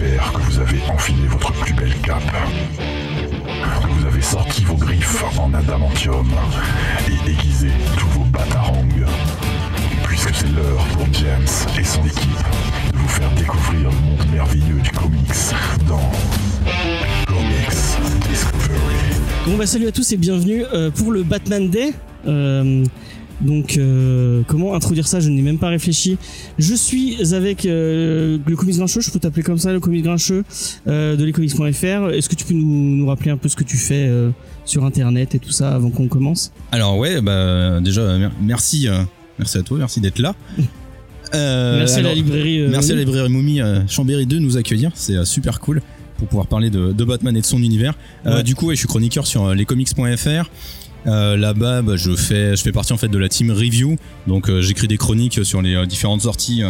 Que 0.00 0.40
vous 0.50 0.58
avez 0.58 0.80
enfilé 0.90 1.26
votre 1.28 1.52
plus 1.52 1.74
belle 1.74 1.94
cape, 2.02 2.22
que 3.82 3.86
vous 3.86 4.06
avez 4.06 4.22
sorti 4.22 4.64
vos 4.64 4.76
griffes 4.76 5.22
en 5.38 5.52
adamantium 5.52 6.26
et 7.06 7.30
aiguisé 7.30 7.68
tous 7.98 8.06
vos 8.18 8.24
batarangs, 8.24 8.88
puisque 10.04 10.34
c'est 10.34 10.48
l'heure 10.56 10.86
pour 10.94 11.06
James 11.12 11.46
et 11.78 11.84
son 11.84 12.02
équipe 12.06 12.46
de 12.94 12.96
vous 12.96 13.08
faire 13.08 13.30
découvrir 13.32 13.90
le 13.90 13.90
monde 13.90 14.26
merveilleux 14.32 14.80
du 14.82 14.90
comics 14.90 15.28
dans 15.86 16.10
Comics 17.26 18.26
Discovery. 18.30 19.20
Bon 19.44 19.58
bah 19.58 19.66
salut 19.66 19.88
à 19.88 19.92
tous 19.92 20.10
et 20.12 20.16
bienvenue 20.16 20.64
euh, 20.72 20.90
pour 20.90 21.12
le 21.12 21.24
Batman 21.24 21.68
Day. 21.68 21.92
Euh, 22.26 22.86
donc 23.40 23.76
euh, 23.78 24.42
comment 24.46 24.74
introduire 24.74 25.06
ça? 25.08 25.20
Je 25.20 25.28
n'ai 25.30 25.42
même 25.42 25.58
pas 25.58 25.68
réfléchi. 25.68 26.18
Je 26.58 26.74
suis 26.74 27.34
avec 27.34 27.64
euh, 27.66 28.38
le 28.46 28.56
Comics 28.56 28.76
Grincheux, 28.76 29.00
je 29.00 29.10
peux 29.10 29.18
t'appeler 29.18 29.42
comme 29.42 29.58
ça, 29.58 29.72
le 29.72 29.80
Comics 29.80 30.04
Grincheux 30.04 30.44
euh, 30.88 31.16
de 31.16 31.24
lescomics.fr. 31.24 32.10
Est-ce 32.12 32.28
que 32.28 32.34
tu 32.34 32.44
peux 32.44 32.54
nous, 32.54 32.96
nous 32.96 33.06
rappeler 33.06 33.30
un 33.30 33.36
peu 33.36 33.48
ce 33.48 33.56
que 33.56 33.64
tu 33.64 33.76
fais 33.76 34.10
sur 34.64 34.84
Internet 34.84 35.34
et 35.34 35.38
tout 35.38 35.50
ça 35.52 35.74
avant 35.74 35.90
qu'on 35.90 36.08
commence? 36.08 36.52
Alors 36.72 36.98
ouais, 36.98 37.20
bah 37.20 37.80
déjà 37.80 38.18
mer- 38.18 38.32
merci, 38.42 38.88
merci 39.38 39.58
à 39.58 39.62
toi, 39.62 39.78
merci 39.78 40.00
d'être 40.00 40.18
là. 40.18 40.34
Merci 41.32 41.98
à 41.98 42.02
la 42.02 42.12
librairie. 42.14 42.66
merci 42.68 42.90
à 42.90 42.96
la 42.96 43.04
Moumi. 43.04 43.06
librairie 43.06 43.28
Moumi 43.32 43.88
Chambéry 43.88 44.26
2 44.26 44.36
de 44.36 44.40
nous 44.42 44.56
accueillir, 44.56 44.90
c'est 44.94 45.24
super 45.24 45.60
cool 45.60 45.80
pour 46.18 46.26
pouvoir 46.26 46.48
parler 46.48 46.70
de, 46.70 46.90
de 46.92 47.04
Batman 47.04 47.36
et 47.36 47.40
de 47.40 47.46
son 47.46 47.62
univers. 47.62 47.94
Ouais. 48.26 48.42
du 48.42 48.56
coup, 48.56 48.66
ouais, 48.66 48.74
je 48.74 48.80
suis 48.80 48.88
chroniqueur 48.88 49.26
sur 49.28 49.54
lescomics.fr. 49.54 50.50
Euh, 51.06 51.36
Là-bas, 51.36 51.82
bah, 51.82 51.96
je 51.96 52.14
fais, 52.14 52.56
je 52.56 52.62
fais 52.62 52.72
partie 52.72 52.92
en 52.92 52.96
fait 52.96 53.08
de 53.08 53.18
la 53.18 53.28
team 53.28 53.50
review, 53.50 53.96
donc 54.26 54.50
euh, 54.50 54.60
j'écris 54.60 54.88
des 54.88 54.98
chroniques 54.98 55.44
sur 55.44 55.62
les 55.62 55.74
euh, 55.74 55.86
différentes 55.86 56.22
sorties 56.22 56.62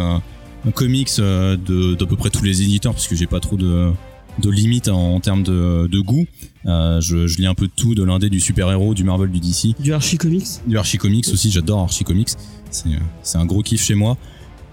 comics 0.75 1.09
de 1.17 1.95
d'à 1.95 2.05
peu 2.05 2.15
près 2.15 2.29
tous 2.29 2.43
les 2.43 2.61
éditeurs, 2.61 2.93
parce 2.93 3.07
que 3.07 3.15
j'ai 3.15 3.27
pas 3.27 3.39
trop 3.39 3.57
de 3.57 3.91
de 4.39 4.49
limites 4.49 4.87
en, 4.87 5.15
en 5.15 5.19
termes 5.19 5.43
de, 5.43 5.87
de 5.87 5.99
goût. 5.99 6.25
Je, 6.65 7.27
je 7.27 7.37
lis 7.37 7.47
un 7.47 7.53
peu 7.55 7.65
de 7.67 7.71
tout, 7.75 7.95
de 7.95 8.03
l'indé, 8.03 8.29
du 8.29 8.39
super-héros, 8.39 8.93
du 8.93 9.03
Marvel, 9.03 9.29
du 9.29 9.39
DC 9.39 9.75
Du 9.79 9.91
Archie 9.93 10.17
Comics. 10.17 10.47
du 10.65 10.77
Archie 10.77 10.97
Comics 10.97 11.27
aussi, 11.33 11.51
j'adore 11.51 11.81
Archie 11.81 12.03
Comics. 12.05 12.29
C'est 12.69 12.89
c'est 13.23 13.37
un 13.37 13.45
gros 13.45 13.61
kiff 13.63 13.83
chez 13.83 13.95
moi. 13.95 14.17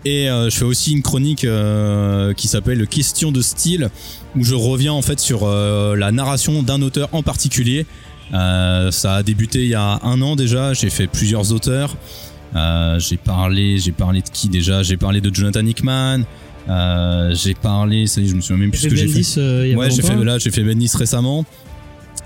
Et 0.04 0.30
euh, 0.30 0.48
je 0.48 0.56
fais 0.56 0.64
aussi 0.64 0.92
une 0.92 1.02
chronique 1.02 1.44
euh, 1.44 2.32
qui 2.32 2.48
s'appelle 2.48 2.86
Question 2.86 3.32
de 3.32 3.40
style, 3.40 3.90
où 4.36 4.44
je 4.44 4.54
reviens 4.54 4.92
en 4.92 5.02
fait 5.02 5.18
sur 5.18 5.40
euh, 5.42 5.96
la 5.96 6.12
narration 6.12 6.62
d'un 6.62 6.82
auteur 6.82 7.08
en 7.12 7.22
particulier. 7.22 7.84
Euh, 8.34 8.90
ça 8.90 9.14
a 9.16 9.22
débuté 9.22 9.62
il 9.64 9.70
y 9.70 9.74
a 9.74 9.98
un 10.02 10.20
an 10.22 10.36
déjà. 10.36 10.74
J'ai 10.74 10.90
fait 10.90 11.06
plusieurs 11.06 11.52
auteurs. 11.52 11.96
Euh, 12.56 12.98
j'ai 12.98 13.16
parlé, 13.16 13.78
j'ai 13.78 13.92
parlé 13.92 14.20
de 14.22 14.28
qui 14.28 14.48
déjà? 14.48 14.82
J'ai 14.82 14.96
parlé 14.96 15.20
de 15.20 15.34
Jonathan 15.34 15.64
Hickman. 15.64 16.20
Euh, 16.68 17.34
j'ai 17.34 17.54
parlé, 17.54 18.06
ça 18.06 18.20
y 18.20 18.24
est, 18.24 18.28
je 18.28 18.34
me 18.36 18.40
souviens 18.40 18.58
même 18.58 18.70
plus 18.70 18.78
ce 18.80 18.84
J'ai 18.84 18.90
que 18.90 18.96
j'ai 18.96 19.08
fait. 19.08 19.74
Ouais, 19.74 19.90
j'ai 19.90 20.02
fait 20.02 20.16
là, 20.24 20.38
j'ai 20.38 20.50
fait 20.50 20.62
Bendis 20.62 20.90
récemment. 20.94 21.44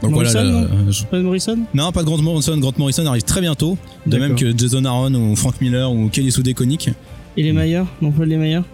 Donc 0.00 0.10
Morrison, 0.12 0.32
voilà, 0.42 0.50
non 0.50 0.84
là, 0.86 0.90
je- 0.90 1.04
Pas 1.04 1.18
de 1.18 1.22
Morrison? 1.22 1.58
Non, 1.74 1.92
pas 1.92 2.00
de 2.00 2.06
Grant 2.06 2.18
Morrison. 2.18 2.58
Grant 2.58 2.72
Morrison 2.76 3.06
arrive 3.06 3.22
très 3.22 3.40
bientôt. 3.40 3.78
De 4.04 4.18
même 4.18 4.34
que 4.34 4.56
Jason 4.56 4.84
Aaron 4.84 5.14
ou 5.14 5.36
Frank 5.36 5.60
Miller 5.60 5.92
ou 5.92 6.08
Kelly 6.08 6.32
Sue 6.32 6.42
DeConnick. 6.42 6.90
Et 7.36 7.42
les 7.44 7.52
Maillard 7.52 7.86
Non, 8.00 8.10
pas 8.10 8.24
les 8.24 8.36
Maillard 8.36 8.64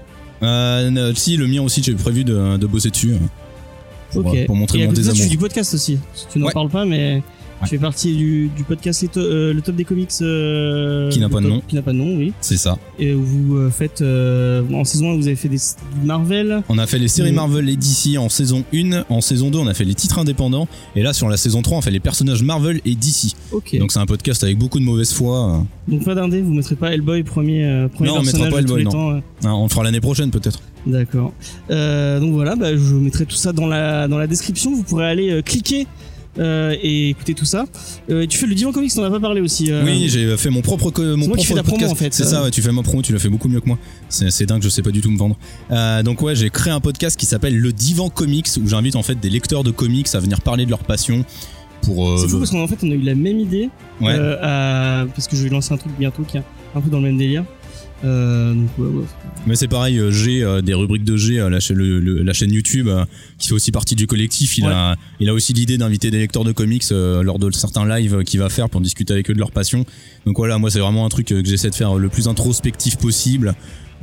euh, 0.43 1.13
si, 1.17 1.37
le 1.37 1.49
mien 1.49 1.63
aussi, 1.63 1.83
j'ai 1.83 1.95
prévu 1.95 2.23
de, 2.25 2.57
de 2.57 2.67
bosser 2.67 2.91
dessus. 2.91 3.15
Pour, 4.13 4.27
Ok. 4.27 4.35
euh, 4.35 4.47
pour 4.47 4.57
montrer 4.57 4.79
et 4.79 4.83
à 4.83 4.85
mon 4.87 4.91
côté 4.91 5.03
de 5.03 5.07
ça, 5.07 5.13
tu 5.13 5.17
désamour. 5.19 5.31
fais 5.31 5.37
du 5.37 5.39
podcast 5.39 5.75
aussi. 5.75 5.99
Tu 6.33 6.39
n'en 6.39 6.47
Ouais. 6.47 6.53
parles 6.53 6.71
pas, 6.71 6.85
mais 6.85 7.23
Ouais. 7.61 7.69
tu 7.69 7.75
fais 7.77 7.79
partie 7.83 8.15
du, 8.17 8.49
du 8.57 8.63
podcast 8.65 9.05
to- 9.13 9.21
euh, 9.21 9.53
Le 9.53 9.61
Top 9.63 9.75
des 9.75 9.85
Comics. 9.85 10.11
euh, 10.23 11.11
Qui 11.11 11.19
n'a 11.19 11.29
pas 11.29 11.41
de 11.41 11.49
nom. 11.49 11.61
Qui 11.67 11.75
n'a 11.75 11.83
pas 11.83 11.93
de 11.93 11.97
nom, 11.99 12.17
oui. 12.17 12.33
C'est 12.41 12.57
ça. 12.57 12.79
Et 12.99 13.13
vous 13.13 13.57
euh, 13.57 13.71
faites. 13.71 14.01
euh, 14.01 14.63
en 14.73 14.85
saison 14.85 15.13
1, 15.13 15.17
vous 15.17 15.27
avez 15.27 15.37
fait 15.37 15.49
des, 15.49 15.57
du 15.57 16.07
Marvel. 16.07 16.63
On 16.69 16.79
a 16.79 16.87
fait 16.87 16.99
les 16.99 17.09
séries. 17.09 17.33
Marvel 17.33 17.69
et 17.69 17.77
DC 17.77 18.17
en 18.19 18.29
saison 18.29 18.65
1. 18.73 19.05
En 19.09 19.21
saison 19.21 19.51
2, 19.51 19.59
on 19.59 19.67
a 19.67 19.75
fait 19.75 19.85
les 19.85 19.95
titres 19.95 20.19
indépendants. 20.19 20.69
Et 20.97 21.03
là, 21.03 21.13
sur 21.13 21.29
la 21.29 21.37
saison 21.37 21.63
3, 21.63 21.79
on 21.79 21.81
fait 21.81 21.91
les 21.91 22.01
personnages 22.01 22.43
Marvel 22.43 22.81
et 22.85 22.95
DC. 22.95 23.35
Ok. 23.53 23.77
Donc 23.79 23.93
c'est 23.93 23.99
un 23.99 24.07
podcast 24.07 24.43
avec 24.45 24.57
beaucoup 24.59 24.79
de 24.79 24.85
mauvaise 24.85 25.13
foi. 25.13 25.65
Donc 25.89 26.05
pas 26.05 26.15
d'indé, 26.15 26.41
vous 26.43 26.55
mettrez 26.55 26.77
pas 26.77 26.93
Hellboy 26.93 27.23
premier, 27.25 27.87
premier 27.95 28.09
Non, 28.11 28.17
on 28.19 28.23
mettra 28.23 28.45
personnage 28.45 28.53
pas 28.53 28.59
Hellboy, 28.61 28.85
non. 28.85 28.91
temps. 28.91 29.11
Hein, 29.13 29.23
on 29.43 29.65
le 29.65 29.69
fera 29.69 29.83
l'année 29.85 30.01
prochaine 30.01 30.31
peut-être. 30.31 30.61
D'accord. 30.87 31.33
Donc 31.69 32.33
voilà, 32.33 32.55
bah, 32.57 32.77
je 32.77 32.95
mettrai 32.95 33.27
tout 33.27 33.37
ça 33.37 33.53
dans 33.53 33.67
la, 33.67 34.07
dans 34.09 34.19
la 34.19 34.27
description. 34.27 34.73
Vous 34.75 34.83
pourrez 34.85 35.07
aller 35.07 35.43
cliquer 35.45 35.87
euh, 36.39 36.75
et 36.83 37.11
écouter 37.11 37.35
tout 37.35 37.45
ça. 37.45 37.67
Euh, 38.11 38.27
tu 38.27 38.39
fais 38.39 38.47
le 38.47 38.55
Divan 38.55 38.73
Comics, 38.73 38.93
t'en 38.95 39.03
as 39.05 39.11
pas 39.11 39.21
parlé 39.21 39.41
aussi. 39.41 39.71
euh, 39.73 39.83
Oui, 39.85 40.09
j'ai 40.09 40.37
fait 40.37 40.51
mon 40.51 40.61
propre 40.63 40.93
mon 41.03 41.29
moi 41.29 41.37
qui 41.37 41.47
propre 41.47 41.47
fais 41.47 41.63
promo, 41.63 41.67
podcast. 41.79 41.93
en 41.93 41.95
fait. 41.95 42.15
C'est 42.15 42.25
ça, 42.25 42.43
ouais, 42.43 42.51
tu 42.51 42.63
fais 42.63 42.73
ma 42.73 42.83
promo, 42.83 43.03
tu 43.03 43.13
l'as 43.13 43.19
fait 43.19 43.29
beaucoup 43.29 43.49
mieux 43.49 43.61
que 43.61 43.67
moi. 43.69 43.79
C'est 44.09 44.47
dingue, 44.47 44.63
je 44.63 44.69
sais 44.69 44.83
pas 44.83 44.91
du 44.91 45.01
tout 45.01 45.11
me 45.11 45.19
vendre. 45.19 45.37
Donc 46.05 46.23
ouais, 46.23 46.35
j'ai 46.35 46.51
créé 46.51 46.73
un 46.73 46.81
podcast 46.81 47.19
qui 47.19 47.27
s'appelle 47.27 47.57
Le 47.57 47.73
Divan 47.73 48.09
Comics 48.11 48.49
où 48.63 48.69
j'invite 48.69 48.97
en 48.97 49.03
fait 49.03 49.19
des 49.19 49.31
lecteurs 49.31 49.65
de 49.65 49.71
comics 49.71 50.09
à 50.15 50.21
venir 50.21 50.41
parler 50.41 50.65
de 50.65 50.71
leur 50.71 50.81
passion 50.81 51.25
pour. 51.83 52.19
C'est 52.19 52.29
fou 52.29 52.39
parce 52.39 52.51
qu'en 52.51 52.67
fait 52.67 52.79
on 52.83 52.91
a 52.91 52.95
eu 52.95 53.01
la 53.03 53.15
même 53.15 53.39
idée. 53.39 53.69
Ouais. 54.01 54.13
à- 54.43 55.07
parce 55.15 55.27
que 55.29 55.37
je 55.37 55.43
vais 55.45 55.49
lancer 55.51 55.73
un 55.75 55.77
truc 55.77 55.93
bientôt 55.99 56.23
qui 56.23 56.37
est 56.37 56.43
un 56.75 56.81
peu 56.81 56.91
dans 56.91 56.99
le 56.99 57.05
même 57.05 57.17
délire. 57.19 57.45
Euh, 58.05 58.55
donc 58.55 58.69
ouais, 58.79 58.87
ouais. 58.87 59.05
Mais 59.47 59.57
c'est 59.57 59.67
pareil, 59.67 59.99
euh, 59.99 60.11
G, 60.13 60.43
euh, 60.43 60.63
des 60.63 60.75
rubriques 60.75 61.05
de 61.05 61.17
G, 61.17 61.41
euh, 61.41 61.51
la, 61.51 61.59
chaîne- 61.59 61.77
le- 61.79 61.99
le- 61.99 62.23
la 62.23 62.33
chaîne 62.33 62.53
YouTube, 62.53 62.87
euh, 62.89 63.05
qui 63.39 63.49
fait 63.49 63.55
aussi 63.55 63.73
partie 63.73 63.97
du 63.97 64.07
collectif, 64.07 64.57
il, 64.59 64.65
Ouais. 64.65 64.73
a, 64.73 64.97
il 65.19 65.29
a 65.29 65.35
aussi 65.35 65.53
l'idée 65.53 65.79
d'inviter 65.79 66.11
des 66.13 66.19
lecteurs 66.19 66.45
de 66.45 66.53
comics 66.53 66.85
euh, 66.93 67.23
lors 67.25 67.39
de 67.41 67.51
certains 67.51 67.87
lives 67.89 68.23
qu'il 68.25 68.39
va 68.39 68.49
faire 68.51 68.69
pour 68.71 68.81
discuter 68.81 69.13
avec 69.13 69.29
eux 69.31 69.35
de 69.35 69.39
leur 69.41 69.51
passion. 69.51 69.85
Donc 70.27 70.37
voilà, 70.37 70.59
moi 70.59 70.71
c'est 70.71 70.79
vraiment 70.79 71.07
un 71.07 71.09
truc 71.09 71.27
que 71.27 71.45
j'essaie 71.45 71.71
de 71.71 71.75
faire 71.75 71.97
le 71.97 72.09
plus 72.09 72.29
introspectif 72.29 72.99
possible, 72.99 73.55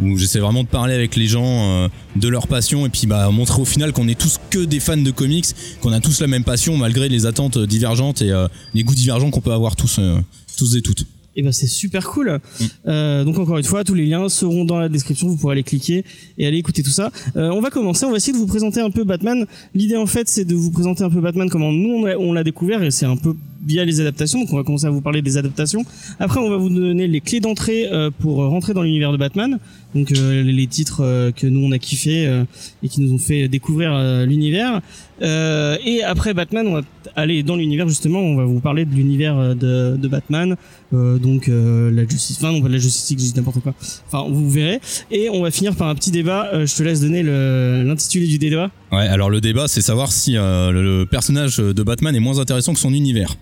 où 0.01 0.17
j'essaie 0.17 0.39
vraiment 0.39 0.63
de 0.63 0.67
parler 0.67 0.93
avec 0.93 1.15
les 1.15 1.27
gens 1.27 1.85
euh, 1.85 1.87
de 2.17 2.27
leur 2.27 2.47
passion 2.47 2.85
et 2.85 2.89
puis 2.89 3.07
bah 3.07 3.29
montrer 3.31 3.61
au 3.61 3.65
final 3.65 3.93
qu'on 3.93 4.09
est 4.09 4.19
tous 4.19 4.39
que 4.49 4.59
des 4.65 4.81
fans 4.81 4.97
de 4.97 5.11
comics, 5.11 5.45
qu'on 5.79 5.93
a 5.93 6.01
tous 6.01 6.19
la 6.19 6.27
même 6.27 6.43
passion 6.43 6.75
malgré 6.75 7.07
les 7.07 7.25
attentes 7.25 7.57
divergentes 7.57 8.21
et 8.21 8.31
euh, 8.31 8.49
les 8.73 8.83
goûts 8.83 8.93
divergents 8.95 9.31
qu'on 9.31 9.39
peut 9.39 9.53
avoir 9.53 9.77
tous, 9.77 9.97
euh, 9.99 10.17
tous 10.57 10.75
et 10.75 10.81
toutes. 10.81 11.05
Et 11.35 11.43
ben 11.43 11.51
c'est 11.51 11.67
super 11.67 12.07
cool. 12.09 12.31
Mm. 12.59 12.63
Euh, 12.87 13.23
donc 13.23 13.37
encore 13.39 13.57
une 13.57 13.63
fois, 13.63 13.83
tous 13.83 13.93
les 13.93 14.05
liens 14.05 14.29
seront 14.29 14.65
dans 14.65 14.77
la 14.79 14.89
description. 14.89 15.27
Vous 15.27 15.35
pourrez 15.37 15.53
aller 15.53 15.63
cliquer 15.63 16.03
et 16.37 16.47
aller 16.47 16.57
écouter 16.57 16.81
tout 16.83 16.89
ça. 16.91 17.11
Euh, 17.35 17.49
on 17.51 17.61
va 17.61 17.69
commencer. 17.69 18.05
On 18.05 18.11
va 18.11 18.17
essayer 18.17 18.33
de 18.33 18.37
vous 18.37 18.47
présenter 18.47 18.79
un 18.81 18.89
peu 18.91 19.03
Batman. 19.03 19.45
L'idée 19.73 19.97
en 19.97 20.05
fait, 20.05 20.27
c'est 20.29 20.45
de 20.45 20.55
vous 20.55 20.71
présenter 20.71 21.03
un 21.03 21.09
peu 21.09 21.21
Batman 21.21 21.49
comment 21.49 21.71
nous 21.71 21.89
on 21.95 22.05
l'a- 22.05 22.19
on 22.19 22.31
l'a 22.33 22.43
découvert 22.43 22.81
et 22.83 22.91
c'est 22.91 23.05
un 23.05 23.17
peu 23.17 23.35
via 23.65 23.83
les 23.83 23.99
adaptations. 23.99 24.39
Donc 24.39 24.53
on 24.53 24.57
va 24.57 24.63
commencer 24.63 24.85
à 24.85 24.89
vous 24.91 25.01
parler 25.01 25.21
des 25.21 25.37
adaptations. 25.37 25.83
Après, 26.19 26.39
on 26.39 26.49
va 26.49 26.57
vous 26.57 26.69
donner 26.69 27.07
les 27.07 27.19
clés 27.21 27.39
d'entrée 27.39 27.87
euh, 27.91 28.11
pour 28.19 28.37
rentrer 28.37 28.73
dans 28.73 28.83
l'univers 28.83 29.11
de 29.11 29.17
Batman. 29.17 29.59
Donc 29.95 30.11
euh, 30.11 30.43
les 30.43 30.67
titres 30.67 31.01
euh, 31.01 31.31
que 31.31 31.47
nous 31.47 31.61
on 31.65 31.71
a 31.71 31.79
kiffé 31.79 32.27
euh, 32.27 32.43
et 32.83 32.89
qui 32.89 32.99
nous 32.99 33.13
ont 33.13 33.17
fait 33.17 33.47
découvrir 33.47 33.97
l'univers. 34.25 34.81
Et 35.21 36.03
après 36.03 36.33
Batman, 36.33 36.67
on 36.67 36.73
va 36.73 36.81
aller 37.15 37.41
dans 37.41 37.55
l'univers 37.55 37.87
justement. 37.87 38.19
On 38.19 38.35
va 38.35 38.43
vous 38.43 38.59
parler 38.59 38.83
de 38.83 38.93
l'univers 38.93 39.55
de, 39.55 39.95
de 39.95 40.07
Batman. 40.07 40.55
Donc 40.91 41.47
la 41.47 42.07
justice, 42.07 42.37
enfin 42.37 42.51
non 42.51 42.61
pas 42.61 42.67
la 42.67 42.77
justice, 42.77 43.09
je 43.09 43.15
dis 43.15 43.33
n'importe 43.35 43.61
quoi. 43.61 43.73
Enfin 44.07 44.25
vous 44.29 44.49
verrez. 44.49 44.81
Et 45.11 45.29
on 45.29 45.41
va 45.41 45.51
finir 45.51 45.75
par 45.75 45.87
un 45.87 45.95
petit 45.95 46.11
débat. 46.11 46.65
Je 46.65 46.75
te 46.75 46.83
laisse 46.83 46.99
donner 46.99 47.23
l'intitulé 47.23 48.27
du 48.27 48.37
débat. 48.37 48.71
Ouais, 48.91 49.07
alors 49.07 49.29
le 49.29 49.39
débat 49.39 49.67
c'est 49.67 49.81
savoir 49.81 50.11
si 50.11 50.33
le 50.33 51.05
personnage 51.05 51.57
de 51.57 51.83
Batman 51.83 52.13
est 52.15 52.19
moins 52.19 52.39
intéressant 52.39 52.73
que 52.73 52.79
son 52.79 52.93
univers. 52.93 53.35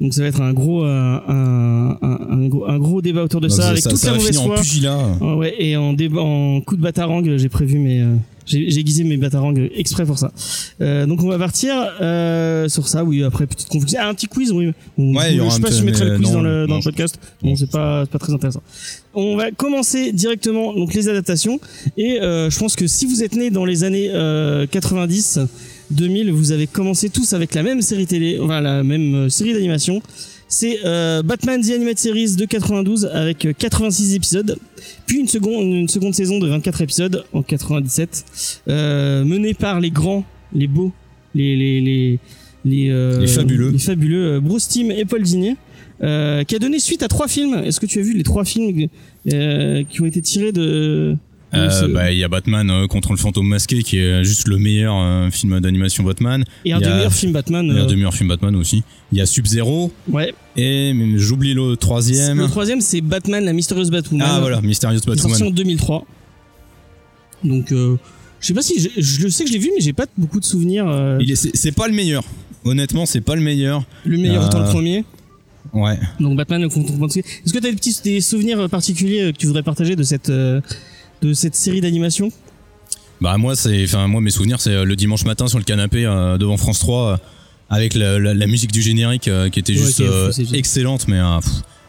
Donc 0.00 0.12
ça 0.12 0.20
va 0.22 0.28
être 0.28 0.42
un 0.42 0.52
gros, 0.52 0.84
euh, 0.84 1.18
un, 1.26 1.96
un, 2.02 2.18
un 2.30 2.46
gros, 2.48 2.66
un 2.68 2.78
gros 2.78 3.00
débat 3.00 3.22
autour 3.22 3.40
de 3.40 3.48
ça, 3.48 3.68
avec 3.70 3.82
toute 3.82 3.96
ça 3.96 4.08
la 4.08 4.12
va 4.12 4.18
mauvaise 4.18 4.38
en 4.38 4.44
foi. 4.44 4.56
pugilat. 4.56 4.98
Ah 5.22 5.36
ouais, 5.36 5.54
et 5.58 5.76
en 5.76 5.94
débat, 5.94 6.20
en 6.20 6.60
coup 6.60 6.76
de 6.76 6.82
batarang, 6.82 7.22
j'ai 7.38 7.48
prévu 7.48 7.78
mes, 7.78 8.00
euh, 8.02 8.14
j'ai 8.44 8.70
j'ai 8.70 8.80
aiguisé 8.80 9.04
mes 9.04 9.16
batarangs 9.16 9.54
exprès 9.74 10.04
pour 10.04 10.18
ça. 10.18 10.32
Euh, 10.82 11.06
donc 11.06 11.22
on 11.22 11.28
va 11.28 11.38
partir 11.38 11.72
euh, 12.02 12.68
sur 12.68 12.88
ça. 12.88 13.04
Oui, 13.04 13.24
après 13.24 13.46
petite 13.46 13.68
confusion. 13.68 13.98
Ah, 14.02 14.08
un 14.10 14.14
petit 14.14 14.26
quiz, 14.26 14.52
oui. 14.52 14.70
On- 14.98 15.14
Ouais, 15.16 15.34
je 15.34 15.48
sais 15.50 15.60
pas 15.60 15.70
si 15.72 15.78
je 15.80 15.84
mettrai 15.84 16.04
le 16.04 16.16
quiz 16.18 16.28
non, 16.28 16.34
dans 16.34 16.42
le, 16.42 16.66
dans 16.66 16.76
le 16.76 16.82
podcast. 16.82 17.18
Bon, 17.42 17.56
c'est 17.56 17.70
pas, 17.70 18.04
c'est 18.04 18.10
pas 18.10 18.18
très 18.18 18.34
intéressant. 18.34 18.62
On 19.14 19.34
va 19.36 19.50
commencer 19.50 20.12
directement 20.12 20.74
donc 20.74 20.92
les 20.92 21.08
adaptations. 21.08 21.58
Et 21.96 22.20
euh, 22.20 22.50
je 22.50 22.58
pense 22.58 22.76
que 22.76 22.86
si 22.86 23.06
vous 23.06 23.22
êtes 23.22 23.34
né 23.34 23.48
dans 23.48 23.64
les 23.64 23.82
années 23.82 24.10
euh, 24.12 24.66
90, 24.66 25.40
2000, 25.90 26.32
vous 26.32 26.52
avez 26.52 26.66
commencé 26.66 27.08
tous 27.10 27.32
avec 27.32 27.54
la 27.54 27.62
même 27.62 27.82
série 27.82 28.06
télé, 28.06 28.38
enfin 28.40 28.60
la 28.60 28.82
même 28.82 29.14
euh, 29.14 29.28
série 29.28 29.52
d'animation. 29.52 30.02
C'est 30.48 30.78
euh, 30.84 31.22
Batman 31.22 31.60
The 31.60 31.70
Animated 31.70 31.98
Series 31.98 32.36
de 32.36 32.44
92 32.44 33.06
avec 33.06 33.46
euh, 33.46 33.52
86 33.56 34.14
épisodes, 34.14 34.56
puis 35.06 35.18
une 35.18 35.28
seconde, 35.28 35.64
une 35.74 35.88
seconde 35.88 36.14
saison 36.14 36.38
de 36.38 36.48
24 36.48 36.82
épisodes 36.82 37.24
en 37.32 37.42
97, 37.42 38.24
euh, 38.68 39.24
menée 39.24 39.54
par 39.54 39.80
les 39.80 39.90
grands, 39.90 40.24
les 40.52 40.68
beaux, 40.68 40.92
les 41.34 41.56
les 41.56 41.80
les 41.80 42.18
les, 42.64 42.90
euh, 42.90 43.20
Les 43.20 43.26
fabuleux. 43.28 43.70
les 43.70 43.78
fabuleux 43.78 44.26
euh, 44.34 44.40
Bruce 44.40 44.68
Timm 44.68 44.90
et 44.90 45.04
Paul 45.04 45.22
Dini, 45.22 45.56
euh, 46.02 46.42
qui 46.44 46.54
a 46.56 46.58
donné 46.58 46.78
suite 46.78 47.02
à 47.02 47.08
trois 47.08 47.28
films. 47.28 47.54
Est-ce 47.64 47.80
que 47.80 47.86
tu 47.86 48.00
as 48.00 48.02
vu 48.02 48.12
les 48.14 48.24
trois 48.24 48.44
films 48.44 48.88
euh, 49.32 49.84
qui 49.88 50.00
ont 50.00 50.06
été 50.06 50.20
tirés 50.20 50.52
de 50.52 51.16
Euh, 51.54 51.88
bah, 51.88 52.10
il 52.10 52.18
y 52.18 52.24
a 52.24 52.28
Batman 52.28 52.68
euh, 52.70 52.86
contre 52.86 53.12
le 53.12 53.18
fantôme 53.18 53.46
masqué 53.46 53.82
qui 53.82 53.98
est 53.98 54.24
juste 54.24 54.48
le 54.48 54.58
meilleur 54.58 54.96
euh, 54.96 55.30
film 55.30 55.60
d'animation 55.60 56.02
Batman. 56.02 56.44
et 56.64 56.72
un 56.72 56.78
y 56.78 56.82
des 56.82 56.88
meilleurs 56.88 57.12
films 57.12 57.32
Batman 57.32 57.70
euh, 57.70 57.84
un 57.84 57.86
des 57.86 57.94
meilleurs 57.94 58.14
films 58.14 58.28
Batman 58.28 58.56
aussi. 58.56 58.82
Il 59.12 59.18
y 59.18 59.20
a 59.20 59.26
Sub-Zero 59.26 59.92
ouais 60.10 60.34
et 60.56 60.92
j'oublie 61.16 61.54
le 61.54 61.76
troisième. 61.76 62.38
le 62.38 62.48
troisième 62.48 62.80
c'est 62.80 63.00
Batman 63.00 63.44
la 63.44 63.52
mystérieuse 63.52 63.90
Batwoman 63.90 64.26
Ah 64.28 64.40
voilà, 64.40 64.60
Mysterious 64.60 65.00
qui 65.00 65.10
est 65.10 65.16
sorti 65.16 65.32
Batwoman. 65.32 65.52
en 65.52 65.56
2003 65.56 66.06
donc 67.44 67.66
Je 67.70 67.96
sais 68.40 68.54
pas 68.54 68.62
si 68.62 68.90
je, 68.96 69.22
le 69.22 69.30
sais 69.30 69.44
que 69.44 69.50
je 69.50 69.54
l'ai 69.54 69.60
vu, 69.60 69.70
mais 69.74 69.80
j'ai 69.80 69.92
pas 69.92 70.06
beaucoup 70.18 70.40
de 70.40 70.44
souvenirs. 70.44 70.86
c'est 71.34 71.72
pas 71.72 71.86
le 71.86 71.94
meilleur. 71.94 72.24
Honnêtement, 72.64 73.06
c'est 73.06 73.20
pas 73.20 73.36
le 73.36 73.40
meilleur. 73.42 73.84
le 74.04 74.18
meilleur 74.18 74.46
étant 74.46 74.58
le 74.58 74.64
premier. 74.64 75.04
Ouais. 75.72 75.98
Donc 76.18 76.36
Batman 76.36 76.62
le 76.62 76.68
contre 76.68 76.92
Est-ce 77.18 77.52
que 77.52 77.58
tu 77.58 77.66
as 77.66 77.70
des 77.70 77.76
petits 77.76 77.96
des 78.02 78.20
souvenirs 78.20 78.68
particuliers 78.68 79.32
que 79.32 79.38
tu 79.38 79.46
voudrais 79.46 79.62
partager 79.62 79.94
de 79.94 80.02
cette 80.02 80.32
de 81.22 81.32
cette 81.34 81.54
série 81.54 81.80
d'animation 81.80 82.30
Bah 83.20 83.36
moi 83.38 83.56
c'est 83.56 83.84
enfin 83.84 84.06
moi 84.08 84.20
mes 84.20 84.30
souvenirs 84.30 84.60
c'est 84.60 84.70
euh, 84.70 84.84
le 84.84 84.96
dimanche 84.96 85.24
matin 85.24 85.46
sur 85.48 85.58
le 85.58 85.64
canapé 85.64 86.04
euh, 86.04 86.36
devant 86.38 86.56
France 86.56 86.78
3 86.80 87.12
euh, 87.12 87.16
avec 87.70 87.94
la, 87.94 88.18
la- 88.18 88.34
la 88.34 88.46
musique 88.46 88.72
du 88.72 88.82
générique 88.82 89.28
euh, 89.28 89.48
qui 89.48 89.58
était 89.58 89.72
Ouais, 89.72 89.78
juste 89.78 90.54
excellente 90.54 91.08
mais 91.08 91.20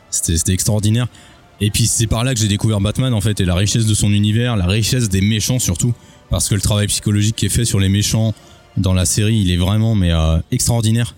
c'était 0.09 0.53
extraordinaire. 0.53 1.07
Et 1.59 1.69
puis 1.71 1.85
c'est 1.87 2.07
par 2.07 2.23
là 2.23 2.33
que 2.33 2.39
j'ai 2.39 2.47
découvert 2.47 2.79
Batman 2.79 3.13
en 3.13 3.21
fait 3.21 3.39
et 3.41 3.45
la 3.45 3.55
richesse 3.55 3.85
de 3.85 3.93
son 3.93 4.11
univers, 4.13 4.55
la 4.55 4.67
richesse 4.67 5.09
des 5.09 5.21
méchants 5.21 5.59
surtout 5.59 5.93
parce 6.29 6.47
que 6.49 6.55
le 6.55 6.61
travail 6.61 6.87
psychologique 6.87 7.35
qui 7.35 7.45
est 7.47 7.49
fait 7.49 7.65
sur 7.65 7.79
les 7.79 7.89
méchants 7.89 8.33
dans 8.77 8.93
la 8.93 9.05
série, 9.05 9.37
il 9.39 9.49
est 9.49 9.57
vraiment 9.57 9.95
mais 9.95 10.11
extraordinaire. 10.51 11.15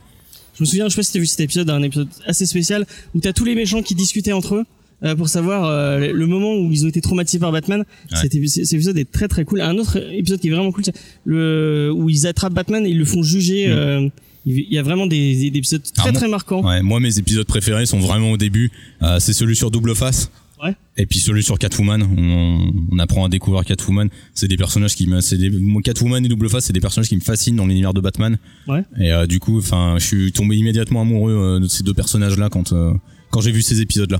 Je 0.55 0.63
me 0.63 0.65
souviens, 0.65 0.85
je 0.85 0.91
sais 0.91 0.95
pas 0.97 1.03
si 1.03 1.11
t'as 1.13 1.19
vu 1.19 1.25
cet 1.25 1.39
épisode, 1.41 1.69
un 1.69 1.81
épisode 1.83 2.07
assez 2.25 2.45
spécial 2.45 2.85
où 3.15 3.19
t'as 3.19 3.33
tous 3.33 3.43
les 3.45 3.55
méchants 3.55 3.81
qui 3.81 3.95
discutaient 3.95 4.31
entre 4.33 4.55
eux. 4.55 4.65
Euh, 5.03 5.15
pour 5.15 5.29
savoir 5.29 5.65
euh, 5.65 6.11
le 6.13 6.27
moment 6.27 6.55
où 6.55 6.71
ils 6.71 6.85
ont 6.85 6.89
été 6.89 7.01
traumatisés 7.01 7.39
par 7.39 7.51
Batman, 7.51 7.79
Ouais. 8.11 8.17
cet, 8.21 8.33
épi- 8.35 8.47
cet 8.49 8.73
épisode 8.73 8.97
est 8.97 9.11
très 9.11 9.27
très 9.27 9.45
cool. 9.45 9.61
Un 9.61 9.77
autre 9.77 9.97
épisode 10.13 10.39
qui 10.39 10.47
est 10.47 10.51
vraiment 10.51 10.71
cool, 10.71 10.83
le 11.25 11.91
où 11.93 12.09
ils 12.09 12.27
attrapent 12.27 12.53
Batman 12.53 12.85
et 12.85 12.89
ils 12.89 12.97
le 12.97 13.05
font 13.05 13.23
juger. 13.23 13.67
Mm. 13.67 13.71
euh, 13.71 14.09
il 14.45 14.73
y 14.73 14.77
a 14.77 14.83
vraiment 14.83 15.05
des, 15.05 15.35
des- 15.35 15.51
des 15.51 15.59
épisodes 15.59 15.83
très 15.93 16.09
Ah, 16.09 16.13
très 16.13 16.27
marquants. 16.27 16.63
Ouais, 16.67 16.81
moi 16.81 16.99
mes 16.99 17.19
épisodes 17.19 17.45
préférés 17.45 17.85
sont 17.85 17.99
vraiment 17.99 18.31
au 18.31 18.37
début, 18.37 18.71
Euh, 19.03 19.19
c'est 19.19 19.33
celui 19.33 19.55
sur 19.55 19.69
Double 19.69 19.93
Face. 19.95 20.31
Ouais. 20.63 20.75
Et 20.97 21.05
puis 21.05 21.19
celui 21.19 21.41
sur 21.43 21.57
Catwoman, 21.57 22.01
on, 22.17 22.71
on 22.91 22.99
apprend 22.99 23.23
à 23.25 23.29
découvrir 23.29 23.63
Catwoman. 23.63 24.09
C'est 24.33 24.47
des 24.49 24.57
personnages 24.57 24.93
qui 24.95 25.07
me, 25.07 25.21
c'est 25.21 25.37
des, 25.37 25.49
moi, 25.49 25.81
Catwoman 25.81 26.25
et 26.25 26.27
Double 26.27 26.49
Face, 26.49 26.65
c'est 26.65 26.73
des 26.73 26.81
personnages 26.81 27.07
qui 27.07 27.15
me 27.15 27.21
fascinent 27.21 27.55
dans 27.55 27.65
l'univers 27.65 27.93
de 27.93 28.01
Batman. 28.01 28.37
Ouais. 28.67 28.83
Et 28.99 29.11
euh, 29.13 29.25
du 29.25 29.39
coup, 29.39 29.57
enfin, 29.57 29.95
je 29.99 30.05
suis 30.05 30.31
tombé 30.33 30.57
immédiatement 30.57 31.01
amoureux 31.01 31.31
euh, 31.33 31.59
de 31.61 31.67
ces 31.69 31.83
deux 31.83 31.93
personnages-là 31.93 32.49
quand 32.49 32.73
euh, 32.73 32.91
quand 33.31 33.39
j'ai 33.41 33.51
vu 33.51 33.61
ces 33.61 33.79
épisodes-là. 33.79 34.19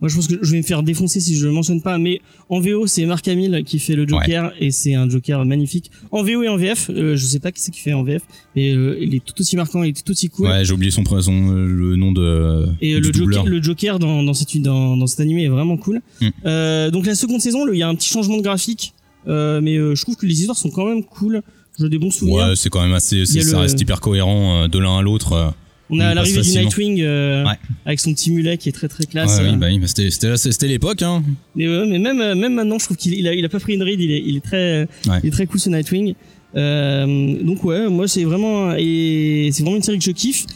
Moi, 0.00 0.08
je 0.08 0.14
pense 0.14 0.28
que 0.28 0.38
je 0.40 0.52
vais 0.52 0.58
me 0.58 0.62
faire 0.62 0.82
défoncer 0.82 1.18
si 1.20 1.36
je 1.36 1.46
le 1.46 1.52
mentionne 1.52 1.82
pas, 1.82 1.98
mais 1.98 2.20
en 2.48 2.60
VO, 2.60 2.86
c'est 2.86 3.04
Marc 3.04 3.26
Hamill 3.26 3.64
qui 3.64 3.78
fait 3.78 3.94
le 3.96 4.06
Joker 4.06 4.52
et 4.60 4.70
c'est 4.70 4.94
un 4.94 5.08
Joker 5.08 5.44
magnifique. 5.44 5.90
En 6.12 6.22
VO 6.22 6.42
et 6.42 6.48
en 6.48 6.56
VF, 6.56 6.90
euh, 6.90 7.16
je 7.16 7.24
sais 7.24 7.40
pas 7.40 7.50
qui 7.50 7.60
c'est 7.60 7.72
qui 7.72 7.80
fait 7.80 7.92
en 7.92 8.04
VF, 8.04 8.22
mais 8.54 8.72
euh, 8.72 8.96
il 9.00 9.14
est 9.14 9.24
tout 9.24 9.34
aussi 9.40 9.56
marquant, 9.56 9.82
il 9.82 9.90
est 9.90 10.04
tout 10.04 10.10
aussi 10.12 10.28
cool. 10.28 10.46
Ouais, 10.46 10.64
j'ai 10.64 10.72
oublié 10.72 10.90
son, 10.92 11.04
son 11.04 11.52
euh, 11.52 11.66
le 11.66 11.96
nom 11.96 12.12
de 12.12 12.66
Et 12.80 12.94
euh, 12.94 13.00
du 13.00 13.08
le. 13.08 13.12
Joker, 13.32 13.44
le 13.46 13.62
Joker 13.62 13.98
dans, 13.98 14.22
dans, 14.22 14.34
cette, 14.34 14.56
dans, 14.62 14.96
dans 14.96 15.06
cet 15.06 15.20
animé 15.20 15.44
est 15.44 15.48
vraiment 15.48 15.76
cool. 15.76 16.00
Mm. 16.20 16.28
Euh, 16.46 16.90
donc 16.90 17.06
la 17.06 17.14
seconde 17.14 17.40
saison, 17.40 17.66
il 17.72 17.78
y 17.78 17.82
a 17.82 17.88
un 17.88 17.94
petit 17.94 18.08
changement 18.08 18.36
de 18.36 18.42
graphique, 18.42 18.94
euh, 19.26 19.60
mais 19.60 19.74
je 19.76 20.00
trouve 20.02 20.16
que 20.16 20.26
les 20.26 20.38
histoires 20.40 20.56
sont 20.56 20.70
quand 20.70 20.86
même 20.86 21.02
cool. 21.02 21.42
J'ai 21.80 21.88
des 21.88 21.98
bons 21.98 22.10
souvenirs. 22.10 22.48
Ouais, 22.48 22.56
c'est 22.56 22.70
quand 22.70 22.82
même 22.82 22.92
assez, 22.92 23.24
ça 23.24 23.40
le- 23.40 23.56
reste 23.58 23.80
hyper 23.80 24.00
cohérent 24.00 24.64
euh, 24.64 24.68
de 24.68 24.78
l'un 24.78 24.98
à 24.98 25.02
l'autre. 25.02 25.54
On 25.90 26.00
a 26.00 26.14
l'arrivée 26.14 26.42
du. 26.42 26.50
Nightwing 26.50 27.00
euh, 27.00 27.44
Ouais. 27.44 27.54
avec 27.86 27.98
son 28.00 28.12
petit 28.12 28.30
mulet 28.30 28.58
qui 28.58 28.68
est 28.68 28.72
très 28.72 28.88
très 28.88 29.04
classe. 29.06 29.38
Ouais, 29.38 29.46
euh. 29.46 29.50
oui, 29.52 29.56
bah 29.56 29.66
oui, 29.70 29.78
bah 29.78 29.86
c'était, 29.86 30.66
l'époque, 30.68 31.00
hein. 31.02 31.22
Mais, 31.56 31.66
ouais, 31.68 31.86
mais 31.86 31.98
même 31.98 32.20
euh, 32.20 32.34
même 32.34 32.54
maintenant, 32.54 32.78
je 32.78 32.84
trouve 32.84 32.96
qu'il 32.96 33.14
il 33.14 33.26
a, 33.26 33.34
il 33.34 33.44
a 33.44 33.48
pas 33.48 33.58
pris 33.60 33.74
une 33.74 33.82
ride. 33.82 34.00
Il 34.00 34.10
est, 34.10 34.22
il 34.26 34.36
est 34.36 34.40
très, 34.44 34.86
il 35.22 35.28
est 35.28 35.30
très 35.30 35.46
cool 35.46 35.58
ce 35.60 35.70
Nightwing. 35.70 36.14
Euh, 36.56 37.42
donc 37.42 37.62
ouais, 37.64 37.88
moi 37.90 38.08
c'est 38.08 38.24
vraiment 38.24 38.72
et 38.76 39.50
c'est 39.52 39.62
vraiment 39.62 39.76
une 39.76 39.82
série 39.82 39.98
que 39.98 40.04
je 40.04 40.10
kiffe. 40.12 40.46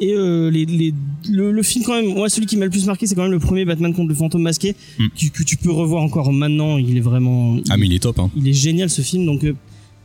Et 0.00 0.12
euh, 0.14 0.48
les, 0.50 0.64
les, 0.64 0.94
le, 1.28 1.50
le 1.50 1.62
film 1.64 1.84
quand 1.84 1.94
même, 2.00 2.14
moi 2.14 2.28
celui 2.28 2.46
qui 2.46 2.56
m'a 2.56 2.64
le 2.66 2.70
plus 2.70 2.86
marqué, 2.86 3.06
c'est 3.06 3.14
quand 3.16 3.22
même 3.24 3.32
le 3.32 3.40
premier 3.40 3.64
Batman 3.64 3.92
contre 3.92 4.08
le 4.08 4.14
fantôme 4.14 4.42
masqué, 4.42 4.74
Mm. 4.98 5.06
que, 5.08 5.38
que 5.38 5.42
tu 5.42 5.56
peux 5.56 5.72
revoir 5.72 6.02
encore 6.02 6.32
maintenant. 6.32 6.78
Il 6.78 6.96
est 6.96 7.00
vraiment, 7.00 7.56
Ah, 7.68 7.76
mais 7.76 7.86
il 7.86 7.94
est 7.94 7.98
top, 8.02 8.18
hein. 8.20 8.30
il 8.36 8.46
est 8.48 8.52
génial 8.52 8.90
ce 8.90 9.02
film. 9.02 9.26
Donc 9.26 9.42
euh, 9.44 9.54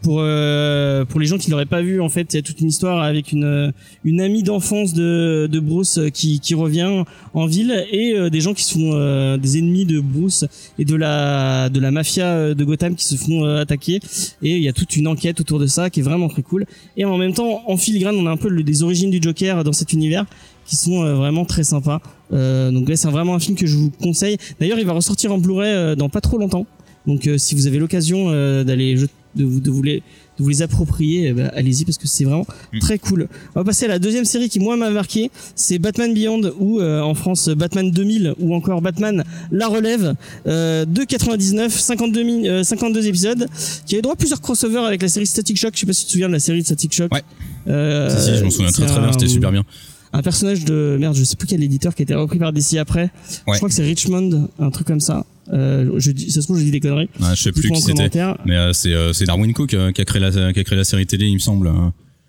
pour 0.06 0.20
euh, 0.22 1.04
pour 1.04 1.20
les 1.20 1.26
gens 1.26 1.40
qui 1.40 1.50
l'auraient 1.50 1.66
pas 1.66 1.82
vu, 1.82 2.00
en 2.00 2.10
fait, 2.10 2.32
il 2.34 2.36
y 2.36 2.40
a 2.40 2.44
toute 2.44 2.62
une 2.62 2.68
histoire 2.68 3.02
avec 3.02 3.32
une 3.32 3.44
euh, 3.44 3.72
une 4.04 4.22
amie 4.22 4.44
d'enfance 4.44 4.94
de 4.94 5.50
de 5.52 5.60
Bruce 5.60 5.98
euh, 5.98 6.10
qui 6.10 6.40
qui 6.40 6.54
revient 6.54 7.04
en 7.34 7.46
ville 7.48 7.74
et 7.92 8.14
euh, 8.14 8.30
des 8.30 8.40
gens 8.40 8.54
qui 8.54 8.64
sont 8.64 8.92
euh, 8.94 9.38
des 9.38 9.58
ennemis 9.58 9.86
de 9.86 10.00
Bruce 10.00 10.46
et 10.78 10.86
de 10.86 10.96
la 10.96 11.70
de 11.70 11.80
la 11.80 11.90
mafia 11.90 12.54
de 12.54 12.64
Gotham 12.64 12.94
qui 12.96 13.04
se 13.06 13.16
font 13.16 13.44
attaquer 13.46 13.96
et 14.44 14.52
il 14.58 14.64
y 14.64 14.70
a 14.70 14.74
toute 14.74 14.96
une 14.96 15.08
enquête 15.08 15.40
autour 15.42 15.58
de 15.58 15.66
ça 15.66 15.90
qui 15.90 16.02
est 16.02 16.04
vraiment 16.04 16.30
très 16.30 16.44
cool. 16.44 16.66
Et 16.98 17.04
en 17.06 17.18
même 17.18 17.34
temps, 17.34 17.64
en 17.68 17.76
filigrane, 17.76 18.16
on 18.16 18.28
a 18.28 18.32
un 18.32 18.38
peu 18.38 18.50
des 18.64 18.84
origines 18.84 19.10
du 19.10 19.20
Joker 19.22 19.64
dans 19.64 19.74
cet 19.74 19.92
univers 19.92 20.26
qui 20.68 20.76
sont 20.76 21.04
vraiment 21.16 21.46
très 21.46 21.64
sympas. 21.64 22.00
Donc 22.32 22.90
là, 22.90 22.96
c'est 22.96 23.10
vraiment 23.10 23.34
un 23.36 23.40
film 23.40 23.56
que 23.58 23.66
je 23.68 23.76
vous 23.76 23.90
conseille. 23.90 24.38
D'ailleurs, 24.60 24.80
il 24.80 24.86
va 24.86 24.94
ressortir 24.94 25.32
en 25.34 25.38
Blu-ray 25.40 25.96
dans 25.96 26.10
pas 26.10 26.22
trop 26.22 26.38
longtemps. 26.38 26.66
Donc 27.08 27.28
si 27.38 27.56
vous 27.56 27.66
avez 27.68 27.80
l'occasion 27.80 28.20
d'aller 28.64 28.98
je- 28.98 29.06
de 29.36 29.44
vous 29.44 29.60
de 29.60 29.72
vous 29.72 29.84
les 29.84 30.04
de 30.38 30.44
vous 30.44 30.50
les 30.50 30.62
approprier, 30.62 31.32
ben, 31.32 31.50
allez-y 31.56 31.86
parce 31.86 31.98
que 31.98 32.08
c'est 32.08 32.26
vraiment 32.26 32.46
Mm. 32.74 32.80
très 32.80 33.00
cool. 33.00 33.28
On 33.56 33.60
va 33.62 33.64
passer 33.64 33.86
à 33.86 33.88
la 33.88 34.00
deuxième 34.00 34.26
série 34.26 34.50
qui 34.50 34.60
moi 34.60 34.76
m'a 34.76 34.90
marqué, 34.90 35.32
c'est 35.56 35.80
Batman 35.80 36.14
Beyond 36.14 36.52
ou 36.60 36.80
euh, 36.82 37.00
en 37.02 37.14
France 37.14 37.48
Batman 37.50 37.90
2000 37.90 38.34
ou 38.40 38.54
encore 38.54 38.82
Batman 38.82 39.24
La 39.52 39.68
Relève 39.68 40.14
euh, 40.48 40.84
de 40.86 41.04
99, 41.06 41.72
52, 41.80 42.24
mi- 42.24 42.50
euh, 42.50 42.64
52 42.64 43.08
épisodes, 43.08 43.48
qui 43.86 43.96
avait 43.96 44.02
droit 44.02 44.14
à 44.14 44.18
plusieurs 44.18 44.42
crossovers 44.42 44.84
avec 44.86 45.02
la 45.02 45.08
série 45.08 45.26
Static 45.26 45.58
Shock. 45.58 45.72
Je 45.76 45.80
sais 45.80 45.86
pas 45.86 45.94
si 45.94 46.02
tu 46.02 46.08
te 46.08 46.12
souviens 46.12 46.28
de 46.28 46.34
la 46.34 46.40
série 46.40 46.60
de 46.60 46.66
Static 46.66 46.94
Shock. 46.94 47.14
Ouais. 47.14 47.24
Euh, 47.68 48.10
Si, 48.10 48.26
si, 48.32 48.38
je 48.38 48.44
m'en 48.44 48.50
souviens 48.52 48.72
très 48.72 48.86
très 48.88 49.00
bien, 49.00 49.12
c'était 49.14 49.28
super 49.28 49.52
bien. 49.52 49.64
Un 50.18 50.22
personnage 50.22 50.66
de 50.66 50.98
merde, 51.00 51.16
je 51.16 51.24
sais 51.24 51.36
plus 51.36 51.48
quel 51.48 51.62
éditeur 51.64 51.94
qui 51.96 52.02
a 52.02 52.04
été 52.04 52.16
repris 52.16 52.40
par 52.40 52.52
DC 52.54 52.76
après. 52.78 53.04
Ouais. 53.48 53.54
Je 53.54 53.58
crois 53.58 53.70
que 53.70 53.76
c'est 53.76 53.84
Richmond, 53.84 54.50
un 54.60 54.70
truc 54.72 54.88
comme 54.88 55.00
ça. 55.00 55.26
Euh, 55.54 55.92
je 55.98 56.12
dis, 56.12 56.32
ça 56.32 56.42
se 56.42 56.48
trouve, 56.48 56.58
je 56.60 56.64
dis 56.64 56.72
des 56.72 56.80
conneries. 56.80 57.10
Ouais, 57.20 57.28
je 57.36 57.42
sais 57.44 57.52
plus 57.52 57.70
qui 57.70 57.82
c'était. 57.82 58.10
Mais 58.46 58.56
euh, 58.56 58.74
c'est 58.74 58.94
euh, 58.94 59.14
c'est 59.14 59.26
Darwin 59.26 59.54
Cook 59.54 59.74
euh, 59.74 59.92
qui 59.92 60.02
a 60.02 60.06
créé 60.06 60.20
la 60.22 60.32
qui 60.32 60.60
a 60.60 60.64
créé 60.64 60.78
la 60.78 60.84
série 60.84 61.06
télé, 61.06 61.28
il 61.28 61.36
me 61.36 61.40
semble. 61.40 61.72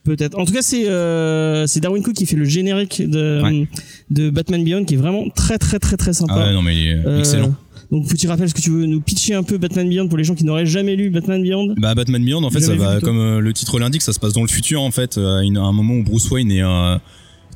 Peut-être. 0.05 0.39
En 0.39 0.45
tout 0.45 0.53
cas, 0.53 0.63
c'est 0.63 0.87
euh, 0.89 1.67
c'est 1.67 1.81
Darwin 1.81 2.03
Cook 2.03 2.15
qui 2.15 2.27
fait 2.27 2.37
le 2.37 2.45
générique 2.45 3.03
de 3.05 3.41
Ouais. 3.43 3.67
de 4.11 4.31
Batman 4.31 4.63
Beyond, 4.63 4.85
qui 4.85 4.95
est 4.95 4.99
vraiment 4.99 5.29
très 5.35 5.59
très 5.59 5.79
très 5.79 5.97
très 5.97 6.13
sympa. 6.13 6.35
Ah 6.37 6.47
ouais, 6.47 6.53
non 6.53 6.63
mais 6.63 6.77
il 6.79 6.87
est 6.89 7.07
Euh, 7.07 7.19
excellent. 7.19 7.55
Donc 7.91 8.09
petit 8.09 8.27
rappel, 8.27 8.47
est-ce 8.47 8.55
que 8.55 8.61
tu 8.61 8.71
veux 8.71 8.85
nous 8.87 9.01
pitcher 9.01 9.35
un 9.35 9.43
peu 9.45 9.59
Batman 9.59 9.89
Beyond 9.89 10.09
pour 10.09 10.19
les 10.19 10.25
gens 10.25 10.35
qui 10.35 10.45
n'auraient 10.45 10.67
jamais 10.67 10.95
lu 10.97 11.09
Batman 11.11 11.41
Beyond? 11.43 11.75
Bah 11.79 11.95
Batman 11.95 12.25
Beyond 12.25 12.43
en 12.45 12.51
fait 12.51 12.61
ça 12.61 12.75
va 12.75 13.01
comme 13.01 13.19
euh, 13.19 13.41
le 13.41 13.53
titre 13.53 13.79
l'indique, 13.79 14.03
ça 14.03 14.13
se 14.13 14.19
passe 14.21 14.33
dans 14.33 14.43
le 14.43 14.49
futur 14.49 14.83
en 14.83 14.91
fait, 14.91 15.19
à, 15.19 15.43
une- 15.43 15.57
à 15.57 15.63
un 15.63 15.73
moment 15.73 15.95
où 15.95 16.03
Bruce 16.03 16.29
Wayne 16.31 16.51
est 16.51 16.63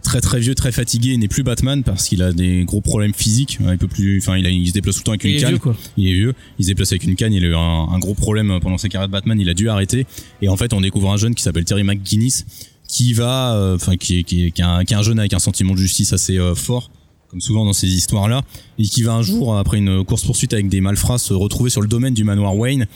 très 0.02 0.20
très 0.20 0.40
vieux, 0.40 0.54
très 0.54 0.72
fatigué, 0.72 1.16
n'est 1.16 1.28
plus 1.28 1.42
Batman 1.42 1.82
parce 1.82 2.08
qu'il 2.08 2.22
a 2.22 2.32
des 2.32 2.64
gros 2.64 2.80
problèmes 2.80 3.14
physiques, 3.14 3.58
il 3.60 3.78
peut 3.78 3.88
plus 3.88 4.18
enfin 4.18 4.36
il, 4.36 4.68
se 4.68 4.72
déplace 4.72 4.96
tout 4.96 5.00
le 5.00 5.04
temps 5.04 5.12
avec 5.12 5.24
Il 5.24 5.30
une 5.30 5.36
est 5.36 5.40
canne. 5.40 5.50
vieux, 5.50 5.58
quoi. 5.58 5.76
il 5.96 6.08
est 6.08 6.14
vieux, 6.14 6.34
il 6.58 6.64
se 6.64 6.68
déplace 6.70 6.92
avec 6.92 7.04
une 7.04 7.16
canne, 7.16 7.32
il 7.32 7.44
a 7.44 7.48
eu 7.48 7.54
un, 7.54 7.58
un 7.58 7.98
gros 7.98 8.14
problème 8.14 8.58
pendant 8.60 8.78
sa 8.78 8.88
carrière 8.88 9.08
de 9.08 9.12
Batman, 9.12 9.38
il 9.40 9.48
a 9.48 9.54
dû 9.54 9.68
arrêter. 9.68 10.06
Et 10.42 10.48
en 10.48 10.56
fait, 10.56 10.72
on 10.72 10.80
découvre 10.80 11.10
un 11.12 11.16
jeune 11.16 11.34
qui 11.34 11.42
s'appelle 11.42 11.64
Terry 11.64 11.84
McGuinness, 11.84 12.44
qui 12.88 13.12
va, 13.12 13.54
euh, 13.54 13.76
enfin, 13.76 13.96
qui, 13.96 14.18
est, 14.18 14.22
qui, 14.24 14.46
est, 14.46 14.50
qui, 14.50 14.60
est 14.62 14.64
un, 14.64 14.84
qui 14.84 14.94
est 14.94 14.96
un 14.96 15.02
jeune 15.02 15.18
avec 15.18 15.32
un 15.32 15.38
sentiment 15.38 15.74
de 15.74 15.78
justice 15.78 16.12
assez 16.12 16.38
euh, 16.38 16.54
fort, 16.54 16.90
comme 17.28 17.40
souvent 17.40 17.64
dans 17.64 17.72
ces 17.72 17.86
histoires-là, 17.88 18.42
et 18.78 18.82
qui 18.82 19.02
va 19.02 19.12
un 19.12 19.22
jour, 19.22 19.56
après 19.56 19.78
une 19.78 20.04
course 20.04 20.24
poursuite 20.24 20.52
avec 20.52 20.68
des 20.68 20.80
malfrats, 20.80 21.18
se 21.18 21.32
retrouver 21.32 21.70
sur 21.70 21.80
le 21.82 21.88
domaine 21.88 22.14
du 22.14 22.24
manoir 22.24 22.56
Wayne. 22.56 22.86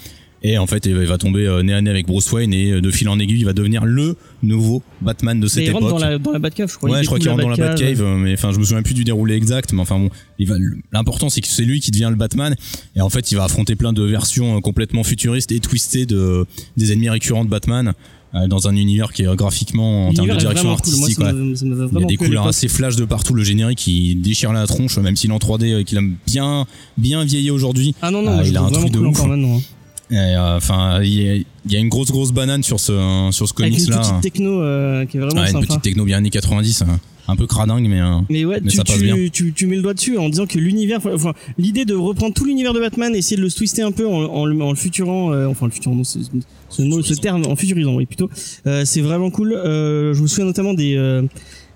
Et 0.46 0.58
en 0.58 0.66
fait, 0.66 0.84
il 0.84 0.94
va 0.94 1.16
tomber 1.16 1.46
euh, 1.46 1.62
nez 1.62 1.72
à 1.72 1.80
nez 1.80 1.88
avec 1.88 2.06
Bruce 2.06 2.30
Wayne 2.30 2.52
et 2.52 2.70
euh, 2.72 2.80
de 2.82 2.90
fil 2.90 3.08
en 3.08 3.18
aiguille, 3.18 3.38
il 3.40 3.44
va 3.46 3.54
devenir 3.54 3.86
le 3.86 4.14
nouveau 4.42 4.82
Batman 5.00 5.40
de 5.40 5.46
cette 5.46 5.62
Mais 5.64 5.70
il 5.70 5.72
rentre 5.72 5.86
époque. 5.86 6.00
dans 6.00 6.06
la, 6.06 6.18
dans 6.18 6.32
la 6.32 6.38
Batcave, 6.38 6.70
je 6.70 6.76
crois. 6.76 6.90
Ouais, 6.90 6.98
Il 7.00 7.02
je 7.02 7.06
crois 7.06 7.18
qu'il 7.18 7.30
rentre 7.30 7.42
dans 7.42 7.48
la 7.48 7.56
Batcave, 7.56 8.02
euh, 8.02 8.16
mais 8.18 8.34
enfin, 8.34 8.52
je 8.52 8.58
me 8.58 8.64
souviens 8.64 8.82
plus 8.82 8.92
du 8.92 9.04
déroulé 9.04 9.36
exact, 9.36 9.72
mais 9.72 9.80
enfin 9.80 9.98
bon, 9.98 10.10
il. 10.38 10.52
L'important, 10.92 11.30
c'est 11.30 11.40
que 11.40 11.48
c'est 11.48 11.64
lui 11.64 11.80
qui 11.80 11.90
devient 11.90 12.08
le 12.10 12.16
Batman, 12.16 12.54
et 12.94 13.00
en 13.00 13.08
fait, 13.08 13.32
il 13.32 13.36
va 13.36 13.44
affronter 13.44 13.74
plein 13.74 13.94
de 13.94 14.02
versions 14.02 14.58
euh, 14.58 14.60
complètement 14.60 15.02
futuristes 15.02 15.50
et 15.50 15.60
twistées 15.60 16.04
de 16.04 16.44
des 16.76 16.92
ennemis 16.92 17.08
récurrents 17.08 17.46
de 17.46 17.50
Batman 17.50 17.94
euh, 18.34 18.46
dans 18.46 18.68
un 18.68 18.76
univers 18.76 19.14
qui 19.14 19.22
est 19.22 19.26
euh, 19.26 19.36
graphiquement 19.36 20.08
en 20.08 20.12
termes 20.12 20.28
de 20.28 20.36
direction 20.36 20.64
vraiment 20.68 20.76
cool. 20.76 20.94
Moi, 20.96 21.06
artistique. 21.08 21.24
ça 21.24 21.32
ouais. 21.32 21.42
m'a- 21.42 21.56
ça 21.56 21.64
m'avait 21.64 21.88
Il 21.90 22.00
y 22.00 22.04
a 22.04 22.06
des 22.06 22.16
couleurs 22.18 22.46
assez 22.48 22.68
flash 22.68 22.96
de 22.96 23.06
partout. 23.06 23.32
Le 23.32 23.44
générique, 23.44 23.78
qui 23.78 24.14
déchire 24.14 24.52
la 24.52 24.66
tronche, 24.66 24.98
même 24.98 25.16
s'il 25.16 25.30
est 25.30 25.32
en 25.32 25.38
3D, 25.38 25.72
euh, 25.72 25.82
qu'il 25.84 25.96
a 25.96 26.02
bien 26.26 26.66
bien 26.98 27.24
vieilli 27.24 27.50
aujourd'hui. 27.50 27.94
Ah 28.02 28.10
non, 28.10 28.20
non, 28.20 28.44
je 28.44 28.50
il 28.50 28.56
a 28.58 28.62
un 28.62 28.70
truc 28.70 28.90
de 28.90 28.98
vraiment 28.98 29.56
ouf. 29.56 29.62
Hein. 30.11 30.14
Et, 30.14 30.37
euh, 30.37 30.56
Enfin, 30.56 31.02
il 31.02 31.08
y, 31.12 31.46
y 31.68 31.76
a 31.76 31.78
une 31.78 31.88
grosse 31.88 32.11
grosse 32.11 32.32
banane 32.32 32.62
sur 32.62 32.78
ce 32.80 33.28
sur 33.32 33.49
ce 33.49 33.54
Avec 33.62 33.73
comics 33.73 33.87
une 33.87 33.90
là. 33.94 33.99
petite 34.00 34.20
techno 34.20 34.61
euh, 34.62 35.04
qui 35.06 35.16
est 35.16 35.20
vraiment 35.20 35.40
Ouais, 35.40 35.46
une 35.49 35.52
sympa. 35.52 35.66
petite 35.66 35.82
techno 35.82 36.04
bien 36.04 36.18
années 36.18 36.30
90, 36.30 36.82
hein. 36.82 37.00
un 37.26 37.37
peu 37.37 37.46
cradingue, 37.46 37.87
mais. 37.88 38.00
euh, 38.00 38.18
Mais 38.30 38.44
ouais, 38.44 38.61
Mais 38.62 38.70
tu, 38.70 38.76
ça 38.76 38.84
passe 38.84 38.96
tu, 38.99 39.04
bien. 39.04 39.16
tu, 39.32 39.52
tu 39.54 39.66
mets 39.66 39.76
le 39.76 39.82
doigt 39.82 39.94
dessus 39.94 40.18
en 40.18 40.28
disant 40.28 40.46
que 40.46 40.58
l'univers, 40.58 41.00
enfin, 41.06 41.32
l'idée 41.58 41.84
de 41.87 41.94
reprendre 41.94 42.34
tout 42.34 42.44
l'univers 42.44 42.75
de 42.75 42.80
Batman, 42.80 43.14
essayer 43.14 43.37
de 43.37 43.42
le 43.42 43.50
twister 43.50 43.82
un 43.82 43.92
peu 43.92 44.06
en, 44.06 44.25
en, 44.25 44.44
le- 44.44 44.62
en 44.62 44.70
le 44.70 44.76
futurant, 44.76 45.32
euh, 45.32 45.46
enfin 45.46 45.66
le 45.66 45.73
futurant, 45.73 45.94
non, 45.94 46.04
c'est- 46.04 46.20
ce, 46.68 46.82
mot, 46.82 47.02
ce 47.02 47.14
terme, 47.14 47.44
en 47.46 47.56
futurisant, 47.56 47.94
oui, 47.94 48.04
plutôt, 48.04 48.28
euh, 48.66 48.84
c'est 48.84 49.00
vraiment 49.00 49.30
cool. 49.30 49.52
Euh, 49.54 50.12
je 50.12 50.20
me 50.23 50.26
souviens 50.26 50.44
notamment 50.46 50.75
des 50.75 50.96
euh, 50.96 51.23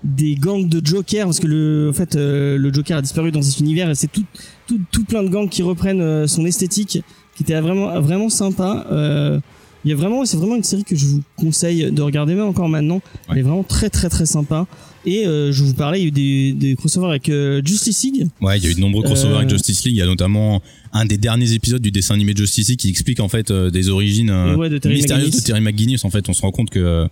des 0.03 0.35
gangs 0.35 0.67
de 0.69 0.85
Joker 0.85 1.25
parce 1.25 1.39
que 1.39 1.47
le 1.47 1.89
en 1.89 1.93
fait 1.93 2.15
euh, 2.15 2.57
le 2.57 2.71
Joker 2.73 2.97
a 2.97 3.01
disparu 3.01 3.31
dans 3.31 3.41
cet 3.41 3.59
univers 3.59 3.89
et 3.89 3.95
c'est 3.95 4.07
tout, 4.11 4.23
tout 4.67 4.79
tout 4.93 5.03
plein 5.03 5.23
de 5.23 5.29
gangs 5.29 5.49
qui 5.49 5.61
reprennent 5.61 5.99
euh, 6.01 6.25
son 6.27 6.45
esthétique 6.45 6.99
qui 7.39 7.43
était 7.43 7.59
vraiment 7.61 7.99
vraiment 8.01 8.27
sympa 8.29 8.85
euh, 8.91 9.39
Il 9.85 9.89
y 9.89 9.93
a 9.93 9.95
vraiment, 9.95 10.25
c'est 10.25 10.35
vraiment 10.35 10.57
une 10.57 10.63
série 10.63 10.83
que 10.83 10.95
je 10.97 11.05
vous 11.05 11.21
conseille 11.37 11.89
de 11.89 12.01
regarder 12.01 12.35
même 12.35 12.47
encore 12.47 12.67
maintenant. 12.67 13.01
Elle 13.29 13.37
est 13.37 13.41
vraiment 13.43 13.63
très 13.63 13.89
très 13.89 14.09
très 14.09 14.25
sympa. 14.25 14.67
Et 15.05 15.25
euh, 15.25 15.53
je 15.53 15.63
vous 15.63 15.73
parlais, 15.73 15.99
il 15.99 16.01
y 16.01 16.05
a 16.05 16.07
eu 16.09 16.11
des, 16.11 16.51
des 16.53 16.75
crossovers 16.75 17.07
avec 17.09 17.29
euh, 17.29 17.61
Justice 17.63 18.03
League. 18.03 18.27
Ouais, 18.41 18.57
il 18.57 18.63
y 18.65 18.67
a 18.67 18.71
eu 18.71 18.75
de 18.75 18.81
nombreux 18.81 19.03
crossovers 19.03 19.35
Euh, 19.35 19.37
avec 19.37 19.49
Justice 19.49 19.85
League. 19.85 19.95
Il 19.95 19.99
y 19.99 20.01
a 20.01 20.05
notamment 20.05 20.61
un 20.91 21.05
des 21.05 21.17
derniers 21.17 21.53
épisodes 21.53 21.81
du 21.81 21.91
dessin 21.91 22.15
animé 22.15 22.33
de 22.33 22.39
Justice 22.39 22.67
League 22.67 22.79
qui 22.79 22.89
explique 22.89 23.21
en 23.21 23.29
fait 23.29 23.53
des 23.53 23.87
origines 23.87 24.31
Ouais, 24.57 24.67
de 24.69 24.77
Terry 24.77 24.95
mystérieuses 24.95 25.27
McGinnis. 25.27 25.41
de 25.41 25.45
Terry 25.47 25.61
McGuinness. 25.61 26.03
En 26.03 26.09
fait, 26.09 26.27
on 26.27 26.33
se 26.33 26.41
rend 26.41 26.51
compte 26.51 26.69
que 26.69 27.07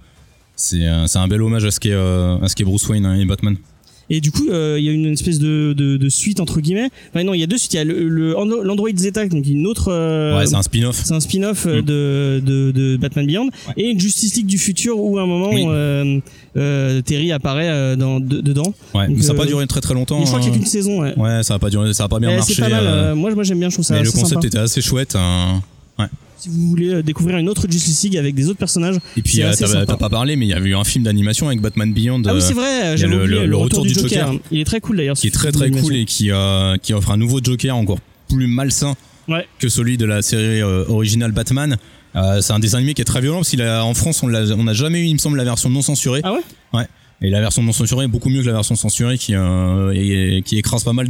c'est 0.58 0.86
un 0.86 1.28
bel 1.30 1.42
hommage 1.42 1.64
à 1.64 1.72
ce 1.72 1.80
qu'est 1.80 1.94
à 1.94 2.48
ce 2.50 2.56
qu'est 2.56 2.66
Bruce 2.66 2.86
Wayne 2.90 3.06
hein, 3.06 3.18
et 3.18 3.24
Batman. 3.26 3.56
Et 4.10 4.22
du 4.22 4.32
coup, 4.32 4.48
euh, 4.50 4.78
il 4.80 4.86
y 4.86 4.90
a 4.90 4.92
une 4.94 5.08
espèce 5.08 5.38
de, 5.40 5.74
de, 5.76 5.98
de 5.98 6.10
suite 6.10 6.40
entre 6.40 6.62
guillemets. 6.62 6.90
Enfin 7.10 7.24
non, 7.26 7.34
il 7.34 7.40
y 7.40 7.44
a 7.44 7.48
deux 7.48 7.58
suites. 7.58 7.74
Il 7.74 7.78
y 7.78 7.80
a 7.80 7.84
le, 7.84 8.08
le 8.08 8.34
l'Android 8.64 8.90
Zeta, 8.96 9.28
donc 9.28 9.46
une 9.48 9.68
autre. 9.68 9.90
euh, 9.92 10.38
ouais, 10.38 10.46
c'est 10.46 10.56
un 10.56 10.62
spin-off. 10.62 11.02
c'est 11.04 11.14
un 11.14 11.20
spin-off 11.20 11.66
euh, 11.66 11.82
Mm. 11.82 11.86
de, 11.86 12.42
de, 12.46 12.72
de 12.72 12.98
Batman 12.98 13.26
Beyond 13.28 13.50
et 13.76 13.90
une 13.90 14.00
Justice 14.00 14.36
League 14.36 14.46
du 14.48 14.58
futur 14.58 14.98
où 15.00 15.18
à 15.18 15.24
un 15.24 15.26
moment 15.26 15.50
Oui. 15.52 15.66
euh, 15.68 16.20
euh, 16.56 17.02
Terry 17.02 17.32
apparaît 17.32 17.70
euh, 17.70 17.96
dans, 17.98 18.20
de- 18.20 18.42
dedans. 18.42 18.74
Ouais, 18.96 19.08
Donc, 19.08 19.18
mais 19.18 19.22
ça 19.24 19.34
n'a 19.34 19.40
pas 19.40 19.46
duré 19.46 19.68
très 19.68 19.82
très 19.82 19.94
longtemps. 19.94 20.22
Je 20.22 20.26
crois 20.28 20.40
qu'il 20.40 20.50
y 20.50 20.52
a 20.52 20.56
hein. 20.56 20.60
qu'une 20.60 20.68
saison. 20.68 21.02
Ouais. 21.02 21.14
Ouais, 21.18 21.44
ça 21.44 21.56
a 21.56 21.60
pas 21.60 21.70
duré, 21.70 21.94
ça 21.94 22.06
a 22.06 22.08
pas 22.08 22.20
bien 22.20 22.30
Eh, 22.32 22.36
marché. 22.38 22.54
c'est 22.54 22.62
pas 22.62 22.70
mal. 22.70 23.14
moi, 23.16 23.34
moi 23.36 23.44
j'aime 23.44 23.60
bien, 23.60 23.70
je 23.70 23.76
trouve 23.76 23.86
ça 23.86 23.96
mais 23.96 24.04
le 24.04 24.12
concept 24.12 24.30
sympa. 24.36 24.48
était 24.48 24.58
assez 24.58 24.82
chouette. 24.82 25.16
hein. 25.18 25.62
Si 26.40 26.50
vous 26.50 26.68
voulez 26.70 26.90
euh, 26.94 27.02
découvrir 27.04 27.38
une 27.38 27.50
autre 27.50 27.66
Justice 27.70 28.04
League 28.04 28.18
avec 28.18 28.36
des 28.36 28.48
autres 28.48 28.60
personnages. 28.60 28.98
Et 29.18 29.22
puis 29.22 29.42
euh, 29.42 29.52
t'as 29.58 29.98
pas 29.98 30.10
parlé, 30.10 30.36
mais 30.36 30.46
il 30.46 30.50
y 30.50 30.54
avait 30.54 30.70
eu 30.70 30.76
un 30.76 30.84
film 30.84 31.04
d'animation 31.04 31.48
avec 31.48 31.62
Batman 31.62 31.92
Beyond. 31.94 32.22
Ah 32.26 32.34
oui, 32.34 32.38
euh, 32.38 32.42
c'est 32.42 32.54
vrai. 32.54 32.82
a 32.82 32.94
oublié 32.94 33.08
le- 33.08 33.26
le, 33.26 33.46
le 33.48 33.56
retour, 33.58 33.80
retour 33.80 33.84
du 33.84 33.90
du 33.94 34.00
Joker. 34.00 34.28
Joker. 34.28 34.40
Il 34.52 34.60
est 34.60 34.66
très 34.66 34.80
cool 34.80 34.98
d'ailleurs. 34.98 35.16
qui 35.16 35.28
est 35.28 35.32
très 35.32 35.52
très 35.52 35.72
cool 35.72 35.96
et 35.96 36.06
qui, 36.06 36.32
euh, 36.32 36.78
qui 36.78 36.94
offre 36.94 37.12
un 37.12 37.18
nouveau 37.18 37.40
Joker 37.44 37.76
encore 37.76 38.00
plus 38.30 38.48
malsain 38.48 38.96
Ouais. 39.28 39.46
que 39.60 39.68
celui 39.68 39.98
de 39.98 40.06
la 40.06 40.22
série 40.22 40.62
euh, 40.62 40.86
originale 40.88 41.32
Batman. 41.34 41.76
Euh, 42.16 42.40
c'est 42.42 42.54
un 42.54 42.60
dessin 42.60 42.78
animé 42.78 42.94
qui 42.94 43.02
est 43.02 43.06
très 43.06 43.20
violent 43.20 43.40
parce 43.40 43.54
qu'en 43.56 43.94
France 43.94 44.24
on 44.24 44.28
l'a 44.28 44.44
on 44.58 44.64
n'a 44.64 44.74
jamais 44.74 45.02
eu 45.02 45.06
il 45.06 45.14
me 45.14 45.18
semble 45.20 45.36
la 45.38 45.44
version 45.44 45.70
non 45.70 45.82
censurée 45.82 46.22
Ah 46.24 46.34
ouais? 46.74 46.86
Et 47.22 47.30
la 47.32 47.42
version 47.42 47.62
non 47.64 47.74
censurée 47.74 48.06
est 48.06 48.08
beaucoup 48.08 48.30
mieux 48.30 48.42
que 48.42 48.48
la 48.48 48.54
version 48.54 48.76
censurée 48.76 49.18
qui 49.18 49.34
euh, 49.36 49.92
et- 49.94 50.44
qui 50.46 50.58
écrase 50.58 50.84
pas 50.84 50.94
mal 50.94 51.10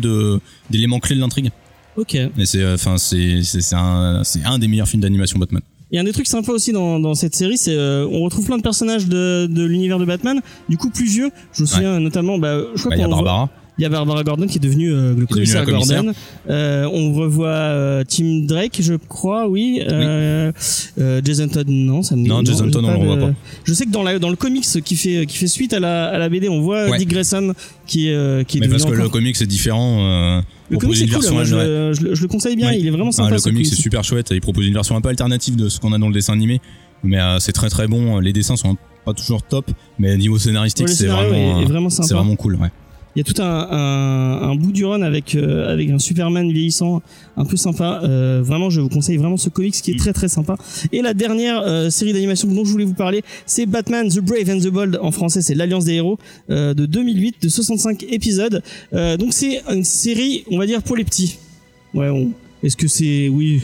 d'éléments 0.70 1.00
clés 1.00 1.16
de 1.16 1.22
l'intrigue 1.22 1.52
Ok. 1.98 2.16
et 2.16 2.30
c'est 2.46 2.62
euh, 2.62 2.76
enfin 2.76 2.98
c'est 2.98 3.42
c'est 3.44 3.62
c'est 3.62 3.76
un 3.76 4.22
c'est 4.24 4.44
un 4.46 4.60
des 4.60 4.68
meilleurs 4.68 4.88
films 4.88 5.02
d'animation 5.02 5.40
Batman 5.40 5.62
Et 5.92 5.98
un 6.00 6.04
des 6.04 6.12
trucs 6.14 6.28
sympas 6.28 6.52
aussi 6.54 6.72
dans, 6.72 7.00
dans 7.00 7.16
cette 7.16 7.36
série, 7.36 7.58
c'est 7.58 7.76
euh, 7.76 8.08
on 8.12 8.22
retrouve 8.24 8.46
plein 8.46 8.58
de 8.58 8.62
personnages 8.62 9.08
de, 9.08 9.48
de 9.50 9.64
l'univers 9.64 9.98
de 10.00 10.06
Batman, 10.06 10.42
du 10.70 10.78
coup 10.78 10.90
plus 10.90 11.06
vieux. 11.10 11.32
Je 11.54 11.62
me 11.64 11.68
souviens 11.68 12.00
notamment, 12.00 12.38
bah, 12.38 12.60
je 12.76 12.80
crois 12.82 12.90
Bah, 12.92 12.96
il 12.98 13.00
y 13.00 13.04
a 13.04 13.06
qu'on 13.08 13.14
voit- 13.16 13.24
Barbara 13.24 13.50
il 13.78 13.84
y 13.84 13.86
a 13.86 13.90
Barbara 13.90 14.24
Gordon 14.24 14.48
qui 14.48 14.58
est 14.58 14.62
devenue 14.62 14.92
euh, 14.92 15.14
le 15.16 15.24
est 15.24 15.28
commissaire. 15.28 15.66
Gordon. 15.66 16.14
Euh, 16.50 16.90
on 16.92 17.14
revoit 17.14 17.48
euh, 17.50 18.04
Tim 18.08 18.42
Drake, 18.48 18.80
je 18.82 18.96
crois, 18.96 19.48
oui. 19.48 19.82
Jason 21.24 21.48
Todd, 21.48 21.68
non, 21.70 22.02
ça 22.04 22.16
me 22.16 22.28
Non, 22.28 22.44
Jason 22.44 22.70
Todd, 22.72 22.86
on 22.86 22.92
le 22.92 22.98
revoit 22.98 23.28
pas. 23.30 23.34
Je 23.64 23.74
sais 23.74 23.86
que 23.86 23.92
dans, 23.92 24.04
la, 24.04 24.20
dans 24.20 24.30
le 24.30 24.36
comics 24.36 24.66
qui 24.84 24.96
fait, 24.96 25.26
qui 25.26 25.38
fait 25.38 25.48
suite 25.48 25.74
à 25.74 25.80
la, 25.80 26.08
à 26.08 26.18
la 26.18 26.30
BD, 26.30 26.50
on 26.50 26.62
voit 26.62 26.90
Ouais. 26.90 26.98
Dick 26.98 27.10
Grayson 27.10 27.54
qui 27.86 28.10
est, 28.10 28.48
qui 28.48 28.58
est 28.58 28.62
mais 28.62 28.68
devenu 28.68 28.80
parce 28.80 28.86
que 28.86 28.90
le 28.96 29.00
encore- 29.04 29.12
comic 29.12 29.36
c'est 29.36 29.46
différent 29.48 30.42
Le 30.70 30.78
comics 30.78 30.98
c'est 30.98 31.08
cool, 31.08 31.32
moi 31.34 31.44
je, 31.44 31.56
ouais. 31.56 31.94
je 31.94 32.02
le- 32.04 32.16
je 32.16 32.22
le 32.22 32.28
conseille 32.28 32.56
bien, 32.56 32.70
Ouais. 32.70 32.80
il 32.80 32.88
est 32.88 32.92
vraiment 32.92 33.10
Ah, 33.10 33.14
sympa. 33.14 33.32
le 33.32 33.38
ce 33.38 33.44
comic 33.46 33.66
c'est 33.66 33.72
comics. 33.72 33.84
super 33.84 34.04
chouette. 34.04 34.28
Il 34.32 34.42
propose 34.42 34.66
une 34.66 34.74
version 34.74 34.96
un 34.96 35.02
peu 35.02 35.10
alternative 35.10 35.56
de 35.56 35.70
ce 35.70 35.80
qu'on 35.80 35.94
a 35.94 35.98
dans 35.98 36.08
le 36.08 36.14
dessin 36.14 36.34
animé, 36.34 36.60
mais 37.04 37.20
euh, 37.20 37.40
c'est 37.40 37.52
très 37.54 37.70
très 37.70 37.88
bon. 37.88 38.20
Les 38.20 38.34
dessins 38.34 38.56
sont 38.58 38.76
pas 39.06 39.14
toujours 39.14 39.44
top, 39.44 39.70
mais 40.00 40.18
niveau 40.18 40.38
scénaristique 40.38 40.88
Ouais, 40.88 40.94
c'est 40.94 41.08
vraiment 41.08 41.34
est- 41.60 41.62
est 41.62 41.66
euh, 41.66 41.68
vraiment 41.68 41.90
sympa. 41.90 42.16
vraiment 42.16 42.36
cool. 42.36 42.56
Ouais. 42.56 42.70
Il 43.18 43.22
y 43.22 43.22
a 43.22 43.34
tout 43.34 43.42
un, 43.42 43.68
un, 43.72 44.50
un 44.52 44.56
bout 44.56 44.72
du 44.72 44.86
run 44.86 45.02
avec 45.02 45.34
euh, 45.34 45.74
avec 45.74 45.90
un 45.90 45.98
Superman 45.98 46.52
vieillissant 46.52 47.02
un 47.36 47.46
peu 47.46 47.58
sympa. 47.58 48.02
Euh, 48.04 48.44
vraiment, 48.46 48.70
je 48.70 48.80
vous 48.80 48.90
conseille 48.90 49.18
vraiment 49.18 49.38
ce 49.38 49.50
comics 49.50 49.74
qui 49.74 49.90
est 49.90 49.98
très 49.98 50.14
très 50.14 50.28
sympa. 50.28 50.56
Et 50.92 51.02
la 51.02 51.16
dernière 51.16 51.62
euh, 51.66 51.90
série 51.90 52.14
d'animation 52.14 52.48
dont 52.48 52.64
je 52.64 52.70
voulais 52.72 52.86
vous 52.86 52.94
parler, 52.94 53.24
c'est 53.48 53.66
Batman 53.66 54.08
The 54.08 54.20
Brave 54.20 54.48
and 54.52 54.60
the 54.60 54.68
Bold. 54.68 55.00
En 55.02 55.12
français, 55.12 55.42
c'est 55.42 55.56
l'Alliance 55.56 55.86
des 55.86 55.94
héros 55.94 56.20
euh, 56.52 56.76
de 56.76 56.86
2008, 56.86 57.38
de 57.42 57.50
65 57.50 58.04
épisodes. 58.12 58.62
Euh, 58.94 59.18
donc 59.18 59.34
c'est 59.34 59.64
une 59.74 59.84
série, 59.84 60.44
on 60.52 60.60
va 60.60 60.68
dire 60.68 60.84
pour 60.84 60.96
les 60.96 61.04
petits. 61.04 61.40
Ouais. 61.96 62.10
on- 62.10 62.30
Est-ce 62.62 62.78
que 62.78 62.88
c'est 62.88 63.30
oui 63.30 63.64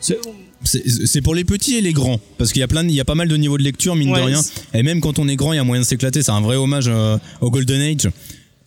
c'est- 0.00 0.18
C'est 1.06 1.22
pour 1.22 1.34
les 1.34 1.44
petits 1.44 1.76
et 1.76 1.80
les 1.80 1.94
grands 1.94 2.20
parce 2.36 2.52
qu'il 2.52 2.60
y 2.60 2.62
a 2.62 2.68
plein 2.68 2.84
il 2.84 2.90
y 2.94 3.00
a 3.00 3.04
pas 3.06 3.14
mal 3.14 3.28
de 3.28 3.36
niveaux 3.38 3.56
de 3.56 3.62
lecture 3.62 3.96
mine 3.96 4.10
Ouais, 4.10 4.20
de 4.20 4.24
rien 4.26 4.40
et 4.74 4.82
même 4.82 5.00
quand 5.00 5.18
on 5.18 5.26
est 5.26 5.36
grand 5.36 5.54
il 5.54 5.56
y 5.56 5.58
a 5.58 5.64
moyen 5.64 5.80
de 5.80 5.86
s'éclater 5.86 6.22
c'est 6.22 6.32
un 6.32 6.42
vrai 6.42 6.56
hommage 6.56 6.84
euh, 6.88 7.16
au 7.40 7.50
Golden 7.50 7.80
Age 7.80 8.10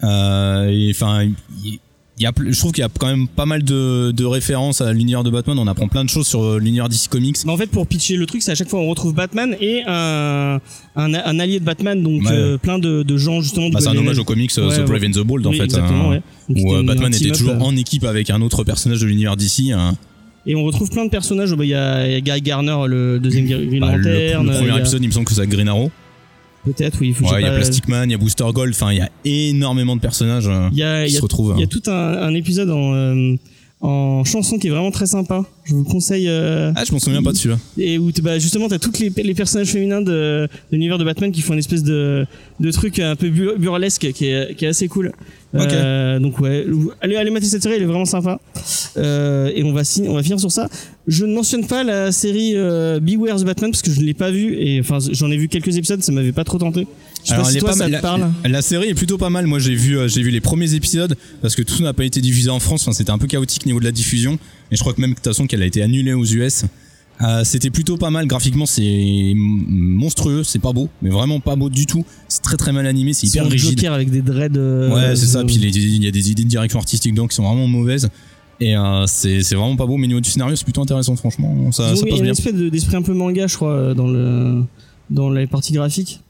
enfin 0.04 1.24
il 1.64 1.80
il 2.20 2.22
y 2.22 2.28
a 2.28 2.32
pl- 2.32 2.54
je 2.54 2.60
trouve 2.60 2.72
qu'il 2.72 2.84
y 2.84 2.86
a 2.86 2.90
quand 3.00 3.08
même 3.08 3.28
pas 3.28 3.48
mal 3.48 3.64
de, 3.64 4.12
de 4.12 4.24
références 4.24 4.82
à 4.82 4.94
l'univers 4.94 5.24
de 5.24 5.32
Batman 5.32 5.58
on 5.58 5.66
apprend 5.66 5.88
plein 5.88 6.06
de 6.06 6.10
choses 6.12 6.28
sur 6.28 6.44
euh, 6.44 6.60
l'univers 6.60 6.88
DC 6.88 7.08
Comics 7.10 7.38
Mais 7.44 7.52
en 7.52 7.58
fait, 7.58 7.66
pour 7.66 7.88
pitcher 7.88 8.18
le 8.18 8.28
truc, 8.28 8.44
c'est 8.44 8.52
à 8.52 8.56
chaque 8.56 8.70
fois 8.70 8.80
on 8.82 8.88
retrouve 8.88 9.16
Batman 9.16 9.56
et 9.60 9.82
un, 9.88 10.60
un, 10.96 11.14
un 11.16 11.40
allié 11.40 11.60
de 11.60 11.66
Batman, 11.66 12.02
donc 12.04 12.22
Ouais. 12.26 12.32
euh, 12.32 12.58
plein 12.60 12.78
de, 12.78 13.02
de 13.02 13.18
gens 13.18 13.42
justement. 13.42 13.70
Bah, 13.72 13.80
c'est 13.82 13.88
un 13.88 13.96
hommage 13.98 14.12
Age. 14.12 14.20
aux 14.20 14.24
comics 14.26 14.52
euh, 14.60 14.70
Ouais, 14.70 14.78
The 14.78 14.86
Brave 14.86 15.02
ouais. 15.02 15.08
and 15.08 15.12
the 15.12 15.26
Bold 15.26 15.48
en 15.48 15.52
fait 15.54 15.64
exactement, 15.64 16.12
hein, 16.12 16.22
ouais. 16.50 16.56
Donc, 16.56 16.66
où 16.68 16.76
euh, 16.76 16.84
Batman 16.84 17.12
était 17.16 17.32
toujours 17.32 17.54
euh. 17.56 17.60
en 17.62 17.76
équipe 17.76 18.04
avec 18.04 18.30
un 18.30 18.42
autre 18.44 18.64
personnage 18.64 19.00
de 19.02 19.08
l'univers 19.08 19.36
DC 19.36 19.72
hein. 19.72 19.96
Et 20.46 20.54
on 20.56 20.64
retrouve 20.66 20.90
plein 20.92 21.06
de 21.06 21.10
personnages. 21.10 21.56
Bah, 21.56 21.64
Il 21.66 21.70
y, 21.70 21.74
a, 21.74 22.06
il 22.06 22.12
y 22.12 22.16
a 22.32 22.38
Guy 22.38 22.42
Garner, 22.44 22.76
le 22.88 23.18
deuxième 23.20 23.46
Green 23.48 23.80
Bah, 23.80 23.96
le, 23.98 24.04
Lantern. 24.34 24.46
le 24.46 24.52
premier 24.54 24.68
y 24.68 24.72
a- 24.72 24.80
épisode 24.80 25.02
il 25.02 25.08
me 25.08 25.12
semble 25.14 25.26
que 25.26 25.34
c'est 25.34 25.48
Green 25.48 25.68
Arrow 25.68 25.90
Peut-être, 26.66 26.98
oui. 27.02 27.10
Ouais, 27.20 27.28
il 27.28 27.28
j'ai 27.36 27.42
y 27.42 27.46
a 27.46 27.52
Plastic 27.56 27.88
Man 27.90 28.10
il 28.10 28.14
y 28.14 28.16
a 28.16 28.18
Booster 28.18 28.46
Gold 28.54 28.74
enfin 28.74 28.92
il 28.92 28.98
y 29.00 29.02
a 29.02 29.10
énormément 29.26 29.96
de 29.96 30.02
personnages 30.02 30.48
euh, 30.48 30.70
y 30.72 30.82
a, 30.84 31.06
qui 31.06 31.12
y 31.12 31.16
a- 31.16 31.20
se 31.20 31.22
retrouvent 31.24 31.54
il 31.58 31.62
y 31.62 31.64
a 31.64 31.68
tout 31.68 31.82
un, 31.88 31.92
un 31.92 32.34
épisode 32.34 32.70
en, 32.70 32.94
euh, 32.94 33.36
en 33.86 34.24
chanson 34.24 34.58
qui 34.58 34.68
est 34.68 34.70
vraiment 34.70 34.92
très 34.92 35.06
sympa. 35.06 35.44
Je 35.66 35.74
vous 35.74 35.80
le 35.80 35.86
conseille. 35.86 36.28
euh, 36.30 36.72
ah 36.76 36.84
je 36.88 36.92
m'en 36.94 37.00
souviens 37.00 37.22
pas 37.22 37.32
de 37.34 37.38
celui-là 37.38 37.60
et 37.78 37.98
où 37.98 38.12
bah, 38.22 38.40
justement 38.40 38.68
t'as 38.70 38.80
toutes 38.80 39.00
les, 39.00 39.12
les 39.16 39.34
personnages 39.34 39.68
féminins 39.68 40.02
de, 40.02 40.48
de 40.48 40.50
l'univers 40.72 40.98
de 40.98 41.04
Batman 41.04 41.32
qui 41.32 41.42
font 41.42 41.54
une 41.54 41.60
espèce 41.60 41.84
de, 41.84 42.26
de 42.60 42.72
truc 42.72 43.00
un 43.00 43.16
peu 43.18 43.30
bu- 43.30 43.58
burlesque 43.58 44.12
qui 44.14 44.26
est, 44.28 44.56
qui 44.56 44.66
est 44.66 44.70
assez 44.70 44.88
cool. 44.88 45.12
Ok. 45.54 45.68
Euh, 45.72 46.20
donc 46.20 46.40
ouais, 46.40 46.66
allez, 47.02 47.16
allez 47.18 47.30
mater 47.30 47.46
cette 47.46 47.62
série, 47.62 47.76
elle 47.76 47.84
est 47.84 47.86
vraiment 47.86 48.06
sympa. 48.06 48.40
Euh, 48.98 49.52
et 49.54 49.64
on 49.64 49.74
va, 49.74 49.82
on 50.08 50.14
va 50.14 50.24
finir 50.24 50.40
sur 50.40 50.52
ça. 50.52 50.70
Je 51.08 51.26
ne 51.26 51.34
mentionne 51.34 51.68
pas 51.68 51.84
la 51.84 52.12
série 52.12 52.54
euh, 52.56 53.00
Beware 53.02 53.38
the 53.38 53.44
Batman 53.46 53.72
parce 53.72 53.82
que 53.82 53.92
je 53.92 54.00
ne 54.00 54.06
l'ai 54.06 54.14
pas 54.14 54.32
vue 54.32 54.56
et 54.60 54.80
enfin 54.80 54.98
j'en 55.12 55.30
ai 55.30 55.38
vu 55.38 55.48
quelques 55.50 55.76
épisodes, 55.78 56.02
ça 56.02 56.12
m'avait 56.12 56.32
pas 56.32 56.44
trop 56.46 56.58
tenté. 56.58 56.88
Je 57.24 57.30
sais 57.30 57.34
Alors, 57.36 57.46
pas 57.46 57.52
si 57.52 57.58
toi 57.60 57.70
pas 57.70 57.76
ça 57.76 57.86
te 57.86 57.92
La- 57.92 58.00
parle. 58.02 58.32
La, 58.46 58.62
série 58.62 58.90
est 58.90 58.94
plutôt 58.96 59.18
pas 59.18 59.30
mal. 59.30 59.48
Moi, 59.48 59.60
j'ai 59.60 59.76
vu, 59.76 59.98
euh, 59.98 60.08
j'ai 60.08 60.22
vu 60.22 60.30
les 60.30 60.42
premiers 60.42 60.74
épisodes 60.74 61.16
parce 61.42 61.56
que 61.56 61.62
tout 61.62 61.82
n'a 61.82 61.94
pas 61.94 62.04
été 62.06 62.20
diffusé 62.22 62.50
en 62.50 62.60
France. 62.60 62.82
Enfin, 62.82 62.92
c'était 62.92 63.12
un 63.12 63.18
peu 63.18 63.28
chaotique 63.28 63.64
au 63.66 63.68
niveau 63.70 63.80
de 63.80 63.86
la 63.86 63.92
diffusion. 63.94 64.38
Et 64.72 64.76
je 64.76 64.82
crois 64.82 64.94
que 64.94 65.00
même 65.02 65.12
de 65.12 65.16
toute 65.16 65.24
façon 65.26 65.48
qu'elle 65.48 65.62
a 65.62 65.66
été 65.66 65.82
annulée 65.82 66.14
aux 66.14 66.26
US. 66.26 66.66
Euh, 67.22 67.44
c'était 67.46 67.70
plutôt 67.70 67.96
pas 67.96 68.10
mal. 68.10 68.28
Graphiquement, 68.28 68.66
c'est 68.66 69.34
monstrueux. 69.36 70.44
C'est 70.44 70.60
pas 70.60 70.74
beau, 70.74 70.90
mais 71.02 71.10
vraiment 71.10 71.40
pas 71.40 71.56
beau 71.56 71.70
du 71.70 71.86
tout. 71.86 72.06
C'est 72.28 72.42
très 72.42 72.58
très 72.58 72.72
mal 72.72 72.86
animé. 72.88 73.14
C'est 73.14 73.28
hyper 73.28 73.48
rigide. 73.48 73.78
Joker 73.80 73.94
avec 73.94 74.10
des 74.10 74.22
dreads. 74.22 74.58
euh, 74.58 74.94
Ouais, 74.94 75.16
c'est 75.16 75.28
ça. 75.28 75.40
euh, 75.40 75.46
Puis 75.46 75.56
il 75.56 76.04
y 76.04 76.08
a 76.08 76.12
des 76.12 76.32
idées 76.32 76.44
de 76.44 76.50
direction 76.50 76.80
artistique 76.80 77.14
donc 77.14 77.30
qui 77.30 77.36
sont 77.36 77.44
vraiment 77.44 77.68
mauvaises. 77.68 78.10
Et 78.60 78.76
euh, 78.76 79.06
c'est 79.08 79.40
vraiment 79.54 79.76
pas 79.76 79.86
beau. 79.86 79.98
Mais 79.98 80.06
au 80.06 80.08
niveau 80.08 80.22
du 80.22 80.30
scénario, 80.30 80.56
c'est 80.56 80.64
plutôt 80.64 80.82
intéressant. 80.82 81.16
Franchement, 81.16 81.72
ça, 81.72 81.96
ça 81.96 82.04
mis 82.04 82.10
passe 82.10 82.20
une 82.20 82.24
bien. 82.26 82.32
espèce 82.34 82.54
de- 82.56 82.70
d'esprit 82.70 82.96
un 82.98 83.02
peu 83.02 83.14
manga, 83.14 83.48
je 83.48 83.56
crois, 83.56 83.94
dans 83.94 84.08
le 84.08 84.64
dans 85.10 85.30
les 85.30 85.48
parties 85.48 85.74
graphiques. 85.74 86.22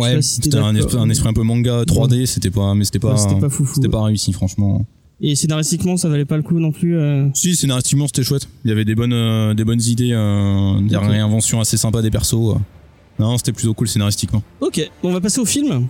Ouais, 0.00 0.22
si 0.22 0.34
c'était 0.42 0.56
un, 0.58 0.74
esprit- 0.74 0.98
un 0.98 1.08
esprit 1.10 1.28
un 1.28 1.32
peu 1.32 1.42
manga 1.42 1.82
3D. 1.84 2.26
C'était 2.26 2.50
pas, 2.50 2.74
mais 2.74 2.84
c'était 2.84 2.98
pas, 2.98 3.12
Ouais, 3.12 3.16
c'était 3.18 3.88
pas 3.88 3.98
pas 3.98 4.04
réussi, 4.04 4.32
franchement. 4.32 4.84
Et 5.22 5.34
scénaristiquement, 5.36 5.96
ça 5.98 6.08
valait 6.08 6.24
pas 6.24 6.36
le 6.38 6.42
coup 6.42 6.58
non 6.58 6.72
plus. 6.72 6.96
euh. 6.96 7.28
Si, 7.34 7.54
scénaristiquement, 7.54 8.06
c'était 8.06 8.22
chouette. 8.22 8.48
Il 8.64 8.68
y 8.68 8.72
avait 8.72 8.86
des 8.86 8.94
bonnes, 8.94 9.12
euh, 9.12 9.52
des 9.52 9.64
bonnes 9.64 9.82
idées, 9.82 10.12
euh, 10.12 10.80
des 10.80 10.96
réinventions 10.96 11.60
assez 11.60 11.76
sympas 11.76 12.00
des 12.00 12.10
persos. 12.10 12.34
euh. 12.34 12.54
Non, 13.18 13.36
c'était 13.36 13.52
plutôt 13.52 13.74
cool 13.74 13.86
scénaristiquement. 13.88 14.42
Ok, 14.62 14.80
on 15.02 15.12
va 15.12 15.20
passer 15.20 15.40
au 15.40 15.44
film. 15.44 15.88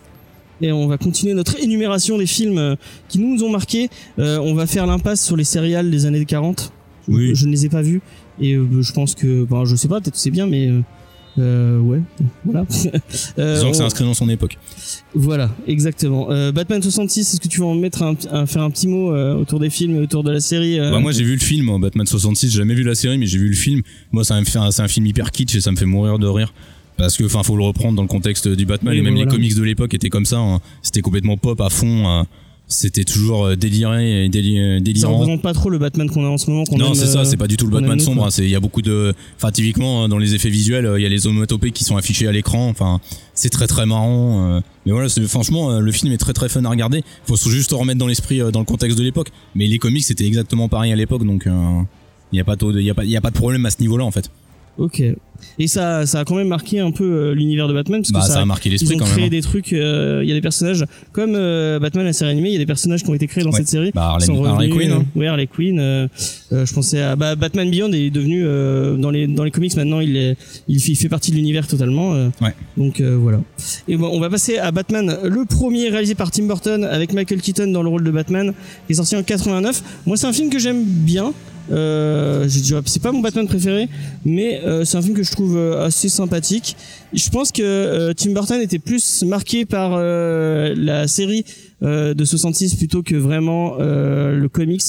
Et 0.63 0.73
on 0.73 0.89
va 0.89 0.99
continuer 0.99 1.33
notre 1.33 1.59
énumération 1.63 2.19
des 2.19 2.27
films 2.27 2.77
qui 3.09 3.19
nous 3.21 3.43
ont 3.45 3.51
marqués. 3.51 3.89
On 4.19 4.53
va 4.55 4.67
faire 4.67 4.87
l'impasse 4.87 5.25
sur 5.25 5.37
les 5.37 5.45
céréales 5.45 5.91
des 5.91 6.07
années 6.07 6.25
40. 6.25 6.73
Je, 7.09 7.15
Oui. 7.15 7.31
je 7.35 7.47
ne 7.47 7.53
les 7.53 7.65
ai 7.67 7.69
pas 7.69 7.83
vus. 7.83 8.03
Et 8.41 8.55
je 8.55 8.93
pense 8.93 9.15
que, 9.15 9.45
bon, 9.45 9.65
je 9.65 9.75
sais 9.77 9.89
pas, 9.89 10.01
peut-être 10.01 10.17
c'est 10.17 10.31
bien, 10.31 10.47
mais 10.47 10.71
euh, 11.39 11.79
euh, 11.79 11.79
ouais, 11.81 12.01
voilà. 12.45 12.65
Euh, 13.39 13.55
Disons 13.55 13.71
que 13.71 13.77
c'est 13.77 13.83
on- 13.83 13.87
inscrit 13.87 14.05
dans 14.05 14.15
son 14.15 14.29
époque. 14.29 14.59
Voilà, 15.15 15.51
exactement. 15.67 16.31
Euh, 16.31 16.53
Batman 16.53 16.83
66, 16.83 17.21
est-ce 17.35 17.41
que 17.41 17.49
tu 17.49 17.61
veux 17.61 17.67
en 17.67 17.75
mettre 17.75 18.03
un, 18.03 18.15
un- 18.31 18.47
faire 18.47 18.63
un 18.63 18.71
petit 18.71 18.89
mot 18.89 19.13
euh, 19.15 19.35
autour 19.37 19.61
des 19.61 19.71
films 19.71 19.97
et 19.97 20.01
autour 20.01 20.23
de 20.25 20.31
la 20.31 20.41
série 20.41 20.79
euh, 20.79 20.91
Bah, 20.91 20.99
moi, 21.01 21.13
j'ai 21.13 21.25
vu 21.25 21.33
le 21.35 21.41
film, 21.41 21.67
moi, 21.67 21.79
Batman 21.79 22.07
66. 22.07 22.51
J'ai 22.51 22.59
jamais 22.59 22.75
vu 22.75 22.83
la 22.83 22.95
série, 22.95 23.19
mais 23.19 23.27
j'ai 23.27 23.39
vu 23.39 23.49
le 23.49 23.55
film. 23.57 23.83
Moi, 24.13 24.25
ça 24.25 24.39
me 24.41 24.45
fait 24.45 24.59
un- 24.59 24.71
c'est 24.71 24.83
un 24.83 24.89
film 24.89 25.07
hyper 25.07 25.31
kitsch 25.31 25.55
et 25.55 25.61
ça 25.61 25.71
me 25.71 25.77
fait 25.77 25.87
mourir 25.87 26.19
de 26.19 26.27
rire. 26.27 26.53
Parce 26.97 27.17
que, 27.17 27.25
enfin, 27.25 27.43
faut 27.43 27.57
le 27.57 27.65
reprendre 27.65 27.97
dans 27.97 28.03
le 28.03 28.09
contexte 28.09 28.47
du 28.49 28.67
Batman 28.67 28.93
Oui, 28.93 28.99
et 28.99 29.03
même 29.03 29.15
voilà. 29.15 29.31
les 29.31 29.35
comics 29.35 29.55
de 29.55 29.63
l'époque 29.63 29.95
étaient 29.95 30.11
comme 30.11 30.27
ça. 30.27 30.39
hein. 30.39 30.61
C'était 30.83 31.01
complètement 31.01 31.37
pop 31.39 31.59
à 31.61 31.71
fond. 31.71 32.07
hein. 32.09 32.27
C'était 32.73 33.03
toujours 33.03 33.47
euh, 33.47 33.57
déliré 33.57 34.25
et 34.25 34.29
déli- 34.29 34.61
euh, 34.61 34.77
Ça 34.79 34.81
délirant. 34.85 35.19
représente 35.19 35.43
pas 35.43 35.53
trop 35.53 35.71
le 35.71 35.79
Batman 35.79 36.09
qu'on 36.09 36.25
a 36.25 36.29
en 36.29 36.39
ce 36.39 36.49
moment. 36.49 36.63
Non, 36.79 36.95
c'est 36.95 37.07
ça, 37.07 37.21
euh, 37.21 37.25
c'est 37.25 37.37
pas 37.37 37.49
du 37.49 37.57
tout 37.57 37.67
le 37.67 37.73
aime 37.77 37.81
Batman 37.83 37.99
sombre. 37.99 38.25
hein, 38.25 38.31
c'est- 38.31 38.45
Il 38.45 38.51
y 38.51 38.55
a 38.55 38.61
beaucoup 38.61 38.81
de. 38.81 39.13
Enfin, 39.37 39.51
typiquement, 39.51 40.05
euh, 40.05 40.09
dans 40.09 40.19
les 40.19 40.37
effets 40.37 40.51
visuels, 40.51 40.89
il 40.97 41.03
y 41.03 41.07
a 41.07 41.09
les 41.09 41.27
onomatopées 41.27 41.73
qui 41.73 41.83
sont 41.83 41.97
affichés 41.97 42.29
à 42.29 42.33
l'écran. 42.33 42.69
Enfin, 42.69 43.01
c'est 43.35 43.51
très 43.51 43.67
très 43.67 43.87
marrant. 43.87 44.61
Mais 44.87 44.93
voilà, 44.93 45.09
franchement, 45.27 45.81
le 45.81 45.93
film 45.93 46.13
est 46.13 46.17
très 46.17 46.33
très 46.33 46.49
fun 46.49 46.65
à 46.65 46.71
regarder. 46.71 47.03
Faut 47.27 47.37
juste 47.37 47.73
remettre 47.73 47.99
dans 47.99 48.07
l'esprit, 48.07 48.39
dans 48.53 48.61
le 48.61 48.65
contexte 48.65 48.97
de 48.97 49.03
l'époque. 49.03 49.31
Mais 49.57 49.67
les 49.67 49.79
comics, 49.79 50.05
c'était 50.05 50.27
exactement 50.27 50.69
pareil 50.69 50.93
à 50.93 50.97
l'époque, 50.97 51.27
donc 51.27 51.47
euh, 51.49 51.51
il 52.33 52.37
n'y 52.37 52.41
a, 52.41 52.45
pas 52.45 52.57
tôt 52.57 52.71
de- 52.73 52.79
il 52.79 52.87
y 52.87 52.91
a, 52.91 52.95
pas- 52.95 53.05
il 53.05 53.11
y 53.11 53.17
a 53.17 53.21
pas 53.21 53.31
de 53.31 53.35
problème 53.37 53.67
à 53.67 53.71
ce 53.71 53.81
niveau-là, 53.81 54.05
en 54.05 54.13
fait. 54.13 54.31
Ok. 54.81 55.03
Et 55.59 55.69
ça, 55.69 56.05
ça 56.05 56.21
a 56.21 56.25
quand 56.27 56.35
même 56.35 56.49
marqué 56.49 56.81
un 56.81 56.91
peu 56.91 57.05
euh, 57.05 57.35
l'univers 57.35 57.67
de 57.67 57.73
Batman 57.73 58.03
parce 58.03 58.13
Bah, 58.13 58.21
que 58.21 58.27
ça, 58.27 58.41
a 58.41 58.45
marqué 58.45 58.69
ils 58.69 58.73
l'esprit 58.73 58.97
ont 58.97 58.99
quand 58.99 59.05
créé 59.07 59.17
même. 59.17 59.25
hein. 59.27 59.31
des 59.31 59.41
trucs. 59.41 59.73
euh, 59.73 60.21
Il 60.23 60.29
y 60.29 60.33
a 60.33 60.35
des 60.35 60.41
personnages 60.43 60.85
comme 61.13 61.35
euh, 61.35 61.79
Batman 61.79 62.05
la 62.05 62.13
série 62.13 62.31
animée. 62.31 62.49
Il 62.51 62.53
y 62.53 62.57
a 62.57 62.59
des 62.59 62.67
personnages 62.67 63.03
qui 63.03 63.09
ont 63.09 63.15
été 63.15 63.27
créés 63.27 63.43
dans 63.45 63.51
Ouais. 63.51 63.57
cette 63.57 63.69
série. 63.69 63.91
Bah, 63.95 64.09
Harley, 64.09 64.27
sont 64.27 64.45
Harley 64.45 64.69
revenus, 64.69 64.89
Quinn. 64.89 64.93
hein. 65.01 65.05
ouais, 65.17 65.27
Harley 65.29 65.47
Quinn. 65.47 65.79
euh, 65.81 66.09
je 66.53 66.73
pensais 66.75 67.01
à 67.01 67.17
bah, 67.17 67.37
Batman 67.37 67.71
Beyond 67.71 67.91
est 67.93 68.11
devenu 68.11 68.43
dans 68.99 69.11
les 69.11 69.27
dans 69.29 69.45
les 69.45 69.51
comics 69.51 69.75
maintenant. 69.77 70.01
Il 70.01 70.15
est 70.19 70.37
il 70.69 70.79
fait, 70.79 70.93
il 70.93 70.97
fait 70.97 71.09
partie 71.09 71.31
de 71.31 71.37
l'univers 71.37 71.67
totalement. 71.67 72.11
Ouais. 72.43 72.55
Donc 72.77 73.01
voilà. 73.01 73.41
Et 73.89 73.97
bon, 73.97 74.11
on 74.13 74.21
va 74.21 74.29
passer 74.29 74.59
à 74.59 74.71
Batman, 74.73 75.17
le 75.25 75.45
premier 75.47 75.89
réalisé 75.89 76.15
par 76.15 76.31
Tim 76.31 76.45
Burton 76.45 76.85
avec 76.85 77.15
Michael 77.15 77.41
Keaton 77.41 77.69
dans 77.73 77.83
le 77.83 77.89
rôle 77.89 78.05
de 78.05 78.11
Batman, 78.11 78.53
qui 78.87 78.93
est 78.93 78.97
sorti 78.97 79.17
en 79.17 79.23
89. 79.23 79.83
Moi, 80.07 80.17
c'est 80.19 80.27
un 80.27 80.33
film 80.35 80.51
que 80.51 80.59
j'aime 80.59 80.85
bien. 80.85 81.33
Euh, 81.71 82.49
j'ai 82.49 82.75
c'est 82.87 83.03
pas 83.03 83.13
mon 83.13 83.21
Batman 83.21 83.47
préféré, 83.47 83.89
mais 84.25 84.61
euh, 84.65 84.85
c'est 84.85 84.97
un 84.97 85.03
film 85.03 85.15
que 85.15 85.23
je 85.23 85.31
trouve 85.31 85.57
euh, 85.57 85.85
assez 85.85 86.09
sympathique. 86.09 86.77
Je 87.13 87.29
pense 87.31 87.53
que 87.53 87.63
euh, 87.63 88.13
Tim 88.15 88.33
Burton 88.33 88.61
était 88.61 88.79
plus 88.79 89.23
marqué 89.23 89.65
par 89.65 89.93
euh, 89.95 90.75
la 90.77 91.09
série 91.09 91.45
euh, 91.83 92.15
de 92.15 92.25
66 92.25 92.75
plutôt 92.75 93.03
que 93.03 93.15
vraiment 93.15 93.77
le 93.79 94.49
comics. 94.49 94.83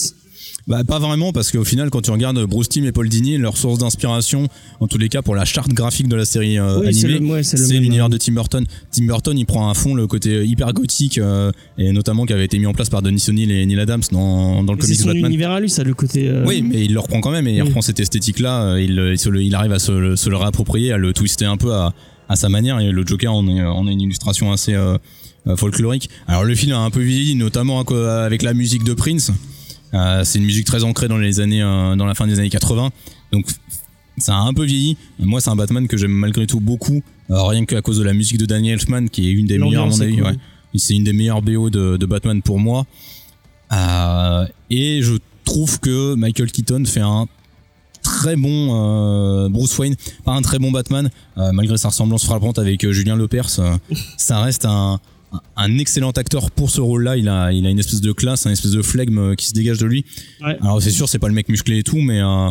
Bah, 0.71 0.85
pas 0.85 0.99
vraiment, 0.99 1.33
parce 1.33 1.51
qu'au 1.51 1.65
final, 1.65 1.89
quand 1.89 1.99
tu 2.01 2.11
regardes 2.11 2.41
Bruce 2.45 2.69
Timm 2.69 2.85
et 2.85 2.93
Paul 2.93 3.09
Dini, 3.09 3.37
leur 3.37 3.57
source 3.57 3.79
d'inspiration, 3.79 4.47
en 4.79 4.87
tous 4.87 4.97
les 4.97 5.09
cas, 5.09 5.21
pour 5.21 5.35
la 5.35 5.43
charte 5.43 5.73
graphique 5.73 6.07
de 6.07 6.15
la 6.15 6.23
série 6.23 6.57
euh, 6.57 6.79
Oui, 6.79 6.87
animée, 7.05 7.29
ouais, 7.29 7.43
c'est 7.43 7.57
l'univers 7.77 8.05
euh. 8.05 8.07
de 8.09 8.15
Tim 8.15 8.31
Burton. 8.31 8.63
Tim 8.89 9.05
Burton, 9.05 9.37
il 9.37 9.45
prend 9.45 9.69
à 9.69 9.73
fond 9.73 9.93
le 9.95 10.07
côté 10.07 10.45
hyper 10.45 10.71
gothique, 10.71 11.17
euh, 11.17 11.51
et 11.77 11.91
notamment 11.91 12.25
qui 12.25 12.31
avait 12.31 12.45
été 12.45 12.57
mis 12.57 12.67
en 12.67 12.73
place 12.73 12.89
par 12.89 13.01
Denis 13.01 13.21
O'Neill 13.27 13.51
et 13.51 13.65
Neil 13.65 13.81
Adams 13.81 14.01
dans, 14.13 14.63
dans 14.63 14.71
le 14.71 14.79
C'est 14.79 14.87
comics 14.87 14.99
son 15.01 15.07
Batman. 15.07 15.25
univers 15.25 15.51
à 15.51 15.59
lui, 15.59 15.69
ça, 15.69 15.83
le 15.83 15.93
côté. 15.93 16.29
euh, 16.29 16.45
Oui, 16.47 16.61
mais 16.61 16.85
il 16.85 16.93
le 16.93 17.01
reprend 17.01 17.19
quand 17.19 17.31
même 17.31 17.47
et 17.49 17.51
il 17.51 17.61
Oui. 17.61 17.67
reprend 17.67 17.81
cette 17.81 17.99
esthétique-là. 17.99 18.63
euh, 18.75 18.81
Il, 18.81 19.53
arrive 19.55 19.73
à 19.73 19.79
se, 19.79 19.91
le- 19.91 20.15
se 20.15 20.29
le 20.29 20.37
réapproprier, 20.37 20.93
à 20.93 20.97
le 20.97 21.11
twister 21.11 21.43
un 21.43 21.57
peu 21.57 21.73
à, 21.73 21.93
à 22.29 22.37
sa 22.37 22.47
manière. 22.47 22.79
Et 22.79 22.91
le 22.93 23.05
Joker 23.05 23.33
en 23.33 23.45
est, 23.49 23.61
en 23.61 23.87
est 23.89 23.91
une 23.91 23.99
illustration 24.01 24.53
assez 24.53 24.73
euh, 24.73 24.97
euh, 25.47 25.57
folklorique. 25.57 26.09
Alors 26.27 26.45
le 26.45 26.55
film 26.55 26.71
a 26.71 26.79
un 26.79 26.91
peu 26.91 27.01
vieilli, 27.01 27.35
notamment 27.35 27.81
avec 27.81 28.41
la 28.41 28.53
musique 28.53 28.85
de 28.85 28.93
Prince. 28.93 29.33
Euh, 29.93 30.23
c'est 30.23 30.39
une 30.39 30.45
musique 30.45 30.65
très 30.65 30.83
ancrée 30.83 31.07
dans 31.07 31.17
les 31.17 31.39
années, 31.39 31.61
euh, 31.61 31.95
dans 31.95 32.05
la 32.05 32.15
fin 32.15 32.27
des 32.27 32.39
années 32.39 32.49
80. 32.49 32.89
Donc 33.31 33.45
ça 34.17 34.35
a 34.35 34.39
un 34.39 34.53
peu 34.53 34.63
vieilli. 34.65 34.97
Moi, 35.19 35.41
c'est 35.41 35.49
un 35.49 35.55
Batman 35.55 35.87
que 35.87 35.97
j'aime 35.97 36.11
malgré 36.11 36.47
tout 36.47 36.59
beaucoup, 36.59 37.01
euh, 37.29 37.43
rien 37.43 37.65
qu'à 37.65 37.81
cause 37.81 37.97
de 37.97 38.03
la 38.03 38.13
musique 38.13 38.37
de 38.37 38.45
Danny 38.45 38.69
Elfman, 38.69 39.07
qui 39.07 39.27
est 39.29 39.31
une 39.31 39.47
des 39.47 39.57
meilleures 39.57 39.83
à 39.83 39.85
L'ambiance 39.85 39.99
mon 39.99 40.03
est 40.03 40.07
avis. 40.07 40.15
cool. 40.17 40.25
ouais. 40.25 40.37
C'est 40.75 40.93
une 40.93 41.03
des 41.03 41.13
meilleures 41.13 41.41
BO 41.41 41.69
de, 41.69 41.97
de 41.97 42.05
Batman 42.05 42.41
pour 42.41 42.59
moi. 42.59 42.85
Euh, 43.73 44.45
et 44.69 45.01
je 45.01 45.13
trouve 45.43 45.79
que 45.79 46.15
Michael 46.15 46.51
Keaton 46.51 46.83
fait 46.85 47.01
un 47.01 47.27
très 48.03 48.35
bon 48.35 48.69
euh, 49.45 49.49
Bruce 49.49 49.77
Wayne, 49.77 49.95
pas 50.23 50.31
un 50.33 50.41
très 50.41 50.59
bon 50.59 50.71
Batman, 50.71 51.09
malgré 51.35 51.77
sa 51.77 51.89
ressemblance 51.89 52.25
frappante 52.25 52.57
avec 52.59 52.89
Julien 52.89 53.15
Lepers. 53.15 53.49
ça 54.17 54.41
reste 54.41 54.65
un, 54.65 54.99
un 55.55 55.77
excellent 55.77 56.11
acteur 56.11 56.51
pour 56.51 56.69
ce 56.69 56.81
rôle-là. 56.81 57.17
Il 57.17 57.27
a, 57.29 57.51
il 57.51 57.65
a 57.65 57.69
une 57.69 57.79
espèce 57.79 58.01
de 58.01 58.11
classe, 58.11 58.45
une 58.45 58.51
espèce 58.51 58.71
de 58.71 58.81
flegme 58.81 59.17
euh, 59.19 59.35
qui 59.35 59.45
se 59.47 59.53
dégage 59.53 59.77
de 59.79 59.85
lui. 59.85 60.05
Ouais. 60.41 60.57
Alors 60.61 60.81
c'est 60.81 60.91
sûr, 60.91 61.07
c'est 61.09 61.19
pas 61.19 61.27
le 61.27 61.33
mec 61.33 61.49
musclé 61.49 61.79
et 61.79 61.83
tout, 61.83 62.01
mais 62.01 62.19
euh, 62.21 62.49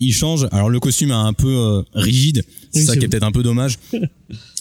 il 0.00 0.12
change. 0.12 0.46
Alors 0.52 0.70
le 0.70 0.80
costume 0.80 1.10
est 1.10 1.14
un 1.14 1.32
peu 1.32 1.48
euh, 1.48 1.82
rigide, 1.94 2.44
c'est 2.72 2.80
Oui, 2.80 2.86
ça 2.86 2.96
qui 2.96 3.04
est 3.04 3.08
peut-être 3.08 3.22
un 3.24 3.32
peu 3.32 3.42
dommage. 3.42 3.78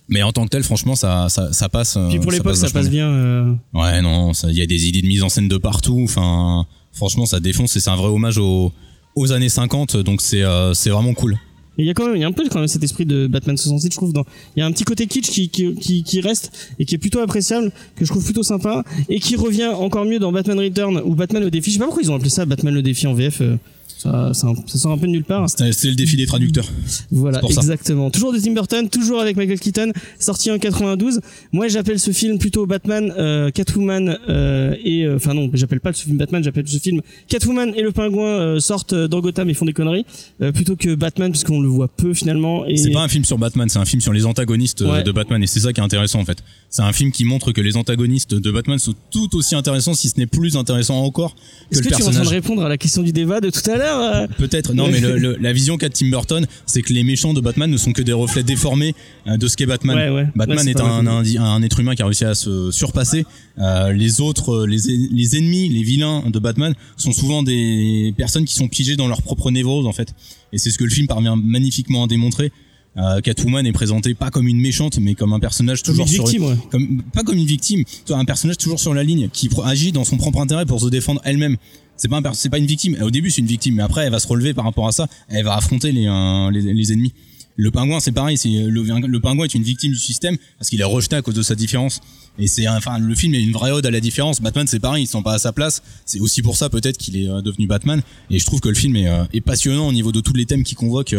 Mais 0.10 0.24
en 0.24 0.34
tant 0.34 0.44
que 0.44 0.50
tel, 0.50 0.64
franchement, 0.64 0.96
ça, 0.96 1.30
ça, 1.30 1.54
ça 1.54 1.70
passe. 1.70 1.98
Puis 2.10 2.20
pour 2.20 2.32
l'époque, 2.34 2.58
ça 2.58 2.70
passe 2.70 2.90
bien. 2.90 3.08
euh, 3.10 3.54
Ouais, 3.74 4.02
non, 4.02 4.34
il 4.50 4.58
y 4.58 4.62
a 4.62 4.66
des 4.66 4.88
idées 4.88 5.02
de 5.02 5.08
mise 5.08 5.24
en 5.24 5.30
scène 5.30 5.48
de 5.48 5.58
partout. 5.58 6.02
Enfin, 6.04 6.66
franchement, 6.92 7.26
ça 7.26 7.40
défonce 7.40 7.76
et 7.78 7.80
c'est 7.80 7.90
un 7.92 7.96
vrai 7.96 8.08
hommage 8.10 8.38
aux, 8.38 8.74
aux 9.16 9.32
années 9.32 9.48
50. 9.48 9.96
Donc 9.98 10.22
c'est 10.22 10.44
c'est 10.74 10.90
vraiment 10.90 11.14
cool. 11.14 11.38
Il 11.78 11.86
y 11.86 11.90
a 11.90 11.94
quand 11.94 12.12
même, 12.12 12.22
un 12.22 12.32
peu 12.32 12.44
quand 12.50 12.60
même 12.60 12.68
cet 12.68 12.84
esprit 12.84 13.06
de 13.06 13.28
Batman 13.28 13.56
66, 13.58 13.88
je 13.92 13.96
trouve. 13.96 14.14
Dans, 14.14 14.26
il 14.56 14.60
y 14.60 14.64
a 14.64 14.66
un 14.66 14.72
petit 14.72 14.84
côté 14.84 15.08
kitsch 15.08 15.30
qui, 15.30 15.50
qui, 15.50 15.74
qui, 15.76 16.04
qui 16.04 16.22
reste 16.22 16.74
et 16.78 16.86
qui 16.86 16.96
est 16.96 16.98
plutôt 16.98 17.20
appréciable, 17.20 17.72
que 17.96 18.06
je 18.06 18.12
trouve 18.12 18.24
plutôt 18.24 18.44
sympa, 18.44 18.84
et 19.08 19.20
qui 19.20 19.36
revient 19.36 19.68
encore 19.68 20.06
mieux 20.06 20.20
dans 20.20 20.32
Batman 20.32 20.60
Return 20.60 21.02
ou 21.06 21.16
Batman 21.16 21.44
le 21.44 21.50
défi. 21.50 21.70
Je 21.72 21.76
sais 21.76 21.80
pas 21.80 21.86
pourquoi 21.86 22.04
ils 22.04 22.12
ont 22.12 22.16
appelé 22.16 22.30
ça 22.30 22.46
Batman 22.46 22.74
le 22.74 22.82
défi 22.82 23.08
en 23.08 23.14
VF. 23.14 23.42
euh, 23.42 23.56
ça, 23.98 24.32
ça, 24.34 24.48
ça 24.68 24.78
sort 24.78 24.92
un 24.92 24.98
peu 24.98 25.08
de 25.08 25.12
nulle 25.12 25.24
part. 25.24 25.50
C'était 25.50 25.88
le 25.90 25.96
défi 25.96 26.18
des 26.18 26.26
traducteurs. 26.26 26.66
Voilà, 27.12 27.38
C'est 27.38 27.42
pour 27.42 27.54
ça. 27.54 27.62
exactement. 27.62 28.10
Toujours 28.10 28.34
de 28.34 28.40
Tim 28.40 28.54
Burton, 28.54 28.90
toujours 28.90 29.20
avec 29.22 29.38
Michael 29.38 29.60
Keaton, 29.60 29.92
sorti 30.20 30.52
en 30.52 30.58
92. 30.60 31.20
Moi, 31.52 31.68
j'appelle 31.68 32.00
ce 32.00 32.12
film 32.12 32.38
plutôt 32.40 32.66
Batman, 32.66 33.14
euh, 33.18 33.50
Catwoman 33.52 34.18
euh, 34.30 34.76
et 34.84 35.04
euh, 35.06 35.16
enfin 35.18 35.34
non, 35.34 35.50
j'appelle 35.54 35.80
pas 35.80 35.94
ce 35.94 36.04
film 36.04 36.18
Batman, 36.18 36.44
j'appelle 36.44 36.68
ce 36.68 36.78
film 36.78 37.02
Catwoman 37.28 37.74
et 37.76 37.82
le 37.82 37.92
pingouin 37.92 38.26
euh, 38.40 38.60
sortent 38.60 38.94
dans 38.94 39.20
Gotham 39.20 39.50
et 39.50 39.54
font 39.54 39.66
des 39.66 39.74
conneries 39.74 40.06
euh, 40.42 40.52
plutôt 40.52 40.76
que 40.76 40.96
Batman 40.96 41.32
puisqu'on 41.32 41.62
le 41.62 41.68
voit 41.68 41.88
peu 41.88 42.14
finalement. 42.14 42.66
Et 42.66 42.78
C'est 42.78 42.92
pas 42.92 43.02
un 43.04 43.08
film 43.08 43.26
sur 43.26 43.38
Batman, 43.38 43.70
c'est 43.70 43.80
un 43.80 43.86
film 43.86 44.02
sur 44.02 44.14
les 44.14 44.26
antagonistes 44.26 44.82
Ouais. 44.82 45.04
de 45.04 45.12
Batman 45.12 45.42
et 45.44 45.48
c'est 45.48 45.60
ça 45.60 45.74
qui 45.74 45.80
est 45.80 45.84
intéressant 45.84 46.20
en 46.20 46.26
fait. 46.26 46.40
C'est 46.70 46.82
un 46.82 46.94
film 46.94 47.12
qui 47.12 47.26
montre 47.26 47.52
que 47.52 47.62
les 47.62 47.76
antagonistes 47.78 48.34
de 48.34 48.52
Batman 48.52 48.80
sont 48.80 48.94
tout 49.12 49.36
aussi 49.36 49.56
intéressants, 49.56 49.94
si 49.94 50.10
ce 50.10 50.18
n'est 50.18 50.26
plus 50.28 50.56
intéressant 50.58 51.04
encore 51.04 51.36
que 51.36 51.76
Est-ce 51.76 51.82
le 51.84 51.90
que 51.90 51.96
tu 51.96 52.02
es 52.02 52.06
en 52.08 52.12
train 52.12 52.24
de 52.24 52.28
répondre 52.28 52.64
à 52.64 52.70
la 52.70 52.78
question 52.78 53.02
du 53.04 53.12
débat 53.12 53.42
de 53.42 53.50
tout 53.50 53.70
à 53.70 53.76
l'heure 53.78 53.81
euh 53.86 54.28
Peut-être, 54.38 54.74
non, 54.74 54.88
mais 54.90 55.00
le- 55.00 55.18
le- 55.18 55.38
la 55.40 55.54
vision 55.54 55.78
qu'a 55.78 55.90
Tim 55.90 56.10
Burton, 56.10 56.46
c'est 56.66 56.82
que 56.82 56.94
les 56.94 57.04
méchants 57.04 57.34
de 57.34 57.42
Batman 57.42 57.70
ne 57.70 57.78
sont 57.78 57.92
que 57.94 58.02
des 58.02 58.14
reflets 58.14 58.44
déformés 58.44 58.94
euh, 59.28 59.38
de 59.38 59.48
ce 59.48 59.58
qu'est 59.58 59.66
Batman. 59.66 59.96
Ouais, 59.98 60.10
ouais. 60.10 60.28
Batman 60.36 60.60
Ouais, 60.66 60.72
est 60.72 60.80
un, 60.80 61.02
mal. 61.02 61.26
un, 61.38 61.44
un 61.44 61.62
être 61.64 61.80
humain 61.80 61.96
qui 61.96 62.02
a 62.02 62.06
réussi 62.06 62.26
à 62.26 62.36
se 62.36 62.72
surpasser. 62.72 63.26
Euh, 63.60 63.92
les 63.94 64.22
autres, 64.22 64.66
les, 64.66 64.90
en- 64.90 65.08
les 65.12 65.38
ennemis, 65.38 65.70
les 65.70 65.84
vilains 65.84 66.24
de 66.30 66.40
Batman 66.40 66.74
sont 66.98 67.12
souvent 67.12 67.44
des 67.44 68.14
personnes 68.18 68.46
qui 68.46 68.56
sont 68.56 68.68
piégées 68.68 68.96
dans 68.96 69.08
leur 69.08 69.22
propre 69.22 69.52
névrose 69.52 69.86
en 69.88 69.94
fait. 69.94 70.14
Et 70.54 70.58
c'est 70.58 70.72
ce 70.72 70.78
que 70.78 70.84
le 70.84 70.90
film 70.90 71.08
parvient 71.08 71.36
magnifiquement 71.36 72.04
à 72.04 72.08
démontrer. 72.08 72.52
Euh, 72.98 73.22
Catwoman 73.22 73.66
est 73.66 73.72
présentée 73.72 74.14
pas 74.14 74.32
comme 74.32 74.50
une 74.50 74.60
méchante, 74.60 75.00
mais 75.00 75.16
comme 75.16 75.32
un 75.32 75.40
personnage 75.40 75.82
toujours 75.82 76.06
une 76.06 76.12
sur 76.12 76.26
victime, 76.26 76.44
ouais. 76.44 76.56
comme 76.70 77.02
pas 77.14 77.24
comme 77.24 77.38
une 77.38 77.46
victime, 77.46 77.86
un 78.10 78.26
personnage 78.26 78.58
toujours 78.58 78.82
sur 78.82 78.94
la 78.94 79.02
ligne 79.04 79.30
qui 79.32 79.50
agit 79.64 79.94
dans 79.94 80.04
son 80.04 80.18
propre 80.18 80.42
intérêt 80.42 80.66
pour 80.66 80.82
se 80.82 80.90
défendre 80.90 81.22
elle-même. 81.24 81.56
C'est 82.02 82.08
pas 82.08 82.18
un 82.18 82.34
c'est 82.34 82.50
pas 82.50 82.58
une 82.58 82.66
victime. 82.66 82.98
Au 83.04 83.12
début, 83.12 83.30
c'est 83.30 83.42
une 83.42 83.48
victime, 83.48 83.76
mais 83.76 83.84
après, 83.84 84.06
elle 84.06 84.12
va 84.12 84.20
se 84.20 84.28
relever 84.28 84.56
par 84.56 84.66
rapport 84.66 84.88
à 84.88 84.92
ça. 84.92 85.08
Elle 85.28 85.46
va 85.46 85.56
affronter 85.56 85.92
les 85.92 86.08
euh, 86.08 86.50
les, 86.50 86.74
les 86.74 86.94
ennemis. 86.94 87.14
Le 87.58 87.70
pingouin, 87.70 88.00
c'est 88.00 88.12
pareil. 88.12 88.40
C'est 88.40 88.50
le, 88.50 88.82
le 88.82 89.20
pingouin 89.20 89.46
est 89.46 89.54
une 89.54 89.62
victime 89.62 89.92
du 89.92 90.00
système 90.00 90.36
parce 90.58 90.72
qu'il 90.72 90.82
est 90.82 90.86
rejeté 90.86 91.18
à 91.18 91.22
cause 91.22 91.36
de 91.36 91.44
sa 91.44 91.54
différence. 91.54 92.02
Et 92.40 92.48
c'est 92.48 92.68
enfin 92.68 92.98
le 92.98 93.14
film 93.14 93.36
est 93.36 93.44
une 93.44 93.52
vraie 93.52 93.70
ode 93.70 93.86
à 93.86 93.92
la 93.92 94.00
différence. 94.00 94.42
Batman, 94.42 94.66
c'est 94.66 94.80
pareil, 94.80 95.04
il 95.04 95.06
se 95.06 95.12
sent 95.12 95.22
pas 95.24 95.34
à 95.34 95.38
sa 95.38 95.52
place. 95.52 95.84
C'est 96.08 96.20
aussi 96.20 96.42
pour 96.42 96.58
ça 96.58 96.70
peut-être 96.70 96.98
qu'il 96.98 97.18
est 97.18 97.30
euh, 97.30 97.44
devenu 97.44 97.68
Batman. 97.68 98.02
Et 98.32 98.40
je 98.40 98.46
trouve 98.48 98.62
que 98.62 98.70
le 98.70 98.76
film 98.76 98.96
est, 98.96 99.08
euh, 99.08 99.26
est 99.32 99.42
passionnant 99.42 99.88
au 99.88 99.94
niveau 99.94 100.12
de 100.12 100.22
tous 100.22 100.34
les 100.34 100.48
thèmes 100.48 100.64
qu'il 100.64 100.78
convoque. 100.78 101.14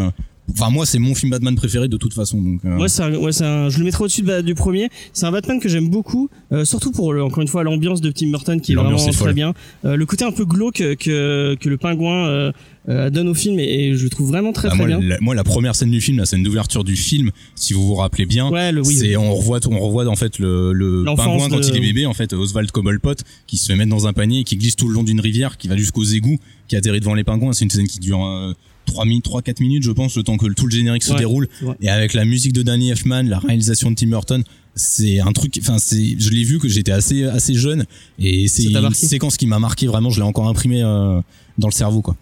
Enfin 0.51 0.71
moi, 0.71 0.85
c'est 0.87 0.99
mon 0.99 1.15
film 1.15 1.31
Batman 1.31 1.55
préféré 1.55 1.89
de 1.89 1.97
toute 1.97 2.13
façon. 2.15 2.43
Donc 2.43 2.61
euh, 2.65 2.77
Moi, 2.77 2.89
c'est 2.89 3.03
un- 3.03 3.15
ouais, 3.15 3.33
c'est 3.33 3.45
un- 3.45 3.69
je 3.71 3.79
le 3.79 3.85
mettrai 3.85 4.05
au-dessus 4.05 4.23
de 4.23 4.41
du 4.43 4.55
premier. 4.55 4.89
C'est 5.13 5.25
un 5.25 5.31
Batman 5.33 5.61
que 5.61 5.69
j'aime 5.69 5.89
beaucoup, 5.89 6.29
euh, 6.53 6.65
surtout 6.65 6.91
pour 6.91 7.13
le- 7.13 7.23
encore 7.23 7.41
une 7.43 7.49
fois 7.49 7.63
l'ambiance 7.63 8.01
de 8.01 8.11
Tim 8.11 8.29
Burton 8.31 8.61
qui 8.61 8.73
est 8.73 8.75
L'ambiance 8.75 9.03
vraiment 9.03 9.09
est 9.13 9.17
très 9.17 9.25
folle. 9.27 9.35
bien. 9.35 9.55
Euh, 9.85 9.97
le 9.97 10.05
côté 10.05 10.25
un 10.25 10.33
peu 10.33 10.45
glauque 10.45 10.83
que 10.97 11.55
que 11.55 11.69
le 11.69 11.77
pingouin 11.79 12.27
euh, 12.27 12.53
euh, 12.89 13.09
donne 13.11 13.29
au 13.29 13.35
film 13.35 13.61
et, 13.61 13.63
et 13.91 13.95
je 13.97 14.03
le 14.03 14.11
trouve 14.11 14.29
vraiment 14.29 14.53
très 14.53 14.69
Bah, 14.69 14.75
très 14.75 14.87
moi, 14.89 14.99
bien. 14.99 15.09
La, 15.09 15.19
moi, 15.21 15.35
la 15.37 15.45
première 15.45 15.77
scène 15.77 15.93
du 15.93 16.01
film, 16.01 16.19
la 16.19 16.27
scène 16.27 16.43
d'ouverture 16.43 16.83
du 16.83 16.97
film, 16.97 17.31
si 17.55 17.73
vous 17.73 17.87
vous 17.87 17.95
rappelez 17.95 18.27
bien, 18.27 18.51
Ouais, 18.51 18.73
le 18.73 18.81
oui. 18.85 18.95
c'est 18.97 19.17
on 19.17 19.33
revoit 19.37 19.61
on 19.71 19.79
revoit 19.79 20.07
en 20.09 20.17
fait 20.17 20.39
le, 20.41 20.73
le 20.73 21.05
pingouin 21.17 21.49
quand 21.49 21.59
de- 21.61 21.65
il 21.69 21.77
est 21.77 21.81
bébé 21.81 22.05
en 22.07 22.15
fait 22.15 22.33
Oswald 22.33 22.71
Cobblepot 22.73 23.15
qui 23.47 23.57
se 23.57 23.67
fait 23.67 23.77
mettre 23.77 23.91
dans 23.91 24.09
un 24.09 24.13
panier 24.13 24.41
et 24.41 24.45
qui 24.45 24.57
glisse 24.57 24.75
tout 24.75 24.89
le 24.89 24.95
long 24.95 25.05
d'une 25.05 25.21
rivière 25.21 25.57
qui 25.57 25.69
va 25.69 25.77
jusqu'aux 25.77 26.03
égouts 26.05 26.39
qui 26.67 26.75
atterrit 26.75 26.99
devant 27.01 27.15
les 27.15 27.23
pingouins 27.25 27.53
c'est 27.53 27.65
une 27.65 27.71
scène 27.71 27.87
qui 27.87 28.01
dure 28.01 28.25
euh, 28.27 28.53
3 28.87 29.05
minutes 29.05 29.25
3 29.25 29.43
4 29.43 29.61
minutes 29.61 29.83
je 29.85 29.91
pense 29.91 30.17
le 30.17 30.23
temps 30.23 30.37
que 30.37 30.47
tout 30.53 30.67
le 30.67 30.71
générique 30.73 31.03
se 31.03 31.13
Ouais, 31.13 31.19
déroule. 31.19 31.49
Et 31.81 31.89
avec 31.89 32.15
la 32.15 32.25
musique 32.25 32.53
de 32.53 32.63
Danny 32.63 32.91
Elfman 32.91 33.23
la 33.29 33.39
réalisation 33.39 33.91
de 33.91 33.97
Tim 33.97 34.09
Burton 34.09 34.43
c'est 34.75 35.21
un 35.21 35.33
truc 35.33 35.59
enfin 35.61 35.77
c'est 35.79 36.17
je 36.19 36.31
l'ai 36.31 36.45
vu 36.45 36.59
que 36.59 36.69
j'étais 36.69 36.93
assez 36.93 37.25
assez 37.25 37.55
jeune. 37.55 37.85
Et 38.19 38.49
c'est 38.49 38.65
une 38.65 38.95
séquence 38.95 39.37
qui 39.37 39.47
m'a 39.47 39.59
marqué 39.59 39.87
vraiment 39.87 40.11
je 40.11 40.21
l'ai 40.21 40.27
encore 40.27 40.49
imprimé 40.49 40.83
euh, 40.83 41.21
dans 41.59 41.69
le 41.69 41.73
cerveau 41.73 42.01
quoi 42.03 42.17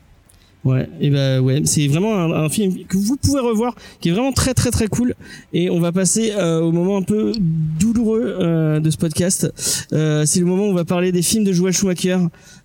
Ouais, 0.63 0.89
et 1.01 1.09
ben 1.09 1.41
ouais, 1.41 1.63
c'est 1.65 1.87
vraiment 1.89 2.15
un, 2.17 2.33
un 2.45 2.49
film 2.51 2.75
que 2.87 2.99
vous 2.99 3.17
pouvez 3.17 3.41
revoir, 3.41 3.75
qui 4.01 4.11
est 4.11 4.13
vraiment 4.13 4.33
très 4.33 4.53
très 4.53 4.71
très 4.71 4.89
cool. 4.89 5.15
Et 5.55 5.71
on 5.71 5.81
va 5.81 5.91
passer 5.91 6.33
euh, 6.37 6.61
au 6.61 6.71
moment 6.71 6.99
un 6.99 7.03
peu 7.03 7.33
douloureux 7.79 8.37
euh, 8.41 8.79
de 8.79 8.91
ce 8.91 8.99
podcast. 8.99 9.51
Euh, 9.95 10.25
c'est 10.27 10.41
le 10.41 10.45
moment 10.47 10.65
où 10.65 10.71
on 10.71 10.75
va 10.75 10.85
parler 10.85 11.13
des 11.13 11.23
films 11.23 11.45
de 11.45 11.53
Joel 11.55 11.73
Schumacher. 11.73 12.19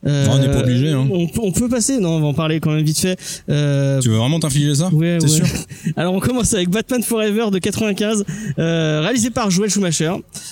Euh, 0.06 0.28
on 0.30 0.40
n'est 0.40 0.50
pas 0.52 0.60
obligé, 0.60 0.90
hein. 0.92 1.08
On, 1.10 1.28
peut- 1.28 1.40
on 1.42 1.52
peut 1.54 1.70
passer, 1.70 2.00
non, 2.00 2.10
on 2.18 2.20
va 2.20 2.28
en 2.28 2.34
parler 2.34 2.60
quand 2.60 2.72
même 2.72 2.84
vite 2.84 3.00
fait. 3.00 3.18
Euh, 3.50 4.00
tu 4.02 4.10
veux 4.10 4.18
vraiment 4.18 4.40
t'infliger 4.42 4.76
ça? 4.76 4.90
Ouais, 4.94 5.18
T'es 5.20 5.26
ouais. 5.26 5.32
sûr? 5.32 5.46
Alors 5.96 6.14
on 6.14 6.20
commence 6.20 6.54
avec 6.54 6.70
Batman 6.70 7.02
Forever 7.02 7.50
de 7.52 7.60
95, 7.60 8.26
euh, 8.60 9.02
réalisé 9.02 9.30
par 9.30 9.50
Joel 9.52 9.70
Schumacher. 9.70 10.12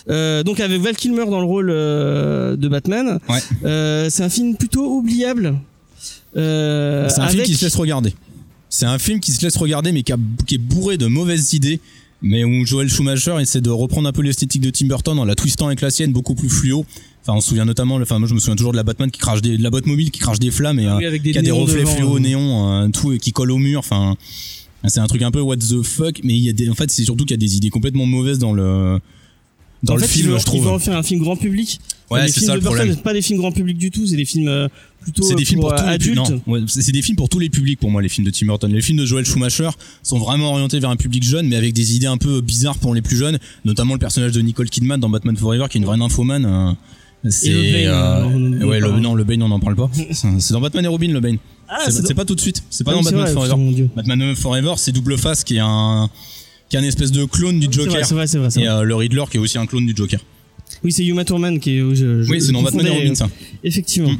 Euh, 0.09 0.43
donc 0.43 0.61
avec 0.61 0.79
Val 0.81 0.95
Kilmer 0.95 1.25
dans 1.25 1.39
le 1.41 1.45
rôle 1.45 1.69
euh, 1.69 2.55
de 2.55 2.67
Batman. 2.69 3.19
Ouais. 3.27 3.39
Euh, 3.65 4.07
c'est 4.09 4.23
un 4.23 4.29
film 4.29 4.55
plutôt 4.55 4.85
oubliable. 4.97 5.55
Euh, 6.37 7.09
C'est 7.09 7.21
un 7.21 7.27
film 7.27 7.43
qui 7.43 7.55
se 7.55 7.65
laisse 7.65 7.75
regarder. 7.75 8.13
C'est 8.69 8.85
un 8.85 8.97
film 8.97 9.19
qui 9.19 9.31
se 9.31 9.41
laisse 9.43 9.55
regarder, 9.57 9.91
mais 9.91 10.03
qui, 10.03 10.11
a- 10.13 10.17
qui 10.47 10.55
est 10.55 10.59
bourré 10.59 10.97
de 10.97 11.05
mauvaises 11.07 11.53
idées. 11.53 11.79
Mais 12.25 12.45
où 12.45 12.65
Joel 12.65 12.87
Schumacher 12.89 13.35
essaie 13.41 13.59
de 13.59 13.69
reprendre 13.69 14.07
un 14.07 14.13
peu 14.13 14.21
l'esthétique 14.21 14.61
de 14.61 14.69
Tim 14.69 14.87
Burton 14.87 15.19
en 15.19 15.25
la 15.25 15.35
twistant 15.35 15.67
avec 15.67 15.81
la 15.81 15.91
sienne, 15.91 16.13
beaucoup 16.13 16.35
plus 16.35 16.47
fluo. 16.49 16.85
Enfin, 17.21 17.33
on 17.37 17.41
se 17.41 17.49
souvient 17.49 17.65
notamment, 17.65 17.95
enfin, 17.95 18.17
moi 18.17 18.29
je 18.29 18.33
me 18.33 18.39
souviens 18.39 18.55
toujours 18.55 18.71
de 18.71 18.77
la 18.77 18.83
Batman 18.83 19.11
qui 19.11 19.19
crache 19.19 19.41
des, 19.41 19.57
de 19.57 19.63
la 19.63 19.69
boîte 19.69 19.85
mobile 19.85 20.09
qui 20.09 20.19
crache 20.19 20.39
des 20.39 20.49
flammes 20.49 20.79
et 20.79 20.85
Ah 20.85 20.93
euh, 20.95 20.97
oui, 20.99 21.05
avec 21.05 21.21
des 21.21 21.31
qui 21.31 21.37
a 21.37 21.41
des 21.41 21.51
reflets 21.51 21.81
devant, 21.81 21.95
fluo 21.95 22.15
euh. 22.15 22.19
néons, 22.19 22.71
euh, 22.83 22.87
tout 22.89 23.11
et 23.11 23.17
qui 23.19 23.33
colle 23.33 23.51
au 23.51 23.57
mur. 23.57 23.79
Enfin, 23.79 24.15
C'est 24.87 25.01
un 25.01 25.07
truc 25.07 25.21
un 25.21 25.31
peu 25.31 25.41
what 25.41 25.57
the 25.57 25.81
fuck, 25.83 26.21
mais 26.23 26.33
il 26.33 26.43
y 26.43 26.49
a 26.49 26.53
des, 26.53 26.69
en 26.69 26.75
fait, 26.75 26.89
c'est 26.91 27.03
surtout 27.03 27.25
qu'il 27.25 27.31
y 27.35 27.39
a 27.39 27.45
des 27.45 27.57
idées 27.57 27.69
complètement 27.69 28.05
mauvaises 28.05 28.39
dans 28.39 28.53
le 28.53 28.99
dans 29.83 29.93
en 29.93 29.95
le 29.97 30.01
fait, 30.03 30.07
film, 30.07 30.37
je 30.37 30.45
trouve. 30.45 30.61
Il 30.61 30.65
veut 30.65 30.71
en 30.71 30.79
faire 30.79 30.95
un 30.97 31.03
film 31.03 31.19
grand 31.21 31.35
public. 31.35 31.79
Ouais, 32.13 32.21
les 32.25 32.27
c'est 32.31 32.39
films 32.39 32.45
ça 32.47 32.51
de 32.53 32.57
le 32.57 32.63
Burton, 32.63 32.77
problème. 32.85 32.97
pas 33.03 33.13
des 33.13 33.21
films 33.21 33.39
grand 33.39 33.51
public 33.51 33.77
du 33.77 33.91
tout, 33.91 34.05
c'est 34.07 34.15
des 34.15 34.25
films 34.25 34.47
euh, 34.47 34.67
plutôt 35.01 35.23
C'est 35.23 35.35
des 35.35 35.45
films 35.45 35.59
pour, 35.61 35.73
euh, 35.73 35.77
tous 35.77 35.83
adultes. 35.83 36.23
publics. 36.23 36.41
Non, 36.47 36.53
ouais, 36.53 36.61
c'est 36.67 36.91
des 36.91 37.01
films 37.01 37.15
pour 37.17 37.29
tous 37.29 37.39
les 37.39 37.49
publics 37.49 37.79
pour 37.79 37.91
moi 37.91 38.01
les 38.01 38.09
films 38.09 38.25
de 38.25 38.31
Tim 38.31 38.45
Burton. 38.47 38.71
Les 38.71 38.81
films 38.81 38.97
de 38.99 39.05
Joel 39.05 39.25
Schumacher 39.25 39.69
sont 40.01 40.17
vraiment 40.19 40.51
orientés 40.53 40.79
vers 40.79 40.89
un 40.89 40.95
public 40.95 41.23
jeune, 41.23 41.47
mais 41.47 41.55
avec 41.55 41.73
des 41.73 41.95
idées 41.95 42.07
un 42.07 42.17
peu 42.17 42.41
bizarres 42.41 42.77
pour 42.77 42.93
les 42.95 43.01
plus 43.01 43.17
jeunes, 43.17 43.37
notamment 43.65 43.93
le 43.93 43.99
personnage 43.99 44.31
de 44.31 44.41
Nicole 44.41 44.69
Kidman 44.69 44.99
dans 44.99 45.09
Batman 45.09 45.35
Forever, 45.37 45.65
qui 45.69 45.77
est 45.77 45.81
une 45.81 45.85
vraie 45.87 45.97
nymphomane. 45.97 46.45
euh, 46.45 47.29
C'est 47.29 47.47
Et 47.49 47.53
le 47.53 47.89
Bane, 47.89 48.61
euh, 48.61 48.65
ouais, 48.67 48.79
le, 48.79 48.89
pas. 48.89 48.99
non, 48.99 49.15
le 49.15 49.23
Bane 49.23 49.41
on 49.43 49.49
n'en 49.49 49.59
parle 49.59 49.75
pas. 49.75 49.89
C'est 50.11 50.53
dans 50.53 50.61
Batman 50.61 50.83
et 50.85 50.87
Robin 50.87 51.09
le 51.11 51.19
Bane. 51.19 51.37
Ah, 51.69 51.89
c'est 51.89 52.13
pas 52.13 52.25
tout 52.25 52.35
de 52.35 52.41
suite. 52.41 52.61
C'est 52.69 52.83
pas 52.83 52.91
Ah 52.91 52.95
dans 52.95 53.01
Batman 53.03 53.21
vrai, 53.23 53.33
Forever. 53.33 53.87
Batman 53.95 54.35
Forever, 54.35 54.73
c'est 54.77 54.91
Double 54.91 55.17
Face 55.17 55.43
qui 55.43 55.55
est 55.55 55.59
un 55.63 56.09
qui 56.69 56.75
est 56.75 56.79
un 56.79 56.83
espèce 56.83 57.11
de 57.11 57.23
clone 57.25 57.59
du 57.59 57.67
C'est 57.71 57.77
vrai, 57.81 57.85
Joker. 57.89 58.05
c'est 58.05 58.13
vrai, 58.15 58.27
c'est 58.27 58.37
vrai. 58.37 58.49
Et 58.63 58.67
euh, 58.67 58.83
le 58.83 58.95
Riddler 58.95 59.23
qui 59.31 59.37
est 59.37 59.39
aussi 59.39 59.57
un 59.57 59.65
clone 59.65 59.85
du 59.85 59.93
Joker. 59.95 60.19
Oui, 60.83 60.91
c'est 60.91 61.03
Yuma 61.03 61.23
Thurman 61.25 61.59
qui 61.59 61.77
est. 61.77 61.79
je- 61.95 62.23
je- 62.23 62.29
Oui, 62.31 62.41
c'est 62.41 62.51
dans 62.51 62.61
Batman 62.61 62.85
et 62.87 62.89
Robin 62.89 63.15
ça. 63.15 63.29
Effectivement. 63.63 64.11
Mm. 64.11 64.17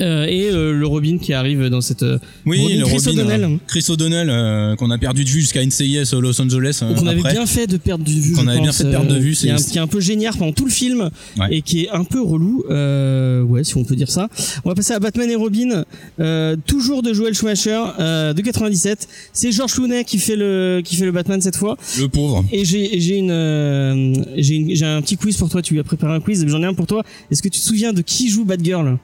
Euh, 0.00 0.26
et 0.26 0.50
euh, 0.50 0.72
le 0.72 0.86
Robin 0.86 1.18
qui 1.18 1.32
arrive 1.32 1.68
dans 1.68 1.80
cette. 1.80 2.02
euh, 2.02 2.18
Oui, 2.46 2.58
Robin 2.60 2.76
le 2.78 2.84
Chris 2.84 2.96
Robin, 3.06 3.10
O'Donnell. 3.12 3.44
euh, 3.44 3.56
Chris 3.68 3.84
O'Donnell 3.88 4.28
euh, 4.30 4.74
qu'on 4.76 4.90
a 4.90 4.98
perdu 4.98 5.22
de 5.24 5.28
vue 5.28 5.40
jusqu'à 5.40 5.64
NCIS 5.64 6.14
euh, 6.14 6.20
Los 6.20 6.40
Angeles. 6.40 6.80
euh, 6.82 6.94
qu'on 6.94 7.06
avait 7.06 7.20
après. 7.20 7.32
bien 7.32 7.46
fait 7.46 7.66
de 7.68 7.76
perdre 7.76 8.04
de 8.04 8.10
vue. 8.10 8.32
Qu'on 8.34 8.48
avait 8.48 8.60
bien 8.60 8.72
fait 8.72 8.84
de 8.84 8.90
perdre 8.90 9.08
de 9.08 9.14
euh, 9.14 9.18
vue, 9.20 9.34
Qui 9.34 9.46
est, 9.48 9.52
un, 9.52 9.56
qui 9.56 9.78
est 9.78 9.80
un 9.80 9.86
peu 9.86 10.00
génial 10.00 10.34
pendant 10.36 10.52
tout 10.52 10.64
le 10.64 10.70
film 10.72 11.10
Ouais. 11.38 11.46
et 11.50 11.62
qui 11.62 11.84
est 11.84 11.90
un 11.90 12.02
peu 12.04 12.20
relou. 12.20 12.64
Euh, 12.70 13.42
ouais, 13.42 13.62
si 13.62 13.76
on 13.76 13.84
peut 13.84 13.94
dire 13.96 14.10
ça. 14.10 14.28
On 14.64 14.68
va 14.68 14.74
passer 14.74 14.94
à 14.94 14.98
Batman 14.98 15.30
et 15.30 15.36
Robin, 15.36 15.84
euh, 16.18 16.56
toujours 16.66 17.02
de 17.02 17.12
Joel 17.12 17.34
Schumacher 17.34 17.80
euh, 18.00 18.32
de 18.32 18.40
97. 18.42 19.06
C'est 19.32 19.52
George 19.52 19.74
Clooney 19.74 20.04
qui 20.04 20.18
fait 20.18 20.36
le 20.36 20.80
qui 20.84 20.96
fait 20.96 21.04
le 21.04 21.12
Batman 21.12 21.40
cette 21.40 21.56
fois. 21.56 21.76
Le 22.00 22.08
pauvre. 22.08 22.44
Et 22.50 22.64
j'ai 22.64 22.98
j'ai 23.00 23.16
une 23.18 23.30
euh, 23.30 24.12
j'ai 24.36 24.84
un 24.84 25.00
petit 25.02 25.16
quiz 25.16 25.36
pour 25.36 25.48
toi. 25.50 25.62
Tu 25.62 25.74
lui 25.74 25.80
as 25.80 25.84
préparé 25.84 26.14
un 26.14 26.20
quiz. 26.20 26.44
J'en 26.48 26.62
ai 26.62 26.66
un 26.66 26.74
pour 26.74 26.86
toi. 26.88 27.04
Est-ce 27.30 27.42
que 27.42 27.48
tu 27.48 27.60
te 27.60 27.64
souviens 27.64 27.92
de 27.92 28.02
qui 28.02 28.28
joue 28.28 28.44
Batgirl? 28.44 28.98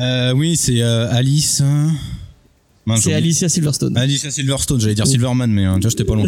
Euh, 0.00 0.32
oui, 0.34 0.56
c'est 0.56 0.82
euh, 0.82 1.08
Alice. 1.10 1.62
mince, 2.84 3.02
C'est. 3.02 3.14
Alicia 3.14 3.48
Silverstone. 3.48 3.96
Alicia 3.96 4.30
Silverstone, 4.30 4.80
j'allais 4.80 4.94
dire 4.94 5.06
Silverman, 5.06 5.50
mais 5.50 5.66
euh, 5.66 5.76
déjà 5.76 5.88
j'étais 5.88 6.04
pas 6.04 6.14
loin. 6.14 6.26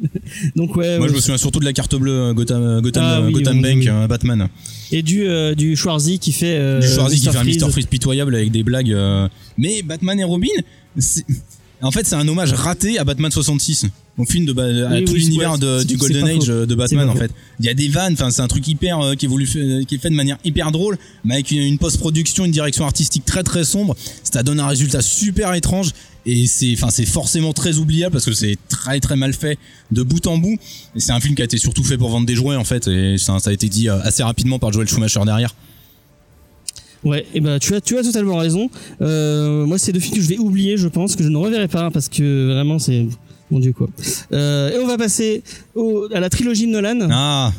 Donc 0.56 0.76
ouais. 0.76 0.98
Moi 0.98 1.08
je 1.08 1.14
me 1.14 1.20
souviens 1.20 1.38
surtout 1.38 1.58
de 1.60 1.64
la 1.64 1.72
carte 1.72 1.94
bleue 1.96 2.12
euh, 2.12 2.34
Gotham, 2.34 2.62
euh, 2.62 2.80
Gotham, 2.80 3.04
Ah 3.06 3.20
oui, 3.22 3.32
Gotham 3.32 3.56
oui, 3.56 3.62
Bank, 3.62 3.78
oui. 3.78 3.88
euh, 3.88 4.06
Batman. 4.06 4.48
Et 4.92 5.02
du 5.02 5.26
euh, 5.26 5.54
du 5.54 5.76
Schwarzy 5.76 6.18
qui 6.18 6.32
fait 6.32 6.56
euh, 6.58 6.80
du 6.80 6.86
Schwarzy 6.88 7.20
qui 7.20 7.26
Mr. 7.26 7.32
fait 7.32 7.38
un. 7.38 7.44
Mr. 7.66 7.70
Freeze 7.72 7.86
pitoyable 7.86 8.34
avec 8.34 8.50
des 8.50 8.62
blagues. 8.62 8.92
euh, 8.92 9.28
Mais 9.58 9.82
Batman 9.82 10.18
et 10.20 10.24
Robin, 10.24 10.48
en 11.82 11.90
fait 11.90 12.06
c'est 12.06 12.16
un 12.16 12.28
hommage 12.28 12.52
raté 12.52 12.98
à 12.98 13.04
Batman 13.04 13.30
66. 13.30 13.86
Au 14.18 14.24
film 14.24 14.46
de 14.46 14.52
à 14.58 14.94
Oui, 14.94 15.04
tout 15.04 15.12
oui, 15.12 15.18
l'univers 15.20 15.52
ouais, 15.60 15.84
du 15.84 15.96
Golden 15.98 16.26
Age 16.26 16.44
faux. 16.46 16.50
euh, 16.50 16.66
de 16.66 16.74
Batman 16.74 17.08
en 17.10 17.14
fait. 17.14 17.30
Il 17.60 17.66
y 17.66 17.68
a 17.68 17.74
des 17.74 17.88
vannes, 17.88 18.14
enfin 18.14 18.30
c'est 18.30 18.40
un 18.40 18.48
truc 18.48 18.66
hyper 18.66 18.98
euh, 19.00 19.14
qui 19.14 19.26
est 19.26 19.28
voulu 19.28 19.44
fait- 19.46 19.84
qui 19.86 19.96
est 19.96 19.98
fait 19.98 20.08
de 20.08 20.14
manière 20.14 20.38
hyper 20.42 20.72
drôle, 20.72 20.96
mais 21.22 21.34
avec 21.34 21.50
une, 21.50 21.60
une 21.60 21.76
post-production, 21.76 22.46
une 22.46 22.50
direction 22.50 22.86
artistique 22.86 23.26
très 23.26 23.42
très 23.42 23.64
sombre. 23.64 23.94
Ça 24.24 24.42
donne 24.42 24.58
un 24.58 24.68
résultat 24.68 25.02
super 25.02 25.52
étrange 25.52 25.90
et 26.24 26.46
c'est 26.46 26.72
enfin 26.72 26.88
c'est 26.88 27.04
forcément 27.04 27.52
très 27.52 27.76
oubliable 27.76 28.12
parce 28.14 28.24
que 28.24 28.32
c'est 28.32 28.56
très 28.70 29.00
très 29.00 29.16
mal 29.16 29.34
fait 29.34 29.58
de 29.92 30.02
bout 30.02 30.26
en 30.26 30.38
bout. 30.38 30.56
Et 30.94 31.00
c'est 31.00 31.12
un 31.12 31.20
film 31.20 31.34
qui 31.34 31.42
a 31.42 31.44
été 31.44 31.58
surtout 31.58 31.84
fait 31.84 31.98
pour 31.98 32.08
vendre 32.08 32.24
des 32.26 32.34
jouets 32.36 32.56
en 32.56 32.64
fait 32.64 32.88
et 32.88 33.18
ça, 33.18 33.38
ça 33.38 33.50
a 33.50 33.52
été 33.52 33.68
dit 33.68 33.90
euh, 33.90 34.00
assez 34.00 34.22
rapidement 34.22 34.58
par 34.58 34.72
Joel 34.72 34.88
Schumacher 34.88 35.20
derrière. 35.26 35.54
Ouais, 37.04 37.26
et 37.34 37.40
ben 37.40 37.58
tu 37.58 37.74
as 37.74 37.80
tu 37.80 37.98
as 37.98 38.02
totalement 38.02 38.38
raison. 38.38 38.68
Euh, 39.02 39.64
moi, 39.66 39.78
c'est 39.78 39.92
deux 39.92 40.00
films 40.00 40.16
que 40.16 40.22
je 40.22 40.28
vais 40.28 40.38
oublier, 40.38 40.76
je 40.76 40.88
pense 40.88 41.14
que 41.14 41.22
je 41.22 41.28
ne 41.28 41.36
reverrai 41.36 41.68
pas 41.68 41.90
parce 41.90 42.08
que 42.08 42.52
vraiment 42.52 42.78
c'est 42.78 43.06
mon 43.50 43.58
dieu 43.60 43.72
quoi. 43.72 43.88
Euh, 44.32 44.70
et 44.70 44.78
on 44.78 44.86
va 44.86 44.96
passer 44.98 45.42
au, 45.74 46.06
à 46.12 46.20
la 46.20 46.28
trilogie 46.30 46.66
de 46.66 46.72
Nolan. 46.72 47.08
Ah, 47.10 47.52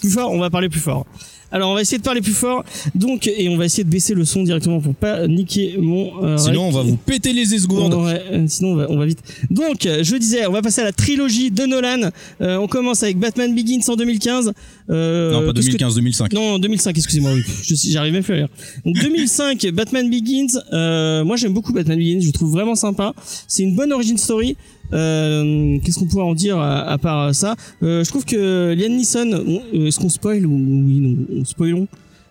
Plus 0.00 0.10
fort, 0.10 0.30
on 0.32 0.38
va 0.38 0.50
parler 0.50 0.68
plus 0.68 0.80
fort. 0.80 1.06
Alors 1.54 1.70
on 1.70 1.74
va 1.74 1.82
essayer 1.82 1.98
de 1.98 2.02
parler 2.02 2.22
plus 2.22 2.32
fort. 2.32 2.64
Donc 2.94 3.26
et 3.26 3.46
on 3.50 3.58
va 3.58 3.66
essayer 3.66 3.84
de 3.84 3.90
baisser 3.90 4.14
le 4.14 4.24
son 4.24 4.42
directement 4.42 4.80
pour 4.80 4.94
pas 4.94 5.28
niquer 5.28 5.76
mon. 5.78 6.24
euh, 6.24 6.38
sinon 6.38 6.62
on 6.68 6.70
va 6.70 6.80
vous 6.80 6.96
péter 6.96 7.34
les 7.34 7.52
esgourdes. 7.54 7.92
Ouais, 7.92 8.22
euh, 8.32 8.46
sinon 8.48 8.70
on 8.72 8.76
va, 8.76 8.86
on 8.90 8.96
va 8.96 9.04
vite. 9.04 9.18
Donc 9.50 9.82
je 9.82 10.16
disais, 10.16 10.46
on 10.46 10.52
va 10.52 10.62
passer 10.62 10.80
à 10.80 10.84
la 10.84 10.92
trilogie 10.92 11.50
de 11.50 11.64
Nolan. 11.66 12.08
Euh, 12.40 12.56
on 12.56 12.68
commence 12.68 13.02
avec 13.02 13.18
Batman 13.18 13.54
Begins 13.54 13.80
en 13.88 13.96
2015. 13.96 14.52
Euh, 14.88 15.32
non, 15.32 15.46
pas 15.46 15.52
qu'est-ce 15.52 15.68
que 15.68 15.76
2015-2005. 15.76 16.34
non, 16.34 16.58
2005, 16.58 16.96
excusez-moi, 16.96 17.32
oui. 17.34 17.42
Je 17.62 17.74
suis- 17.74 17.90
J'arrive 17.90 18.14
même 18.14 18.22
plus 18.24 18.32
à 18.32 18.36
lire. 18.38 18.48
Donc 18.86 18.96
2005, 19.02 19.66
Batman 19.74 20.08
Begins. 20.08 20.58
Euh, 20.72 21.22
moi, 21.22 21.36
j'aime 21.36 21.52
beaucoup 21.52 21.74
Batman 21.74 21.98
Begins. 21.98 22.20
Je 22.22 22.26
le 22.28 22.32
trouve 22.32 22.50
vraiment 22.52 22.76
sympa. 22.76 23.12
C'est 23.46 23.62
une 23.62 23.76
bonne 23.76 23.92
origin 23.92 24.16
story. 24.16 24.56
Euh, 24.92 25.78
Qu'est-ce 25.84 25.98
qu'on 25.98 26.06
pourrait 26.06 26.24
en 26.24 26.34
dire 26.34 26.58
à, 26.58 26.82
à 26.88 26.98
part 26.98 27.34
ça 27.34 27.54
euh, 27.82 28.04
Je 28.04 28.08
trouve 28.10 28.24
que 28.24 28.74
Liam 28.74 28.92
Neeson, 28.92 29.30
on- 29.46 29.62
euh, 29.78 29.86
est-ce 29.86 29.98
qu'on 29.98 30.08
spoil 30.08 30.44
ou 30.46 30.52
oui, 30.52 31.00
non, 31.00 31.16
on 31.40 31.44
spoilons. 31.44 31.88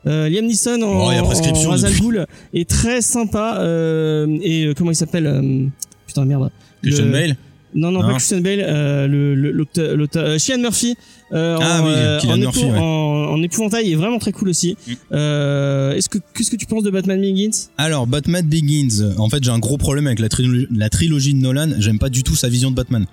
Euh, 0.08 0.30
Liam 0.30 0.46
Neeson 0.46 0.82
en, 0.82 1.10
Oh, 1.10 1.12
en. 1.12 1.90
Ghul 2.00 2.26
est 2.54 2.70
très 2.70 3.02
sympa. 3.02 3.58
Euh, 3.60 4.26
et 4.42 4.74
comment 4.78 4.92
il 4.92 4.96
s'appelle 4.96 5.28
euh, 5.28 5.66
Putain 6.08 6.26
merde. 6.26 6.50
Christian 6.82 7.06
Le- 7.06 7.12
Bale 7.12 7.38
non, 7.74 7.92
non, 7.92 8.02
Non. 8.02 8.08
pas 8.08 8.14
Christian 8.16 8.42
Bale, 8.42 8.60
euh, 8.62 9.08
le, 9.08 9.36
le, 9.36 9.52
l'auteur- 9.52 9.96
l'auteur- 9.96 10.26
euh, 10.26 10.58
Murphy, 10.58 10.96
euh, 11.34 11.58
Ah 11.62 11.82
en, 11.82 11.86
oui, 11.86 11.94
euh, 11.96 12.20
en, 12.28 12.38
Murphy, 12.38 12.64
ouais. 12.66 12.78
en, 12.78 13.34
en 13.34 13.42
épouvantail 13.44 13.92
est 13.92 13.96
vraiment 13.96 14.20
très 14.20 14.32
cool 14.32 14.50
aussi. 14.50 14.76
Mm. 14.88 14.92
Euh, 15.14 15.94
est-ce 15.94 16.10
que, 16.10 16.18
qu'est-ce 16.34 16.52
que 16.52 16.56
tu 16.58 16.66
penses 16.66 16.84
de 16.84 16.90
Batman 16.90 17.20
Begins? 17.22 17.70
Alors, 17.78 18.08
Batman 18.08 18.46
Begins, 18.46 19.14
en 19.18 19.30
fait, 19.30 19.44
j'ai 19.44 19.52
un 19.52 19.60
gros 19.60 19.78
problème 19.78 20.08
avec 20.08 20.20
la 20.20 20.90
trilogie 20.90 21.34
de 21.34 21.40
Nolan. 21.40 21.70
J'aime 21.80 22.00
pas 22.00 22.10
du 22.10 22.24
tout 22.24 22.36
sa 22.36 22.50
vision 22.50 22.72
de 22.72 22.76
Batman. 22.76 23.06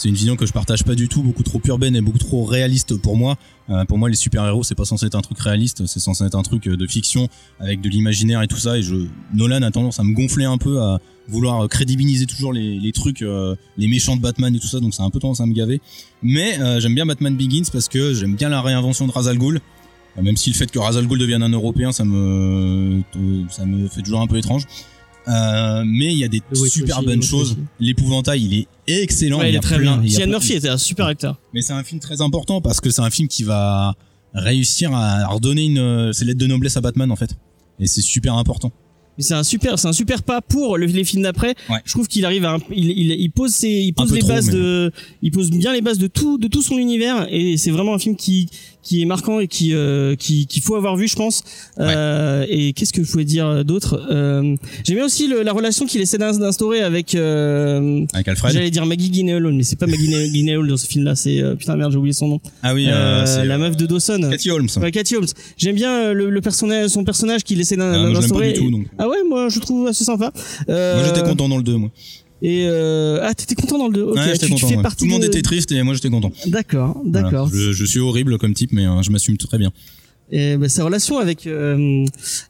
C'est 0.00 0.08
une 0.08 0.14
vision 0.14 0.34
que 0.34 0.46
je 0.46 0.52
partage 0.54 0.82
pas 0.82 0.94
du 0.94 1.08
tout, 1.08 1.22
beaucoup 1.22 1.42
trop 1.42 1.60
urbaine 1.66 1.94
et 1.94 2.00
beaucoup 2.00 2.16
trop 2.16 2.46
réaliste 2.46 2.96
pour 2.96 3.18
moi. 3.18 3.36
Euh, 3.68 3.84
pour 3.84 3.98
moi, 3.98 4.08
les 4.08 4.16
super-héros, 4.16 4.64
c'est 4.64 4.74
pas 4.74 4.86
censé 4.86 5.04
être 5.04 5.14
un 5.14 5.20
truc 5.20 5.38
réaliste, 5.38 5.84
c'est 5.84 6.00
censé 6.00 6.24
être 6.24 6.36
un 6.36 6.42
truc 6.42 6.68
euh, 6.68 6.76
de 6.78 6.86
fiction 6.86 7.28
avec 7.58 7.82
de 7.82 7.90
l'imaginaire 7.90 8.40
et 8.40 8.46
tout 8.46 8.56
ça. 8.56 8.78
Et 8.78 8.82
je, 8.82 8.94
Nolan 9.34 9.60
a 9.60 9.70
tendance 9.70 10.00
à 10.00 10.02
me 10.02 10.14
gonfler 10.14 10.46
un 10.46 10.56
peu, 10.56 10.80
à 10.80 11.02
vouloir 11.28 11.64
euh, 11.64 11.68
crédibiliser 11.68 12.24
toujours 12.24 12.54
les, 12.54 12.92
trucs, 12.92 13.20
les 13.20 13.88
méchants 13.88 14.16
de 14.16 14.22
Batman 14.22 14.56
et 14.56 14.58
tout 14.58 14.68
ça. 14.68 14.80
Donc, 14.80 14.94
c'est 14.94 15.02
un 15.02 15.10
peu 15.10 15.18
tendance 15.18 15.42
à 15.42 15.46
me 15.46 15.52
gaver. 15.52 15.82
Mais 16.22 16.58
j'aime 16.80 16.94
bien 16.94 17.04
Batman 17.04 17.36
Begins 17.36 17.68
parce 17.70 17.88
que 17.88 18.14
j'aime 18.14 18.36
bien 18.36 18.48
la 18.48 18.62
réinvention 18.62 19.06
de 19.06 19.12
Ra's 19.12 19.26
al 19.26 19.36
Ghul. 19.36 19.60
Euh, 20.18 20.22
Même 20.22 20.36
si 20.36 20.50
le 20.50 20.56
fait 20.56 20.70
que 20.70 20.78
Ra's 20.78 20.96
al 20.96 21.06
Ghul 21.06 21.18
devienne 21.18 21.42
un 21.42 21.50
Européen, 21.50 21.92
ça 21.92 22.04
me, 22.04 23.02
ça 23.50 23.64
me 23.64 23.88
fait 23.88 24.02
toujours 24.02 24.20
un 24.20 24.26
peu 24.26 24.36
étrange. 24.36 24.64
Euh, 25.28 25.82
mais 25.86 26.12
il 26.12 26.18
y 26.18 26.24
a 26.24 26.28
des 26.28 26.42
super 26.68 27.02
bonnes 27.02 27.22
choses. 27.22 27.56
L'épouvantail, 27.78 28.42
il 28.42 28.54
est 28.88 29.02
excellent. 29.02 29.38
Ouais, 29.40 29.50
il 29.50 29.56
est 29.56 29.60
très 29.60 29.76
plein- 29.78 29.96
bien. 29.98 30.02
il 30.04 30.10
y 30.10 30.14
a 30.14 30.18
Cillian 30.18 30.30
Murphy 30.30 30.52
était 30.54 30.68
un 30.68 30.78
super 30.78 31.06
acteur. 31.06 31.38
Mais 31.54 31.60
c'est 31.62 31.72
un 31.72 31.82
film 31.84 32.00
très 32.00 32.20
important 32.20 32.60
parce 32.60 32.80
que 32.80 32.90
c'est 32.90 33.02
un 33.02 33.10
film 33.10 33.28
qui 33.28 33.42
va 33.44 33.94
réussir 34.34 34.94
à 34.94 35.26
redonner 35.26 35.64
une, 35.66 35.78
euh, 35.78 36.12
ses 36.12 36.24
lettres 36.24 36.38
de 36.40 36.46
noblesse 36.46 36.76
à 36.76 36.80
Batman 36.80 37.10
en 37.10 37.16
fait. 37.16 37.34
Et 37.78 37.86
c'est 37.86 38.00
super 38.02 38.34
important. 38.34 38.72
Mais 39.20 39.24
c'est 39.24 39.34
un 39.34 39.42
super, 39.44 39.78
c'est 39.78 39.86
un 39.86 39.92
super 39.92 40.22
pas 40.22 40.40
pour 40.40 40.78
le- 40.78 40.86
les 40.86 41.04
films 41.04 41.24
d'après. 41.24 41.54
Ouais. 41.68 41.76
Je 41.84 41.92
trouve 41.92 42.08
qu'il 42.08 42.24
arrive 42.24 42.46
à, 42.46 42.52
un- 42.54 42.58
il, 42.74 42.90
il, 42.90 43.10
il 43.20 43.30
pose 43.30 43.50
ses, 43.52 43.68
il 43.68 43.92
pose 43.92 44.10
les 44.14 44.20
trop, 44.20 44.28
bases 44.30 44.46
mais- 44.46 44.54
de, 44.54 44.90
il 45.20 45.30
pose 45.30 45.50
bien 45.50 45.74
les 45.74 45.82
bases 45.82 45.98
de 45.98 46.06
tout, 46.06 46.38
de 46.38 46.48
tout 46.48 46.62
son 46.62 46.78
univers 46.78 47.26
et 47.30 47.58
c'est 47.58 47.70
vraiment 47.70 47.92
un 47.94 47.98
film 47.98 48.16
qui, 48.16 48.48
qui 48.82 49.02
est 49.02 49.04
marquant 49.04 49.40
et 49.40 49.46
qui, 49.46 49.74
euh, 49.74 50.16
qui, 50.16 50.46
qu'il 50.46 50.62
faut 50.62 50.74
avoir 50.74 50.96
vu, 50.96 51.06
je 51.06 51.16
pense. 51.16 51.44
Euh, 51.78 52.46
et 52.48 52.72
qu'est-ce 52.72 52.94
que 52.94 53.04
je 53.04 53.10
pouvais 53.10 53.26
dire 53.26 53.62
d'autre 53.62 54.00
euh, 54.10 54.56
J'aime 54.84 54.96
bien 54.96 55.04
aussi 55.04 55.28
le- 55.28 55.42
la 55.42 55.52
relation 55.52 55.84
qu'il 55.84 56.00
essaie 56.00 56.16
d'in- 56.16 56.32
d'instaurer 56.38 56.80
avec. 56.80 57.14
Euh, 57.14 58.06
Avec 58.14 58.28
Alfred. 58.28 58.52
J'allais 58.54 58.70
dire 58.70 58.86
Maggie 58.86 59.12
Gyllenhaal, 59.12 59.52
mais 59.52 59.64
c'est 59.64 59.78
pas 59.78 59.86
Maggie 59.86 60.08
Gyllenhaal 60.32 60.66
dans 60.66 60.76
ce 60.78 60.86
film-là. 60.86 61.14
C'est 61.14 61.42
euh, 61.42 61.56
putain 61.56 61.76
merde, 61.76 61.92
j'ai 61.92 61.98
oublié 61.98 62.14
son 62.14 62.28
nom. 62.28 62.40
Ah 62.62 62.72
oui, 62.74 62.86
Euh, 62.88 63.26
c'est 63.26 63.44
la 63.44 63.58
meuf 63.58 63.76
de 63.76 63.84
Dawson. 63.86 64.28
Cathy 64.30 64.50
Holmes. 64.50 64.68
Ouais, 64.80 64.90
Cathy 64.90 65.16
Holmes. 65.16 65.26
J'aime 65.58 65.74
bien 65.76 66.12
le, 66.14 66.30
le 66.30 66.40
personnage, 66.40 66.88
son 66.88 67.04
personnage 67.04 67.44
qu'il 67.44 67.60
essaie 67.60 67.76
Ah, 67.78 68.10
d'instaurer. 68.12 68.54
Ah 68.98 69.08
ouais, 69.10 69.18
moi 69.28 69.48
je 69.48 69.58
trouve 69.60 69.86
assez 69.88 70.04
sympa. 70.04 70.32
Euh, 70.68 70.96
Moi 70.96 71.04
j'étais 71.14 71.28
content 71.28 71.48
dans 71.48 71.56
le 71.58 71.62
2 71.62 71.76
moi. 71.76 71.90
Et 72.42 72.64
euh, 72.66 73.18
ah, 73.22 73.34
t'étais 73.34 73.54
content 73.54 73.76
dans 73.78 73.88
le 73.88 73.92
2. 73.92 74.02
Ok, 74.02 74.16
ouais, 74.16 74.32
tu, 74.38 74.46
tu 74.46 74.52
content. 74.52 74.66
fais 74.68 74.76
ouais. 74.76 74.82
partie 74.82 74.98
Tout 74.98 75.04
le 75.04 75.10
monde 75.10 75.20
de- 75.22 75.26
était 75.26 75.42
triste 75.42 75.70
et 75.72 75.82
moi 75.82 75.92
j'étais 75.94 76.08
content. 76.08 76.32
D'accord, 76.46 77.00
Voilà. 77.04 77.22
d'accord. 77.28 77.50
Je, 77.52 77.72
je 77.72 77.84
suis 77.84 78.00
horrible 78.00 78.38
comme 78.38 78.54
type 78.54 78.72
mais 78.72 78.86
euh, 78.86 79.02
je 79.02 79.10
m'assume 79.10 79.36
très 79.36 79.58
bien. 79.58 79.70
Et 80.32 80.56
bah, 80.56 80.68
sa 80.68 80.84
relation 80.84 81.18
avec, 81.18 81.48
euh, 81.48 82.04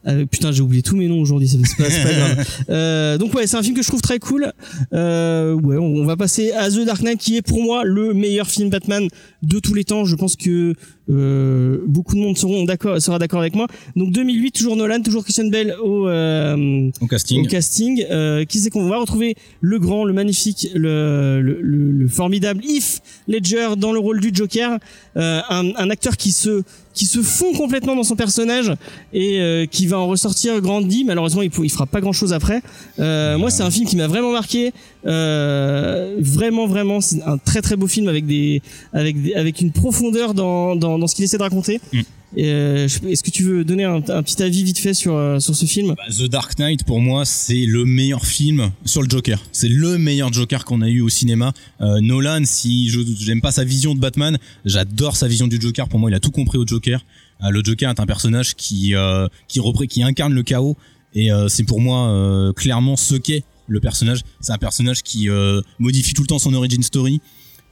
avec- 0.05 0.29
putain, 0.29 0.51
j'ai 0.51 0.61
oublié 0.61 0.83
tous 0.83 0.95
mes 0.95 1.07
noms 1.07 1.19
aujourd'hui, 1.19 1.47
c'est 1.47 1.57
pas, 1.77 1.89
pas 1.89 2.13
grave. 2.13 2.47
Euh, 2.69 3.17
donc 3.17 3.33
ouais, 3.33 3.47
c'est 3.47 3.57
un 3.57 3.63
film 3.63 3.75
que 3.75 3.81
je 3.81 3.87
trouve 3.87 4.01
très 4.03 4.19
cool. 4.19 4.53
Euh, 4.93 5.53
ouais, 5.53 5.77
on, 5.77 5.95
on 5.95 6.05
va 6.05 6.15
passer 6.15 6.51
à 6.51 6.69
The 6.69 6.85
Dark 6.85 7.01
Knight, 7.01 7.19
qui 7.19 7.37
est 7.37 7.41
pour 7.41 7.61
moi 7.63 7.83
le 7.83 8.13
meilleur 8.13 8.47
film 8.47 8.69
Batman 8.69 9.07
de 9.41 9.59
tous 9.59 9.73
les 9.73 9.83
temps. 9.83 10.05
Je 10.05 10.15
pense 10.15 10.35
que 10.35 10.75
euh, 11.11 11.79
beaucoup 11.87 12.15
de 12.15 12.21
monde 12.21 12.37
seront 12.37 12.63
d'accord, 12.63 13.01
sera 13.01 13.19
d'accord 13.19 13.41
avec 13.41 13.55
moi. 13.55 13.67
Donc 13.95 14.11
2008, 14.11 14.51
toujours 14.51 14.75
Nolan, 14.75 15.01
toujours 15.01 15.23
Christian 15.23 15.47
Bale 15.47 15.75
au, 15.83 16.07
euh, 16.07 16.89
Au 17.01 17.07
casting. 17.07 17.45
au 17.45 17.49
casting. 17.49 18.05
Euh, 18.09 18.45
qui 18.45 18.59
c'est 18.59 18.69
qu'on 18.69 18.87
va 18.87 18.97
retrouver? 18.97 19.35
Le 19.59 19.77
grand, 19.79 20.05
le 20.05 20.13
magnifique, 20.13 20.69
le, 20.73 21.41
le, 21.41 21.59
le- 21.61 21.91
le 21.91 22.07
formidable 22.07 22.61
Heath 22.65 23.01
Ledger 23.27 23.69
dans 23.77 23.91
le 23.91 23.99
rôle 23.99 24.19
du 24.21 24.31
Joker. 24.33 24.77
Euh, 25.17 25.41
un, 25.49 25.71
un 25.75 25.89
acteur 25.89 26.15
qui 26.17 26.31
se 26.31 26.63
qui 26.93 27.05
se 27.05 27.21
fond 27.21 27.53
complètement 27.53 27.95
dans 27.95 28.03
son 28.03 28.17
personnage 28.17 28.69
et 29.13 29.39
euh, 29.39 29.65
qui 29.65 29.87
va 29.87 29.97
en 29.97 30.07
ressortir 30.07 30.59
grandi. 30.59 31.05
Malheureusement, 31.05 31.41
il, 31.41 31.49
il 31.63 31.71
fera 31.71 31.85
pas 31.85 32.01
grand 32.01 32.11
chose 32.11 32.33
après. 32.33 32.61
Euh, 32.99 33.37
moi, 33.37 33.49
c'est 33.49 33.63
un 33.63 33.71
film 33.71 33.87
qui 33.87 33.95
m'a 33.95 34.07
vraiment 34.07 34.31
marqué. 34.33 34.71
Euh, 35.05 36.15
vraiment, 36.19 36.67
vraiment, 36.67 37.01
c'est 37.01 37.21
un 37.23 37.37
très 37.37 37.61
très 37.61 37.75
beau 37.75 37.87
film 37.87 38.07
avec 38.07 38.25
des 38.25 38.61
avec 38.93 39.21
des, 39.21 39.33
avec 39.33 39.61
une 39.61 39.71
profondeur 39.71 40.33
dans 40.33 40.75
dans, 40.75 40.97
dans 40.99 41.07
ce 41.07 41.15
qu'il 41.15 41.25
essaie 41.25 41.37
de 41.37 41.43
raconter. 41.43 41.79
Mm. 41.93 41.99
Euh, 42.37 42.87
Est-ce 43.09 43.23
que 43.23 43.29
tu 43.29 43.43
veux 43.43 43.65
donner 43.65 43.83
un, 43.83 43.95
un 43.97 44.23
petit 44.23 44.41
avis 44.41 44.63
vite 44.63 44.77
fait 44.79 44.93
sur 44.93 45.15
euh, 45.15 45.39
sur 45.39 45.53
ce 45.53 45.65
film? 45.65 45.95
Bah, 45.97 46.03
The 46.09 46.29
Dark 46.29 46.57
Knight, 46.57 46.85
pour 46.85 47.01
moi, 47.01 47.25
c'est 47.25 47.65
le 47.65 47.83
meilleur 47.83 48.25
film 48.25 48.71
sur 48.85 49.01
le 49.01 49.09
Joker. 49.09 49.41
C'est 49.51 49.67
le 49.67 49.97
meilleur 49.97 50.31
Joker 50.31 50.63
qu'on 50.63 50.81
a 50.81 50.87
eu 50.87 51.01
au 51.01 51.09
cinéma. 51.09 51.51
Euh, 51.81 51.99
Nolan, 51.99 52.43
si 52.45 52.89
je 52.89 52.99
j'aime 53.19 53.41
pas 53.41 53.51
sa 53.51 53.65
vision 53.65 53.95
de 53.95 53.99
Batman, 53.99 54.37
j'adore 54.63 55.17
sa 55.17 55.27
vision 55.27 55.47
du 55.47 55.59
Joker. 55.59 55.89
Pour 55.89 55.99
moi, 55.99 56.09
il 56.09 56.13
a 56.13 56.21
tout 56.21 56.31
compris 56.31 56.57
au 56.57 56.65
Joker. 56.65 57.03
Euh, 57.43 57.49
le 57.49 57.61
Joker 57.63 57.89
est 57.89 57.99
un 57.99 58.05
personnage 58.05 58.55
qui 58.55 58.95
euh, 58.95 59.27
qui 59.49 59.59
repré- 59.59 59.87
qui 59.87 60.01
incarne 60.03 60.33
le 60.33 60.43
chaos 60.43 60.77
et 61.13 61.33
euh, 61.33 61.49
c'est 61.49 61.63
pour 61.65 61.81
moi 61.81 62.07
euh, 62.07 62.53
clairement 62.53 62.95
ce 62.95 63.15
qu'est 63.15 63.43
le 63.71 63.79
personnage. 63.79 64.21
C'est 64.41 64.51
un 64.51 64.57
personnage 64.57 65.01
qui 65.01 65.29
euh, 65.29 65.61
modifie 65.79 66.13
tout 66.13 66.21
le 66.21 66.27
temps 66.27 66.39
son 66.39 66.53
origin 66.53 66.83
story. 66.83 67.21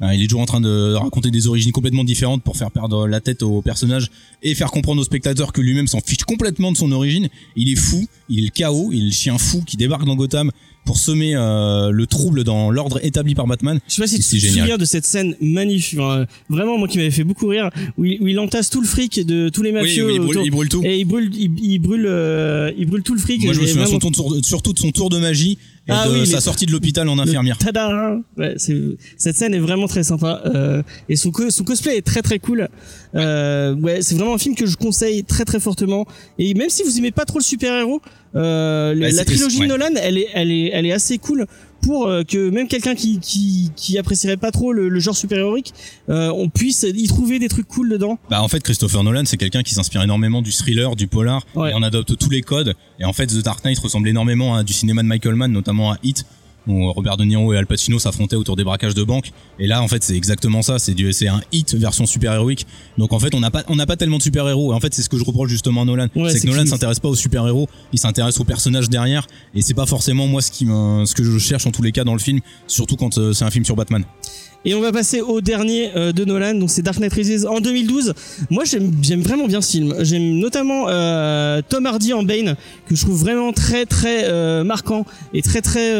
Euh, 0.02 0.14
il 0.14 0.24
est 0.24 0.28
toujours 0.28 0.42
en 0.42 0.46
train 0.46 0.62
de 0.62 0.94
raconter 0.94 1.30
des 1.30 1.48
origines 1.48 1.74
complètement 1.74 2.06
différentes 2.06 2.42
pour 2.42 2.56
faire 2.56 2.72
perdre 2.72 3.06
la 3.06 3.20
tête 3.20 3.44
au 3.44 3.62
personnage 3.62 4.10
et 4.42 4.56
faire 4.56 4.72
comprendre 4.72 5.02
aux 5.02 5.04
spectateurs 5.04 5.52
que 5.52 5.60
lui-même 5.60 5.88
s'en 5.88 6.00
fiche 6.00 6.24
complètement 6.24 6.72
de 6.72 6.78
son 6.78 6.92
origine. 6.94 7.28
Il 7.58 7.70
est 7.70 7.76
fou, 7.76 8.08
il 8.30 8.40
est 8.40 8.44
le 8.44 8.50
chaos, 8.50 8.92
il 8.94 9.02
est 9.02 9.06
le 9.08 9.12
chien 9.12 9.38
fou 9.38 9.62
qui 9.66 9.76
débarque 9.76 10.06
dans 10.06 10.16
Gotham 10.16 10.52
pour 10.86 10.98
semer 10.98 11.36
euh, 11.36 11.92
le 11.92 12.08
trouble 12.08 12.46
dans 12.46 12.72
l'ordre 12.72 13.04
établi 13.06 13.36
par 13.36 13.46
Batman. 13.46 13.80
Je 13.88 13.96
sais 13.96 14.02
pas 14.02 14.08
si 14.08 14.20
tu 14.20 14.40
te 14.40 14.48
souviens 14.48 14.78
de 14.78 14.86
cette 14.86 15.06
scène 15.06 15.36
magnifique, 15.42 16.00
vraiment 16.50 16.78
moi 16.78 16.88
qui 16.88 16.98
m'avait 16.98 17.12
fait 17.12 17.26
beaucoup 17.26 17.48
rire, 17.48 17.70
où 17.98 18.06
il, 18.06 18.22
où 18.22 18.28
il 18.28 18.40
entasse 18.40 18.70
tout 18.70 18.80
le 18.82 18.88
fric 18.88 19.26
de 19.26 19.50
tous 19.50 19.62
les 19.62 19.74
mafieux 19.74 20.06
oui, 20.06 20.14
il, 20.16 20.20
brûle, 20.20 20.30
autour. 20.30 20.46
il 20.46 20.52
brûle 20.52 20.70
tout. 20.70 20.82
et 20.84 21.00
il 21.00 21.06
brûle, 21.06 21.30
il, 21.36 21.52
il 21.60 21.80
brûle, 21.80 22.08
euh, 22.08 22.72
il 22.78 22.88
brûle 22.88 23.04
tout 23.04 23.14
le 23.14 23.20
fric. 23.20 23.44
Moi, 23.44 23.54
je 23.54 23.60
me 23.60 23.68
souviens 23.68 23.84
vraiment- 23.86 24.42
surtout 24.42 24.74
de 24.74 24.80
son 24.80 24.92
tour 24.92 25.10
de 25.10 25.20
magie 25.20 25.58
Ah 25.90 26.08
de 26.08 26.14
oui, 26.14 26.28
sa 26.28 26.42
sortie 26.42 26.66
de 26.66 26.72
l'hôpital 26.72 27.08
en 27.10 27.18
infirmière. 27.20 27.58
tada 27.58 28.18
ouais, 28.38 28.56
cette 29.18 29.36
scène 29.38 29.54
est 29.54 29.60
vraiment 29.60 29.88
très 29.88 30.04
sympa 30.04 30.42
euh, 30.46 30.82
et 31.10 31.16
son, 31.16 31.32
co- 31.32 31.50
son 31.50 31.64
cosplay 31.64 31.98
est 31.98 32.02
très 32.06 32.22
très 32.22 32.40
cool 32.40 32.68
euh, 33.16 33.76
ouais 33.76 34.02
c'est 34.02 34.16
vraiment 34.16 34.34
un 34.36 34.38
film 34.38 34.56
que 34.56 34.66
je 34.66 34.76
conseille 34.78 35.24
très 35.24 35.46
très 35.46 35.60
fortement 35.60 36.06
et 36.38 36.54
même 36.54 36.70
si 36.70 36.84
vous 36.84 36.98
aimez 36.98 37.12
pas 37.12 37.26
trop 37.26 37.40
le 37.40 37.44
super 37.44 37.74
héros 37.80 38.02
euh, 38.36 38.94
Bah, 39.00 39.08
la 39.12 39.26
trilogie 39.26 39.60
ouais. 39.62 39.66
de 39.68 39.70
Nolan 39.70 39.90
elle 40.02 40.18
est 40.18 40.28
elle 40.34 40.52
est 40.52 40.70
elle 40.74 40.86
est 40.86 40.92
assez 40.92 41.18
cool 41.18 41.46
pour 41.82 42.08
euh, 42.08 42.24
que 42.24 42.50
même 42.50 42.68
quelqu'un 42.68 42.96
qui, 42.96 43.20
qui 43.20 43.72
qui 43.76 43.98
apprécierait 43.98 44.38
pas 44.38 44.52
trop 44.52 44.74
le, 44.74 44.90
le 44.90 45.00
genre 45.00 45.16
super 45.16 45.38
héroïque 45.40 45.74
euh, 46.10 46.32
on 46.36 46.50
puisse 46.50 46.84
y 46.88 47.08
trouver 47.08 47.40
des 47.40 47.48
trucs 47.50 47.68
cool 47.68 47.90
dedans 47.90 48.18
Bah 48.30 48.42
en 48.44 48.48
fait 48.48 48.62
Christopher 48.62 49.04
Nolan 49.04 49.24
c'est 49.26 49.38
quelqu'un 49.38 49.64
qui 49.64 49.74
s'inspire 49.74 50.02
énormément 50.02 50.42
du 50.42 50.52
thriller, 50.52 50.96
du 50.96 51.08
polar 51.08 51.46
Ouais. 51.56 51.72
et 51.72 51.74
on 51.76 51.82
adopte 51.84 52.18
tous 52.18 52.30
les 52.30 52.42
codes 52.42 52.74
et 53.00 53.06
en 53.06 53.14
fait 53.14 53.28
The 53.28 53.44
Dark 53.44 53.64
Knight 53.64 53.80
ressemble 53.80 54.08
énormément 54.08 54.56
à 54.56 54.64
du 54.64 54.74
cinéma 54.74 55.02
de 55.04 55.08
Michael 55.08 55.36
Mann 55.36 55.52
notamment 55.52 55.92
à 55.94 55.98
Hit 56.04 56.26
où 56.70 56.92
Robert 56.94 57.18
De 57.18 57.26
Niro 57.26 57.54
et 57.54 57.58
Al 57.58 57.68
Pacino 57.68 58.00
s'affrontaient 58.00 58.36
autour 58.38 58.56
des 58.56 58.64
braquages 58.64 58.94
de 58.94 59.04
banque. 59.04 59.32
Et 59.60 59.68
là 59.68 59.82
en 59.82 59.88
fait 59.88 60.04
c'est 60.04 60.16
exactement 60.16 60.62
ça. 60.62 60.80
C'est 60.80 60.94
du 60.94 61.12
c'est 61.12 61.28
un 61.28 61.42
hit 61.52 61.74
version 61.76 62.06
super 62.06 62.34
héroïque 62.34 62.66
donc 62.98 63.12
en 63.12 63.20
fait 63.20 63.34
on 63.36 63.40
n'a 63.40 63.52
pas 63.52 63.64
on 63.68 63.76
n'a 63.76 63.86
pas 63.86 63.98
tellement 63.98 64.18
de 64.18 64.24
super 64.24 64.48
héros 64.48 64.72
et 64.72 64.76
en 64.76 64.80
fait 64.80 64.94
c'est 64.94 65.02
ce 65.02 65.10
que 65.10 65.18
je 65.18 65.26
reproche 65.26 65.50
justement 65.50 65.82
à 65.82 65.86
Nolan. 65.86 66.08
Ouais, 66.16 66.30
c'est 66.32 66.40
que 66.40 66.48
Nolan 66.48 66.66
s'intéresse 66.66 67.00
pas 67.00 67.10
aux 67.10 67.16
super 67.16 67.46
héros 67.48 67.68
il 67.92 68.00
s'intéresse 68.00 68.40
aux 68.40 68.46
personnages 68.46 68.90
derrière. 68.90 69.28
Et 69.56 69.62
c'est 69.62 69.74
pas 69.74 69.86
forcément 69.86 70.28
moi 70.28 70.42
ce 70.42 70.52
qui 70.52 70.66
ce 70.66 71.14
que 71.14 71.24
je 71.24 71.38
cherche 71.38 71.66
en 71.66 71.72
tous 71.72 71.82
les 71.82 71.92
cas 71.92 72.04
dans 72.04 72.14
le 72.14 72.20
film. 72.20 72.40
Surtout 72.68 72.96
quand 72.96 73.18
euh, 73.18 73.34
c'est 73.34 73.46
un 73.46 73.52
film 73.52 73.66
sur 73.66 73.76
Batman 73.76 74.04
Et 74.66 74.76
on 74.76 74.82
va 74.82 74.92
passer 74.92 75.22
au 75.22 75.40
dernier 75.40 75.92
euh, 75.96 76.12
de 76.12 76.26
Nolan, 76.26 76.56
donc 76.56 76.70
c'est 76.70 76.82
Dark 76.82 77.00
Knight 77.00 77.14
Rises 77.14 77.46
en 77.46 77.62
2012. 77.62 78.14
Moi 78.50 78.66
j'aime 78.66 79.22
vraiment 79.22 79.48
bien 79.48 79.62
ce 79.62 79.72
film. 79.72 79.96
J'aime 80.00 80.38
notamment 80.38 80.90
euh, 80.90 81.62
Tom 81.68 81.86
Hardy 81.86 82.12
en 82.12 82.24
Bane 82.24 82.58
que 82.86 82.96
je 82.96 83.02
trouve 83.02 83.20
vraiment 83.20 83.54
très 83.54 83.86
très 83.86 84.26
euh, 84.26 84.66
marquant 84.66 85.06
et 85.34 85.42
très 85.42 85.62
très 85.62 85.94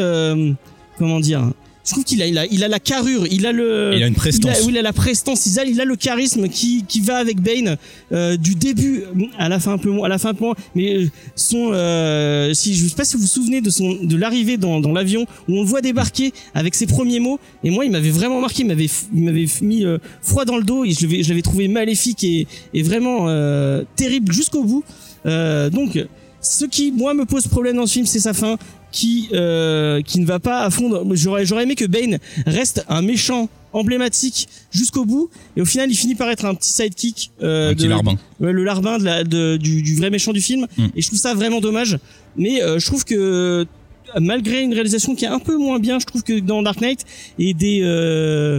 comment 0.98 1.20
dire. 1.20 1.52
Je 1.90 1.94
trouve 1.94 2.04
qu'il 2.04 2.22
a 2.22 2.26
il 2.26 2.38
a 2.38 2.46
il 2.46 2.62
a 2.62 2.68
la 2.68 2.78
carrure, 2.78 3.26
il 3.28 3.46
a 3.46 3.52
le 3.52 3.94
il 3.96 4.02
a 4.04 4.06
une 4.06 4.14
prestance 4.14 4.58
il 4.58 4.62
a, 4.62 4.64
oui, 4.64 4.72
il 4.74 4.78
a 4.78 4.82
la 4.82 4.92
prestance, 4.92 5.46
il 5.46 5.58
a, 5.58 5.64
il 5.64 5.80
a 5.80 5.84
le 5.84 5.96
charisme 5.96 6.48
qui, 6.48 6.84
qui 6.86 7.00
va 7.00 7.16
avec 7.16 7.40
Bane 7.40 7.76
euh, 8.12 8.36
du 8.36 8.54
début 8.54 9.02
à 9.38 9.48
la 9.48 9.58
fin 9.58 9.72
un 9.72 9.78
peu 9.78 9.90
moins, 9.90 10.06
à 10.06 10.08
la 10.08 10.18
fin 10.18 10.28
un 10.28 10.34
peu 10.34 10.44
moins. 10.44 10.54
Mais 10.76 10.94
euh, 10.94 11.10
son, 11.34 11.70
euh, 11.72 12.54
si 12.54 12.76
je 12.76 12.86
sais 12.86 12.94
pas 12.94 13.04
si 13.04 13.16
vous 13.16 13.22
vous 13.22 13.26
souvenez 13.28 13.60
de 13.60 13.70
son, 13.70 13.96
de 14.04 14.16
l'arrivée 14.16 14.56
dans, 14.56 14.78
dans 14.78 14.92
l'avion 14.92 15.26
où 15.48 15.56
on 15.58 15.62
le 15.62 15.66
voit 15.66 15.80
débarquer 15.80 16.32
avec 16.54 16.76
ses 16.76 16.86
premiers 16.86 17.18
mots. 17.18 17.40
Et 17.64 17.70
moi, 17.70 17.84
il 17.84 17.90
m'avait 17.90 18.10
vraiment 18.10 18.40
marqué, 18.40 18.62
il 18.62 18.68
m'avait, 18.68 18.88
il 19.12 19.24
m'avait 19.24 19.46
mis 19.62 19.84
euh, 19.84 19.98
froid 20.22 20.44
dans 20.44 20.58
le 20.58 20.64
dos 20.64 20.84
et 20.84 20.92
je 20.92 21.02
l'avais, 21.06 21.22
je 21.24 21.28
l'avais 21.30 21.42
trouvé 21.42 21.66
maléfique 21.66 22.22
et, 22.22 22.46
et 22.72 22.82
vraiment 22.82 23.28
euh, 23.28 23.82
terrible 23.96 24.32
jusqu'au 24.32 24.62
bout. 24.62 24.84
Euh, 25.26 25.70
donc, 25.70 25.98
ce 26.40 26.64
qui 26.64 26.92
moi 26.92 27.14
me 27.14 27.24
pose 27.24 27.46
problème 27.48 27.76
dans 27.76 27.86
ce 27.86 27.94
film, 27.94 28.06
c'est 28.06 28.20
sa 28.20 28.32
fin 28.32 28.56
qui 28.92 29.28
euh, 29.32 30.02
qui 30.02 30.20
ne 30.20 30.26
va 30.26 30.38
pas 30.40 30.60
à 30.62 30.70
fond. 30.70 31.04
J'aurais 31.12 31.46
j'aurais 31.46 31.62
aimé 31.64 31.74
que 31.74 31.84
Bane 31.86 32.18
reste 32.46 32.84
un 32.88 33.02
méchant 33.02 33.48
emblématique 33.72 34.48
jusqu'au 34.72 35.04
bout 35.04 35.30
et 35.56 35.60
au 35.60 35.64
final 35.64 35.88
il 35.90 35.94
finit 35.94 36.16
par 36.16 36.28
être 36.28 36.44
un 36.44 36.54
petit 36.56 36.72
sidekick 36.72 37.30
euh, 37.42 37.70
un 37.70 37.74
petit 37.74 37.84
de- 37.84 37.90
larbin 37.90 38.16
ouais, 38.40 38.52
le 38.52 38.64
larbin 38.64 38.98
de 38.98 39.04
la, 39.04 39.22
de- 39.22 39.56
du, 39.58 39.82
du 39.82 39.94
vrai 39.94 40.10
méchant 40.10 40.32
du 40.32 40.40
film 40.40 40.66
Mm. 40.76 40.86
et 40.96 41.00
je 41.00 41.06
trouve 41.06 41.20
ça 41.20 41.34
vraiment 41.34 41.60
dommage 41.60 41.96
mais 42.36 42.60
euh, 42.64 42.80
je 42.80 42.86
trouve 42.86 43.04
que 43.04 43.64
malgré 44.20 44.62
une 44.62 44.74
réalisation 44.74 45.14
qui 45.14 45.24
est 45.24 45.28
un 45.28 45.38
peu 45.38 45.56
moins 45.56 45.78
bien 45.78 46.00
je 46.00 46.06
trouve 46.06 46.24
que 46.24 46.40
dans 46.40 46.62
Dark 46.64 46.80
Knight 46.80 47.04
et 47.38 47.54
des 47.54 47.80
euh, 47.84 48.58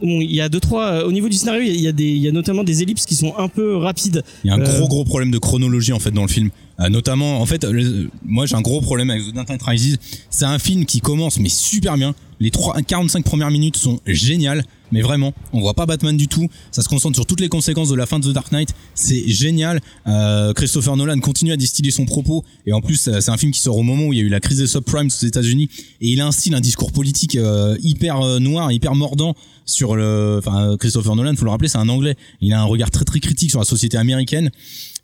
bon, 0.00 0.20
il 0.20 0.32
y 0.32 0.40
a 0.40 0.48
deux 0.48 0.60
trois 0.60 0.86
euh, 0.86 1.04
au 1.04 1.10
niveau 1.10 1.28
du 1.28 1.36
scénario 1.36 1.62
il 1.66 1.80
y 1.80 1.88
a 1.88 1.92
des 1.92 2.04
il 2.04 2.22
y 2.22 2.28
a 2.28 2.32
notamment 2.32 2.62
des 2.62 2.80
ellipses 2.82 3.06
qui 3.06 3.16
sont 3.16 3.34
un 3.36 3.48
peu 3.48 3.74
rapides 3.76 4.22
Il 4.44 4.48
y 4.48 4.50
a 4.50 4.54
un 4.54 4.60
Euh, 4.60 4.78
gros 4.78 4.86
gros 4.86 5.04
problème 5.04 5.32
de 5.32 5.38
chronologie 5.38 5.92
en 5.92 5.98
fait 5.98 6.12
dans 6.12 6.22
le 6.22 6.28
film. 6.28 6.50
Euh, 6.80 6.88
notamment, 6.88 7.40
en 7.40 7.46
fait, 7.46 7.66
moi 8.24 8.46
j'ai 8.46 8.56
un 8.56 8.62
gros 8.62 8.80
problème 8.80 9.10
avec 9.10 9.24
The 9.24 9.34
Dark 9.34 9.48
Knight 9.48 9.62
Rises. 9.62 9.98
C'est 10.30 10.44
un 10.44 10.58
film 10.58 10.86
qui 10.86 11.00
commence 11.00 11.38
mais 11.38 11.48
super 11.48 11.96
bien. 11.96 12.14
Les 12.40 12.50
3, 12.50 12.82
45 12.82 13.24
premières 13.24 13.50
minutes 13.50 13.76
sont 13.76 14.00
géniales, 14.06 14.64
mais 14.92 15.02
vraiment, 15.02 15.32
on 15.52 15.60
voit 15.60 15.74
pas 15.74 15.86
Batman 15.86 16.16
du 16.16 16.28
tout. 16.28 16.48
Ça 16.72 16.82
se 16.82 16.88
concentre 16.88 17.14
sur 17.16 17.26
toutes 17.26 17.40
les 17.40 17.48
conséquences 17.48 17.88
de 17.88 17.94
la 17.94 18.06
fin 18.06 18.18
de 18.18 18.28
The 18.28 18.34
Dark 18.34 18.52
Knight. 18.52 18.74
C'est 18.94 19.28
génial. 19.28 19.80
Euh, 20.06 20.52
Christopher 20.52 20.96
Nolan 20.96 21.20
continue 21.20 21.52
à 21.52 21.56
distiller 21.56 21.90
son 21.90 22.04
propos 22.04 22.44
et 22.66 22.72
en 22.72 22.80
plus 22.80 23.08
euh, 23.08 23.20
c'est 23.20 23.30
un 23.30 23.36
film 23.36 23.52
qui 23.52 23.60
sort 23.60 23.76
au 23.76 23.82
moment 23.82 24.06
où 24.06 24.12
il 24.12 24.18
y 24.18 24.22
a 24.22 24.24
eu 24.24 24.28
la 24.28 24.40
crise 24.40 24.58
des 24.58 24.66
subprimes 24.66 25.08
aux 25.08 25.26
États-Unis 25.26 25.68
et 26.00 26.08
il 26.08 26.20
instille 26.20 26.54
un 26.54 26.60
discours 26.60 26.92
politique 26.92 27.36
euh, 27.36 27.76
hyper 27.82 28.20
euh, 28.20 28.38
noir, 28.40 28.72
hyper 28.72 28.94
mordant 28.94 29.34
sur 29.64 29.96
le. 29.96 30.36
Enfin, 30.38 30.76
Christopher 30.78 31.16
Nolan, 31.16 31.34
faut 31.36 31.44
le 31.44 31.50
rappeler, 31.50 31.68
c'est 31.68 31.78
un 31.78 31.88
Anglais. 31.88 32.16
Il 32.40 32.52
a 32.52 32.60
un 32.60 32.64
regard 32.64 32.90
très 32.90 33.04
très 33.04 33.20
critique 33.20 33.50
sur 33.50 33.60
la 33.60 33.64
société 33.64 33.96
américaine 33.96 34.50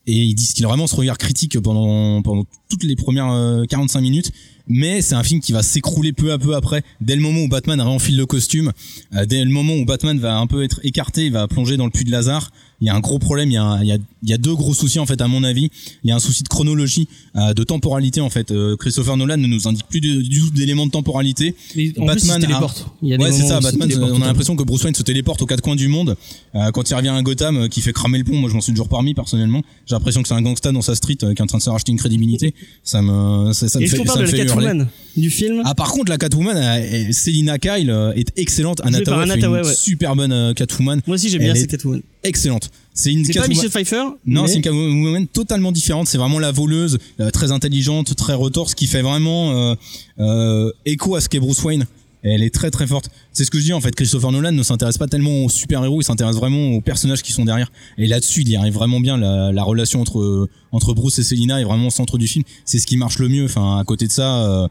et 0.07 0.15
il 0.15 0.35
distille 0.35 0.65
vraiment 0.65 0.87
ce 0.87 0.97
regard 0.97 1.19
critique 1.19 1.59
pendant 1.61 2.23
pendant 2.23 2.45
toutes 2.69 2.85
les 2.85 2.97
premières 2.97 3.31
euh, 3.31 3.65
45 3.65 4.01
minutes. 4.01 4.33
Mais 4.73 5.03
c'est 5.03 5.15
un 5.15 5.25
film 5.25 5.41
qui 5.41 5.53
va 5.53 5.63
s'écrouler 5.63 6.13
peu 6.13 6.33
à 6.33 6.39
peu 6.39 6.55
après 6.55 6.83
dès 7.01 7.17
le 7.17 7.23
moment 7.23 7.41
où 7.41 7.49
Batman 7.49 7.81
réenfile 7.81 8.17
le 8.17 8.27
costume 8.27 8.73
euh, 9.15 9.27
dès 9.27 9.45
le 9.45 9.51
moment 9.51 9.75
où 9.75 9.85
Batman 9.85 10.19
va 10.19 10.37
un 10.37 10.47
peu 10.47 10.63
être 10.63 10.81
écarté 10.85 11.27
il 11.27 11.33
va 11.33 11.49
plonger 11.49 11.77
dans 11.77 11.87
le 11.87 11.91
puits 11.91 12.05
de 12.05 12.13
Lazare 12.13 12.51
il 12.81 12.87
y 12.87 12.91
a 12.91 12.95
un 12.95 13.01
gros 13.01 13.19
problème 13.19 13.51
il 13.51 13.55
y 13.55 13.59
a 13.59 13.79
il 13.83 13.89
y 13.89 13.93
a 13.93 13.99
il 14.23 14.29
y 14.29 14.33
a 14.33 14.39
deux 14.39 14.55
gros 14.55 14.75
soucis 14.75 14.99
en 14.99 15.07
fait 15.07 15.21
à 15.21 15.29
mon 15.29 15.45
avis 15.45 15.71
il 16.05 16.09
y 16.11 16.13
a 16.13 16.17
un 16.17 16.21
souci 16.21 16.43
de 16.43 16.49
chronologie 16.49 17.09
euh, 17.37 17.55
de 17.55 17.63
temporalité 17.65 18.21
en 18.21 18.31
fait 18.31 18.51
Euh, 18.51 18.77
Christopher 18.77 19.17
Nolan 19.17 19.37
ne 19.37 19.47
nous 19.47 19.69
indique 19.69 19.87
plus 19.89 20.01
du, 20.01 20.41
tout 20.41 20.51
d'éléments 20.51 20.87
de 20.87 20.91
temporalité 20.91 21.55
mais 21.77 21.93
en 21.99 22.07
Batman 22.07 22.17
plus 22.17 22.23
il 22.23 22.27
se 22.27 22.33
a- 22.33 22.41
téléporte 22.41 22.87
il 23.03 23.09
y 23.09 23.15
a 23.15 23.17
des 23.17 23.25
Ouais, 23.25 23.33
c'est 23.33 23.47
ça, 23.47 23.61
Batman, 23.61 23.91
on 24.03 24.23
a 24.23 24.27
l'impression 24.27 24.57
que 24.57 24.63
Bruce 24.63 24.83
Wayne 24.85 24.95
se 24.95 25.03
téléporte 25.03 25.41
aux 25.43 25.47
quatre 25.47 25.63
coins 25.63 25.77
du 25.77 25.89
monde. 25.89 26.17
Euh, 26.55 26.71
quand 26.73 26.89
il 26.91 26.95
revient 26.95 27.09
à 27.09 27.23
Gotham, 27.23 27.57
euh, 27.57 27.69
qui 27.69 27.81
fait 27.81 27.93
cramer 27.93 28.19
le 28.19 28.25
pont, 28.25 28.37
moi 28.37 28.49
je 28.51 28.55
m'en 28.55 28.61
suis 28.61 28.73
toujours 28.73 28.89
parmi 28.89 29.15
personnellement. 29.15 29.63
J'ai 29.87 29.95
l'impression 29.95 30.23
que 30.23 30.29
c'est 30.29 30.35
un 30.35 30.43
gangsta 30.43 30.73
dans 30.73 30.83
sa 30.83 30.95
street 30.95 31.19
euh, 31.23 31.35
qui 31.35 31.41
est 31.41 31.43
en 31.43 31.47
train 31.47 31.59
de 31.59 31.63
se 31.63 31.71
racheter 31.71 31.93
une 31.93 31.99
crédibilité. 31.99 32.55
Ça 32.85 33.01
me, 33.03 33.53
ça, 33.53 33.69
ça 33.69 33.79
me 33.79 33.85
et 33.85 33.89
fait, 33.89 33.97
je 33.97 34.03
ça 34.03 34.07
parle 34.07 34.21
me 34.21 34.27
de 34.27 34.31
fait. 34.31 34.39
Catwoman 34.47 34.89
du 35.17 35.29
film 35.31 35.63
Ah 35.65 35.75
par 35.75 35.91
contre 35.93 36.11
la 36.11 36.19
Catwoman, 36.19 36.57
euh, 36.57 37.13
Selina 37.13 37.59
Kyle 37.59 37.91
est 38.17 38.33
excellente. 38.37 38.81
Anna 38.85 38.99
Anna 39.07 39.35
fait 39.35 39.41
une 39.41 39.47
ouais. 39.53 39.75
super 39.75 40.15
bonne 40.17 40.55
Catwoman, 40.55 41.01
moi 41.07 41.15
aussi 41.17 41.29
j'aime 41.29 41.43
bien 41.43 41.55
cette 41.55 41.71
Catwoman 41.71 42.01
excellente. 42.23 42.70
C'est 42.95 43.13
une 43.13 43.25
pas. 43.27 43.49
Michelle 43.49 43.71
Pfeiffer 43.71 44.03
Non, 44.27 44.43
mais- 44.43 44.49
c'est 44.49 44.57
une 44.57 44.63
Catwoman 44.63 45.27
totalement 45.29 45.73
différente. 45.73 46.07
C'est 46.09 46.19
vraiment 46.19 46.39
la 46.39 46.53
voleuse, 46.53 46.99
euh, 47.21 47.31
très 47.31 47.53
intelligente, 47.53 48.15
très 48.17 48.35
retorse, 48.35 48.75
qui 48.75 48.87
fait 48.87 49.03
vraiment 49.03 49.53
euh, 49.53 49.75
euh, 50.19 50.73
écho 50.87 51.15
à 51.17 51.21
ce 51.21 51.29
qu'est 51.29 51.41
Bruce 51.41 51.63
Wayne. 51.63 51.87
Et 52.23 52.35
elle 52.35 52.43
est 52.43 52.55
très 52.55 52.71
très 52.71 52.87
forte. 52.87 53.09
C'est 53.33 53.45
ce 53.47 53.51
que 53.51 53.59
je 53.59 53.65
dis 53.65 53.73
en 53.73 53.81
fait. 53.81 53.95
Christopher 53.95 54.31
Nolan 54.31 54.53
ne 54.53 54.63
s'intéresse 54.63 54.99
pas 54.99 55.07
tellement 55.07 55.45
aux 55.45 55.49
super 55.49 55.83
héros, 55.85 56.03
il 56.03 56.05
s'intéresse 56.05 56.37
vraiment 56.37 56.73
aux 56.75 56.83
personnages 56.83 57.23
qui 57.23 57.33
sont 57.33 57.47
derrière. 57.47 57.73
Et 57.97 58.07
là-dessus, 58.07 58.43
il 58.43 58.49
y 58.51 58.57
arrive 58.57 58.75
vraiment 58.75 59.01
bien. 59.01 59.17
La, 59.17 59.53
la 59.53 59.63
relation 59.63 60.03
entre 60.03 60.49
entre 60.71 60.93
Bruce 60.93 61.19
et 61.19 61.23
Selina 61.23 61.59
est 61.61 61.65
vraiment 61.65 61.87
au 61.87 61.91
centre 61.91 62.19
du 62.19 62.29
film. 62.29 62.45
C'est 62.67 62.79
ce 62.79 62.87
qui 62.87 62.99
marche 62.99 63.19
le 63.21 63.29
mieux. 63.31 63.47
Enfin, 63.47 63.79
à 63.79 63.85
côté 63.85 64.07
de 64.07 64.13
ça. 64.13 64.45
euh, 64.47 64.69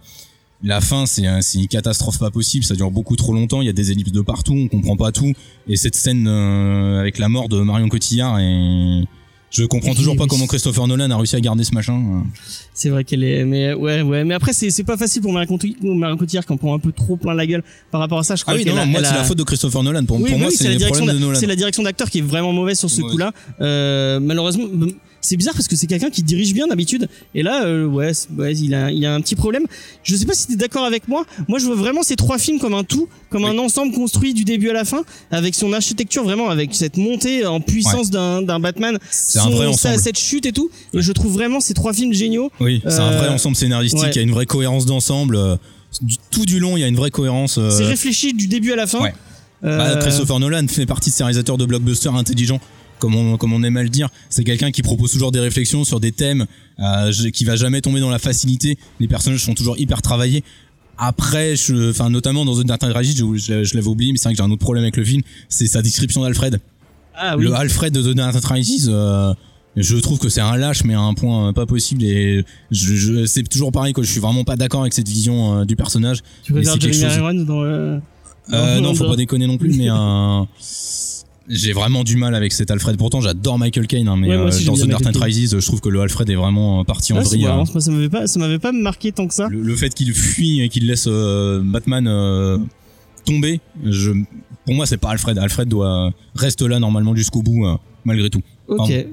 la 0.63 0.81
fin, 0.81 1.05
c'est 1.05 1.25
un- 1.25 1.39
une 1.55 1.67
catastrophe 1.67 2.19
pas 2.19 2.31
possible. 2.31 2.63
Ça 2.65 2.75
dure 2.75 2.91
beaucoup 2.91 3.15
trop 3.15 3.33
longtemps. 3.33 3.61
Il 3.61 3.65
y 3.65 3.69
a 3.69 3.73
des 3.73 3.91
ellipses 3.91 4.11
de 4.11 4.21
partout. 4.21 4.53
On 4.53 4.67
comprend 4.67 4.95
pas 4.97 5.11
tout. 5.11 5.33
Et 5.67 5.75
cette 5.75 5.95
scène 5.95 6.27
euh, 6.27 6.99
avec 6.99 7.17
la 7.17 7.29
mort 7.29 7.47
de 7.49 7.61
Marion 7.61 7.87
Cotillard 7.89 8.39
et 8.39 9.03
je 9.51 9.63
comprends 9.63 9.95
toujours 9.95 10.15
pas 10.15 10.27
comment 10.27 10.45
Christopher 10.45 10.85
Nolan 10.85 11.09
a 11.09 11.17
réussi 11.17 11.35
à 11.35 11.39
garder 11.41 11.63
ce 11.63 11.73
machin. 11.73 12.23
C'est 12.73 12.89
vrai 12.89 13.03
qu'elle 13.03 13.23
est, 13.23 13.45
mais 13.45 13.73
ouais, 13.73 14.03
ouais, 14.03 14.23
mais 14.23 14.35
après 14.35 14.53
c'est 14.53 14.83
pas 14.83 14.95
facile 14.95 15.23
pour 15.23 15.33
Marion 15.33 15.57
Cotillard 16.17 16.45
qui 16.45 16.53
en 16.53 16.57
prend 16.57 16.75
un 16.75 16.79
peu 16.79 16.91
trop 16.91 17.15
plein 17.17 17.33
la 17.33 17.47
gueule 17.47 17.63
par 17.89 17.99
rapport 17.99 18.19
à 18.19 18.23
ça. 18.23 18.35
Je 18.35 18.43
crois 18.43 18.53
Ah 18.53 18.57
oui, 18.57 18.65
non, 18.65 18.85
moi 18.85 18.99
c'est 19.01 19.07
a- 19.09 19.15
la 19.17 19.23
faute 19.23 19.37
de 19.39 19.43
Christopher 19.43 19.81
Nolan. 19.81 20.05
Pour, 20.05 20.17
Oui, 20.17 20.25
pour 20.29 20.35
oui, 20.35 20.41
moi, 20.43 20.51
c'est 20.53 20.65
la 20.65 20.75
direction 20.75 20.97
problèmes 20.97 21.15
de 21.15 21.19
d'a- 21.21 21.25
Nolan. 21.25 21.39
C'est 21.39 21.47
la 21.47 21.55
direction 21.55 21.81
d'acteur 21.81 22.09
qui 22.11 22.19
est 22.19 22.21
vraiment 22.21 22.53
mauvaise 22.53 22.77
sur 22.77 22.91
ce 22.91 23.01
Ouais. 23.01 23.09
coup-là. 23.09 23.31
Euh, 23.59 24.19
malheureusement, 24.19 24.65
c'est 25.21 25.35
bizarre 25.37 25.53
parce 25.53 25.67
que 25.67 25.75
c'est 25.75 25.87
quelqu'un 25.87 26.09
qui 26.09 26.23
dirige 26.23 26.53
bien 26.53 26.67
d'habitude. 26.67 27.07
Et 27.35 27.43
là, 27.43 27.65
euh, 27.65 27.85
ouais, 27.85 28.11
ouais, 28.37 28.55
il 28.55 28.73
a, 28.73 28.91
il 28.91 29.05
a 29.05 29.13
un 29.13 29.21
petit 29.21 29.35
problème. 29.35 29.65
Je 30.03 30.15
sais 30.15 30.25
pas 30.25 30.33
si 30.33 30.47
t'es 30.47 30.55
d'accord 30.55 30.85
avec 30.85 31.07
moi. 31.07 31.25
Moi, 31.47 31.59
je 31.59 31.65
vois 31.65 31.75
vraiment 31.75 32.03
ces 32.03 32.15
trois 32.15 32.37
films 32.37 32.59
comme 32.59 32.73
un 32.73 32.83
tout, 32.83 33.07
comme 33.29 33.45
un 33.45 33.57
ensemble 33.57 33.93
construit 33.93 34.33
du 34.33 34.43
début 34.45 34.69
à 34.69 34.73
la 34.73 34.85
fin, 34.85 35.03
avec 35.31 35.55
son 35.55 35.73
architecture 35.73 36.23
vraiment, 36.23 36.49
avec 36.49 36.73
cette 36.73 36.97
montée 36.97 37.45
en 37.45 37.59
puissance 37.61 38.09
d'un, 38.09 38.41
d'un 38.41 38.59
Batman, 38.59 38.97
C'est 39.11 39.39
un 39.39 39.43
son- 39.43 39.49
vrai 39.51 39.73
sa- 39.73 39.97
cette 39.97 40.17
chute 40.19 40.45
et 40.45 40.51
tout. 40.51 40.69
Et 40.93 41.01
je 41.01 41.11
trouve 41.11 41.33
vraiment 41.33 41.59
ces 41.59 41.73
trois 41.73 41.93
films 41.93 42.13
géniaux. 42.13 42.51
Oui, 42.59 42.81
c'est 42.87 42.93
un 42.99 43.11
Euh, 43.13 43.17
vrai 43.17 43.27
ensemble 43.29 43.55
scénaristique. 43.55 44.01
Il 44.11 44.15
y 44.15 44.19
a 44.19 44.23
une 44.23 44.31
vraie 44.31 44.45
cohérence 44.45 44.85
d'ensemble. 44.85 45.35
euh, 45.35 45.55
du- 46.03 46.17
tout 46.29 46.45
du 46.45 46.59
long, 46.59 46.77
il 46.77 46.81
y 46.81 46.83
a 46.83 46.87
une 46.87 46.95
vraie 46.95 47.09
cohérence. 47.09 47.57
euh, 47.57 47.71
C'est 47.71 47.83
réfléchi 47.83 48.33
du 48.33 48.47
début 48.47 48.71
à 48.71 48.75
la 48.75 48.85
fin. 48.85 48.99
ouais. 49.01 49.13
Euh, 49.65 49.77
Bah, 49.77 49.99
Christopher 49.99 50.39
Nolan 50.39 50.67
fait 50.67 50.85
partie 50.85 51.09
de 51.09 51.15
ces 51.15 51.23
réalisateurs 51.23 51.57
de 51.57 51.65
blockbusters 51.65 52.15
intelligents, 52.15 52.61
comme 52.99 53.15
on, 53.15 53.37
comme 53.37 53.53
on 53.53 53.63
aime 53.63 53.77
à 53.77 53.83
le 53.83 53.89
dire. 53.89 54.09
C'est 54.29 54.43
quelqu'un 54.43 54.71
qui 54.71 54.81
propose 54.81 55.11
toujours 55.11 55.31
des 55.31 55.39
réflexions 55.39 55.83
sur 55.83 55.99
des 55.99 56.11
thèmes, 56.11 56.45
euh, 56.79 57.11
qui 57.33 57.45
va 57.45 57.55
jamais 57.55 57.81
tomber 57.81 57.99
dans 57.99 58.09
la 58.09 58.19
facilité. 58.19 58.77
Les 58.99 59.07
personnages 59.07 59.43
sont 59.43 59.53
toujours 59.55 59.77
hyper 59.79 60.01
travaillés. 60.01 60.43
Après, 60.97 61.55
je, 61.55 61.91
enfin, 61.91 62.09
notamment 62.09 62.43
dans 62.45 62.61
The 62.61 62.65
Dark 62.65 62.81
Knight 62.81 62.95
Rises, 62.95 63.15
je, 63.17 63.23
je, 63.37 63.63
je 63.63 63.75
l'avais 63.75 63.87
oublié, 63.87 64.11
mais 64.11 64.17
c'est 64.17 64.25
vrai 64.25 64.33
que 64.33 64.37
j'ai 64.37 64.43
un 64.43 64.51
autre 64.51 64.61
problème 64.61 64.83
avec 64.83 64.97
le 64.97 65.05
film, 65.05 65.21
c'est 65.47 65.65
sa 65.67 65.81
description 65.81 66.21
d'Alfred. 66.23 66.59
ah 67.15 67.37
oui. 67.37 67.45
Le 67.45 67.53
Alfred 67.53 67.93
de 67.93 68.01
The 68.01 68.15
Dark 68.15 68.35
Rises, 68.45 68.89
euh, 68.91 69.33
je 69.77 69.95
trouve 69.95 70.19
que 70.19 70.27
c'est 70.27 70.41
un 70.41 70.57
lâche, 70.57 70.83
mais 70.83 70.95
à 70.95 70.99
un 70.99 71.13
point 71.13 71.49
euh, 71.49 71.53
pas 71.53 71.65
possible. 71.65 72.03
Et 72.03 72.43
je, 72.71 72.95
je, 72.95 73.25
c'est 73.25 73.43
toujours 73.43 73.71
pareil, 73.71 73.93
quoi. 73.93 74.03
Je 74.03 74.11
suis 74.11 74.19
vraiment 74.19 74.43
pas 74.43 74.57
d'accord 74.57 74.81
avec 74.81 74.91
cette 74.93 75.07
vision 75.07 75.59
euh, 75.61 75.65
du 75.65 75.77
personnage. 75.77 76.19
tu 76.43 76.51
préfères 76.51 76.77
Jeremy 76.81 77.15
Irons 77.17 77.45
dans 77.45 77.61
le... 77.63 78.01
Euh, 78.51 78.79
non, 78.81 78.93
faut 78.95 79.03
dans- 79.05 79.11
pas 79.11 79.15
déconner 79.15 79.47
non 79.47 79.57
plus, 79.57 79.77
mais 79.77 79.89
euh, 79.89 80.41
j'ai 81.49 81.73
vraiment 81.73 82.03
du 82.03 82.15
mal 82.15 82.35
avec 82.35 82.53
cet 82.53 82.69
Alfred. 82.71 82.95
Pourtant, 82.97 83.21
j'adore 83.21 83.57
Michael 83.57 83.87
Caine, 83.87 84.07
hein, 84.07 84.15
mais 84.17 84.27
Ouais, 84.29 84.35
euh, 84.35 84.47
aussi, 84.47 84.65
dans 84.65 84.75
The 84.75 84.85
Dark 84.87 85.03
Knight 85.03 85.17
Rises, 85.17 85.57
je 85.59 85.65
trouve 85.65 85.81
que 85.81 85.89
le 85.89 85.99
Alfred 86.01 86.29
est 86.29 86.35
vraiment 86.35 86.81
euh, 86.81 86.83
parti 86.83 87.11
en 87.13 87.17
Ah, 87.17 87.23
c'est 87.23 87.37
vrille. 87.37 87.47
hein. 87.47 87.63
ça 87.79 87.91
m'avait 87.91 88.09
pas, 88.09 88.27
ça 88.27 88.39
m'avait 88.39 88.59
pas 88.59 88.71
marqué 88.71 89.11
tant 89.11 89.27
que 89.27 89.33
ça. 89.33 89.47
Le, 89.49 89.59
le 89.61 89.75
fait 89.75 89.93
qu'il 89.93 90.13
fuit 90.13 90.61
et 90.61 90.69
qu'il 90.69 90.85
laisse 90.87 91.05
euh, 91.07 91.61
Batman 91.63 92.07
tomber, 93.25 93.59
je, 93.85 94.11
pour 94.65 94.75
moi, 94.75 94.85
c'est 94.85 94.97
pas 94.97 95.09
Alfred. 95.09 95.37
Alfred 95.37 95.67
doit 95.67 96.11
reste 96.35 96.61
là 96.61 96.79
normalement 96.79 97.15
jusqu'au 97.15 97.41
bout, 97.41 97.65
euh, 97.65 97.75
malgré 98.05 98.29
tout. 98.29 98.41
Ok. 98.67 98.89
Et 98.91 99.07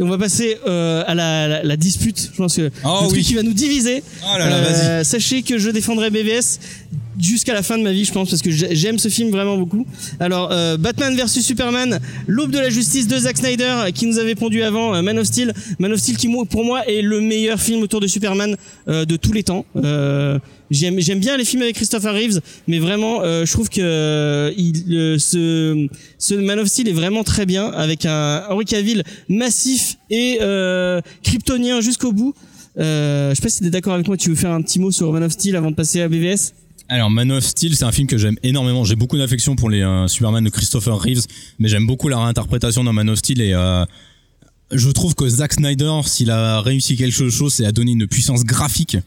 on 0.00 0.08
va 0.08 0.18
passer 0.18 0.58
euh, 0.66 1.04
à 1.06 1.14
la, 1.14 1.46
la, 1.46 1.62
la 1.62 1.76
dispute. 1.76 2.30
Je 2.32 2.36
pense 2.36 2.56
que 2.56 2.68
Oh 2.84 3.00
le 3.04 3.08
truc 3.08 3.22
qui 3.22 3.34
va 3.34 3.42
nous 3.44 3.52
diviser. 3.54 4.02
Oh 4.24 4.38
là 4.38 4.50
là, 4.50 4.60
vas-y. 4.60 4.86
Euh, 4.88 5.04
Sachez 5.04 5.42
que 5.42 5.56
je 5.58 5.70
défendrai 5.70 6.10
BVS 6.10 6.58
jusqu'à 7.20 7.52
la 7.54 7.62
fin 7.62 7.78
de 7.78 7.82
ma 7.82 7.92
vie, 7.92 8.04
je 8.04 8.12
pense, 8.12 8.30
parce 8.30 8.42
que 8.42 8.50
j'ai- 8.50 8.74
j'aime 8.74 8.98
ce 8.98 9.08
film 9.08 9.30
vraiment 9.30 9.56
beaucoup. 9.56 9.86
Alors, 10.20 10.50
euh, 10.52 10.76
Batman 10.76 11.14
vs 11.16 11.40
Superman, 11.42 11.98
l'aube 12.26 12.50
de 12.50 12.58
la 12.58 12.70
justice 12.70 13.06
de 13.08 13.16
Zack 13.18 13.36
Snyder, 13.38 13.64
euh, 13.86 13.90
qui 13.90 14.06
nous 14.06 14.18
avait 14.18 14.34
pondu 14.34 14.62
avant, 14.62 14.94
euh, 14.94 15.02
Man 15.02 15.18
of 15.18 15.26
Steel. 15.26 15.52
Man 15.78 15.92
of 15.92 15.98
Steel 16.00 16.16
qui, 16.16 16.28
pour 16.48 16.64
moi, 16.64 16.86
est 16.88 17.02
le 17.02 17.20
meilleur 17.20 17.60
film 17.60 17.82
autour 17.82 18.00
de 18.00 18.06
Superman 18.06 18.56
euh, 18.88 19.04
de 19.04 19.16
tous 19.16 19.32
les 19.32 19.42
temps. 19.42 19.64
Euh, 19.76 20.38
J'aime 20.70 20.98
j'aime 21.00 21.18
bien 21.20 21.36
les 21.36 21.44
films 21.44 21.60
avec 21.60 21.74
Christopher 21.76 22.14
Reeves, 22.14 22.40
mais 22.66 22.78
vraiment, 22.78 23.20
euh, 23.22 23.44
je 23.44 23.52
trouve 23.52 23.68
que 23.68 24.50
il, 24.56 24.72
ce, 25.20 25.86
ce 26.16 26.32
Man 26.34 26.58
of 26.60 26.66
Steel 26.66 26.88
est 26.88 26.92
vraiment 26.94 27.24
très 27.24 27.44
bien, 27.44 27.66
avec 27.72 28.06
un 28.06 28.44
Henry 28.48 28.64
Cavill 28.64 29.02
massif 29.28 29.96
et 30.08 30.38
kryptonien 31.22 31.82
jusqu'au 31.82 32.12
bout. 32.12 32.34
Je 32.76 33.32
sais 33.34 33.42
pas 33.42 33.48
si 33.50 33.60
t'es 33.60 33.68
d'accord 33.68 33.92
avec 33.92 34.06
moi, 34.06 34.16
tu 34.16 34.30
veux 34.30 34.34
faire 34.34 34.52
un 34.52 34.62
petit 34.62 34.78
mot 34.80 34.90
sur 34.90 35.12
Man 35.12 35.22
of 35.24 35.32
Steel 35.32 35.56
avant 35.56 35.70
de 35.70 35.76
passer 35.76 36.00
à 36.00 36.08
BVS 36.08 36.54
Alors 36.88 37.10
Man 37.10 37.32
of 37.32 37.44
Steel, 37.44 37.74
c'est 37.74 37.84
un 37.84 37.92
film 37.92 38.06
que 38.06 38.18
j'aime 38.18 38.36
énormément. 38.42 38.84
J'ai 38.84 38.96
beaucoup 38.96 39.16
d'affection 39.16 39.56
pour 39.56 39.70
les 39.70 39.80
euh, 39.82 40.08
Superman 40.08 40.44
de 40.44 40.50
Christopher 40.50 40.98
Reeves, 41.00 41.24
mais 41.58 41.68
j'aime 41.68 41.86
beaucoup 41.86 42.08
la 42.08 42.18
réinterprétation 42.22 42.84
dans 42.84 42.92
Man 42.92 43.08
of 43.08 43.18
Steel 43.18 43.40
et 43.40 43.54
euh, 43.54 43.84
je 44.70 44.90
trouve 44.90 45.14
que 45.14 45.26
Zack 45.28 45.54
Snyder, 45.54 46.00
s'il 46.04 46.30
a 46.30 46.60
réussi 46.60 46.96
quelque 46.96 47.30
chose, 47.30 47.54
c'est 47.54 47.64
à 47.66 47.72
donner 47.72 47.92
une 47.92 48.06
puissance 48.06 48.44
graphique, 48.44 48.98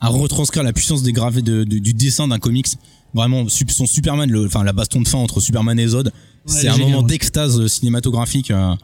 à 0.00 0.08
retranscrire 0.08 0.62
la 0.64 0.72
puissance 0.72 1.02
des 1.02 1.12
gravés 1.12 1.42
de- 1.42 1.62
de- 1.64 1.78
du 1.78 1.94
dessin 1.94 2.26
d'un 2.28 2.38
comics. 2.38 2.68
Vraiment, 3.14 3.48
son 3.48 3.86
Superman, 3.86 4.30
le, 4.30 4.46
enfin 4.46 4.62
la 4.64 4.72
baston 4.72 5.00
de 5.00 5.08
fin 5.08 5.18
entre 5.18 5.40
Superman 5.40 5.78
et 5.78 5.86
Zod, 5.88 6.12
c'est 6.46 6.68
un 6.68 6.76
moment 6.78 7.00
ouais. 7.00 7.06
d'extase 7.06 7.64
cinématographique. 7.68 8.50
euh, 8.50 8.74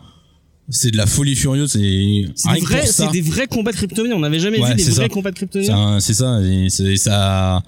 c'est 0.68 0.90
de 0.90 0.96
la 0.96 1.06
folie 1.06 1.36
furieuse 1.36 1.70
C'est 1.72 1.78
des 1.80 2.60
vrais, 2.60 2.82
des 3.12 3.46
combats 3.48 3.70
de 3.70 3.76
kryptoniens. 3.76 4.16
On 4.16 4.20
n'avait 4.20 4.40
jamais 4.40 4.60
Ouais, 4.60 4.70
vu 4.70 4.74
des 4.76 4.82
vrais 4.90 5.02
ça. 5.04 5.08
combats 5.08 5.30
de 5.30 5.36
kryptoniens. 5.36 6.00
c'est 6.00 6.14
ça, 6.14 6.40
et 6.42 6.68
ça. 6.96 7.62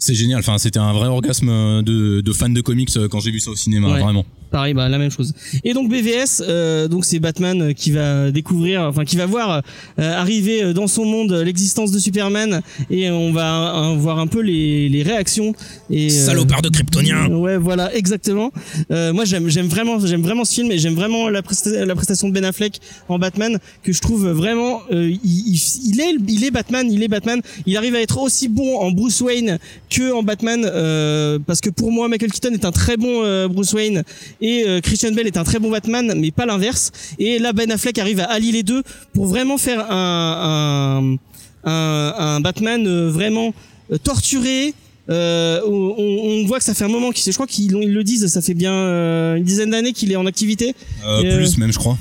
C'est 0.00 0.14
génial. 0.14 0.40
Enfin, 0.40 0.58
c'était 0.58 0.78
un 0.80 0.92
vrai 0.92 1.06
orgasme 1.06 1.82
de, 1.82 2.20
de 2.20 2.32
fan 2.32 2.52
de 2.52 2.60
comics 2.62 2.90
euh, 2.96 3.06
quand 3.08 3.20
j'ai 3.20 3.30
vu 3.30 3.38
ça 3.38 3.50
au 3.52 3.56
cinéma, 3.56 3.92
Ouais. 3.92 4.00
vraiment. 4.02 4.24
Pareil, 4.50 4.74
bah 4.74 4.88
la 4.88 4.98
même 4.98 5.10
chose. 5.10 5.32
Et 5.64 5.74
donc 5.74 5.88
BVS, 5.88 6.42
euh, 6.42 6.88
donc 6.88 7.04
c'est 7.04 7.20
Batman 7.20 7.72
qui 7.74 7.92
va 7.92 8.30
découvrir, 8.30 8.82
enfin 8.82 9.04
qui 9.04 9.16
va 9.16 9.26
voir 9.26 9.62
euh, 9.98 10.12
arriver 10.14 10.72
dans 10.74 10.86
son 10.88 11.04
monde 11.04 11.32
l'existence 11.32 11.92
de 11.92 11.98
Superman 11.98 12.60
et 12.90 13.10
on 13.10 13.32
va 13.32 13.90
euh, 13.92 13.94
voir 13.96 14.18
un 14.18 14.26
peu 14.26 14.40
les, 14.40 14.88
les 14.88 15.02
réactions 15.02 15.54
et 15.88 16.06
euh, 16.06 16.08
Salopard 16.10 16.62
de 16.62 16.68
Kryptonien. 16.68 17.28
Ouais, 17.30 17.56
voilà, 17.58 17.94
exactement. 17.94 18.50
Euh, 18.90 19.12
moi, 19.12 19.24
j'aime, 19.24 19.48
j'aime 19.48 19.68
vraiment, 19.68 19.98
j'aime 20.04 20.22
vraiment 20.22 20.44
ce 20.44 20.54
film 20.54 20.70
et 20.72 20.78
j'aime 20.78 20.94
vraiment 20.94 21.28
la, 21.28 21.42
presta- 21.42 21.84
la 21.84 21.94
prestation 21.94 22.28
de 22.28 22.32
Ben 22.34 22.44
Affleck 22.44 22.80
en 23.08 23.18
Batman 23.18 23.58
que 23.82 23.92
je 23.92 24.00
trouve 24.00 24.28
vraiment, 24.30 24.80
euh, 24.92 25.10
il, 25.24 25.54
il, 25.84 26.00
est, 26.00 26.14
il 26.28 26.44
est 26.44 26.50
Batman, 26.50 26.90
il 26.90 27.02
est 27.02 27.08
Batman. 27.08 27.40
Il 27.66 27.76
arrive 27.76 27.94
à 27.94 28.00
être 28.00 28.18
aussi 28.20 28.48
bon 28.48 28.78
en 28.78 28.90
Bruce 28.90 29.20
Wayne 29.20 29.58
que 29.90 30.12
en 30.12 30.22
Batman 30.22 30.62
euh, 30.64 31.38
parce 31.46 31.60
que 31.60 31.70
pour 31.70 31.92
moi, 31.92 32.08
Michael 32.08 32.32
Keaton 32.32 32.52
est 32.52 32.64
un 32.64 32.72
très 32.72 32.96
bon 32.96 33.22
euh, 33.22 33.46
Bruce 33.48 33.72
Wayne 33.72 34.02
et 34.40 34.64
euh, 34.66 34.80
Christian 34.80 35.12
Bale 35.12 35.26
est 35.26 35.36
un 35.36 35.44
très 35.44 35.58
bon 35.58 35.70
Batman, 35.70 36.14
mais 36.16 36.30
pas 36.30 36.46
l'inverse. 36.46 36.92
Et 37.18 37.38
là, 37.38 37.52
Ben 37.52 37.70
Affleck 37.70 37.98
arrive 37.98 38.20
à 38.20 38.24
allier 38.24 38.52
les 38.52 38.62
deux 38.62 38.82
pour 39.12 39.26
vraiment 39.26 39.58
faire 39.58 39.90
un, 39.90 41.16
un, 41.64 41.70
un, 41.70 42.14
un 42.18 42.40
Batman 42.40 42.86
euh, 42.86 43.10
vraiment 43.10 43.52
euh, 43.92 43.98
torturé. 43.98 44.74
Euh, 45.08 45.60
on, 45.66 45.94
on 45.98 46.46
voit 46.46 46.58
que 46.58 46.64
ça 46.64 46.74
fait 46.74 46.84
un 46.84 46.88
moment 46.88 47.10
qu'il, 47.10 47.32
je 47.32 47.36
crois 47.36 47.46
qu'ils 47.46 47.72
le 47.72 48.04
disent, 48.04 48.26
ça 48.28 48.40
fait 48.40 48.54
bien 48.54 48.72
euh, 48.72 49.34
une 49.34 49.42
dizaine 49.44 49.70
d'années 49.70 49.92
qu'il 49.92 50.12
est 50.12 50.16
en 50.16 50.26
activité. 50.26 50.74
Euh, 51.04 51.36
plus 51.36 51.58
même, 51.58 51.72
je 51.72 51.78
crois. 51.78 51.98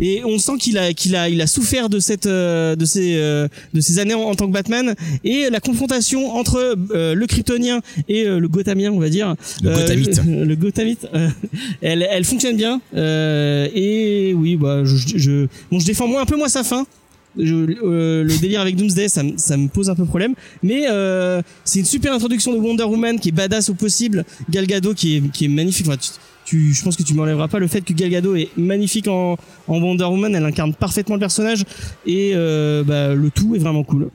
Et 0.00 0.22
on 0.24 0.38
sent 0.38 0.58
qu'il 0.58 0.76
a, 0.78 0.92
qu'il 0.92 1.16
a, 1.16 1.28
il 1.28 1.40
a 1.40 1.46
souffert 1.46 1.88
de 1.88 1.98
cette, 2.00 2.26
euh, 2.26 2.76
de 2.76 2.84
ces, 2.84 3.16
euh, 3.16 3.48
de 3.72 3.80
ces 3.80 3.98
années 3.98 4.14
en, 4.14 4.20
en 4.22 4.34
tant 4.34 4.46
que 4.46 4.52
Batman 4.52 4.94
et 5.24 5.48
la 5.50 5.60
confrontation 5.60 6.34
entre 6.36 6.76
euh, 6.92 7.14
le 7.14 7.26
Kryptonien 7.26 7.80
et 8.08 8.24
le 8.24 8.48
Gothamien, 8.48 8.90
on 8.92 8.98
va 9.00 9.08
dire. 9.08 9.34
Le 9.62 9.74
Gothamite. 9.74 10.20
Le, 10.26 10.44
le 10.44 10.56
Gothamite. 10.56 11.06
elle, 11.80 12.06
elle 12.10 12.24
fonctionne 12.24 12.56
bien. 12.56 12.80
Euh, 12.94 13.68
et 13.74 14.34
oui, 14.34 14.56
bah, 14.56 14.84
je, 14.84 14.96
je, 15.16 15.46
bon, 15.70 15.78
je 15.78 15.86
défends 15.86 16.06
moi 16.08 16.20
un 16.20 16.26
peu 16.26 16.36
moins 16.36 16.48
sa 16.48 16.62
fin. 16.64 16.86
Je, 17.38 17.54
euh, 17.54 18.24
le 18.24 18.38
délire 18.40 18.62
avec 18.62 18.76
Doomsday, 18.76 19.08
ça, 19.08 19.22
me- 19.22 19.36
ça 19.36 19.56
me 19.58 19.68
pose 19.68 19.90
un 19.90 19.94
peu 19.94 20.06
problème. 20.06 20.34
Mais 20.62 20.86
euh, 20.88 21.42
c'est 21.64 21.80
une 21.80 21.84
super 21.84 22.12
introduction 22.14 22.52
de 22.54 22.58
Wonder 22.58 22.84
Woman 22.84 23.20
qui 23.20 23.28
est 23.28 23.32
badass 23.32 23.68
au 23.68 23.74
possible. 23.74 24.24
Gal 24.50 24.66
Gadot 24.66 24.94
qui 24.94 25.16
est, 25.16 25.22
qui 25.32 25.44
est 25.44 25.48
magnifique. 25.48 25.86
Enfin, 25.86 25.98
tu, 25.98 26.10
je 26.48 26.82
pense 26.82 26.96
que 26.96 27.02
tu 27.02 27.14
m'enlèveras 27.14 27.48
pas 27.48 27.58
le 27.58 27.66
fait 27.66 27.80
que 27.82 27.92
Gal 27.92 28.10
Gadot 28.10 28.36
est 28.36 28.50
magnifique 28.56 29.08
en, 29.08 29.36
en 29.68 29.80
Wonder 29.80 30.04
Woman. 30.04 30.34
Elle 30.34 30.44
incarne 30.44 30.74
parfaitement 30.74 31.16
le 31.16 31.20
personnage 31.20 31.64
et 32.06 32.32
euh, 32.34 32.84
bah, 32.84 33.14
le 33.14 33.30
tout 33.30 33.54
est 33.54 33.58
vraiment 33.58 33.84
cool. 33.84 34.10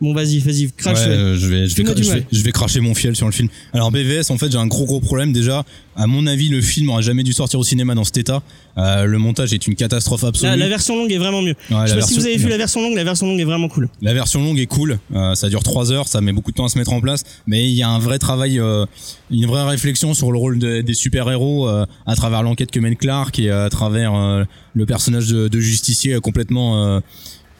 Bon, 0.00 0.12
vas-y, 0.12 0.38
vas-y, 0.40 0.70
crash. 0.76 0.98
Ouais, 0.98 1.06
euh, 1.08 1.36
je 1.38 1.46
vais, 1.46 1.66
je 1.68 1.76
vais, 1.76 1.84
je 2.02 2.10
vais, 2.12 2.26
je 2.30 2.42
vais 2.42 2.52
cracher 2.52 2.80
mon 2.80 2.94
fiel 2.94 3.14
sur 3.16 3.26
le 3.26 3.32
film. 3.32 3.48
Alors 3.72 3.90
BVS, 3.92 4.30
en 4.30 4.36
fait, 4.38 4.50
j'ai 4.50 4.58
un 4.58 4.66
gros 4.66 4.84
gros 4.84 5.00
problème 5.00 5.32
déjà. 5.32 5.64
À 5.96 6.06
mon 6.08 6.26
avis, 6.26 6.48
le 6.48 6.60
film 6.60 6.90
aurait 6.90 7.02
jamais 7.04 7.22
dû 7.22 7.32
sortir 7.32 7.60
au 7.60 7.64
cinéma 7.64 7.94
dans 7.94 8.02
cet 8.04 8.16
état. 8.18 8.42
Euh, 8.76 9.04
le 9.04 9.18
montage 9.18 9.52
est 9.54 9.66
une 9.68 9.76
catastrophe 9.76 10.24
absolue. 10.24 10.50
La, 10.50 10.56
la 10.56 10.68
version 10.68 10.96
longue 10.96 11.12
est 11.12 11.18
vraiment 11.18 11.40
mieux. 11.40 11.54
Ouais, 11.70 11.86
je 11.86 11.92
sais 11.92 11.94
pas 12.00 12.06
si 12.06 12.14
vous 12.18 12.26
avez 12.26 12.36
vu 12.36 12.48
la 12.48 12.56
version 12.58 12.82
longue, 12.82 12.96
la 12.96 13.04
version 13.04 13.26
longue 13.28 13.38
est 13.40 13.44
vraiment 13.44 13.68
cool. 13.68 13.88
La 14.02 14.12
version 14.12 14.42
longue 14.42 14.58
est 14.58 14.66
cool, 14.66 14.98
euh, 15.14 15.34
ça 15.36 15.48
dure 15.48 15.62
3 15.62 15.92
heures, 15.92 16.08
ça 16.08 16.20
met 16.20 16.32
beaucoup 16.32 16.50
de 16.50 16.56
temps 16.56 16.64
à 16.66 16.68
se 16.68 16.76
mettre 16.76 16.92
en 16.92 17.00
place, 17.00 17.22
mais 17.46 17.64
il 17.70 17.74
y 17.74 17.82
a 17.84 17.88
un 17.88 18.00
vrai 18.00 18.18
travail, 18.18 18.58
euh, 18.58 18.84
une 19.30 19.46
vraie 19.46 19.62
réflexion 19.64 20.12
sur 20.12 20.32
le 20.32 20.38
rôle 20.38 20.58
de- 20.58 20.80
des 20.80 20.94
super-héros 20.94 21.68
euh, 21.68 21.86
à 22.06 22.16
travers 22.16 22.42
l'enquête 22.42 22.72
que 22.72 22.80
mène 22.80 22.96
Clark 22.96 23.38
et 23.38 23.50
à 23.50 23.70
travers 23.70 24.12
euh, 24.14 24.44
le 24.74 24.86
personnage 24.86 25.28
de, 25.28 25.46
de 25.46 25.60
justicier 25.60 26.18
complètement 26.20 26.84
euh, 26.84 27.00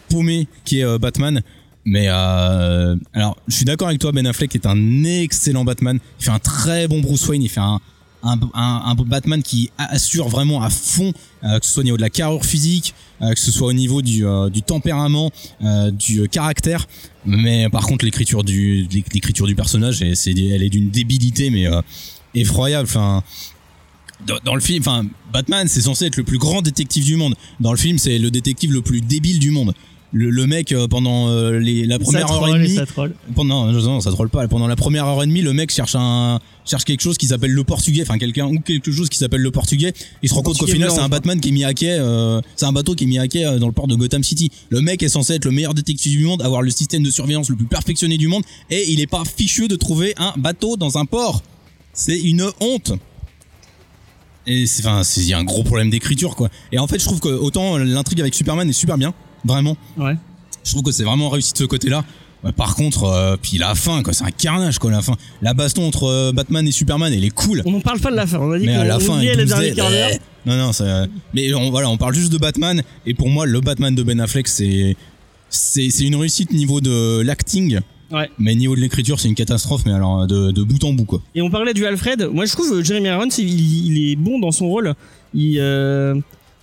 paumé 0.09 0.49
qui 0.65 0.81
est 0.81 0.99
Batman. 0.99 1.41
Mais 1.85 2.07
euh, 2.09 2.97
alors, 3.13 3.37
je 3.49 3.57
suis 3.57 3.65
d'accord 3.65 3.89
avec 3.89 4.01
toi, 4.01 4.13
Ben 4.13 4.27
Affleck 4.27 4.55
est 4.55 4.67
un 4.67 5.05
excellent 5.05 5.65
Batman. 5.65 5.99
Il 6.21 6.25
fait 6.25 6.31
un 6.31 6.39
très 6.39 6.89
bon 6.89 7.01
Bruce 7.01 7.27
Wayne. 7.29 7.43
Il 7.43 7.51
fait 7.51 7.61
un 7.61 7.81
un, 8.55 8.95
Batman 8.95 9.43
qui 9.43 9.71
assure 9.79 10.29
vraiment 10.29 10.63
à 10.63 10.71
fond, 10.71 11.13
euh, 11.43 11.59
que 11.59 11.67
ce 11.67 11.73
soit 11.73 11.81
au 11.83 11.85
niveau 11.85 11.97
de 11.97 12.03
la 12.03 12.11
carrure 12.11 12.45
physique, 12.45 12.95
euh, 13.23 13.33
que 13.33 13.39
ce 13.39 13.51
soit 13.51 13.69
au 13.69 13.73
niveau 13.73 14.03
du, 14.03 14.27
euh, 14.27 14.49
du 14.51 14.63
tempérament, 14.63 15.31
du 15.93 16.29
caractère. 16.29 16.87
Mais 17.27 17.69
par 17.71 17.87
contre, 17.87 18.05
l'écriture 18.05 18.45
du 18.45 18.87
l'écriture 19.13 19.47
du 19.47 19.55
personnage, 19.55 20.03
elle, 20.03 20.63
est 20.63 20.69
d'une 20.69 20.91
débilité 20.91 21.51
mais 21.51 21.67
effroyable. 22.35 22.87
Enfin, 22.89 23.23
dans, 24.27 24.39
dans 24.45 24.55
le 24.55 24.61
film, 24.61 24.81
enfin, 24.81 25.07
Batman, 25.33 25.69
c'est 25.69 25.83
censé 25.83 26.07
être 26.07 26.17
le 26.17 26.25
plus 26.25 26.39
grand 26.39 26.63
détective 26.63 27.05
du 27.05 27.17
monde. 27.17 27.35
Dans 27.61 27.73
le 27.73 27.79
film, 27.79 27.99
c'est 27.99 28.19
le 28.19 28.31
détective 28.31 28.73
le 28.73 28.83
plus 28.83 29.01
débile 29.01 29.39
du 29.39 29.51
monde. 29.51 29.75
Le, 30.17 30.31
le 30.31 30.47
mec 30.47 30.71
euh, 30.71 30.87
pendant 30.87 31.29
euh, 31.29 31.59
les, 31.59 31.85
la 31.87 31.99
première 31.99 32.29
ça 32.29 32.35
heure 32.35 32.49
et 32.49 32.59
demie 32.61 32.75
ça 32.77 32.87
troll. 32.87 33.15
pendant 33.35 33.67
non, 33.67 33.83
non, 33.83 34.01
ça 34.01 34.11
troll 34.13 34.31
pas. 34.31 34.47
Pendant 34.47 34.69
la 34.69 34.77
première 34.77 35.07
heure 35.07 35.23
et 35.23 35.27
demie 35.27 35.43
le 35.43 35.53
mec 35.53 35.73
cherche 35.73 35.97
un 35.97 36.39
cherche 36.65 36.85
quelque 36.85 37.01
chose 37.03 37.19
qui 37.19 37.27
s'appelle 37.27 37.51
le 37.51 37.65
portugais. 37.65 38.03
Enfin 38.03 38.17
quelqu'un 38.17 38.47
ou 38.47 38.61
quelque 38.61 38.93
chose 38.93 39.09
qui 39.09 39.19
s'appelle 39.19 39.43
le 39.43 39.51
portugais. 39.51 39.93
Il 40.23 40.29
se 40.29 40.35
rend 40.35 40.43
compte 40.43 40.57
qu'au 40.57 40.67
final 40.69 40.91
c'est 40.93 41.01
un. 41.01 41.09
Batman 41.09 41.41
qui 41.41 41.49
est 41.49 41.53
mis 41.53 41.65
à 41.65 41.75
quai 41.75 41.91
euh, 41.99 42.41
c'est 42.57 42.65
un 42.67 42.73
bateau 42.73 42.95
qui 42.95 43.05
est 43.05 43.07
mis 43.09 43.19
à 43.19 43.27
quai 43.29 43.45
euh, 43.45 43.59
dans 43.59 43.67
le 43.67 43.73
port 43.73 43.89
de 43.89 43.97
Gotham 43.97 44.23
City. 44.23 44.51
Le 44.71 44.81
mec 44.81 45.03
est 45.03 45.09
censé 45.09 45.35
être 45.35 45.45
le 45.47 45.51
meilleur 45.51 45.75
détective 45.75 46.17
du 46.17 46.25
monde 46.25 46.43
avoir 46.43 46.63
le 46.63 46.71
système 46.71 47.03
de 47.03 47.11
surveillance 47.11 47.51
le 47.51 47.57
plus 47.57 47.67
perfectionné 47.67 48.17
du 48.17 48.29
monde 48.29 48.45
et 48.71 48.91
il 48.93 49.01
est 49.01 49.07
pas 49.09 49.25
fichu 49.25 49.67
de 49.67 49.75
trouver 49.77 50.15
un 50.17 50.33
bateau 50.37 50.77
dans 50.77 50.97
un 50.97 51.07
port. 51.07 51.43
C'est 51.93 52.21
une 52.21 52.49
honte. 52.61 52.93
Et 54.47 54.67
c'est 54.67 54.87
enfin 54.87 55.03
c'est- 55.03 55.23
il 55.23 55.29
y 55.29 55.33
a 55.33 55.39
un 55.39 55.45
gros 55.45 55.65
problème 55.65 55.91
d'écriture 55.91 56.37
quoi. 56.37 56.51
Et 56.71 56.79
en 56.79 56.87
fait 56.87 56.99
je 57.01 57.05
trouve 57.05 57.19
que 57.21 57.29
autant 57.29 57.79
l'intrigue 57.79 58.21
avec 58.21 58.35
Superman 58.35 58.69
est 58.69 58.73
super 58.75 58.97
bien 58.99 59.13
vraiment 59.45 59.77
Ouais. 59.97 60.17
je 60.65 60.71
trouve 60.71 60.83
que 60.83 60.93
c'est 60.93 61.05
vraiment 61.05 61.29
réussi 61.29 61.53
de 61.53 61.59
ce 61.59 61.65
côté-là. 61.65 62.05
Par 62.59 62.75
contre, 62.77 63.05
euh, 63.05 63.37
puis 63.41 63.57
la 63.57 63.75
fin, 63.75 64.03
quoi, 64.03 64.13
c'est 64.13 64.25
un 64.25 64.31
carnage, 64.31 64.79
quoi, 64.79 64.91
la 64.91 65.01
fin. 65.01 65.15
La 65.41 65.55
baston 65.55 65.87
entre 65.89 66.05
euh, 66.05 66.31
Batman 66.33 66.69
et 66.69 66.73
Superman, 66.73 67.11
elle 67.11 67.25
est 67.25 67.31
cool. 67.31 67.63
On 67.65 67.71
n'en 67.71 67.81
parle 67.81 68.01
pas 68.01 68.11
de 68.11 68.17
la 68.17 68.27
fin. 68.27 68.39
On 68.39 68.53
a 68.53 68.59
dit 68.59 68.67
qu'on 68.67 68.83
la 68.83 68.99
fin, 69.01 69.15
oubliait 69.17 69.33
il 69.33 69.39
le 69.39 69.45
pousse 69.45 69.53
dernier 69.55 69.71
des- 69.71 69.77
quart 69.77 69.91
d'heure. 69.91 70.11
Non, 70.45 70.57
non, 70.59 70.73
c'est- 70.75 71.09
mais 71.33 71.55
on, 71.55 71.71
voilà, 71.71 71.89
on 71.89 71.97
parle 71.97 72.13
juste 72.15 72.31
de 72.31 72.37
Batman. 72.37 72.83
Et 73.07 73.15
pour 73.15 73.31
moi, 73.31 73.47
le 73.47 73.61
Batman 73.63 73.95
de 73.95 74.03
Ben 74.03 74.21
Affleck, 74.21 74.47
c'est, 74.47 74.95
c'est, 75.49 75.89
c'est 75.89 76.05
une 76.05 76.17
réussite 76.17 76.53
niveau 76.53 76.83
de 76.83 77.23
l'acting. 77.23 77.81
Ouais. 78.13 78.29
Mais 78.39 78.55
niveau 78.55 78.77
de 78.77 78.81
l'écriture, 78.83 79.19
c'est 79.19 79.29
une 79.29 79.35
catastrophe, 79.35 79.85
mais 79.87 79.93
alors 79.93 80.27
de, 80.27 80.51
de 80.51 80.63
bout 80.63 80.85
en 80.85 80.93
bout, 80.93 81.07
quoi. 81.07 81.23
Et 81.35 81.41
on 81.41 81.49
parlait 81.49 81.73
du 81.73 81.87
Alfred. 81.87 82.29
Moi, 82.31 82.45
je 82.45 82.53
trouve 82.53 82.71
euh, 82.75 82.85
Jeremy 82.85 83.09
Irons, 83.09 83.29
il, 83.39 83.87
il 83.87 84.11
est 84.13 84.17
bon 84.17 84.39
dans 84.39 84.53
son 84.53 84.69
rôle. 84.69 84.93
Il, 85.33 85.57
euh, 85.59 86.15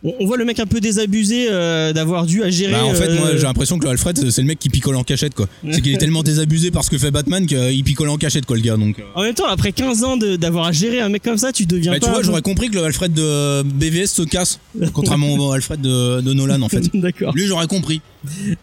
on, 0.03 0.13
on 0.19 0.25
voit 0.25 0.37
le 0.37 0.45
mec 0.45 0.59
un 0.59 0.65
peu 0.65 0.79
désabusé 0.79 1.47
euh, 1.49 1.93
d'avoir 1.93 2.25
dû 2.25 2.43
à 2.43 2.49
gérer. 2.49 2.71
Bah, 2.73 2.85
en 2.85 2.93
fait, 2.93 3.07
euh, 3.09 3.17
moi, 3.19 3.29
j'ai 3.35 3.43
l'impression 3.43 3.77
que 3.79 3.83
le 3.85 3.91
Alfred, 3.91 4.29
c'est 4.31 4.41
le 4.41 4.47
mec 4.47 4.59
qui 4.59 4.69
picole 4.69 4.95
en 4.95 5.03
cachette, 5.03 5.33
quoi. 5.35 5.47
C'est 5.71 5.81
qu'il 5.81 5.93
est 5.93 5.97
tellement 5.97 6.23
désabusé 6.23 6.71
par 6.71 6.83
ce 6.83 6.89
que 6.89 6.97
fait 6.97 7.11
Batman 7.11 7.45
qu'il 7.45 7.83
picole 7.83 8.09
en 8.09 8.17
cachette, 8.17 8.45
quoi, 8.45 8.55
le 8.55 8.61
gars, 8.63 8.77
donc. 8.77 8.99
euh. 8.99 9.03
En 9.15 9.21
même 9.23 9.33
temps, 9.35 9.47
après 9.47 9.71
15 9.71 10.03
ans 10.03 10.17
d'avoir 10.17 10.65
à 10.67 10.71
gérer 10.71 11.01
un 11.01 11.09
mec 11.09 11.23
comme 11.23 11.37
ça, 11.37 11.51
tu 11.51 11.65
deviens 11.65 11.91
Bah, 11.93 11.99
pas. 11.99 12.05
tu 12.07 12.11
vois, 12.11 12.23
j'aurais 12.23 12.41
compris 12.41 12.69
que 12.69 12.75
le 12.75 12.83
Alfred 12.83 13.13
de 13.13 13.61
BVS 13.63 14.07
se 14.07 14.23
casse, 14.23 14.59
contrairement 14.93 15.33
au 15.35 15.51
Alfred 15.51 15.81
de, 15.81 16.21
de 16.21 16.33
Nolan, 16.33 16.61
en 16.61 16.69
fait. 16.69 16.83
D'accord. 16.93 17.33
Lui, 17.35 17.45
j'aurais 17.47 17.67
compris. 17.67 18.01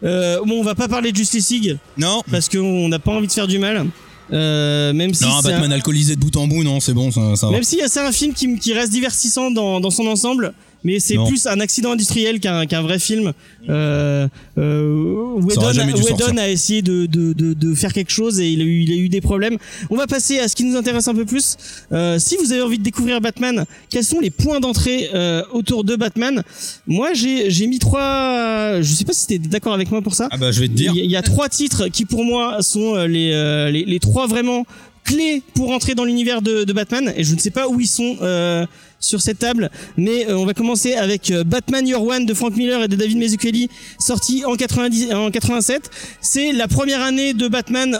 Euh, 0.03 0.39
bon, 0.45 0.59
on 0.59 0.63
va 0.63 0.75
pas 0.75 0.87
parler 0.87 1.11
de 1.11 1.17
Justice 1.17 1.49
League 1.51 1.77
Non, 1.97 2.21
parce 2.31 2.49
qu'on 2.49 2.87
n'a 2.89 2.99
pas 2.99 3.11
envie 3.11 3.27
de 3.27 3.31
faire 3.31 3.47
du 3.47 3.59
mal. 3.59 3.85
Euh, 4.31 4.93
même 4.93 5.13
si 5.13 5.23
non, 5.23 5.39
Batman 5.41 5.71
un- 5.71 5.75
alcoolisé 5.75 6.15
de 6.15 6.19
bout 6.19 6.35
en 6.37 6.47
bout, 6.47 6.63
non, 6.63 6.79
c'est 6.79 6.93
bon, 6.93 7.11
ça, 7.11 7.35
ça 7.35 7.47
va. 7.47 7.51
même 7.53 7.63
si 7.63 7.79
c'est 7.87 7.99
un 7.99 8.11
film 8.11 8.33
qui, 8.35 8.59
qui 8.59 8.73
reste 8.73 8.91
divertissant 8.91 9.49
dans, 9.49 9.79
dans 9.79 9.89
son 9.89 10.05
ensemble, 10.05 10.53
mais 10.83 10.99
c'est 10.99 11.17
plus 11.27 11.45
un 11.47 11.59
accident 11.59 11.91
industriel 11.91 12.39
qu'un 12.39 12.65
qu'un 12.65 12.81
vrai 12.81 12.99
film. 12.99 13.33
Euh, 13.69 14.27
euh, 14.57 15.33
Whedon, 15.41 16.37
a 16.37 16.49
essayé 16.49 16.81
de, 16.81 17.05
de, 17.05 17.33
de, 17.33 17.53
de 17.53 17.75
faire 17.75 17.93
quelque 17.93 18.11
chose 18.11 18.39
et 18.39 18.49
il 18.49 18.61
a, 18.61 18.63
eu, 18.63 18.81
il 18.81 18.91
a 18.91 18.95
eu 18.95 19.09
des 19.09 19.21
problèmes. 19.21 19.57
On 19.89 19.95
va 19.95 20.07
passer 20.07 20.39
à 20.39 20.47
ce 20.47 20.55
qui 20.55 20.63
nous 20.63 20.75
intéresse 20.77 21.07
un 21.07 21.15
peu 21.15 21.25
plus. 21.25 21.57
Euh, 21.91 22.17
si 22.19 22.35
vous 22.37 22.51
avez 22.51 22.61
envie 22.61 22.77
de 22.79 22.83
découvrir 22.83 23.21
Batman, 23.21 23.65
quels 23.89 24.03
sont 24.03 24.19
les 24.19 24.29
points 24.29 24.59
d'entrée 24.59 25.09
euh, 25.13 25.43
autour 25.53 25.83
de 25.83 25.95
Batman? 25.95 26.43
Moi, 26.87 27.13
j'ai 27.13 27.49
j'ai 27.51 27.67
mis 27.67 27.79
trois. 27.79 28.81
Je 28.81 28.93
sais 28.93 29.05
pas 29.05 29.13
si 29.13 29.27
t'es 29.27 29.39
d'accord 29.39 29.73
avec 29.73 29.91
moi 29.91 30.01
pour 30.01 30.15
ça. 30.15 30.27
Ah 30.31 30.37
bah, 30.37 30.51
je 30.51 30.59
vais 30.61 30.67
te 30.67 30.73
dire. 30.73 30.91
Il 30.93 30.97
y, 30.99 31.01
a- 31.01 31.05
il 31.05 31.11
y 31.11 31.15
a 31.15 31.21
trois 31.21 31.49
titres 31.49 31.87
qui 31.89 32.05
pour 32.05 32.23
moi 32.23 32.61
sont 32.61 32.95
euh, 32.95 33.07
les, 33.07 33.31
euh, 33.33 33.69
les, 33.71 33.85
les 33.85 33.99
trois 33.99 34.27
vraiment 34.27 34.65
clés 35.09 35.41
pour 35.55 35.71
entrer 35.71 35.95
dans 35.95 36.05
l'univers 36.05 36.41
de, 36.41 36.71
Batman 36.71 37.11
et 37.17 37.23
je 37.23 37.33
ne 37.33 37.39
sais 37.39 37.49
pas 37.49 37.67
où 37.67 37.79
ils 37.79 37.87
sont 37.87 38.17
euh, 38.21 38.65
sur 38.99 39.21
cette 39.21 39.39
table 39.39 39.71
mais 39.97 40.29
euh, 40.29 40.37
on 40.37 40.45
va 40.45 40.53
commencer 40.53 40.93
avec 40.93 41.31
euh, 41.31 41.43
Batman 41.43 41.87
Year 41.87 42.01
One 42.01 42.27
de 42.27 42.33
Frank 42.35 42.55
Miller 42.55 42.83
et 42.83 42.87
de 42.87 42.95
David 42.95 43.17
Mazzucchelli 43.17 43.69
sorti 43.97 44.45
en 44.45 44.55
90 44.55 45.13
en 45.13 45.31
87 45.31 45.89
c'est 46.21 46.51
la 46.51 46.67
première 46.67 47.01
année 47.01 47.33
de 47.33 47.47
Batman 47.47 47.95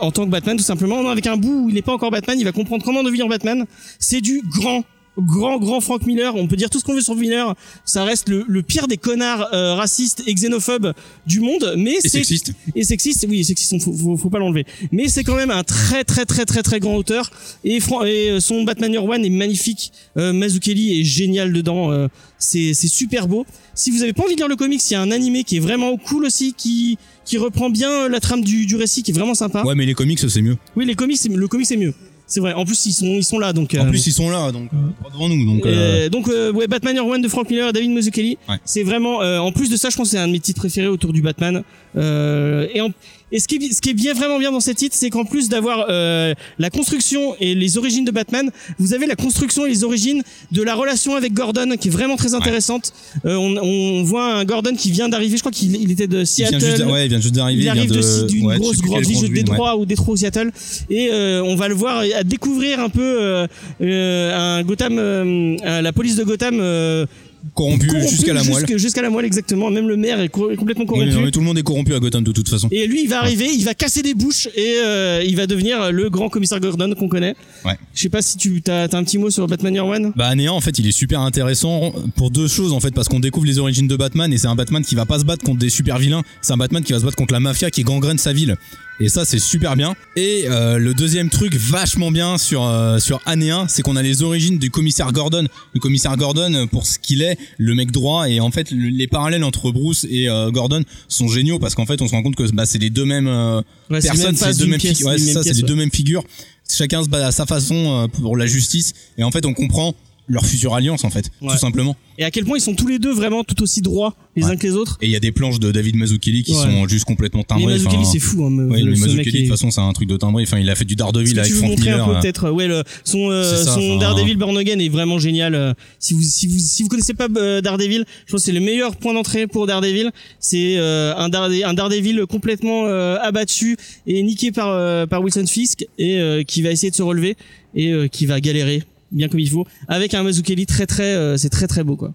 en 0.00 0.10
tant 0.10 0.24
que 0.24 0.30
Batman 0.30 0.56
tout 0.56 0.64
simplement. 0.64 1.08
Avec 1.08 1.26
un 1.26 1.36
bout 1.36 1.64
où 1.64 1.68
il 1.68 1.74
n'est 1.74 1.82
pas 1.82 1.92
encore 1.92 2.10
Batman 2.10 2.38
il 2.38 2.44
va 2.44 2.52
comprendre 2.52 2.84
comment 2.84 3.02
devenir 3.02 3.28
Batman. 3.28 3.66
C'est 3.98 4.20
du 4.20 4.42
grand 4.58 4.84
grand 5.18 5.58
grand 5.58 5.80
Frank 5.80 6.06
Miller 6.06 6.34
on 6.36 6.46
peut 6.46 6.56
dire 6.56 6.70
tout 6.70 6.78
ce 6.78 6.84
qu'on 6.84 6.94
veut 6.94 7.00
sur 7.00 7.14
Miller 7.16 7.54
ça 7.84 8.04
reste 8.04 8.28
le, 8.28 8.44
le 8.48 8.62
pire 8.62 8.86
des 8.88 8.96
connards 8.96 9.48
euh, 9.52 9.74
racistes 9.74 10.22
et 10.26 10.34
xénophobes 10.34 10.92
du 11.26 11.40
monde 11.40 11.74
mais 11.76 11.94
Et 11.96 12.00
c'est 12.00 12.08
sexiste. 12.08 12.52
et 12.74 12.84
sexiste, 12.84 13.26
oui, 13.28 13.44
sexiste, 13.44 13.80
faut, 13.82 13.92
faut, 13.92 14.16
faut 14.16 14.30
pas 14.30 14.38
l'enlever. 14.38 14.64
Mais 14.92 15.08
c'est 15.08 15.24
quand 15.24 15.34
même 15.36 15.50
un 15.50 15.62
très 15.64 16.04
très 16.04 16.24
très 16.24 16.44
très 16.44 16.62
très 16.62 16.80
grand 16.80 16.94
auteur. 16.96 17.30
Et, 17.64 17.80
Fran- 17.80 18.04
et 18.04 18.30
euh, 18.30 18.40
son 18.40 18.62
Batman 18.64 18.92
Year 18.92 19.04
One 19.04 19.24
est 19.24 19.30
magnifique. 19.30 19.92
Euh, 20.16 20.32
Mazzucchelli 20.32 21.00
est 21.00 21.04
génial 21.04 21.52
dedans. 21.52 21.90
euh, 21.92 22.08
c'est 22.38 22.72
super 22.74 23.26
beau. 23.26 23.44
Si 23.74 23.90
vous 23.90 24.02
avez 24.02 24.12
pas 24.12 24.22
envie 24.22 24.34
de 24.34 24.38
lire 24.40 24.48
le 24.48 24.56
comics, 24.56 24.80
il 24.88 24.92
y 24.92 24.96
a 24.96 25.00
un 25.02 25.10
animé 25.10 25.42
qui 25.44 25.56
est 25.56 25.60
vraiment 25.60 25.96
cool 25.96 26.24
aussi, 26.24 26.54
qui 26.56 26.98
qui 27.24 27.36
reprend 27.36 27.68
bien 27.68 28.08
la 28.08 28.20
trame 28.20 28.42
du, 28.42 28.64
du 28.64 28.76
récit, 28.76 29.02
qui 29.02 29.10
est 29.10 29.14
vraiment 29.14 29.34
sympa. 29.34 29.62
Ouais, 29.64 29.74
mais 29.74 29.84
les 29.84 29.92
comics, 29.94 30.18
c'est 30.18 30.40
mieux. 30.42 30.56
Oui, 30.76 30.86
les 30.86 30.94
comics, 30.94 31.20
le 31.28 31.48
comics 31.48 31.66
c'est 31.66 31.76
mieux. 31.76 31.92
C'est 32.30 32.40
vrai. 32.40 32.52
En 32.52 32.64
plus, 32.66 32.84
ils 32.86 32.92
sont 32.92 33.06
ils 33.06 33.24
sont 33.24 33.38
là, 33.38 33.54
donc. 33.54 33.74
En 33.74 33.86
euh, 33.86 33.88
plus, 33.88 34.06
ils 34.06 34.12
sont 34.12 34.28
là, 34.28 34.52
donc, 34.52 34.68
euh, 34.74 34.76
droit 35.00 35.10
devant 35.12 35.28
nous, 35.30 35.46
donc, 35.46 35.64
euh, 35.64 35.68
euh, 36.04 36.08
donc 36.10 36.28
euh, 36.28 36.52
ouais, 36.52 36.66
Batman 36.66 36.94
Year 36.94 37.06
One 37.06 37.22
de 37.22 37.28
Frank 37.28 37.48
Miller 37.48 37.70
et 37.70 37.72
David 37.72 37.90
Mazzucchelli. 37.90 38.36
Ouais. 38.48 38.56
C'est 38.66 38.82
vraiment 38.82 39.22
euh, 39.22 39.38
en 39.38 39.50
plus 39.50 39.70
de 39.70 39.76
ça, 39.76 39.88
je 39.88 39.96
pense 39.96 40.08
que 40.08 40.10
c'est 40.12 40.18
un 40.22 40.26
de 40.28 40.32
mes 40.32 40.38
titres 40.40 40.60
préférés 40.60 40.88
autour 40.88 41.14
du 41.14 41.22
Batman. 41.22 41.62
Euh, 41.96 42.68
et 42.74 42.82
en- 42.82 42.90
et 43.32 43.38
ce 43.40 43.48
qui 43.48 43.56
est, 43.56 43.72
ce 43.72 43.80
qui 43.80 43.90
est 43.90 43.94
bien 43.94 44.14
vraiment 44.14 44.38
bien 44.38 44.50
dans 44.52 44.60
ces 44.60 44.74
titres, 44.74 44.96
c'est 44.98 45.10
qu'en 45.10 45.24
plus 45.24 45.48
d'avoir 45.48 45.86
euh, 45.88 46.34
la 46.58 46.70
construction 46.70 47.34
et 47.40 47.54
les 47.54 47.78
origines 47.78 48.04
de 48.04 48.10
Batman, 48.10 48.50
vous 48.78 48.94
avez 48.94 49.06
la 49.06 49.16
construction 49.16 49.66
et 49.66 49.70
les 49.70 49.84
origines 49.84 50.22
de 50.52 50.62
la 50.62 50.74
relation 50.74 51.14
avec 51.16 51.32
Gordon 51.34 51.76
qui 51.80 51.88
est 51.88 51.90
vraiment 51.90 52.16
très 52.16 52.34
intéressante. 52.34 52.92
Euh, 53.24 53.34
on, 53.36 53.56
on 53.56 54.02
voit 54.04 54.34
un 54.34 54.44
Gordon 54.44 54.74
qui 54.74 54.90
vient 54.90 55.08
d'arriver, 55.08 55.36
je 55.36 55.42
crois 55.42 55.52
qu'il 55.52 55.74
il 55.76 55.90
était 55.90 56.06
de 56.06 56.20
il 56.20 56.26
Seattle. 56.26 56.58
vient 56.58 56.70
juste, 56.76 56.84
ouais, 56.86 57.06
il 57.06 57.08
vient 57.08 57.20
juste 57.20 57.34
d'arriver. 57.34 57.62
Il 57.62 57.68
arrive 57.68 57.90
d'une 58.26 58.46
ouais, 58.46 58.58
grosse 58.58 58.78
quelle 58.80 59.04
ville 59.04 59.28
de. 59.28 59.34
Détroit 59.34 59.76
ou 59.76 59.86
Détroit 59.86 60.14
ou 60.14 60.16
Seattle 60.16 60.50
et 60.90 61.10
euh, 61.12 61.42
on 61.44 61.54
va 61.56 61.68
le 61.68 61.74
voir 61.74 61.98
à 62.16 62.24
découvrir 62.24 62.80
un 62.80 62.88
peu 62.88 63.00
euh, 63.02 63.46
euh, 63.82 64.58
un 64.58 64.62
Gotham 64.62 64.98
euh, 64.98 65.56
euh, 65.64 65.80
la 65.82 65.92
police 65.92 66.16
de 66.16 66.24
Gotham 66.24 66.58
euh, 66.60 67.06
Corrompu 67.54 67.86
corrompu 67.86 68.08
jusqu'à 68.08 68.32
la 68.34 68.42
moelle. 68.44 68.78
jusqu'à 68.78 69.02
la 69.02 69.10
moelle 69.10 69.24
exactement 69.24 69.70
même 69.70 69.88
le 69.88 69.96
maire 69.96 70.20
est 70.20 70.28
co- 70.28 70.50
complètement 70.56 70.84
Oui, 70.84 70.88
corrompu 70.88 71.10
non, 71.14 71.20
mais 71.22 71.30
tout 71.30 71.40
le 71.40 71.46
monde 71.46 71.58
est 71.58 71.62
corrompu 71.62 71.94
à 71.94 71.98
Gotham 72.00 72.22
de 72.24 72.32
toute 72.32 72.48
façon. 72.48 72.68
et 72.70 72.86
lui 72.86 73.02
il 73.04 73.08
va 73.08 73.20
arriver 73.20 73.46
il 73.52 73.64
va 73.64 73.74
casser 73.74 74.02
des 74.02 74.14
bouches 74.14 74.48
et 74.56 74.74
euh, 74.84 75.22
il 75.26 75.36
va 75.36 75.46
devenir 75.46 75.90
le 75.92 76.10
grand 76.10 76.28
commissaire 76.28 76.60
Gordon 76.60 76.92
qu'on 76.98 77.08
connaît 77.08 77.34
Ouais. 77.64 77.76
je 77.94 78.00
sais 78.02 78.08
pas 78.08 78.22
si 78.22 78.36
tu 78.36 78.62
as, 78.68 78.82
un 78.92 79.04
petit 79.04 79.18
mot 79.18 79.30
sur 79.30 79.46
Batman 79.46 79.74
Year 79.74 79.86
One? 79.86 80.12
Bah 80.16 80.34
Néant 80.34 80.54
en 80.56 80.60
fait 80.60 80.78
il 80.78 80.86
est 80.86 80.92
super 80.92 81.20
intéressant 81.20 81.92
pour 82.16 82.30
deux 82.30 82.48
choses 82.48 82.72
en 82.72 82.80
fait 82.80 82.92
parce 82.94 83.08
qu'on 83.08 83.20
découvre 83.20 83.46
les 83.46 83.58
origines 83.58 83.88
de 83.88 83.96
Batman 83.96 84.32
et 84.32 84.38
c'est 84.38 84.46
un 84.48 84.56
Batman 84.56 84.84
qui 84.84 84.94
va 84.94 85.06
pas 85.06 85.18
se 85.18 85.24
battre 85.24 85.44
contre 85.44 85.58
des 85.58 85.70
super 85.70 85.98
vilains, 85.98 86.22
c'est 86.42 86.52
un 86.52 86.56
Batman 86.58 86.82
qui 86.82 86.92
va 86.92 86.98
se 87.00 87.04
battre 87.04 87.16
contre 87.16 87.32
la 87.34 87.40
mafia 87.40 87.70
qui 87.70 87.82
gangrène 87.82 88.18
sa 88.18 88.32
ville. 88.32 88.56
Et 89.00 89.08
ça 89.08 89.24
c'est 89.24 89.38
super 89.38 89.76
bien. 89.76 89.94
Et 90.16 90.44
euh, 90.48 90.76
le 90.78 90.92
deuxième 90.92 91.30
truc 91.30 91.54
vachement 91.54 92.10
bien 92.10 92.36
sur 92.36 92.64
euh, 92.66 92.98
sur 92.98 93.20
Année 93.26 93.50
1, 93.50 93.68
c'est 93.68 93.82
qu'on 93.82 93.94
a 93.96 94.02
les 94.02 94.22
origines 94.22 94.58
du 94.58 94.70
commissaire 94.70 95.12
Gordon. 95.12 95.46
Le 95.72 95.80
commissaire 95.80 96.16
Gordon 96.16 96.52
euh, 96.54 96.66
pour 96.66 96.84
ce 96.86 96.98
qu'il 96.98 97.22
est, 97.22 97.38
le 97.58 97.74
mec 97.76 97.92
droit 97.92 98.28
et 98.28 98.40
en 98.40 98.50
fait 98.50 98.70
le- 98.72 98.88
les 98.88 99.06
parallèles 99.06 99.44
entre 99.44 99.70
Bruce 99.70 100.04
et 100.10 100.28
euh, 100.28 100.50
Gordon 100.50 100.82
sont 101.08 101.28
géniaux 101.28 101.58
parce 101.60 101.74
qu'en 101.76 101.86
fait 101.86 102.02
on 102.02 102.08
se 102.08 102.12
rend 102.12 102.22
compte 102.22 102.34
que 102.36 102.50
bah, 102.52 102.66
c'est 102.66 102.78
les 102.78 102.90
deux 102.90 103.04
mêmes 103.04 103.28
euh, 103.28 103.62
Ouais, 103.90 104.00
personnes, 104.00 104.34
c'est 104.36 104.48
les 104.48 104.54
deux 104.54 104.66
mêmes 104.66 104.80
pièce, 104.80 104.96
figures. 104.98 105.08
Ouais, 105.10 105.16
d'une 105.16 105.24
c'est 105.26 105.34
même 105.34 105.34
ça, 105.34 105.40
c'est 105.42 105.50
pièce, 105.50 105.56
les 105.58 105.62
ouais. 105.62 105.68
deux 105.68 105.76
mêmes 105.76 105.92
figures. 105.92 106.24
Chacun 106.70 107.02
se 107.02 107.08
bat 107.08 107.26
à 107.28 107.30
sa 107.32 107.46
façon 107.46 108.02
euh, 108.04 108.08
pour 108.08 108.36
la 108.36 108.46
justice 108.46 108.92
et 109.16 109.22
en 109.22 109.30
fait 109.30 109.46
on 109.46 109.54
comprend 109.54 109.94
leur 110.28 110.44
future 110.46 110.74
alliance 110.74 111.04
en 111.04 111.10
fait, 111.10 111.30
Ouais. 111.40 111.52
tout 111.52 111.58
simplement. 111.58 111.96
et 112.18 112.24
à 112.24 112.30
quel 112.30 112.44
point 112.44 112.58
ils 112.58 112.60
sont 112.60 112.74
tous 112.74 112.86
les 112.88 112.98
deux 112.98 113.12
vraiment 113.12 113.44
tout 113.44 113.62
aussi 113.62 113.80
droits 113.80 114.14
les 114.36 114.44
Ouais. 114.44 114.50
uns 114.50 114.56
que 114.56 114.66
les 114.66 114.72
autres 114.74 114.98
Et 115.00 115.06
il 115.06 115.12
y 115.12 115.16
a 115.16 115.20
des 115.20 115.32
planches 115.32 115.58
de 115.60 115.70
David 115.72 115.96
Mazzucchelli 115.96 116.42
qui 116.42 116.52
Ouais. 116.52 116.62
sont 116.62 116.86
juste 116.88 117.04
complètement 117.04 117.40
et 117.42 117.44
timbrées. 117.44 117.66
Mazzucchelli 117.74 117.96
enfin, 118.02 118.10
c'est 118.12 118.18
fou 118.18 118.44
hein, 118.44 118.50
Ouais, 118.68 118.80
le- 118.82 118.90
mec 118.90 119.00
Mazzucchelli 119.00 119.32
de 119.32 119.38
toute 119.48 119.48
façon 119.56 119.70
c'est 119.70 119.80
un 119.80 119.92
truc 119.92 120.08
de 120.08 120.16
timbré. 120.16 120.42
Enfin, 120.42 120.58
il 120.58 120.68
a 120.68 120.74
fait 120.74 120.84
du 120.84 120.96
Daredevil 120.96 121.38
avec 121.38 121.52
Frank 121.52 121.70
montrer 121.70 121.90
Miller. 121.90 122.02
un 122.04 122.08
peu 122.10 122.16
euh, 122.16 122.20
peut-être 122.20 122.50
ouais 122.50 122.66
le 122.68 122.82
son 123.04 123.30
euh, 123.30 123.42
ça, 123.64 123.72
son 123.74 123.80
enfin, 123.80 123.98
Daredevil 124.00 124.36
Born 124.36 124.56
Again 124.58 124.78
est 124.80 124.88
vraiment 124.88 125.18
génial 125.18 125.54
euh, 125.54 125.72
si 125.98 126.12
vous 126.14 126.22
si 126.22 126.46
vous 126.46 126.58
si 126.58 126.82
vous 126.82 126.88
connaissez 126.88 127.14
pas 127.14 127.28
euh, 127.36 127.60
Daredevil 127.60 128.04
je 128.26 128.32
pense 128.32 128.40
que 128.42 128.46
c'est 128.46 128.52
le 128.52 128.60
meilleur 128.60 128.96
point 128.96 129.14
d'entrée 129.14 129.46
pour 129.46 129.66
Daredevil 129.66 130.10
c'est 130.40 130.76
euh, 130.78 131.14
un 131.16 131.28
Darede- 131.28 131.64
un 131.64 131.74
Daredevil 131.74 132.24
complètement 132.28 132.84
euh, 132.86 133.16
abattu 133.22 133.76
et 134.06 134.22
niqué 134.22 134.50
par 134.52 134.68
euh, 134.68 135.06
par 135.06 135.22
Wilson 135.22 135.46
Fisk 135.46 135.86
et 135.98 136.18
euh, 136.18 136.42
qui 136.42 136.62
va 136.62 136.70
essayer 136.70 136.90
de 136.90 136.96
se 136.96 137.02
relever 137.02 137.36
et 137.74 137.92
euh, 137.92 138.08
qui 138.08 138.26
va 138.26 138.40
galérer 138.40 138.82
bien 139.10 139.28
comme 139.28 139.40
il 139.40 139.50
faut 139.50 139.66
avec 139.88 140.14
un 140.14 140.22
Mazzucchelli 140.22 140.66
très 140.66 140.86
très 140.86 141.14
euh, 141.14 141.36
c'est 141.36 141.48
très 141.48 141.66
très 141.66 141.84
beau 141.84 141.96
quoi 141.96 142.12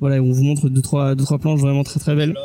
voilà 0.00 0.22
on 0.22 0.32
vous 0.32 0.42
montre 0.42 0.68
deux 0.68 0.82
trois 0.82 1.14
deux 1.14 1.24
trois 1.24 1.38
planches 1.38 1.60
vraiment 1.60 1.84
très 1.84 2.00
très 2.00 2.14
belles 2.14 2.36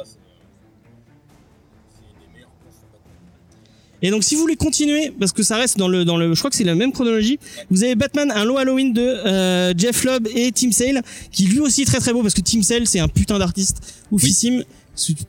Et 4.06 4.12
donc 4.12 4.24
si 4.26 4.36
vous 4.36 4.42
voulez 4.42 4.58
continuer, 4.58 5.14
parce 5.18 5.32
que 5.32 5.44
ça 5.44 5.56
reste 5.56 5.78
dans 5.78 5.88
le 5.88 6.04
dans 6.04 6.18
le, 6.18 6.34
je 6.34 6.40
crois 6.40 6.50
que 6.50 6.58
c'est 6.58 6.66
la 6.66 6.76
même 6.76 6.92
chronologie. 6.92 7.40
Vous 7.72 7.86
avez 7.86 7.96
Batman, 7.96 8.32
un 8.36 8.44
low 8.44 8.58
Halloween 8.58 8.92
de 8.92 9.02
euh, 9.02 9.74
Jeff 9.78 10.04
Lobb 10.04 10.28
et 10.36 10.52
Tim 10.52 10.74
Sale, 10.74 11.02
qui 11.32 11.46
lui 11.46 11.62
aussi 11.62 11.84
est 11.84 11.86
très 11.86 12.00
très 12.00 12.12
beau 12.12 12.22
parce 12.22 12.34
que 12.34 12.42
Tim 12.42 12.62
Sale 12.62 12.86
c'est 12.86 13.00
un 13.00 13.08
putain 13.08 13.40
d'artiste 13.40 14.04
oufissime. 14.12 14.66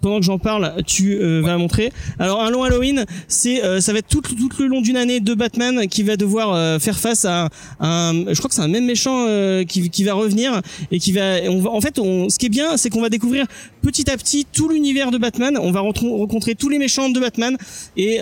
Pendant 0.01 0.19
que 0.19 0.25
j'en 0.25 0.39
parle, 0.39 0.75
tu 0.87 1.15
euh, 1.15 1.41
vas 1.43 1.57
montrer. 1.57 1.93
Alors 2.19 2.43
un 2.43 2.51
long 2.51 2.63
Halloween, 2.63 3.05
c'est 3.29 3.65
euh, 3.65 3.81
ça 3.81 3.93
va 3.93 3.99
être 3.99 4.09
tout, 4.09 4.21
tout 4.21 4.63
le 4.63 4.67
long 4.67 4.81
d'une 4.81 4.97
année 4.97 5.21
de 5.21 5.35
Batman 5.35 5.87
qui 5.89 6.03
va 6.03 6.17
devoir 6.17 6.53
euh, 6.53 6.79
faire 6.79 6.99
face 6.99 7.25
à 7.25 7.49
un, 7.81 8.13
je 8.29 8.39
crois 8.39 8.49
que 8.49 8.55
c'est 8.55 8.63
un 8.63 8.69
même 8.69 8.85
méchant 8.85 9.27
qui, 9.67 9.91
qui 9.91 10.05
va 10.05 10.15
revenir 10.15 10.61
et 10.91 10.99
qui 10.99 11.13
va, 11.13 11.41
on 11.49 11.61
va 11.61 11.71
en 11.71 11.81
fait, 11.81 11.99
on, 11.99 12.29
ce 12.29 12.39
qui 12.39 12.47
est 12.47 12.51
bien, 12.51 12.77
c'est 12.77 12.91
qu'on 12.91 13.01
va 13.01 13.09
découvrir 13.09 13.47
petit 13.83 14.11
à 14.11 14.17
petit 14.17 14.47
tout 14.51 14.69
l'univers 14.69 15.11
de 15.11 15.19
Batman. 15.19 15.59
On 15.61 15.73
va 15.73 15.81
rencontrer 15.81 16.55
tous 16.55 16.69
les 16.69 16.79
méchants 16.79 17.09
de 17.09 17.21
Batman 17.21 17.57
et 17.97 18.21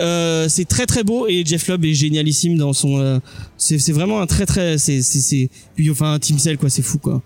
c'est 0.48 0.68
très 0.68 0.86
très 0.86 1.02
beau 1.02 1.26
et 1.26 1.44
Jeff 1.44 1.68
Lobb 1.68 1.84
est 1.84 1.94
génialissime 1.94 2.56
dans 2.56 2.72
son, 2.72 3.20
c'est 3.56 3.92
vraiment 3.92 4.20
un 4.20 4.26
très 4.26 4.46
très, 4.46 4.78
c'est 4.78 5.02
c'est 5.02 5.50
enfin 5.90 6.18
Team 6.18 6.38
Cell 6.38 6.56
quoi, 6.58 6.70
c'est 6.70 6.82
fou 6.82 6.98
quoi 6.98 7.22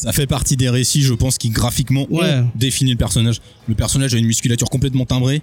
ça 0.00 0.12
fait 0.12 0.26
partie 0.26 0.56
des 0.56 0.70
récits, 0.70 1.02
je 1.02 1.12
pense, 1.12 1.36
qui 1.36 1.50
graphiquement 1.50 2.06
ont 2.10 2.46
défini 2.54 2.90
le 2.92 2.96
personnage. 2.96 3.40
Le 3.68 3.74
personnage 3.74 4.14
a 4.14 4.18
une 4.18 4.24
musculature 4.24 4.70
complètement 4.70 5.04
timbrée. 5.04 5.42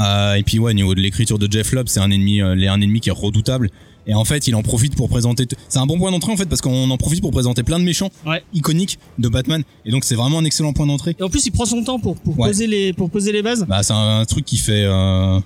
Euh, 0.00 0.34
et 0.34 0.42
puis 0.42 0.58
ouais, 0.58 0.72
au 0.72 0.74
niveau 0.74 0.96
de 0.96 1.00
l'écriture 1.00 1.38
de 1.38 1.46
Jeff 1.48 1.70
Lobb, 1.70 1.86
c'est 1.86 2.00
un 2.00 2.10
ennemi, 2.10 2.40
euh, 2.40 2.54
un 2.68 2.80
ennemi 2.80 2.98
qui 2.98 3.10
est 3.10 3.12
redoutable. 3.12 3.70
Et 4.08 4.14
en 4.14 4.24
fait, 4.24 4.48
il 4.48 4.56
en 4.56 4.62
profite 4.62 4.96
pour 4.96 5.08
présenter. 5.08 5.46
C'est 5.68 5.78
un 5.78 5.86
bon 5.86 5.98
point 5.98 6.10
d'entrée 6.10 6.32
en 6.32 6.36
fait 6.36 6.46
parce 6.48 6.60
qu'on 6.60 6.90
en 6.90 6.96
profite 6.96 7.20
pour 7.20 7.30
présenter 7.30 7.62
plein 7.62 7.78
de 7.78 7.84
méchants 7.84 8.10
iconiques 8.52 8.98
de 9.20 9.28
Batman. 9.28 9.62
Et 9.84 9.92
donc 9.92 10.02
c'est 10.02 10.16
vraiment 10.16 10.40
un 10.40 10.44
excellent 10.44 10.72
point 10.72 10.86
d'entrée. 10.86 11.14
Et 11.20 11.22
en 11.22 11.28
plus, 11.28 11.46
il 11.46 11.52
prend 11.52 11.66
son 11.66 11.84
temps 11.84 12.00
pour, 12.00 12.16
pour 12.16 12.34
poser 12.34 12.66
les 12.66 12.92
pour 12.92 13.08
poser 13.08 13.30
les 13.30 13.42
bases. 13.42 13.64
Bah 13.68 13.84
c'est 13.84 13.92
un, 13.92 14.24
truc 14.24 14.44
qui 14.44 14.56
fait 14.56 14.82
euh, 14.84 15.38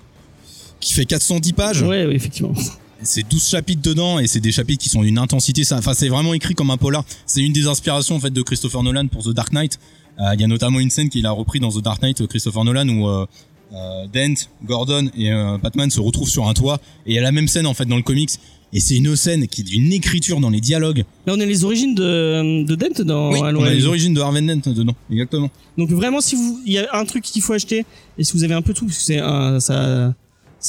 qui 0.79 0.93
fait 0.95 1.05
410 1.05 1.53
pages. 1.53 1.83
Ouais, 1.83 2.07
effectivement 2.11 2.55
c'est 3.01 3.27
12 3.27 3.47
chapitres 3.47 3.81
dedans 3.81 4.19
et 4.19 4.27
c'est 4.27 4.39
des 4.39 4.51
chapitres 4.51 4.83
qui 4.83 4.89
sont 4.89 5.01
d'une 5.01 5.17
intensité. 5.17 5.63
Enfin 5.71 5.93
c'est 5.93 6.09
vraiment 6.09 6.33
écrit 6.33 6.53
comme 6.53 6.71
un 6.71 6.77
polar. 6.77 7.03
C'est 7.25 7.41
une 7.41 7.53
des 7.53 7.67
inspirations 7.67 8.15
en 8.15 8.19
fait 8.19 8.31
de 8.31 8.41
Christopher 8.41 8.83
Nolan 8.83 9.07
pour 9.07 9.23
The 9.23 9.29
Dark 9.29 9.51
Knight. 9.51 9.79
Euh, 10.19 10.33
il 10.33 10.41
y 10.41 10.43
a 10.43 10.47
notamment 10.47 10.79
une 10.79 10.89
scène 10.89 11.09
qu'il 11.09 11.25
a 11.25 11.31
repris 11.31 11.59
dans 11.59 11.69
The 11.69 11.81
Dark 11.81 12.01
Knight 12.01 12.25
Christopher 12.27 12.63
Nolan 12.63 12.89
où 12.89 13.07
euh, 13.07 13.25
euh, 13.73 14.07
Dent 14.11 14.33
Gordon 14.65 15.09
et 15.17 15.29
Batman 15.61 15.89
se 15.89 15.99
retrouvent 15.99 16.29
sur 16.29 16.47
un 16.47 16.53
toit 16.53 16.79
et 17.05 17.11
il 17.11 17.15
y 17.15 17.19
a 17.19 17.21
la 17.21 17.31
même 17.31 17.47
scène 17.47 17.67
en 17.67 17.73
fait 17.73 17.85
dans 17.85 17.97
le 17.97 18.03
comics. 18.03 18.31
Et 18.73 18.81
c'est 18.81 18.97
une 18.97 19.15
scène 19.15 19.47
qui 19.47 19.61
est 19.61 19.63
d'une 19.63 19.93
écriture 19.93 20.41
dans 20.41 20.49
les 20.49 20.59
dialogues. 20.59 21.05
Là, 21.25 21.35
on 21.37 21.39
a 21.39 21.45
les 21.45 21.63
origines 21.63 21.95
de, 21.95 22.65
de 22.65 22.75
Dent 22.75 23.05
dans 23.05 23.31
oui, 23.31 23.39
on 23.39 23.63
a 23.63 23.73
les 23.73 23.85
origines 23.85 24.13
de 24.13 24.19
Harvey 24.19 24.41
Dent 24.41 24.59
dedans, 24.73 24.93
exactement. 25.09 25.49
Donc 25.77 25.89
vraiment, 25.91 26.19
si 26.19 26.35
vous, 26.35 26.59
il 26.65 26.73
y 26.73 26.77
a 26.77 26.85
un 26.91 27.05
truc 27.05 27.23
qu'il 27.23 27.41
faut 27.41 27.53
acheter, 27.53 27.85
et 28.17 28.25
si 28.25 28.33
vous 28.33 28.43
avez 28.43 28.55
un 28.55 28.61
peu 28.61 28.73
tout, 28.73 28.85
parce 28.85 28.97
que 28.97 29.03
c'est 29.03 29.19
un, 29.19 29.61
ça, 29.61 30.13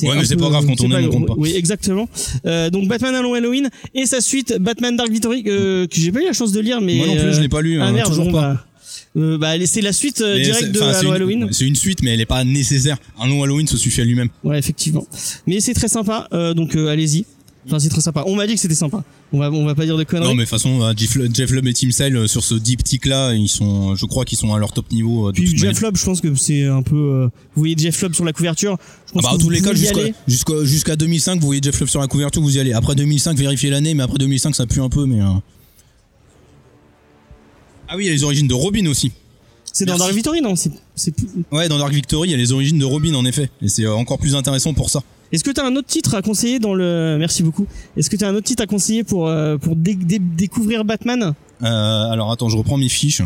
Ouais, 0.03 0.17
mais 0.17 0.25
c'est 0.25 0.37
pas 0.37 0.49
grave 0.49 0.67
quand 0.67 0.81
on 0.81 0.91
aime, 0.91 1.07
on 1.07 1.11
compte 1.11 1.27
pas. 1.27 1.35
Oui, 1.37 1.53
exactement. 1.57 2.09
Euh, 2.47 2.71
donc 2.71 2.89
Batman 2.89 3.21
Long 3.23 3.35
Halloween 3.35 3.69
et 3.95 4.07
sa 4.07 4.21
suite 4.21 4.57
Batman 4.59 4.97
Dark 4.97 5.11
Victory 5.11 5.43
que 5.43 5.89
j'ai 5.93 6.13
pas 6.13 6.21
eu 6.21 6.27
la 6.27 6.33
chance 6.33 6.53
de 6.53 6.61
lire, 6.61 6.81
mais 6.81 6.97
moi 6.97 7.07
non 7.07 7.17
plus, 7.17 7.35
je 7.35 7.41
l'ai 7.41 7.49
pas 7.49 7.61
lu. 7.61 7.81
Ah 7.81 7.87
hein, 7.87 7.93
merde, 7.93 8.09
toujours 8.09 8.33
pas. 8.33 8.65
Bah, 9.15 9.23
euh, 9.23 9.39
bah, 9.39 9.55
c'est 9.67 9.81
la 9.81 9.93
suite 9.93 10.21
euh, 10.21 10.39
directe 10.39 10.73
de 10.73 10.81
Halloween. 10.81 11.49
C'est 11.51 11.67
une 11.67 11.77
suite, 11.77 12.03
mais 12.03 12.11
elle 12.15 12.21
est 12.21 12.27
pas 12.27 12.45
nécessaire. 12.45 12.99
Un 13.21 13.29
long 13.29 13.43
Halloween 13.43 13.67
se 13.67 13.77
suffit 13.77 14.01
à 14.01 14.05
lui-même. 14.05 14.29
Ouais, 14.45 14.59
effectivement. 14.59 15.07
Mais 15.47 15.61
c'est 15.61 15.75
très 15.75 15.89
sympa, 15.89 16.29
euh, 16.33 16.55
donc 16.55 16.77
euh, 16.77 16.89
allez-y. 16.89 17.25
Enfin, 17.67 17.79
c'est 17.79 17.89
très 17.89 18.01
sympa. 18.01 18.25
On 18.27 18.37
m'a 18.37 18.47
dit 18.47 18.55
que 18.55 18.61
c'était 18.61 18.75
sympa. 18.75 19.05
On 19.33 19.39
va, 19.39 19.51
on 19.51 19.67
va 19.67 19.75
pas 19.75 19.85
dire 19.85 19.97
de 19.97 20.05
conneries. 20.05 20.29
Non, 20.29 20.35
mais 20.35 20.45
de 20.45 20.49
toute 20.49 20.59
façon, 20.59 20.83
euh, 20.83 20.93
Jeff, 20.97 21.51
Lubb 21.51 21.67
et 21.67 21.75
Tim 21.75 21.91
Sale 21.91 22.17
euh, 22.17 22.27
sur 22.27 22.43
ce 22.43 22.55
diptyque 22.55 23.05
là, 23.05 23.35
ils 23.35 23.49
sont, 23.49 23.95
je 23.95 24.07
crois 24.07 24.25
qu'ils 24.25 24.39
sont 24.39 24.55
à 24.55 24.59
leur 24.59 24.73
top 24.73 24.91
niveau. 24.91 25.29
Euh, 25.29 25.33
Puis 25.33 25.57
Jeff 25.57 25.79
je 25.79 26.05
pense 26.05 26.21
que 26.21 26.35
c'est 26.35 26.65
un 26.65 26.83
peu. 26.83 27.29
vous 27.55 27.61
voyez 27.61 27.75
Jeff 27.77 28.01
Lubb 28.01 28.15
sur 28.15 28.25
la 28.25 28.33
couverture. 28.33 28.79
Je 29.07 29.13
pense 29.13 29.25
ah 29.27 29.31
bah, 29.33 29.37
que 29.37 29.43
tous 29.43 29.51
les 29.51 29.61
cas, 29.61 29.75
jusqu'à 29.75 30.65
jusqu'à 30.65 30.97
2005, 30.97 31.41
vous 31.41 31.47
voyez 31.47 31.61
Jeff 31.63 31.79
Lubb 31.79 31.89
sur 31.89 32.01
la 32.01 32.07
couverture, 32.07 32.41
vous 32.41 32.57
y 32.57 32.61
allez. 32.61 32.73
Après 32.73 32.95
2005, 32.95 33.37
vérifiez 33.37 33.71
l'année, 33.71 33.95
mais 33.95 34.03
après 34.03 34.19
2005, 34.19 34.55
ça 34.55 34.67
pue 34.67 34.81
un 34.81 34.89
peu, 34.89 35.05
mais. 35.05 35.21
Ah 37.91 37.97
oui, 37.97 38.05
il 38.05 38.07
y 38.07 38.11
a 38.11 38.13
les 38.13 38.25
origines 38.25 38.49
de 38.49 38.55
Robin 38.55 38.87
aussi. 38.87 39.13
C'est 39.73 39.85
dans 39.85 39.97
Dark 39.99 40.13
Victory, 40.13 40.41
non? 40.41 40.55
C'est, 40.57 40.71
Ouais, 41.53 41.69
dans 41.69 41.79
Dark 41.79 41.93
Victory, 41.93 42.29
il 42.29 42.31
y 42.33 42.35
a 42.35 42.39
les 42.39 42.53
origines 42.53 42.79
de 42.79 42.85
Robin, 42.85 43.15
en 43.15 43.25
effet. 43.25 43.51
Et 43.63 43.69
c'est 43.69 43.87
encore 43.87 44.19
plus 44.19 44.35
intéressant 44.35 44.75
pour 44.75 44.91
ça. 44.91 45.03
Est-ce 45.33 45.45
que 45.45 45.51
tu 45.51 45.61
as 45.61 45.65
un 45.65 45.77
autre 45.77 45.89
titre 45.89 46.15
à 46.15 46.23
conseiller 46.23 46.59
dans 46.59 46.75
le 46.75 47.17
Merci 47.19 47.43
beaucoup. 47.43 47.67
Est-ce 47.97 48.09
que 48.09 48.17
tu 48.17 48.25
as 48.25 48.29
un 48.29 48.35
autre 48.35 48.47
titre 48.47 48.63
à 48.63 48.67
conseiller 48.67 49.05
pour 49.05 49.29
euh, 49.29 49.59
pour 49.59 49.77
découvrir 49.77 50.85
Batman? 50.85 51.35
Euh, 51.63 51.67
Alors 52.11 52.31
attends, 52.33 52.49
je 52.49 52.57
reprends 52.57 52.79
mes 52.79 52.89
fiches. 52.89 53.23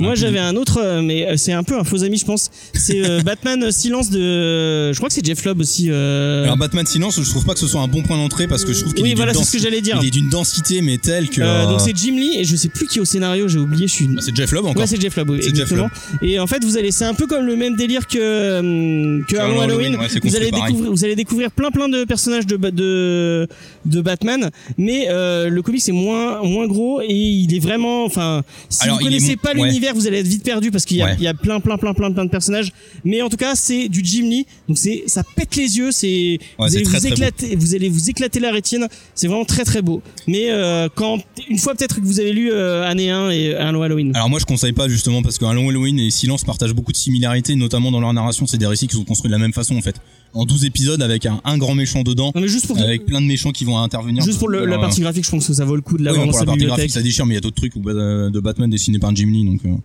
Moi 0.00 0.14
j'avais 0.14 0.38
un 0.38 0.56
autre, 0.56 0.80
euh, 0.82 1.02
mais 1.02 1.26
euh, 1.26 1.36
c'est 1.36 1.52
un 1.52 1.62
peu 1.62 1.78
un 1.78 1.84
faux 1.84 2.02
ami 2.02 2.18
je 2.18 2.24
pense. 2.24 2.50
C'est 2.74 3.04
euh, 3.04 3.20
Batman 3.24 3.70
Silence 3.70 4.10
de, 4.10 4.92
je 4.92 4.96
crois 4.96 5.08
que 5.08 5.14
c'est 5.14 5.24
Jeff 5.24 5.44
Lobb 5.44 5.60
aussi. 5.60 5.90
Alors 5.90 6.56
Batman 6.56 6.86
Silence, 6.86 7.20
je 7.22 7.28
trouve 7.28 7.44
pas 7.44 7.54
que 7.54 7.60
ce 7.60 7.66
soit 7.66 7.80
un 7.80 7.88
bon 7.88 8.02
point 8.02 8.16
d'entrée 8.16 8.46
parce 8.46 8.64
que 8.64 8.72
je 8.72 8.80
trouve 8.80 8.94
qu'il 8.94 9.04
oui, 9.04 9.14
voilà, 9.14 9.34
c'est 9.34 9.44
ce 9.44 9.52
que 9.52 9.58
j'allais 9.58 9.80
dire. 9.80 9.98
Il 10.02 10.08
est 10.08 10.10
d'une 10.10 10.30
densité 10.30 10.82
mais 10.82 10.98
telle 10.98 11.28
que. 11.28 11.40
donc 11.68 11.80
c'est 11.80 11.96
Jim 11.96 12.14
Lee 12.14 12.38
et 12.38 12.44
je 12.44 12.56
sais 12.56 12.68
plus 12.68 12.86
qui 12.86 12.98
est 12.98 13.02
au 13.02 13.06
scénario, 13.06 13.48
j'ai 13.48 13.58
oublié. 13.58 13.86
Je 13.86 13.92
suis. 13.92 14.06
Bah, 14.06 14.20
c'est 14.24 14.34
Jeff 14.34 14.52
Lobb 14.52 14.66
encore. 14.66 14.80
Ouais, 14.80 14.86
c'est 14.86 15.00
Jeff 15.00 15.16
Lobb. 15.16 15.30
Oui, 15.30 15.40
exactement. 15.42 15.88
Et 16.22 16.38
en 16.38 16.46
fait 16.46 16.64
vous 16.64 16.76
allez, 16.76 16.90
c'est 16.90 17.04
un 17.04 17.14
peu 17.14 17.26
comme 17.26 17.46
le 17.46 17.56
même 17.56 17.76
délire 17.76 18.06
que 18.06 19.22
que 19.26 19.36
Halloween. 19.36 19.96
vous 20.22 20.36
allez 20.36 20.50
découvrir, 20.50 20.90
vous 20.90 21.04
allez 21.04 21.16
découvrir 21.16 21.50
plein 21.50 21.70
plein 21.70 21.88
de 21.88 22.04
personnages 22.04 22.46
de 22.46 22.56
de 22.56 23.48
de 23.84 24.00
Batman, 24.00 24.50
mais 24.78 25.08
le 25.08 25.60
comic 25.60 25.80
c'est 25.80 25.92
moins 25.92 26.42
moins 26.42 26.66
gros 26.66 27.00
et 27.00 27.12
il 27.12 27.54
est 27.54 27.58
vraiment, 27.58 28.04
enfin, 28.04 28.42
si 28.68 28.88
vous 28.88 28.98
connaissez 28.98 29.36
pas 29.36 29.54
l'univers, 29.54 29.71
vous 29.94 30.06
allez 30.06 30.18
être 30.18 30.26
vite 30.26 30.44
perdu 30.44 30.70
parce 30.70 30.84
qu'il 30.84 30.96
y, 30.96 31.02
a, 31.02 31.14
il 31.14 31.22
y 31.22 31.26
a 31.26 31.34
plein, 31.34 31.60
plein, 31.60 31.76
plein, 31.76 31.94
plein, 31.94 32.12
plein 32.12 32.24
de 32.24 32.30
personnages. 32.30 32.72
Mais 33.04 33.22
en 33.22 33.28
tout 33.28 33.36
cas, 33.36 33.54
c'est 33.54 33.88
du 33.88 34.00
Jim 34.04 34.24
Lee. 34.24 34.46
Donc 34.68 34.78
c'est, 34.78 35.04
ça 35.06 35.22
pète 35.22 35.56
les 35.56 35.78
yeux. 35.78 35.92
C'est, 35.92 36.38
vous 36.58 36.64
allez 36.76 36.84
vous 36.84 37.06
éclater, 37.06 37.56
vous 37.56 37.74
allez 37.74 37.88
vous 37.88 38.10
éclater 38.10 38.40
la 38.40 38.50
rétine. 38.50 38.88
C'est 39.14 39.26
vraiment 39.26 39.44
très, 39.44 39.64
très 39.64 39.82
beau. 39.82 40.02
Mais 40.26 40.50
euh, 40.50 40.88
quand, 40.94 41.20
une 41.48 41.58
fois 41.58 41.74
peut-être 41.74 41.96
que 41.96 42.06
vous 42.06 42.20
avez 42.20 42.32
lu 42.32 42.50
euh, 42.52 42.84
Année 42.88 43.10
1 43.10 43.30
et 43.30 43.56
Un 43.56 43.72
long 43.72 43.82
Halloween. 43.82 44.14
Alors 44.14 44.30
moi, 44.30 44.38
je 44.38 44.44
conseille 44.44 44.72
pas 44.72 44.88
justement 44.88 45.22
parce 45.22 45.38
qu'un 45.38 45.52
long 45.52 45.68
Halloween 45.68 45.98
et 45.98 46.10
Silence 46.10 46.44
partagent 46.44 46.74
beaucoup 46.74 46.92
de 46.92 46.96
similarités, 46.96 47.54
notamment 47.54 47.90
dans 47.90 48.00
leur 48.00 48.12
narration. 48.12 48.46
C'est 48.46 48.58
des 48.58 48.66
récits 48.66 48.86
qui 48.86 48.96
sont 48.96 49.04
construits 49.04 49.28
de 49.28 49.34
la 49.34 49.40
même 49.40 49.52
façon 49.52 49.76
en 49.76 49.82
fait 49.82 49.96
en 50.34 50.44
12 50.44 50.64
épisodes 50.64 51.02
avec 51.02 51.26
un, 51.26 51.40
un 51.44 51.58
grand 51.58 51.74
méchant 51.74 52.02
dedans 52.02 52.32
mais 52.34 52.48
juste 52.48 52.66
pour 52.66 52.78
avec 52.78 53.04
plein 53.04 53.20
de 53.20 53.26
méchants 53.26 53.52
qui 53.52 53.64
vont 53.64 53.78
intervenir 53.78 54.24
juste 54.24 54.38
pour 54.38 54.50
la 54.50 54.78
partie 54.78 55.00
graphique 55.00 55.24
je 55.24 55.30
pense 55.30 55.46
que 55.46 55.52
ça 55.52 55.64
vaut 55.64 55.76
le 55.76 55.82
coup 55.82 55.98
de 55.98 56.04
l'avoir 56.04 56.26
oui, 56.26 56.32
dans 56.32 56.38
la 56.38 56.44
partie 56.44 56.64
graphique 56.64 56.90
ça 56.90 57.02
déchire 57.02 57.26
mais 57.26 57.34
il 57.34 57.36
y 57.36 57.38
a 57.38 57.40
d'autres 57.40 57.56
trucs 57.56 57.76
de 57.76 58.40
Batman 58.40 58.70
dessinés 58.70 58.98
par 58.98 59.14
Jim 59.14 59.28
Lee 59.28 59.44
donc 59.44 59.60
euh. 59.66 59.76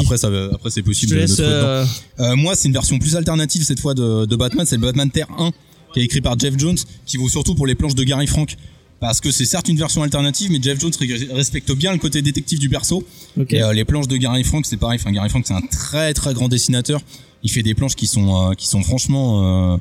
Après, 0.00 0.18
ça, 0.18 0.28
après 0.52 0.70
c'est 0.70 0.82
possible. 0.82 1.14
de, 1.14 1.26
euh... 1.40 1.84
Euh, 2.18 2.36
moi, 2.36 2.56
c'est 2.56 2.66
une 2.66 2.74
version 2.74 2.98
plus 2.98 3.14
alternative 3.14 3.62
cette 3.62 3.78
fois 3.80 3.94
de, 3.94 4.26
de 4.26 4.36
Batman. 4.36 4.66
C'est 4.66 4.76
le 4.76 4.82
Batman 4.82 5.08
Terre 5.10 5.28
1 5.38 5.52
qui 5.92 6.00
est 6.00 6.04
écrit 6.04 6.20
par 6.20 6.38
Jeff 6.38 6.54
Jones, 6.58 6.76
qui 7.06 7.16
vaut 7.16 7.28
surtout 7.28 7.54
pour 7.54 7.66
les 7.66 7.74
planches 7.74 7.94
de 7.94 8.04
Gary 8.04 8.26
Frank. 8.26 8.56
Parce 9.00 9.20
que 9.20 9.30
c'est 9.30 9.44
certes 9.44 9.68
une 9.68 9.76
version 9.76 10.02
alternative, 10.02 10.50
mais 10.50 10.58
Jeff 10.60 10.80
Jones 10.80 10.90
respecte 11.32 11.70
bien 11.72 11.92
le 11.92 11.98
côté 11.98 12.20
détective 12.20 12.58
du 12.58 12.68
perso. 12.68 13.04
Okay. 13.40 13.56
Et 13.56 13.62
euh, 13.62 13.72
les 13.72 13.84
planches 13.84 14.08
de 14.08 14.16
Gary 14.16 14.42
Frank, 14.42 14.66
c'est 14.66 14.76
pareil. 14.76 14.98
Enfin, 15.00 15.12
Gary 15.12 15.28
Frank, 15.28 15.44
c'est 15.46 15.54
un 15.54 15.60
très 15.60 16.12
très 16.14 16.34
grand 16.34 16.48
dessinateur. 16.48 17.00
Il 17.42 17.50
fait 17.50 17.62
des 17.62 17.74
planches 17.74 17.94
qui 17.94 18.06
sont 18.06 18.50
euh, 18.50 18.54
qui 18.54 18.66
sont 18.66 18.82
franchement 18.82 19.74
euh, 19.74 19.76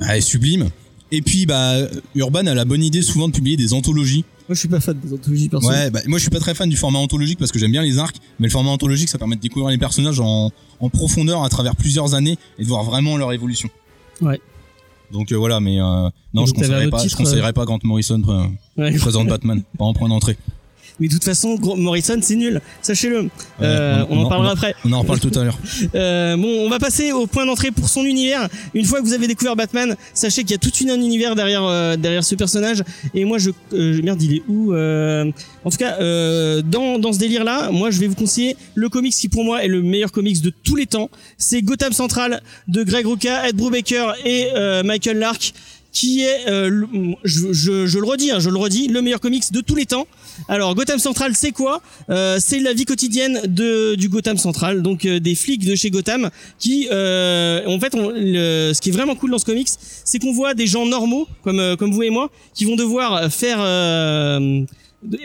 bah, 0.00 0.20
sublimes. 0.20 0.70
Et 1.12 1.22
puis, 1.22 1.44
bah, 1.44 1.76
Urban 2.14 2.46
a 2.46 2.54
la 2.54 2.64
bonne 2.64 2.84
idée 2.84 3.02
souvent 3.02 3.28
de 3.28 3.32
publier 3.32 3.56
des 3.56 3.72
anthologies. 3.72 4.24
Moi, 4.48 4.54
je 4.54 4.60
suis 4.60 4.68
pas 4.68 4.80
fan 4.80 4.98
des 4.98 5.12
anthologies 5.12 5.48
personnelles. 5.48 5.84
Ouais, 5.84 5.90
bah, 5.90 6.00
moi, 6.06 6.18
je 6.18 6.22
suis 6.22 6.30
pas 6.30 6.38
très 6.38 6.54
fan 6.54 6.68
du 6.68 6.76
format 6.76 6.98
anthologique 6.98 7.38
parce 7.38 7.50
que 7.52 7.58
j'aime 7.58 7.72
bien 7.72 7.82
les 7.82 7.98
arcs, 7.98 8.16
mais 8.38 8.46
le 8.46 8.52
format 8.52 8.70
anthologique, 8.70 9.08
ça 9.08 9.18
permet 9.18 9.36
de 9.36 9.40
découvrir 9.40 9.70
les 9.70 9.78
personnages 9.78 10.20
en, 10.20 10.52
en 10.78 10.88
profondeur 10.88 11.42
à 11.42 11.48
travers 11.48 11.74
plusieurs 11.74 12.14
années 12.14 12.38
et 12.58 12.62
de 12.62 12.68
voir 12.68 12.84
vraiment 12.84 13.16
leur 13.16 13.32
évolution. 13.32 13.68
Ouais. 14.20 14.40
Donc 15.12 15.32
euh, 15.32 15.36
voilà, 15.36 15.60
mais 15.60 15.80
euh, 15.80 16.08
non, 16.34 16.46
je 16.46 16.52
conseillerais 16.52 16.88
pas, 16.88 17.06
je 17.06 17.16
conseillerais 17.16 17.52
pas 17.52 17.64
Grant 17.64 17.78
Morrison 17.82 18.22
ouais. 18.76 18.96
présente 18.98 19.26
Batman, 19.28 19.62
pas 19.76 19.84
en 19.84 19.92
point 19.92 20.08
d'entrée. 20.08 20.36
Mais 21.00 21.08
de 21.08 21.12
toute 21.14 21.24
façon, 21.24 21.58
Morrison, 21.76 22.18
c'est 22.20 22.36
nul. 22.36 22.60
Sachez-le. 22.82 23.28
Euh, 23.62 24.04
on, 24.10 24.18
on, 24.18 24.24
en 24.24 24.28
parlera 24.28 24.52
après. 24.52 24.74
On 24.84 24.92
en 24.92 25.00
reparle 25.00 25.20
tout 25.20 25.36
à 25.38 25.44
l'heure. 25.44 25.58
Euh, 25.94 26.36
bon, 26.36 26.66
on 26.66 26.68
va 26.68 26.78
passer 26.78 27.10
au 27.10 27.26
point 27.26 27.46
d'entrée 27.46 27.70
pour 27.70 27.88
son 27.88 28.04
univers. 28.04 28.48
Une 28.74 28.84
fois 28.84 29.00
que 29.00 29.04
vous 29.04 29.12
avez 29.12 29.26
découvert 29.26 29.56
Batman, 29.56 29.96
sachez 30.14 30.42
qu'il 30.42 30.52
y 30.52 30.54
a 30.54 30.58
tout 30.58 30.72
une, 30.80 30.90
un 30.90 31.00
univers 31.00 31.34
derrière 31.34 31.64
euh, 31.64 31.96
derrière 31.96 32.22
ce 32.22 32.34
personnage. 32.34 32.84
Et 33.14 33.24
moi, 33.24 33.38
je 33.38 33.50
euh, 33.72 34.00
merde, 34.02 34.20
il 34.22 34.36
est 34.36 34.42
où 34.46 34.72
euh, 34.72 35.30
En 35.64 35.70
tout 35.70 35.78
cas, 35.78 35.96
dans 36.62 36.98
dans 36.98 37.12
ce 37.12 37.18
délire-là, 37.18 37.70
moi, 37.70 37.90
je 37.90 37.98
vais 37.98 38.06
vous 38.06 38.14
conseiller 38.14 38.56
le 38.74 38.88
comics 38.88 39.14
qui 39.14 39.28
pour 39.28 39.44
moi 39.44 39.64
est 39.64 39.68
le 39.68 39.82
meilleur 39.82 40.12
comics 40.12 40.40
de 40.42 40.50
tous 40.50 40.76
les 40.76 40.86
temps. 40.86 41.10
C'est 41.38 41.62
Gotham 41.62 41.92
Central 41.92 42.42
de 42.68 42.82
Greg 42.82 43.06
Rucka, 43.06 43.48
Ed 43.48 43.56
Brubaker 43.56 44.14
et 44.24 44.48
Michael 44.84 45.18
Lark 45.18 45.54
qui 45.92 46.22
est, 46.22 46.48
euh, 46.48 46.84
je, 47.24 47.52
je, 47.52 47.86
je, 47.86 47.98
le 47.98 48.04
redis, 48.06 48.30
hein, 48.30 48.38
je 48.38 48.50
le 48.50 48.56
redis, 48.56 48.88
le 48.88 49.02
meilleur 49.02 49.20
comics 49.20 49.50
de 49.52 49.60
tous 49.60 49.74
les 49.74 49.86
temps. 49.86 50.06
Alors 50.48 50.74
Gotham 50.74 50.98
Central, 50.98 51.34
c'est 51.34 51.52
quoi? 51.52 51.82
Euh, 52.10 52.38
C'est 52.40 52.60
la 52.60 52.72
vie 52.72 52.84
quotidienne 52.84 53.40
de 53.46 53.94
du 53.96 54.08
Gotham 54.08 54.38
Central, 54.38 54.82
donc 54.82 55.04
euh, 55.04 55.20
des 55.20 55.34
flics 55.34 55.64
de 55.64 55.74
chez 55.74 55.90
Gotham 55.90 56.30
qui, 56.58 56.88
euh, 56.90 57.66
en 57.66 57.80
fait, 57.80 57.94
on, 57.94 58.10
le, 58.14 58.72
ce 58.72 58.80
qui 58.80 58.90
est 58.90 58.92
vraiment 58.92 59.16
cool 59.16 59.30
dans 59.30 59.38
ce 59.38 59.44
comics, 59.44 59.68
c'est 60.04 60.18
qu'on 60.18 60.32
voit 60.32 60.54
des 60.54 60.66
gens 60.66 60.86
normaux 60.86 61.26
comme 61.42 61.60
euh, 61.60 61.76
comme 61.76 61.92
vous 61.92 62.02
et 62.02 62.10
moi 62.10 62.30
qui 62.54 62.64
vont 62.64 62.76
devoir 62.76 63.30
faire 63.32 63.58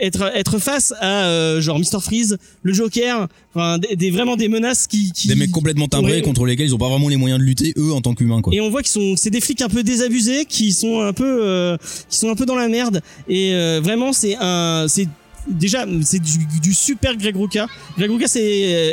être 0.00 0.30
être 0.34 0.58
face 0.58 0.94
à 1.00 1.26
euh, 1.26 1.60
genre 1.60 1.78
Mister 1.78 1.98
Freeze, 2.00 2.38
le 2.62 2.72
Joker, 2.72 3.28
enfin 3.54 3.78
des, 3.78 3.94
des, 3.96 4.10
vraiment 4.10 4.36
des 4.36 4.48
menaces 4.48 4.86
qui, 4.86 5.12
qui 5.12 5.28
des 5.28 5.34
mecs 5.34 5.50
complètement 5.50 5.86
timbrés 5.86 6.22
contre 6.22 6.46
lesquels 6.46 6.66
ils 6.66 6.74
ont 6.74 6.78
pas 6.78 6.88
vraiment 6.88 7.08
les 7.08 7.16
moyens 7.16 7.40
de 7.40 7.44
lutter 7.44 7.74
eux 7.76 7.92
en 7.92 8.00
tant 8.00 8.14
qu'humains 8.14 8.40
quoi. 8.40 8.54
Et 8.54 8.60
on 8.60 8.70
voit 8.70 8.82
qu'ils 8.82 8.92
sont 8.92 9.14
c'est 9.16 9.30
des 9.30 9.40
flics 9.40 9.60
un 9.62 9.68
peu 9.68 9.82
désabusés 9.82 10.44
qui 10.46 10.72
sont 10.72 11.00
un 11.00 11.12
peu 11.12 11.44
euh, 11.44 11.76
qui 12.08 12.16
sont 12.18 12.30
un 12.30 12.34
peu 12.36 12.46
dans 12.46 12.56
la 12.56 12.68
merde 12.68 13.02
et 13.28 13.52
euh, 13.54 13.80
vraiment 13.82 14.12
c'est 14.12 14.36
un 14.40 14.86
c'est 14.88 15.08
déjà 15.48 15.86
c'est 16.02 16.18
du, 16.18 16.38
du 16.60 16.74
super 16.74 17.16
Greg 17.16 17.36
Rucka. 17.36 17.66
Greg 17.96 18.10
Rucka 18.10 18.26
c'est 18.28 18.40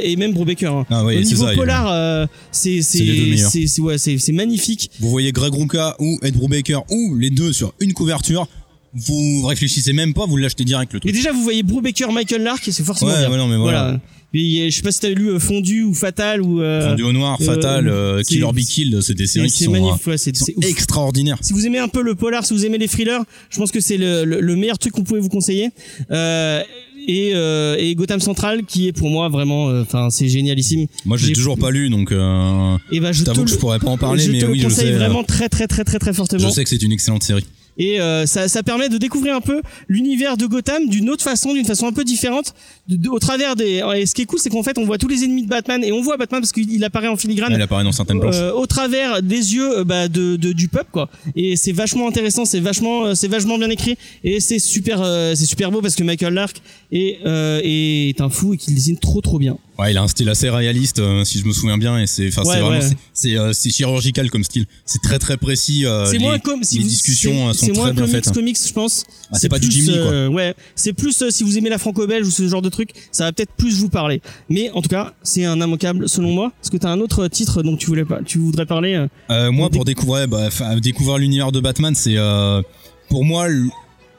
et 0.03 0.15
même 0.17 0.34
Brubaker. 0.34 0.71
Hein. 0.71 0.86
Ah 0.89 1.03
oui, 1.03 1.17
Au 1.17 1.23
c'est 1.23 1.29
niveau 1.29 1.47
ça. 1.47 1.53
polar, 1.55 1.88
euh, 1.91 2.27
c'est 2.51 2.81
C'est 2.81 3.65
c'est 3.65 3.81
ouais, 3.81 3.97
c'est 3.97 4.17
c'est 4.19 4.31
magnifique. 4.34 4.91
Vous 4.99 5.09
voyez 5.09 5.31
Greg 5.31 5.53
Rucka 5.53 5.95
ou 5.99 6.19
Ed 6.21 6.36
Brubaker 6.36 6.84
ou 6.91 7.15
les 7.15 7.31
deux 7.31 7.53
sur 7.53 7.73
une 7.79 7.93
couverture, 7.93 8.47
vous 8.95 9.45
réfléchissez 9.45 9.93
même 9.93 10.13
pas, 10.13 10.25
vous 10.25 10.37
l'achetez 10.37 10.63
direct 10.63 10.93
le 10.93 10.97
Et 10.97 11.01
truc. 11.01 11.13
déjà 11.13 11.31
vous 11.31 11.43
voyez 11.43 11.63
Brubaker, 11.63 12.11
Michael 12.11 12.43
Lark, 12.43 12.67
et 12.67 12.71
c'est 12.71 12.83
forcément 12.83 13.11
Ouais, 13.11 13.19
bien. 13.19 13.31
ouais, 13.31 13.37
non, 13.37 13.47
mais 13.47 13.57
voilà. 13.57 13.99
Et, 14.35 14.71
je 14.71 14.75
sais 14.75 14.81
pas 14.81 14.91
si 14.91 14.99
t'as 14.99 15.09
lu 15.09 15.29
euh, 15.29 15.37
Fondu 15.39 15.83
ou 15.83 15.93
Fatal 15.93 16.41
ou. 16.41 16.59
euh, 16.61 16.89
Fondu 16.89 17.03
au 17.03 17.11
noir, 17.11 17.37
euh, 17.39 17.45
Fatal, 17.45 17.87
euh, 17.87 18.17
c'est- 18.23 18.33
Killer 18.33 18.51
Be 18.51 18.59
Killed, 18.61 19.01
c'est 19.01 19.13
des 19.13 19.27
séries 19.27 19.49
qui 19.51 19.59
c'est 19.59 19.65
sont, 19.65 19.71
magnifique, 19.71 20.07
euh, 20.07 20.11
ouais, 20.11 20.17
c'est 20.17 20.31
qui 20.31 20.39
sont 20.39 20.51
extraordinaires. 20.61 21.37
Si 21.41 21.53
vous 21.53 21.65
aimez 21.67 21.77
un 21.77 21.87
peu 21.87 22.01
le 22.01 22.15
polar, 22.15 22.43
si 22.45 22.53
vous 22.53 22.65
aimez 22.65 22.79
les 22.79 22.87
thrillers, 22.87 23.21
je 23.51 23.57
pense 23.59 23.71
que 23.71 23.79
c'est 23.79 23.97
le, 23.97 24.25
le, 24.25 24.41
le 24.41 24.55
meilleur 24.55 24.79
truc 24.79 24.93
qu'on 24.93 25.03
pouvait 25.03 25.19
vous 25.19 25.29
conseiller. 25.29 25.69
Euh, 26.09 26.61
et, 27.07 27.31
euh, 27.35 27.75
et 27.77 27.93
Gotham 27.95 28.19
Central, 28.21 28.63
qui 28.65 28.87
est 28.87 28.91
pour 28.93 29.09
moi 29.09 29.29
vraiment, 29.29 29.69
euh, 29.69 29.81
enfin, 29.83 30.09
c'est 30.09 30.27
génialissime. 30.29 30.87
Moi, 31.05 31.17
je 31.17 31.23
l'ai 31.23 31.27
J'ai- 31.29 31.33
toujours 31.35 31.57
pas 31.59 31.69
lu, 31.69 31.89
donc 31.89 32.11
euh, 32.11 32.77
Et 32.91 32.99
bah, 33.01 33.11
je 33.11 33.19
je 33.19 33.23
t'avoue 33.25 33.43
que 33.43 33.51
je 33.51 33.55
pourrais 33.57 33.79
pas 33.79 33.89
en 33.89 33.97
parler, 33.97 34.23
je 34.23 34.31
mais 34.31 34.39
te 34.39 34.45
oui, 34.45 34.57
le 34.57 34.63
je 34.63 34.67
conseille 34.69 34.87
sais. 34.87 34.93
euh, 34.93 34.97
vraiment 34.99 35.23
très 35.23 35.49
très 35.49 35.67
très 35.67 35.83
très 35.83 35.99
très 35.99 36.11
Je 36.11 36.15
fortement. 36.17 36.49
sais 36.49 36.63
que 36.63 36.69
c'est 36.69 36.81
une 36.81 36.91
excellente 36.93 37.23
série. 37.23 37.43
Et 37.78 37.99
euh, 37.99 38.26
ça, 38.26 38.47
ça 38.47 38.61
permet 38.63 38.89
de 38.89 38.97
découvrir 38.97 39.36
un 39.36 39.41
peu 39.41 39.61
l'univers 39.88 40.38
de 40.38 40.45
Gotham 40.45 40.88
d'une 40.89 41.09
autre 41.09 41.24
façon, 41.24 41.53
d'une 41.53 41.65
façon 41.65 41.88
un 41.88 41.91
peu 41.93 42.03
différente, 42.03 42.53
de- 42.88 42.95
de- 42.97 43.09
au 43.09 43.19
travers 43.19 43.55
des. 43.55 43.82
Et 43.97 44.05
ce 44.05 44.13
qui 44.13 44.21
est 44.21 44.26
cool, 44.26 44.39
c'est 44.39 44.49
qu'en 44.49 44.63
fait, 44.63 44.78
on 44.78 44.86
voit 44.86 44.97
tous 44.97 45.07
les 45.07 45.24
ennemis 45.24 45.43
de 45.43 45.49
Batman 45.49 45.84
et 45.84 45.91
on 45.91 46.01
voit 46.01 46.17
Batman 46.17 46.41
parce 46.41 46.51
qu'il 46.51 46.71
il 46.71 46.84
apparaît 46.84 47.07
en 47.07 47.15
filigrane. 47.17 47.51
Elle 47.53 47.61
apparaît 47.61 47.84
dans 47.84 47.91
certaines 47.91 48.19
planches. 48.19 48.36
Euh, 48.36 48.51
au 48.53 48.67
travers 48.67 49.21
des 49.21 49.55
yeux 49.55 49.80
euh, 49.80 49.84
bah, 49.84 50.07
de, 50.07 50.36
de- 50.36 50.53
du 50.53 50.67
peuple 50.67 50.89
quoi 50.91 51.09
et 51.36 51.55
c'est 51.55 51.71
vachement 51.71 52.07
intéressant 52.07 52.45
c'est 52.45 52.59
vachement 52.59 53.05
euh, 53.05 53.15
c'est 53.15 53.28
vachement 53.28 53.57
bien 53.57 53.69
écrit 53.69 53.97
et 54.24 54.39
c'est 54.39 54.59
super 54.59 55.01
euh, 55.01 55.34
c'est 55.36 55.45
super 55.45 55.71
beau 55.71 55.82
parce 55.82 55.95
que 55.95 56.03
Michael 56.03 56.34
Lark 56.34 56.61
est 56.91 57.17
euh, 57.26 57.59
est 57.63 58.19
un 58.21 58.30
fou 58.30 58.53
et 58.53 58.57
qu'il 58.57 58.74
dessine 58.76 58.97
trop 58.97 59.21
trop 59.21 59.39
bien 59.39 59.57
Ouais, 59.80 59.91
il 59.91 59.97
a 59.97 60.03
un 60.03 60.07
style 60.07 60.30
assez 60.30 60.51
réaliste, 60.51 60.99
euh, 60.99 61.24
si 61.24 61.39
je 61.39 61.45
me 61.45 61.51
souviens 61.51 61.80
bien, 61.80 61.97
et 61.99 62.05
c'est, 62.05 62.28
enfin, 62.28 62.43
Ouais, 62.43 62.53
c'est 62.55 62.61
vraiment, 62.61 62.78
ouais. 62.80 62.82
c'est- 62.88 62.97
c'est, 63.32 63.38
euh, 63.38 63.53
chirurgical 63.71 64.30
comme 64.30 64.43
style. 64.43 64.67
C'est 64.86 65.01
très 65.01 65.17
très 65.17 65.36
précis. 65.36 65.86
euh, 65.86 66.05
c'est 66.05 66.19
moins 66.19 66.38
comme 66.38 66.63
si 66.63 66.78
les 66.78 66.84
vous- 66.84 66.89
discussions 66.89 67.32
c'est- 67.32 67.49
euh, 67.49 67.53
sont 67.53 67.65
très 67.67 67.76
moins 67.76 67.91
bien 67.91 68.01
comics 68.03 68.15
faites. 68.15 68.28
hein. 68.28 68.32
comics 68.34 68.57
je 68.67 68.71
pense 68.74 69.05
Ah, 69.32 69.39
c'est 69.39 69.49
pas 69.49 69.57
du 69.57 69.71
Jimmy, 69.71 69.88
quoi. 69.93 69.95
euh, 70.11 70.28
ouais 70.28 70.53
c'est 70.76 70.93
plus 70.93 71.24
si 71.32 71.43
vous 71.43 71.57
aimez 71.57 71.69
la 71.69 71.80
franco-belge 71.80 72.28
ou 72.28 72.32
ce 72.32 72.47
genre 72.47 72.61
de 72.61 72.69
truc 72.69 72.91
ça 73.11 73.24
va 73.26 73.32
peut-être 73.32 73.53
plus 73.57 73.80
vous 73.80 73.89
parler 73.89 74.21
mais 74.49 74.69
en 74.71 74.82
tout 74.84 74.89
cas 74.89 75.13
c'est 75.24 75.45
un 75.45 75.57
immanquable 75.59 76.07
selon 76.07 76.32
moi 76.32 76.51
est-ce 76.61 76.69
que 76.69 76.78
t'as 76.78 76.89
un 76.89 76.99
autre 76.99 77.28
titre 77.28 77.63
dont 77.63 77.76
tu 77.76 77.88
voulais 77.88 78.05
pas 78.05 78.19
tu 78.24 78.38
voudrais 78.38 78.65
parler 78.67 79.03
moi, 79.51 79.69
Pour 79.71 79.86
découvrir, 79.86 80.28
bah, 80.28 80.49
découvrir 80.82 81.17
l'univers 81.17 81.51
de 81.51 81.59
Batman, 81.59 81.95
c'est, 81.95 82.17
euh, 82.17 82.61
pour 83.09 83.24
moi, 83.26 83.47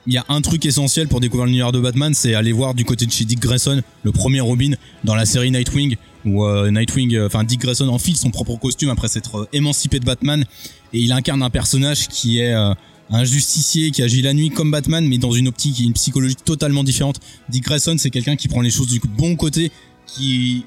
il 0.07 0.13
y 0.13 0.19
a 0.19 0.25
un 0.29 0.41
truc 0.41 0.67
essentiel 0.67 1.09
pour 1.09 1.21
découvrir 1.21 1.47
l'univers 1.47 1.73
de 1.73 1.81
Batman, 1.81 2.13
c'est 2.15 2.35
aller 2.35 2.53
voir 2.53 2.75
du 2.75 2.85
côté 2.85 3.07
de 3.07 3.11
chez 3.11 3.25
Dick 3.25 3.41
Grayson, 3.41 3.83
le 4.03 4.13
premier 4.13 4.41
Robin, 4.41 4.73
dans 5.03 5.15
la 5.15 5.25
série 5.25 5.51
Nightwing, 5.51 5.97
où 6.27 6.45
euh, 6.45 6.71
Nightwing, 6.71 7.15
euh, 7.15 7.27
enfin 7.27 7.45
Dick 7.45 7.61
Grayson 7.61 7.89
enfile 7.89 8.17
son 8.17 8.31
propre 8.31 8.57
costume 8.57 8.91
après 8.91 9.09
s'être 9.09 9.37
euh, 9.37 9.49
émancipé 9.53 10.01
de 10.01 10.05
Batman, 10.05 10.45
et 10.93 10.99
il 10.99 11.13
incarne 11.13 11.43
un 11.43 11.51
personnage 11.51 12.09
qui 12.09 12.39
est 12.39 12.53
un 12.53 13.25
justicier 13.25 13.91
qui 13.91 14.03
agit 14.03 14.23
la 14.23 14.33
nuit 14.33 14.51
comme 14.51 14.71
Batman, 14.71 15.05
mais 15.07 15.19
dans 15.19 15.33
une 15.33 15.49
optique 15.49 15.81
et 15.81 15.85
une 15.85 15.93
psychologie 15.93 16.37
totalement 16.37 16.85
différente. 16.85 17.19
Dick 17.49 17.65
Grayson, 17.65 17.97
c'est 17.99 18.11
quelqu'un 18.11 18.37
qui 18.37 18.47
prend 18.47 18.61
les 18.61 18.71
choses 18.71 18.87
du 18.87 19.01
bon 19.01 19.35
côté, 19.35 19.73
qui 20.07 20.65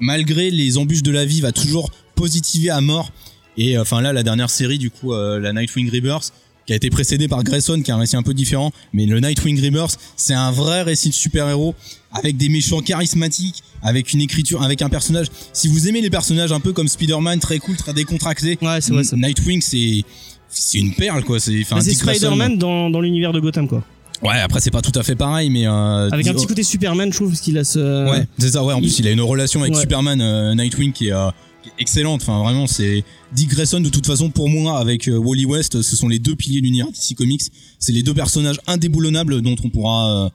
malgré 0.00 0.50
les 0.50 0.78
embûches 0.78 1.02
de 1.02 1.10
la 1.10 1.26
vie, 1.26 1.42
va 1.42 1.52
toujours 1.52 1.90
positiver 2.14 2.70
à 2.70 2.80
mort. 2.80 3.12
Et 3.58 3.78
enfin 3.78 4.00
là, 4.00 4.14
la 4.14 4.22
dernière 4.22 4.48
série, 4.48 4.78
du 4.78 4.90
coup, 4.90 5.12
la 5.12 5.52
Nightwing 5.52 5.90
Rebirth, 5.90 6.32
qui 6.66 6.72
a 6.72 6.76
été 6.76 6.90
précédée 6.90 7.28
par 7.28 7.42
Grayson, 7.42 7.80
qui 7.82 7.90
a 7.90 7.96
un 7.96 7.98
récit 7.98 8.16
un 8.16 8.22
peu 8.22 8.34
différent, 8.34 8.72
mais 8.92 9.06
le 9.06 9.20
Nightwing 9.20 9.60
Rebirth, 9.64 9.98
c'est 10.16 10.34
un 10.34 10.50
vrai 10.52 10.82
récit 10.82 11.08
de 11.08 11.14
super-héros 11.14 11.74
avec 12.12 12.36
des 12.36 12.48
méchants 12.48 12.80
charismatiques, 12.80 13.62
avec 13.82 14.12
une 14.12 14.20
écriture, 14.20 14.62
avec 14.62 14.82
un 14.82 14.88
personnage. 14.88 15.26
Si 15.52 15.68
vous 15.68 15.88
aimez 15.88 16.00
les 16.00 16.10
personnages 16.10 16.52
un 16.52 16.60
peu 16.60 16.72
comme 16.72 16.88
Spider-Man, 16.88 17.40
très 17.40 17.58
cool, 17.58 17.76
très 17.76 17.92
décontracté, 17.94 18.58
ouais 18.62 18.80
c'est 18.80 18.92
vrai 18.92 19.04
ça 19.04 19.16
Nightwing, 19.16 19.60
c'est 19.60 20.04
c'est 20.48 20.78
une 20.78 20.94
perle 20.94 21.24
quoi. 21.24 21.40
C'est. 21.40 21.62
Spider-Man 21.64 22.58
dans, 22.58 22.90
dans 22.90 23.00
l'univers 23.00 23.32
de 23.32 23.40
Gotham 23.40 23.66
quoi 23.68 23.82
Ouais, 24.22 24.38
après 24.38 24.60
c'est 24.60 24.70
pas 24.70 24.82
tout 24.82 24.96
à 24.96 25.02
fait 25.02 25.16
pareil, 25.16 25.50
mais 25.50 25.66
euh, 25.66 26.08
avec 26.12 26.28
un 26.28 26.34
petit 26.34 26.46
côté 26.46 26.62
Superman 26.62 27.10
je 27.10 27.16
trouve 27.16 27.30
parce 27.30 27.40
qu'il 27.40 27.58
a 27.58 27.64
ce 27.64 28.08
Ouais, 28.08 28.24
c'est 28.38 28.50
ça. 28.50 28.62
Ouais, 28.62 28.72
en 28.72 28.78
plus, 28.78 29.00
il 29.00 29.08
a 29.08 29.10
une 29.10 29.20
relation 29.20 29.62
avec 29.62 29.74
Ouais. 29.74 29.80
Superman, 29.80 30.20
euh, 30.20 30.54
Nightwing 30.54 30.92
qui 30.92 31.08
est, 31.08 31.12
euh, 31.12 31.26
est 31.28 31.32
excellente. 31.78 32.22
Enfin, 32.22 32.42
vraiment, 32.42 32.66
c'est 32.66 33.04
Dick 33.32 33.48
Grayson 33.50 33.80
de 33.80 33.88
toute 33.88 34.06
façon 34.06 34.30
pour 34.30 34.48
moi 34.48 34.78
avec 34.78 35.08
euh, 35.08 35.16
Wally 35.16 35.44
West, 35.46 35.82
ce 35.82 35.96
sont 35.96 36.08
les 36.08 36.18
deux 36.18 36.36
piliers 36.36 36.60
de 36.60 36.64
l'univers 36.66 36.88
DC 36.90 37.14
Comics. 37.16 37.42
C'est 37.78 37.92
les 37.92 38.02
deux 38.02 38.14
personnages 38.14 38.60
indéboulonnables 38.66 39.42
dont 39.42 39.56
on 39.64 39.68
pourra 39.70 40.26
euh, 40.26 40.28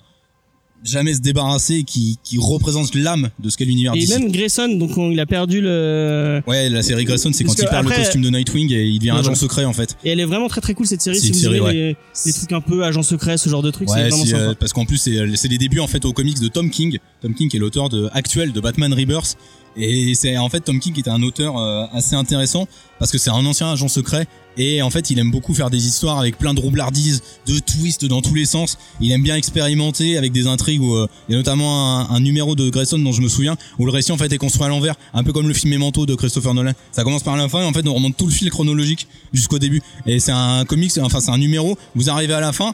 jamais 0.83 1.13
se 1.15 1.19
débarrasser, 1.21 1.75
et 1.77 1.83
qui 1.83 2.17
qui 2.23 2.37
représentent 2.37 2.93
l'âme 2.95 3.29
de 3.39 3.49
ce 3.49 3.57
qu'est 3.57 3.65
l'univers 3.65 3.93
Et 3.95 3.99
DC. 3.99 4.09
même 4.19 4.31
Grayson, 4.31 4.67
donc 4.77 4.95
on- 4.97 5.09
il 5.11 5.19
a 5.19 5.25
perdu 5.25 5.59
le. 5.59 6.41
Ouais, 6.47 6.69
la 6.69 6.83
série 6.83 7.03
Grayson, 7.03 7.31
c'est 7.33 7.43
quand 7.43 7.55
il 7.57 7.67
perd 7.67 7.87
le 7.89 7.95
costume 7.95 8.21
de 8.21 8.29
Nightwing 8.29 8.71
et 8.71 8.85
il 8.85 8.99
devient 8.99 9.11
Ouais, 9.11 9.19
agent 9.19 9.35
secret 9.35 9.65
en 9.65 9.73
fait. 9.73 9.97
Et 10.05 10.09
elle 10.11 10.19
est 10.19 10.25
vraiment 10.25 10.47
très 10.47 10.61
très 10.61 10.75
cool 10.75 10.85
cette 10.85 11.01
série. 11.01 11.15
C'est 11.17 11.23
Si 11.23 11.27
une 11.29 11.33
vous 11.35 11.39
série, 11.41 11.59
ouais. 11.59 11.73
les, 11.73 11.95
les 12.27 12.33
trucs 12.33 12.51
un 12.53 12.61
peu 12.61 12.83
agent 12.85 13.01
secret, 13.03 13.37
ce 13.37 13.49
genre 13.49 13.63
de 13.63 13.71
trucs, 13.71 13.89
c'est 13.89 14.07
vraiment 14.07 14.23
sympa. 14.25 14.37
euh, 14.37 14.53
parce 14.57 14.71
qu'en 14.71 14.85
plus 14.85 14.97
c'est 14.97 15.17
c'est 15.35 15.47
les 15.47 15.57
débuts 15.57 15.79
en 15.79 15.87
fait 15.87 16.05
aux 16.05 16.13
comics 16.13 16.39
de 16.39 16.47
Tom 16.47 16.69
King. 16.69 16.99
Tom 17.21 17.33
King 17.33 17.49
est 17.55 17.59
l'auteur 17.59 17.89
de 17.89 18.07
actuel 18.13 18.53
de 18.53 18.59
Batman 18.61 18.93
Rebirth 18.93 19.35
et 19.77 20.15
c'est 20.15 20.37
en 20.37 20.49
fait 20.49 20.61
Tom 20.61 20.79
King 20.79 20.97
était 20.99 21.09
un 21.09 21.21
auteur 21.21 21.57
euh, 21.57 21.85
assez 21.93 22.15
intéressant 22.15 22.67
parce 22.99 23.11
que 23.11 23.17
c'est 23.17 23.29
un 23.29 23.45
ancien 23.45 23.71
agent 23.71 23.87
secret 23.87 24.27
et 24.57 24.81
en 24.81 24.89
fait 24.89 25.11
il 25.11 25.19
aime 25.19 25.29
beaucoup 25.29 25.53
faire 25.53 25.69
des 25.69 25.85
histoires 25.85 26.17
avec 26.19 26.37
plein 26.37 26.53
de 26.53 26.59
roublardises, 26.59 27.21
de 27.45 27.59
twists 27.59 28.05
dans 28.05 28.21
tous 28.21 28.33
les 28.33 28.45
sens. 28.45 28.77
Il 28.99 29.11
aime 29.11 29.21
bien 29.21 29.35
expérimenter 29.35 30.17
avec 30.17 30.31
des 30.31 30.47
intrigues 30.47 30.81
où 30.81 30.95
euh, 30.95 31.07
il 31.29 31.33
y 31.33 31.35
a 31.35 31.37
notamment 31.37 31.99
un, 31.99 32.09
un 32.09 32.19
numéro 32.19 32.55
de 32.55 32.69
Grayson 32.69 32.97
dont 32.97 33.11
je 33.11 33.21
me 33.21 33.29
souviens 33.29 33.55
où 33.77 33.85
le 33.85 33.91
récit 33.91 34.11
en 34.11 34.17
fait 34.17 34.31
est 34.31 34.37
construit 34.37 34.65
à 34.65 34.69
l'envers, 34.69 34.95
un 35.13 35.23
peu 35.23 35.31
comme 35.31 35.47
le 35.47 35.53
film 35.53 35.73
Memento 35.73 36.05
de 36.05 36.15
Christopher 36.15 36.53
Nolan. 36.53 36.73
Ça 36.91 37.03
commence 37.03 37.23
par 37.23 37.37
la 37.37 37.47
fin 37.47 37.61
et 37.61 37.65
en 37.65 37.73
fait 37.73 37.87
on 37.87 37.93
remonte 37.93 38.17
tout 38.17 38.25
le 38.25 38.31
fil 38.31 38.49
chronologique 38.49 39.07
jusqu'au 39.31 39.59
début 39.59 39.81
et 40.05 40.19
c'est 40.19 40.31
un 40.31 40.65
comics, 40.65 40.93
enfin 41.01 41.19
c'est 41.19 41.31
un 41.31 41.37
numéro. 41.37 41.77
Vous 41.95 42.09
arrivez 42.09 42.33
à 42.33 42.39
la 42.39 42.51
fin, 42.51 42.73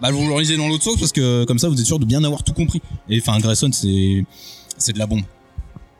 bah 0.00 0.10
vous 0.12 0.28
le 0.28 0.40
lisez 0.40 0.56
dans 0.56 0.68
l'autre 0.68 0.84
sens 0.84 0.96
parce 0.98 1.12
que 1.12 1.44
comme 1.44 1.58
ça 1.58 1.68
vous 1.68 1.80
êtes 1.80 1.86
sûr 1.86 1.98
de 1.98 2.04
bien 2.04 2.22
avoir 2.22 2.44
tout 2.44 2.52
compris. 2.52 2.80
Et 3.08 3.20
enfin 3.20 3.40
Grayson 3.40 3.70
c'est 3.72 4.24
c'est 4.78 4.92
de 4.92 4.98
la 4.98 5.06
bombe. 5.06 5.22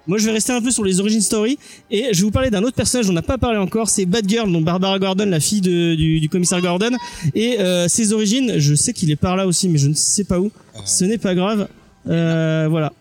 Moi, 0.07 0.19
je 0.19 0.27
vais 0.27 0.33
rester 0.33 0.53
un 0.53 0.61
peu 0.61 0.71
sur 0.71 0.85
les 0.85 1.01
origin 1.01 1.21
story 1.21 1.59
et 1.91 2.09
je 2.13 2.19
vais 2.19 2.25
vous 2.25 2.31
parler 2.31 2.51
d'un 2.51 2.63
autre 2.63 2.77
personnage 2.77 3.07
dont 3.07 3.13
on 3.13 3.15
n'a 3.15 3.23
pas 3.23 3.39
parlé 3.39 3.59
encore. 3.59 3.89
C'est 3.89 4.05
Batgirl, 4.07 4.51
donc 4.53 4.65
Barbara 4.65 4.99
Gordon, 4.99 5.27
la 5.27 5.41
fille 5.41 5.61
de- 5.63 5.95
du, 5.95 6.21
du 6.21 6.29
commissaire 6.29 6.61
Gordon. 6.61 6.91
Et 7.35 7.59
euh, 7.61 7.89
ses 7.89 8.13
origines, 8.13 8.59
je 8.59 8.75
sais 8.75 8.93
qu'il 8.93 9.11
est 9.11 9.17
par 9.17 9.37
là 9.37 9.47
aussi, 9.47 9.69
mais 9.69 9.79
je 9.79 9.89
ne 9.89 9.95
sais 9.95 10.25
pas 10.25 10.39
où. 10.41 10.51
Ce 10.85 11.05
n'est 11.05 11.19
pas 11.19 11.35
grave. 11.35 11.69
Euh, 12.09 12.67
voilà. 12.69 12.93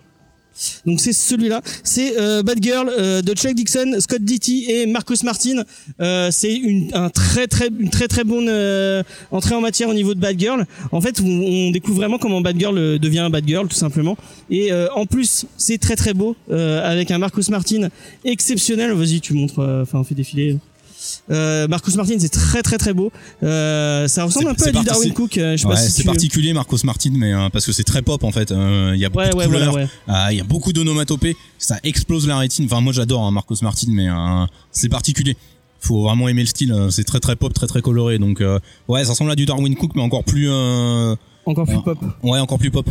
Donc 0.85 0.99
c'est 0.99 1.13
celui-là, 1.13 1.61
c'est 1.83 2.17
euh, 2.19 2.43
Batgirl 2.43 2.89
euh, 2.89 3.21
de 3.21 3.33
Chuck 3.33 3.53
Dixon, 3.53 3.95
Scott 3.99 4.21
Ditty 4.21 4.65
et 4.69 4.85
Marcus 4.85 5.23
Martin. 5.23 5.63
Euh, 5.99 6.29
c'est 6.31 6.53
une 6.53 6.91
un 6.93 7.09
très 7.09 7.47
très 7.47 7.67
une 7.67 7.89
très 7.89 8.07
très 8.07 8.23
bonne 8.23 8.47
euh, 8.49 9.03
entrée 9.31 9.55
en 9.55 9.61
matière 9.61 9.89
au 9.89 9.93
niveau 9.93 10.13
de 10.13 10.19
Batgirl. 10.19 10.65
En 10.91 11.01
fait, 11.01 11.19
on, 11.21 11.25
on 11.27 11.71
découvre 11.71 11.97
vraiment 11.97 12.17
comment 12.17 12.41
Batgirl 12.41 12.77
euh, 12.77 12.99
devient 12.99 13.27
Batgirl 13.31 13.67
tout 13.67 13.75
simplement. 13.75 14.17
Et 14.49 14.71
en 14.95 15.05
plus, 15.05 15.45
c'est 15.57 15.79
très 15.79 15.95
très 15.95 16.13
beau 16.13 16.35
avec 16.49 17.09
un 17.11 17.17
Marcus 17.17 17.49
Martin 17.49 17.89
exceptionnel. 18.23 18.91
Vas-y, 18.91 19.21
tu 19.21 19.33
montres, 19.33 19.59
enfin, 19.81 19.99
on 19.99 20.03
fait 20.03 20.15
défiler. 20.15 20.57
Euh, 21.31 21.67
Marcus 21.67 21.95
Martin, 21.95 22.15
c'est 22.19 22.29
très 22.29 22.61
très 22.61 22.77
très 22.77 22.93
beau. 22.93 23.11
Euh, 23.43 24.07
ça 24.07 24.23
ressemble 24.23 24.47
un 24.49 24.53
peu 24.53 24.67
à 24.67 24.71
du 24.71 24.83
Darwin 24.83 25.13
Cook. 25.13 25.37
euh, 25.37 25.57
je 25.57 25.61
sais 25.61 25.67
Ouais, 25.67 25.75
si 25.77 25.91
c'est 25.91 26.03
particulier 26.03 26.53
Marcos 26.53 26.77
Martin 26.83 27.11
mais 27.13 27.33
euh, 27.33 27.49
parce 27.49 27.65
que 27.65 27.71
c'est 27.71 27.83
très 27.83 28.01
pop 28.01 28.23
en 28.23 28.31
fait. 28.31 28.51
Euh, 28.51 28.91
Il 28.95 28.99
y 29.01 29.05
a 29.05 29.09
beaucoup 29.09 29.23
Ouais, 29.25 29.31
de 29.31 29.35
ouais, 29.35 29.45
couleurs, 29.45 29.71
voilà. 29.71 29.87
Ah, 30.07 30.31
il 30.31 30.37
y 30.37 30.41
a 30.41 30.43
beaucoup 30.43 30.73
d'onomatopées, 30.73 31.35
ça 31.57 31.77
explose 31.83 32.27
la 32.27 32.37
rétine. 32.37 32.65
Enfin 32.65 32.81
moi 32.81 32.93
j'adore 32.93 33.23
hein, 33.23 33.31
Marcos 33.31 33.55
Martin 33.61 33.87
mais 33.89 34.09
euh, 34.09 34.45
c'est 34.71 34.89
particulier. 34.89 35.35
Faut 35.79 36.03
vraiment 36.03 36.29
aimer 36.29 36.41
le 36.41 36.47
style, 36.47 36.73
c'est 36.91 37.03
très 37.03 37.19
très 37.19 37.35
pop, 37.35 37.53
très 37.53 37.67
très 37.67 37.81
coloré. 37.81 38.17
Donc 38.17 38.39
euh, 38.41 38.59
ouais, 38.87 39.03
ça 39.03 39.11
ressemble 39.11 39.31
à 39.31 39.35
du 39.35 39.45
Darwin 39.45 39.75
Cook 39.75 39.91
mais 39.95 40.01
encore 40.01 40.23
plus 40.23 40.47
euh, 40.49 41.15
Encore 41.45 41.65
plus 41.65 41.81
pop. 41.83 41.97
ouais, 42.23 42.39
encore 42.39 42.57
plus 42.59 42.71
pop. 42.71 42.87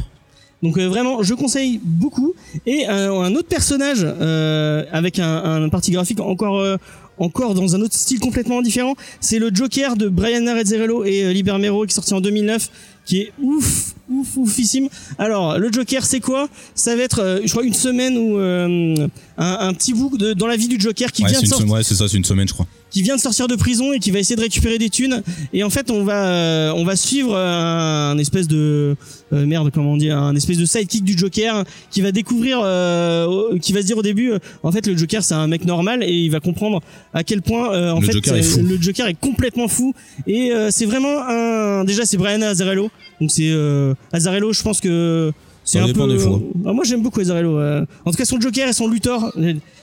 Donc 0.62 0.78
euh, 0.78 0.86
vraiment, 0.86 1.24
je 1.24 1.34
conseille 1.34 1.80
beaucoup. 1.82 2.34
Et 2.66 2.84
euh, 2.88 3.20
un 3.22 3.34
autre 3.34 3.48
personnage 3.48 4.02
euh, 4.06 4.84
avec 4.92 5.18
un, 5.18 5.64
un 5.64 5.68
parti 5.70 5.90
graphique 5.90 6.20
encore 6.20 6.60
euh, 6.60 6.76
encore 7.22 7.54
dans 7.54 7.74
un 7.74 7.80
autre 7.80 7.94
style 7.94 8.20
complètement 8.20 8.62
différent, 8.62 8.94
c'est 9.20 9.38
le 9.38 9.50
Joker 9.52 9.96
de 9.96 10.08
Brian 10.08 10.46
Azzarello 10.46 11.04
et 11.04 11.24
euh, 11.24 11.32
Liber 11.32 11.56
Mero 11.58 11.84
qui 11.84 11.92
est 11.92 11.94
sorti 11.94 12.14
en 12.14 12.20
2009, 12.20 12.70
qui 13.04 13.18
est 13.20 13.32
ouf, 13.42 13.94
ouf, 14.08 14.36
oufissime. 14.36 14.88
Alors 15.18 15.58
le 15.58 15.72
Joker, 15.72 16.04
c'est 16.04 16.20
quoi? 16.20 16.48
Ça 16.74 16.94
va 16.96 17.02
être, 17.02 17.20
euh, 17.20 17.40
je 17.44 17.50
crois, 17.50 17.64
une 17.64 17.74
semaine 17.74 18.16
ou 18.16 18.38
euh, 18.38 19.08
un, 19.38 19.56
un 19.68 19.74
petit 19.74 19.92
bout 19.92 20.16
de, 20.16 20.32
dans 20.34 20.46
la 20.46 20.56
vie 20.56 20.68
du 20.68 20.78
Joker 20.80 21.10
qui 21.12 21.22
Ouais, 21.24 21.30
vient 21.30 21.40
de 21.40 21.46
sortir 21.46 21.68
ouais, 21.70 21.82
c'est 21.82 21.94
ça, 21.94 22.08
c'est 22.08 22.16
une 22.16 22.24
semaine 22.24 22.46
je 22.48 22.52
crois. 22.54 22.66
qui 22.90 23.02
vient 23.02 23.16
de 23.16 23.20
sortir 23.20 23.48
de 23.48 23.56
prison 23.56 23.92
et 23.92 23.98
qui 23.98 24.10
va 24.10 24.18
essayer 24.20 24.36
de 24.36 24.40
récupérer 24.40 24.78
des 24.78 24.88
thunes. 24.90 25.22
Et 25.52 25.64
en 25.64 25.70
fait, 25.70 25.90
on 25.90 26.04
va, 26.04 26.26
euh, 26.26 26.72
on 26.76 26.84
va 26.84 26.94
suivre 26.96 27.36
un, 27.36 28.10
un 28.12 28.18
espèce 28.18 28.46
de 28.48 28.96
euh, 29.32 29.46
merde, 29.46 29.70
comment 29.74 29.92
on 29.92 29.96
dit, 29.96 30.10
un 30.10 30.34
espèce 30.36 30.58
de 30.58 30.64
sidekick 30.66 31.02
du 31.04 31.16
Joker 31.18 31.64
qui 31.90 32.02
va 32.02 32.12
découvrir, 32.12 32.60
euh, 32.62 33.58
qui 33.58 33.72
va 33.72 33.80
se 33.80 33.86
dire 33.86 33.96
au 33.98 34.02
début, 34.02 34.32
euh, 34.32 34.38
en 34.62 34.70
fait, 34.70 34.86
le 34.86 34.96
Joker 34.96 35.24
c'est 35.24 35.34
un 35.34 35.46
mec 35.48 35.64
normal 35.64 36.02
et 36.04 36.12
il 36.12 36.30
va 36.30 36.40
comprendre 36.40 36.80
à 37.14 37.24
quel 37.24 37.42
point, 37.42 37.72
euh, 37.72 37.90
en 37.92 38.00
Le 38.00 38.06
fait, 38.06 38.12
Joker 38.12 38.34
le 38.62 38.80
Joker 38.80 39.06
est 39.08 39.18
complètement 39.18 39.68
fou. 39.68 39.94
Et 40.26 40.52
euh, 40.52 40.68
c'est 40.70 40.86
vraiment 40.86 41.18
un, 41.26 41.84
déjà 41.84 42.04
c'est 42.04 42.16
Brian 42.16 42.42
Azzarello, 42.42 42.90
donc 43.20 43.30
c'est 43.30 43.50
euh, 43.50 43.94
Azarello, 44.12 44.52
je 44.52 44.62
pense 44.62 44.80
que 44.80 45.32
c'est 45.64 45.78
un 45.78 45.92
peu. 45.92 46.08
des 46.08 46.18
fois. 46.18 46.40
Ah, 46.66 46.72
moi, 46.72 46.84
j'aime 46.84 47.02
beaucoup 47.02 47.20
Azarello. 47.20 47.60
En 48.04 48.10
tout 48.10 48.16
cas, 48.16 48.24
son 48.24 48.40
Joker 48.40 48.68
et 48.68 48.72
son 48.72 48.88
Luthor, 48.88 49.32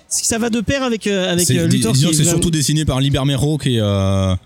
ça 0.10 0.38
va 0.38 0.50
de 0.50 0.60
pair 0.62 0.84
avec 0.84 1.08
euh, 1.08 1.32
avec 1.32 1.50
euh, 1.52 1.68
Luthor. 1.68 1.94
disons 1.94 2.10
c'est 2.14 2.22
est 2.24 2.26
surtout 2.26 2.52
dessiné 2.52 2.84
par 2.86 3.00
Libermero 3.00 3.58
qui 3.58 3.78
est, 3.78 3.80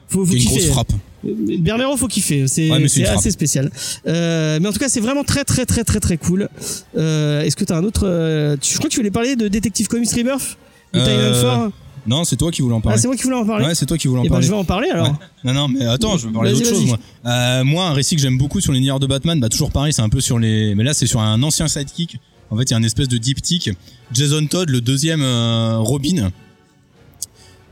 Faut- 0.09 0.25
faut 0.25 0.31
qui 0.31 0.37
est 0.37 0.41
une 0.43 0.45
grosse 0.49 0.65
frappe. 0.67 0.91
Bermero, 1.23 1.95
faut 1.95 2.07
kiffer. 2.09 2.47
C'est 2.47 2.69
Ouais, 2.69 2.79
assez 3.07 3.31
spécial. 3.31 3.71
Euh, 4.07 4.59
mais 4.61 4.67
en 4.67 4.73
tout 4.73 4.79
cas, 4.79 4.89
c'est 4.89 4.99
vraiment 4.99 5.23
très 5.23 5.45
très 5.45 5.65
très 5.65 5.83
très 5.85 6.01
très 6.01 6.17
cool. 6.17 6.49
Euh, 6.97 7.41
Est-ce 7.43 7.55
que 7.55 7.63
t'as 7.63 7.77
un 7.77 7.83
autre 7.85 8.01
euh, 8.05 8.57
tu- 8.59 8.73
Je 8.73 8.77
crois 8.77 8.89
que 8.89 8.93
tu 8.93 8.99
voulais 8.99 9.09
parler 9.09 9.35
de 9.37 9.47
Detective 9.47 9.87
Comics 9.87 10.11
Rebirth 10.11 10.57
de. 10.93 11.71
Non, 12.05 12.23
c'est 12.25 12.35
toi 12.35 12.51
qui 12.51 12.61
voulais 12.61 12.75
en 12.75 12.79
Ah, 12.79 12.81
parler. 12.81 12.97
c'est 12.99 13.07
moi 13.07 13.15
qui 13.15 13.23
voulais 13.23 13.35
en 13.37 13.45
parler. 13.45 13.65
ouais, 13.65 13.75
c'est 13.75 13.85
toi 13.85 13.97
qui 13.97 14.07
voulais 14.07 14.21
en 14.21 14.23
Et 14.23 14.27
ben, 14.27 14.33
parler. 14.33 14.45
je 14.45 14.51
vais 14.51 14.57
en 14.57 14.65
parler 14.65 14.89
alors. 14.89 15.07
Ouais. 15.07 15.13
Non, 15.45 15.53
non, 15.53 15.67
mais 15.69 15.85
attends, 15.85 16.17
je 16.17 16.27
veux 16.27 16.33
parler 16.33 16.51
d'autre 16.51 16.67
chose, 16.67 16.85
moi. 16.85 16.99
Euh, 17.25 17.63
moi, 17.63 17.85
un 17.87 17.93
récit 17.93 18.15
que 18.15 18.21
j'aime 18.21 18.37
beaucoup 18.37 18.59
sur 18.59 18.73
l'univers 18.73 18.99
de 18.99 19.07
Batman, 19.07 19.39
bah, 19.39 19.47
toujours 19.49 19.71
pareil, 19.71 19.93
c'est 19.93 20.01
un 20.01 20.09
peu 20.09 20.19
sur 20.19 20.37
les, 20.37 20.75
mais 20.75 20.83
là, 20.83 20.93
c'est 20.93 21.07
sur 21.07 21.21
un 21.21 21.41
ancien 21.43 21.67
sidekick. 21.67 22.17
En 22.49 22.57
fait, 22.57 22.63
il 22.63 22.71
y 22.71 22.73
a 22.73 22.77
une 22.77 22.85
espèce 22.85 23.07
de 23.07 23.17
diptyque. 23.17 23.69
Jason 24.11 24.45
Todd, 24.47 24.69
le 24.69 24.81
deuxième 24.81 25.21
euh, 25.21 25.77
Robin, 25.79 26.31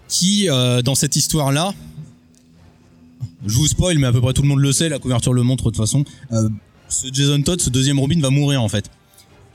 qui, 0.07 0.49
euh, 0.49 0.81
dans 0.81 0.95
cette 0.95 1.15
histoire-là, 1.15 1.73
je 3.45 3.55
vous 3.55 3.67
spoil, 3.67 3.97
mais 3.99 4.07
à 4.07 4.11
peu 4.11 4.21
près 4.21 4.33
tout 4.33 4.41
le 4.43 4.47
monde 4.47 4.59
le 4.59 4.71
sait, 4.71 4.89
la 4.89 4.99
couverture 4.99 5.33
le 5.33 5.43
montre 5.43 5.65
de 5.65 5.69
toute 5.69 5.77
façon, 5.77 6.03
ce 6.89 7.07
Jason 7.11 7.41
Todd, 7.41 7.61
ce 7.61 7.69
deuxième 7.69 7.99
Robin, 7.99 8.19
va 8.21 8.29
mourir, 8.29 8.61
en 8.61 8.69
fait. 8.69 8.85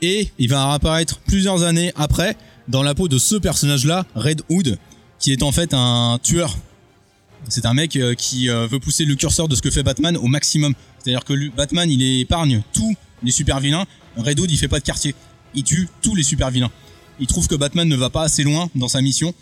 Et 0.01 0.29
il 0.37 0.49
va 0.49 0.73
apparaître 0.73 1.19
plusieurs 1.27 1.63
années 1.63 1.91
après, 1.95 2.37
dans 2.67 2.83
la 2.83 2.95
peau 2.95 3.07
de 3.07 3.17
ce 3.17 3.35
personnage-là, 3.35 4.05
Red 4.15 4.41
Hood, 4.49 4.77
qui 5.19 5.31
est 5.31 5.43
en 5.43 5.51
fait 5.51 5.73
un 5.73 6.19
tueur 6.21 6.55
c'est 7.49 7.65
un 7.65 7.73
mec 7.73 7.95
euh, 7.95 8.13
qui 8.13 8.49
euh, 8.49 8.67
veut 8.67 8.79
pousser 8.79 9.05
le 9.05 9.15
curseur 9.15 9.47
de 9.47 9.55
ce 9.55 9.61
que 9.61 9.71
fait 9.71 9.83
Batman 9.83 10.17
au 10.17 10.27
maximum. 10.27 10.73
C'est-à-dire 10.99 11.23
que 11.23 11.49
Batman, 11.55 11.89
il 11.89 12.19
épargne 12.21 12.61
tous 12.73 12.95
les 13.23 13.31
super 13.31 13.59
vilains. 13.59 13.85
Red 14.17 14.39
Hood, 14.39 14.51
il 14.51 14.57
fait 14.57 14.67
pas 14.67 14.79
de 14.79 14.83
quartier. 14.83 15.15
Il 15.53 15.63
tue 15.63 15.87
tous 16.01 16.15
les 16.15 16.23
super 16.23 16.51
vilains. 16.51 16.71
Il 17.19 17.27
trouve 17.27 17.47
que 17.47 17.55
Batman 17.55 17.87
ne 17.87 17.95
va 17.95 18.09
pas 18.09 18.23
assez 18.23 18.43
loin 18.43 18.69
dans 18.75 18.87
sa 18.87 19.01
mission. 19.01 19.33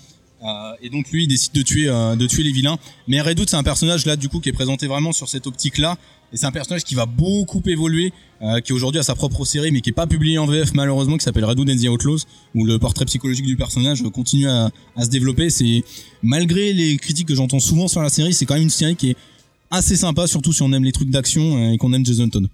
Euh, 0.44 0.74
et 0.82 0.90
donc 0.90 1.10
lui, 1.12 1.24
il 1.24 1.28
décide 1.28 1.54
de 1.54 1.62
tuer, 1.62 1.86
de 1.88 2.28
tuer 2.28 2.44
les 2.44 2.52
vilains. 2.52 2.78
Mais 3.08 3.22
Red 3.22 3.40
Hood, 3.40 3.50
c'est 3.50 3.58
un 3.58 3.64
personnage 3.64 4.06
là, 4.06 4.16
du 4.16 4.30
coup, 4.30 4.40
qui 4.40 4.50
est 4.50 4.54
présenté 4.54 4.88
vraiment 4.88 5.12
sur 5.12 5.28
cette 5.28 5.48
optique-là. 5.48 5.98
Et 6.34 6.38
c'est 6.38 6.46
un 6.46 6.52
personnage 6.52 6.84
qui 6.84 6.96
va 6.96 7.06
beaucoup 7.06 7.62
évoluer, 7.66 8.12
euh, 8.42 8.60
qui 8.60 8.74
aujourd'hui 8.74 9.00
a 9.00 9.04
sa 9.04 9.16
propre 9.16 9.46
série, 9.46 9.72
mais 9.72 9.82
qui 9.82 9.90
est 9.92 9.94
pas 9.94 10.08
publié 10.08 10.38
en 10.38 10.46
VF 10.48 10.74
malheureusement, 10.74 11.18
qui 11.18 11.24
s'appelle 11.24 11.46
Red 11.46 11.60
Hood 11.60 11.70
and 11.70 11.78
the 11.78 11.88
Outlaws, 11.88 12.20
où 12.56 12.66
le 12.66 12.78
portrait 12.80 13.06
psychologique 13.06 13.46
du 13.46 13.56
personnage 13.56 14.02
continue 14.14 14.48
à, 14.50 14.70
à 14.98 15.04
se 15.06 15.10
développer. 15.10 15.50
C'est 15.50 15.84
malgré 16.24 16.74
les 16.74 16.98
critiques 16.98 17.28
que 17.28 17.36
j'entends 17.36 17.60
souvent 17.60 17.88
sur 17.88 18.02
la 18.02 18.10
série, 18.10 18.34
c'est 18.34 18.46
quand 18.46 18.56
même 18.56 18.64
une 18.64 18.70
série 18.70 18.96
qui 18.96 19.12
est 19.12 19.16
assez 19.72 19.96
sympa, 19.96 20.28
surtout 20.28 20.52
si 20.54 20.62
on 20.62 20.72
aime 20.74 20.84
les 20.84 20.92
trucs 20.92 21.10
d'action 21.10 21.58
euh, 21.58 21.72
et 21.74 21.78
qu'on 21.78 21.94
aime 21.94 22.06
Jason 22.06 22.28
Todd. 22.30 22.48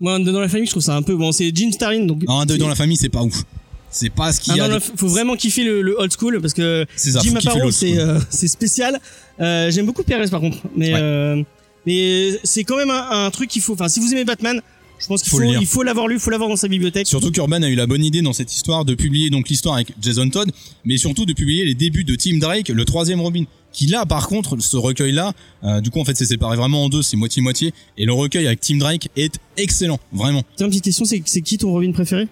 Moi, 0.00 0.14
un 0.14 0.20
Deux 0.20 0.32
dans 0.32 0.40
la 0.40 0.48
famille, 0.48 0.66
je 0.66 0.72
trouve 0.72 0.82
ça 0.82 0.94
un 0.96 1.02
peu 1.02 1.16
bon. 1.16 1.32
C'est 1.32 1.50
Jim 1.54 1.70
Starlin, 1.72 2.04
donc. 2.06 2.22
Un 2.28 2.44
deuil 2.46 2.58
dans 2.58 2.68
la 2.68 2.74
famille, 2.74 2.96
c'est 2.98 3.08
pas 3.08 3.22
ouf. 3.22 3.44
C'est 3.90 4.10
pas 4.10 4.30
ce 4.32 4.40
qu'il 4.40 4.52
Ah 4.52 4.56
y 4.56 4.60
a. 4.60 4.68
non, 4.68 4.78
faut 4.80 5.08
vraiment 5.08 5.36
kiffer 5.36 5.64
le, 5.64 5.80
le 5.80 5.98
old 5.98 6.12
school 6.12 6.38
parce 6.42 6.52
que 6.52 6.84
C'est 6.96 7.12
ça, 7.12 7.20
Jim 7.22 7.34
Aparo 7.36 7.70
c'est 7.70 7.96
euh, 7.98 8.18
c'est 8.28 8.48
spécial. 8.48 9.00
Euh, 9.40 9.70
J'aime 9.70 9.86
beaucoup 9.86 10.02
Perez 10.02 10.28
par 10.28 10.40
contre, 10.40 10.58
mais 10.76 10.92
Ouais. 10.92 11.46
Euh, 11.86 12.32
mais 12.32 12.40
c'est 12.44 12.64
quand 12.64 12.76
même 12.76 12.90
un, 12.90 13.26
un 13.26 13.30
truc 13.30 13.48
qu'il 13.50 13.62
faut. 13.62 13.74
Enfin, 13.74 13.88
si 13.88 14.00
vous 14.00 14.12
aimez 14.12 14.24
Batman, 14.24 14.60
je 14.98 15.06
pense 15.06 15.22
qu'il 15.22 15.30
Faut 15.30 15.42
il 15.42 15.66
faut 15.66 15.82
l'avoir 15.82 16.08
lu, 16.08 16.14
il 16.14 16.20
faut 16.20 16.30
l'avoir 16.30 16.48
dans 16.48 16.56
sa 16.56 16.68
bibliothèque. 16.68 17.06
Surtout 17.06 17.30
qu'Urban 17.30 17.62
a 17.62 17.68
eu 17.68 17.74
la 17.74 17.86
bonne 17.86 18.04
idée 18.04 18.22
dans 18.22 18.32
cette 18.32 18.52
histoire 18.52 18.84
de 18.84 18.94
publier 18.94 19.28
donc 19.30 19.48
l'histoire 19.48 19.74
avec 19.74 19.92
Jason 20.00 20.28
Todd, 20.30 20.50
mais 20.84 20.96
surtout 20.96 21.26
de 21.26 21.32
publier 21.32 21.64
les 21.64 21.74
débuts 21.74 22.04
de 22.04 22.14
Tim 22.14 22.38
Drake, 22.38 22.68
le 22.68 22.84
troisième 22.84 23.20
Robin. 23.20 23.44
Qui 23.72 23.88
là, 23.88 24.06
par 24.06 24.26
contre, 24.26 24.58
ce 24.58 24.78
recueil-là, 24.78 25.34
euh, 25.64 25.82
du 25.82 25.90
coup 25.90 26.00
en 26.00 26.04
fait 26.06 26.16
c'est 26.16 26.24
séparé 26.24 26.56
vraiment 26.56 26.84
en 26.84 26.88
deux, 26.88 27.02
c'est 27.02 27.18
moitié-moitié, 27.18 27.74
et 27.98 28.06
le 28.06 28.12
recueil 28.14 28.46
avec 28.46 28.60
Tim 28.60 28.78
Drake 28.78 29.10
est 29.16 29.38
excellent, 29.58 30.00
vraiment. 30.14 30.42
Tiens, 30.56 30.68
petite 30.68 30.84
question, 30.84 31.04
c'est 31.04 31.22
c'est 31.26 31.42
qui 31.42 31.58
ton 31.58 31.72
Robin 31.72 31.92
préféré? 31.92 32.26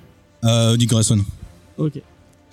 Euh, 0.44 0.78
Dick 0.78 0.88
Grayson. 0.88 1.22
Ok, 1.76 2.00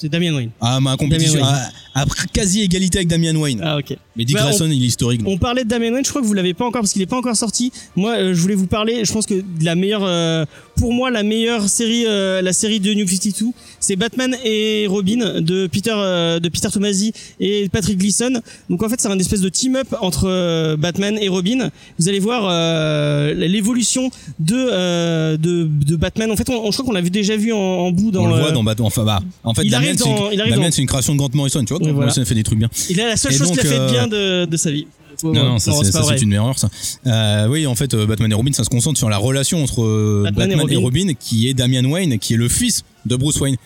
c'est 0.01 0.09
Damian 0.09 0.33
Wayne. 0.33 0.49
Ah, 0.59 0.79
ma 0.79 0.97
compétition, 0.97 1.43
à, 1.43 1.69
à 1.93 2.05
quasi 2.33 2.61
égalité 2.61 2.97
avec 2.97 3.07
Damian 3.07 3.35
Wayne. 3.35 3.61
Ah 3.63 3.77
ok. 3.77 3.95
mais 4.15 4.25
Dick 4.25 4.35
bah, 4.35 4.43
Grayson, 4.43 4.65
il 4.65 4.81
est 4.81 4.87
historique. 4.87 5.21
donc. 5.21 5.31
On 5.31 5.37
parlait 5.37 5.63
de 5.63 5.69
Damian 5.69 5.91
Wayne, 5.93 6.03
je 6.03 6.09
crois 6.09 6.21
que 6.23 6.25
vous 6.25 6.33
l'avez 6.33 6.55
pas 6.55 6.65
encore 6.65 6.81
parce 6.81 6.91
qu'il 6.93 7.03
est 7.03 7.07
pas 7.07 7.17
encore 7.17 7.35
sorti. 7.35 7.71
Moi, 7.95 8.13
euh, 8.15 8.33
je 8.33 8.41
voulais 8.41 8.55
vous 8.55 8.65
parler. 8.65 9.05
Je 9.05 9.13
pense 9.13 9.27
que 9.27 9.35
de 9.35 9.63
la 9.63 9.75
meilleure, 9.75 10.03
euh, 10.03 10.43
pour 10.75 10.93
moi, 10.93 11.11
la 11.11 11.23
meilleure 11.23 11.67
série, 11.69 12.05
euh, 12.07 12.41
la 12.41 12.53
série 12.53 12.79
de 12.79 12.93
New 12.93 13.07
52, 13.07 13.47
c'est 13.79 13.95
Batman 13.95 14.35
et 14.43 14.85
Robin 14.87 15.39
de 15.41 15.67
Peter, 15.67 15.93
euh, 15.95 16.39
de 16.39 16.49
Peter 16.49 16.67
Tomasi 16.71 17.13
et 17.39 17.69
Patrick 17.69 17.97
Gleason. 17.97 18.41
Donc 18.69 18.81
en 18.83 18.89
fait, 18.89 18.99
c'est 18.99 19.07
un 19.07 19.19
espèce 19.19 19.41
de 19.41 19.49
team-up 19.49 19.87
entre 20.01 20.25
euh, 20.27 20.77
Batman 20.77 21.17
et 21.21 21.29
Robin. 21.29 21.69
Vous 21.99 22.09
allez 22.09 22.19
voir 22.19 22.47
euh, 22.49 23.33
l'évolution 23.33 24.09
de, 24.39 24.55
euh, 24.55 25.37
de 25.37 25.67
de 25.85 25.95
Batman. 25.95 26.31
En 26.31 26.35
fait, 26.35 26.49
on, 26.49 26.53
on- 26.65 26.71
je 26.71 26.77
crois 26.77 26.85
qu'on 26.85 26.91
l'avait 26.93 27.09
déjà 27.09 27.35
vu 27.35 27.53
en, 27.53 27.57
en 27.57 27.91
bout 27.91 28.11
dans. 28.11 28.23
on 28.23 28.27
le 28.27 28.39
voit 28.41 28.51
dans 28.51 28.63
Batman. 28.63 28.87
Enfin, 28.87 29.03
bah, 29.03 29.19
en 29.43 29.53
fait, 29.53 29.63
il 29.65 29.75
arrive 29.75 29.95
c'est 29.97 30.09
une- 30.09 30.15
dans- 30.15 30.31
il 30.31 30.39
arrive 30.41 30.53
Damian, 30.53 30.67
dans- 30.67 30.71
c'est 30.71 30.81
une 30.81 30.87
création 30.87 31.13
de 31.13 31.17
Grant 31.19 31.29
Morrison. 31.33 31.59
Tu 31.63 31.73
vois, 31.73 31.79
Grant 31.79 31.91
voilà. 31.91 32.07
Morrison 32.07 32.25
fait 32.25 32.35
des 32.35 32.43
trucs 32.43 32.59
bien. 32.59 32.69
Il 32.89 32.99
a 33.01 33.07
la 33.07 33.17
seule 33.17 33.33
Et 33.33 33.37
chose 33.37 33.51
qu'il 33.51 33.59
a 33.59 33.63
fait 33.63 33.79
de 33.79 33.89
bien 33.91 34.07
de, 34.07 34.45
de 34.45 34.57
sa 34.57 34.71
vie. 34.71 34.87
Non, 35.23 35.33
non, 35.33 35.59
ça, 35.59 35.71
c'est, 35.83 35.91
ça, 35.91 36.17
une 36.17 36.33
erreur, 36.33 36.57
ça. 36.57 36.69
Euh, 37.05 37.47
oui, 37.47 37.67
en 37.67 37.75
fait, 37.75 37.93
euh, 37.93 38.05
Batman 38.05 38.31
et 38.31 38.35
Robin, 38.35 38.53
ça 38.53 38.63
se 38.63 38.69
concentre 38.69 38.97
sur 38.97 39.09
la 39.09 39.17
relation 39.17 39.63
entre 39.63 39.83
euh, 39.83 40.23
Batman 40.25 40.49
Batman, 40.49 40.69
et 40.69 40.73
et, 40.73 40.77
Robin. 40.77 41.13
Qui 41.19 41.47
est 41.47 41.53
Damian 41.53 41.85
Wayne, 41.85 42.19
qui 42.19 42.33
est 42.33 42.37
le 42.37 42.49
fils 42.49 42.83
de 43.05 43.15
Bruce 43.15 43.39
Wayne. 43.39 43.57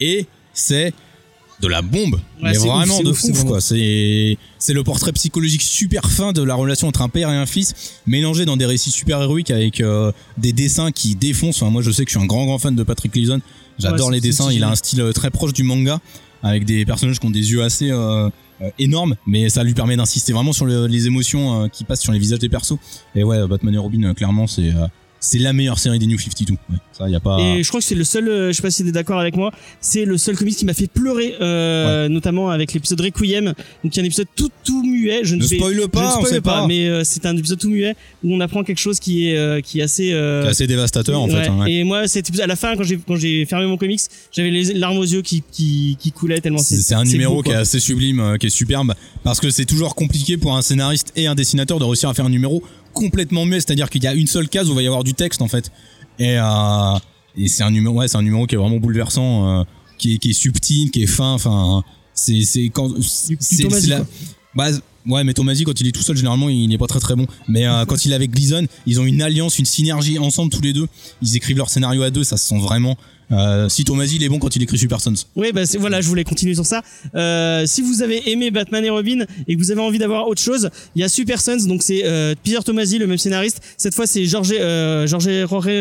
Et 0.00 0.26
c'est 0.52 0.92
de 1.60 1.68
la 1.68 1.82
bombe. 1.82 2.14
Ouais, 2.42 2.52
mais 2.52 2.56
vraiment 2.56 2.98
ouf, 2.98 3.04
de 3.04 3.10
ouf, 3.10 3.20
c'est 3.20 3.30
ouf, 3.30 3.36
vraiment 3.36 3.50
quoi. 3.50 3.60
C'est, 3.60 4.38
c'est 4.58 4.72
le 4.72 4.84
portrait 4.84 5.12
psychologique 5.12 5.62
super 5.62 6.10
fin 6.10 6.32
de 6.32 6.42
la 6.42 6.54
relation 6.54 6.88
entre 6.88 7.02
un 7.02 7.08
père 7.08 7.30
et 7.30 7.36
un 7.36 7.46
fils, 7.46 7.74
mélangé 8.06 8.44
dans 8.44 8.56
des 8.56 8.66
récits 8.66 8.90
super 8.90 9.20
héroïques 9.22 9.50
avec 9.50 9.80
euh, 9.80 10.12
des 10.36 10.52
dessins 10.52 10.92
qui 10.92 11.16
défoncent. 11.16 11.62
Enfin, 11.62 11.70
moi, 11.70 11.82
je 11.82 11.90
sais 11.90 12.04
que 12.04 12.10
je 12.10 12.16
suis 12.16 12.24
un 12.24 12.26
grand, 12.28 12.46
grand 12.46 12.58
fan 12.58 12.76
de 12.76 12.82
Patrick 12.82 13.12
Gleason. 13.12 13.40
J'adore 13.78 14.08
Ouais, 14.08 14.14
les 14.14 14.20
dessins. 14.20 14.50
Il 14.52 14.62
a 14.64 14.70
un 14.70 14.74
style 14.74 15.02
très 15.14 15.30
proche 15.30 15.52
du 15.52 15.62
manga, 15.62 16.00
avec 16.42 16.64
des 16.64 16.84
personnages 16.84 17.18
qui 17.18 17.26
ont 17.26 17.30
des 17.30 17.52
yeux 17.52 17.62
assez 17.62 17.90
euh, 17.90 18.28
euh, 18.62 18.70
énormes, 18.78 19.14
mais 19.26 19.48
ça 19.48 19.62
lui 19.64 19.74
permet 19.74 19.96
d'insister 19.96 20.32
vraiment 20.32 20.52
sur 20.52 20.66
le- 20.66 20.86
les 20.86 21.06
émotions 21.06 21.64
euh, 21.64 21.68
qui 21.68 21.84
passent 21.84 22.00
sur 22.02 22.12
les 22.12 22.18
visages 22.18 22.38
des 22.40 22.48
persos. 22.48 22.76
Et 23.14 23.22
ouais, 23.24 23.46
Batman 23.46 23.74
et 23.74 23.78
Robin, 23.78 24.02
euh, 24.04 24.14
clairement, 24.14 24.46
c'est 24.46 24.70
c'est 25.20 25.38
la 25.38 25.52
meilleure 25.52 25.78
série 25.78 25.98
des 25.98 26.06
New 26.06 26.18
52. 26.18 26.52
Ouais, 26.54 26.76
ça, 26.92 27.08
y 27.08 27.14
a 27.14 27.20
pas. 27.20 27.38
Et 27.40 27.62
je 27.62 27.68
crois 27.68 27.80
que 27.80 27.86
c'est 27.86 27.94
le 27.94 28.04
seul, 28.04 28.28
euh, 28.28 28.48
je 28.48 28.52
sais 28.52 28.62
pas 28.62 28.70
si 28.70 28.84
t'es 28.84 28.92
d'accord 28.92 29.18
avec 29.18 29.36
moi, 29.36 29.50
c'est 29.80 30.04
le 30.04 30.16
seul 30.18 30.36
comics 30.36 30.56
qui 30.56 30.64
m'a 30.64 30.74
fait 30.74 30.86
pleurer, 30.86 31.34
euh, 31.40 32.08
notamment 32.08 32.50
avec 32.50 32.72
l'épisode 32.72 33.00
Requiem. 33.00 33.46
Donc 33.46 33.94
il 33.94 33.96
y 33.96 34.00
a 34.00 34.02
un 34.02 34.06
épisode 34.06 34.26
tout 34.36 34.50
tout 34.64 34.82
muet. 34.82 35.20
Je 35.24 35.34
ne, 35.34 35.40
Ne 35.42 35.46
spoile 35.46 35.74
je 35.74 35.86
pas, 35.86 36.00
ne 36.02 36.06
on 36.06 36.10
spoil 36.20 36.26
sait 36.32 36.40
pas. 36.40 36.66
mais 36.66 36.86
euh, 36.88 37.02
c'est 37.04 37.26
un 37.26 37.36
épisode 37.36 37.58
tout 37.58 37.70
muet 37.70 37.94
où 38.22 38.34
on 38.34 38.40
apprend 38.40 38.62
quelque 38.64 38.78
chose 38.78 39.00
qui 39.00 39.28
est 39.28 39.36
euh, 39.36 39.60
qui 39.60 39.80
est 39.80 39.82
assez. 39.82 40.12
euh, 40.12 40.42
C'est 40.44 40.48
assez 40.50 40.66
dévastateur, 40.66 41.20
en 41.20 41.28
ouais. 41.28 41.42
fait. 41.44 41.48
hein, 41.48 41.60
ouais. 41.62 41.72
Et 41.72 41.84
moi, 41.84 42.06
cet 42.08 42.28
épisode, 42.28 42.44
à 42.44 42.48
la 42.48 42.56
fin, 42.56 42.76
quand 42.76 42.82
j'ai 42.84 42.98
quand 42.98 43.16
j'ai 43.16 43.44
fermé 43.46 43.66
mon 43.66 43.76
comics, 43.76 44.00
j'avais 44.32 44.50
les 44.50 44.74
larmes 44.74 44.98
aux 44.98 45.04
yeux 45.04 45.22
qui 45.22 45.42
qui, 45.52 45.96
qui 45.98 46.12
coulaient 46.12 46.40
tellement 46.40 46.58
C'est 46.58 46.76
c'est 46.76 46.94
un 46.94 47.04
numéro 47.04 47.36
beau, 47.36 47.42
qui 47.42 47.50
est 47.50 47.54
assez 47.54 47.80
sublime, 47.80 48.36
qui 48.38 48.46
est 48.46 48.50
superbe, 48.50 48.94
parce 49.24 49.40
que 49.40 49.50
c'est 49.50 49.64
toujours 49.66 49.94
compliqué 49.94 50.36
pour 50.36 50.56
un 50.56 50.62
scénariste 50.62 51.12
et 51.16 51.26
un 51.26 51.34
dessinateur 51.34 51.78
de 51.78 51.84
réussir 51.84 52.08
à 52.08 52.14
faire 52.14 52.26
un 52.26 52.30
numéro 52.30 52.62
complètement 52.92 53.44
muet, 53.46 53.60
c'est-à-dire 53.60 53.90
qu'il 53.90 54.02
y 54.02 54.06
a 54.06 54.14
une 54.14 54.26
seule 54.26 54.48
case 54.48 54.68
où 54.68 54.72
il 54.72 54.76
va 54.76 54.82
y 54.82 54.86
avoir 54.86 55.04
du 55.04 55.14
texte 55.14 55.42
en 55.42 55.48
fait. 55.48 55.70
Et, 56.18 56.36
euh, 56.38 56.98
et 57.36 57.48
c'est 57.48 57.62
un 57.62 57.70
numéro, 57.70 57.94
ouais, 57.96 58.08
c'est 58.08 58.16
un 58.18 58.22
numéro 58.22 58.46
qui 58.46 58.54
est 58.54 58.58
vraiment 58.58 58.78
bouleversant, 58.78 59.60
euh, 59.60 59.64
qui, 59.98 60.14
est, 60.14 60.18
qui 60.18 60.30
est 60.30 60.32
subtil, 60.34 60.90
qui 60.90 61.02
est 61.02 61.06
fin. 61.06 61.32
Enfin, 61.32 61.84
c'est 62.14 62.42
c'est 62.42 62.68
quand 62.70 62.90
c'est 63.00 63.86
la- 63.88 64.04
bah, 64.54 64.70
ouais, 65.06 65.22
mais 65.24 65.34
Tomasi 65.34 65.62
quand 65.64 65.80
il 65.80 65.86
est 65.86 65.92
tout 65.92 66.02
seul, 66.02 66.16
généralement, 66.16 66.48
il 66.48 66.66
n'est 66.68 66.78
pas 66.78 66.86
très 66.88 66.98
très 67.00 67.14
bon. 67.14 67.26
Mais 67.46 67.66
euh, 67.66 67.84
quand 67.84 68.04
il 68.04 68.12
est 68.12 68.14
avec 68.14 68.30
Gleason, 68.32 68.66
ils 68.86 69.00
ont 69.00 69.04
une 69.04 69.22
alliance, 69.22 69.58
une 69.58 69.66
synergie 69.66 70.18
ensemble 70.18 70.50
tous 70.50 70.62
les 70.62 70.72
deux. 70.72 70.88
Ils 71.22 71.36
écrivent 71.36 71.58
leur 71.58 71.70
scénario 71.70 72.02
à 72.02 72.10
deux, 72.10 72.24
ça 72.24 72.36
se 72.36 72.46
sent 72.48 72.58
vraiment. 72.58 72.96
Euh, 73.30 73.68
si 73.68 73.84
Tomasi 73.84 74.16
il 74.16 74.22
est 74.24 74.28
bon 74.28 74.38
quand 74.38 74.54
il 74.56 74.62
écrit 74.62 74.78
Super 74.78 75.00
Sons. 75.00 75.12
Oui, 75.36 75.52
bah 75.52 75.66
c'est- 75.66 75.78
voilà, 75.78 76.00
je 76.00 76.08
voulais 76.08 76.24
continuer 76.24 76.54
sur 76.54 76.64
ça. 76.64 76.82
Euh, 77.14 77.66
si 77.66 77.82
vous 77.82 78.02
avez 78.02 78.30
aimé 78.30 78.50
Batman 78.50 78.84
et 78.84 78.90
Robin 78.90 79.24
et 79.46 79.54
que 79.54 79.58
vous 79.60 79.70
avez 79.70 79.80
envie 79.80 79.98
d'avoir 79.98 80.28
autre 80.28 80.40
chose, 80.40 80.70
il 80.96 81.02
y 81.02 81.04
a 81.04 81.08
Super 81.08 81.40
Sons, 81.40 81.66
donc 81.66 81.82
c'est 81.82 82.02
euh, 82.04 82.34
Peter 82.42 82.58
Tomasi, 82.64 82.98
le 82.98 83.06
même 83.06 83.18
scénariste. 83.18 83.60
Cette 83.76 83.94
fois, 83.94 84.06
c'est 84.06 84.24
Jorge 84.24 84.54
euh, 84.58 85.06
Jorge 85.06 85.28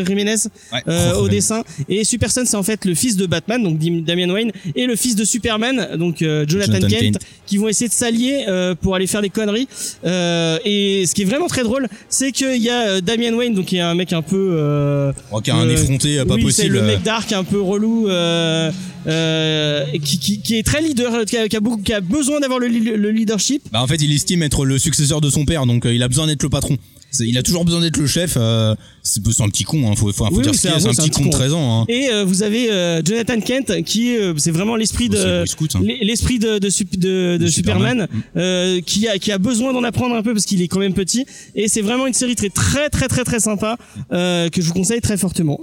Jiménez 0.05 0.35
Ouais, 0.73 0.81
euh, 0.87 1.13
au 1.15 1.29
dessin. 1.29 1.63
Et 1.87 2.03
Super 2.03 2.31
Sons, 2.31 2.43
c'est 2.45 2.57
en 2.57 2.63
fait 2.63 2.83
le 2.85 2.95
fils 2.95 3.15
de 3.15 3.25
Batman, 3.25 3.63
donc 3.63 3.79
Damian 4.03 4.29
Wayne, 4.29 4.51
et 4.75 4.85
le 4.85 4.95
fils 4.95 5.15
de 5.15 5.23
Superman, 5.23 5.89
donc 5.97 6.21
euh, 6.21 6.45
Jonathan, 6.47 6.73
Jonathan 6.73 6.87
Kent, 6.89 7.01
Kent. 7.13 7.19
qui 7.45 7.57
vont 7.57 7.67
essayer 7.69 7.87
de 7.87 7.93
s'allier 7.93 8.45
euh, 8.47 8.75
pour 8.75 8.95
aller 8.95 9.07
faire 9.07 9.21
des 9.21 9.29
conneries. 9.29 9.67
Euh, 10.05 10.59
et 10.65 11.05
ce 11.05 11.13
qui 11.15 11.21
est 11.21 11.25
vraiment 11.25 11.47
très 11.47 11.63
drôle, 11.63 11.87
c'est 12.09 12.31
qu'il 12.31 12.61
y 12.61 12.69
a 12.69 12.99
Damian 13.01 13.33
Wayne, 13.35 13.53
donc 13.55 13.65
qui 13.65 13.77
est 13.77 13.81
un 13.81 13.95
mec 13.95 14.11
un 14.13 14.21
peu 14.21 14.49
euh, 14.51 15.11
Oh, 15.31 15.39
qui 15.41 15.51
a 15.51 15.55
un 15.55 15.69
effronté 15.69 16.17
pas 16.25 16.35
oui, 16.35 16.43
possible. 16.43 16.51
C'est 16.51 16.67
le 16.67 16.81
mec 16.81 17.03
dark, 17.03 17.31
un 17.38 17.43
peu 17.43 17.61
relou, 17.61 18.07
euh, 18.09 18.71
euh, 19.07 19.85
qui, 20.03 20.19
qui, 20.19 20.41
qui 20.41 20.55
est 20.57 20.63
très 20.63 20.81
leader, 20.81 21.25
qui 21.25 21.38
a, 21.38 21.47
qui 21.47 21.55
a 21.55 21.59
beaucoup, 21.59 21.81
qui 21.81 21.93
a 21.93 22.01
besoin 22.01 22.39
d'avoir 22.39 22.59
le, 22.59 22.67
leadership. 22.67 23.63
Bah, 23.71 23.81
en 23.81 23.88
fait, 23.88 24.01
il 24.01 24.11
estime 24.13 24.43
être 24.43 24.65
le 24.65 24.77
successeur 24.77 25.21
de 25.21 25.29
son 25.29 25.45
père, 25.45 25.65
donc 25.65 25.85
euh, 25.85 25.93
il 25.93 26.03
a 26.03 26.07
besoin 26.07 26.27
d'être 26.27 26.43
le 26.43 26.49
patron. 26.49 26.77
Il 27.21 27.38
a 27.38 27.41
toujours 27.41 27.63
besoin 27.63 27.79
d'être 27.79 27.97
le 27.97 28.05
chef. 28.05 28.33
euh, 28.35 28.75
c'est 29.01 29.21
un 29.41 29.47
petit 29.49 29.63
con, 29.63 29.89
hein, 29.89 29.95
faut, 29.95 30.11
faut, 30.11 30.27
Oui, 30.29 30.43
dire 30.43 30.51
oui, 30.51 30.57
c'est 30.57 30.67
un- 30.69 30.77
petit 30.77 31.09
con 31.09 31.21
de 31.21 31.25
con. 31.25 31.29
13 31.31 31.53
ans. 31.53 31.81
Hein. 31.81 31.85
Et 31.88 32.09
euh, 32.11 32.25
vous 32.25 32.43
avez 32.43 32.69
euh, 32.69 33.01
Jonathan 33.03 33.39
Kent, 33.39 33.81
qui 33.85 34.17
euh, 34.17 34.33
c'est 34.38 34.51
vraiment 34.51 34.75
l'esprit 34.75 35.05
C'est 35.11 35.17
de 35.17 35.43
hein. 35.77 35.81
l'e- 35.81 35.97
l'esprit 36.05 36.38
de, 36.38 36.59
de, 36.59 37.38
de, 37.38 37.47
Superman, 37.47 37.47
Superman. 37.49 38.07
euh, 38.35 38.81
qui 38.81 39.07
a 39.07 39.17
qui 39.19 39.31
a 39.31 39.38
besoin 39.38 39.71
d'en 39.71 39.83
apprendre 39.85 40.15
un 40.15 40.21
peu 40.21 40.33
parce 40.33 40.45
qu'il 40.45 40.61
est 40.61 40.67
quand 40.67 40.79
même 40.79 40.93
petit. 40.93 41.25
Et 41.55 41.69
c'est 41.69 41.81
vraiment 41.81 42.07
une 42.07 42.13
série 42.13 42.35
très 42.35 42.49
très 42.49 42.89
très 42.89 43.07
très 43.07 43.23
très 43.23 43.39
sympa 43.39 43.77
euh, 44.11 44.49
que 44.49 44.61
je 44.61 44.67
vous 44.67 44.73
conseille 44.73 45.01
très 45.01 45.17
fortement. 45.17 45.61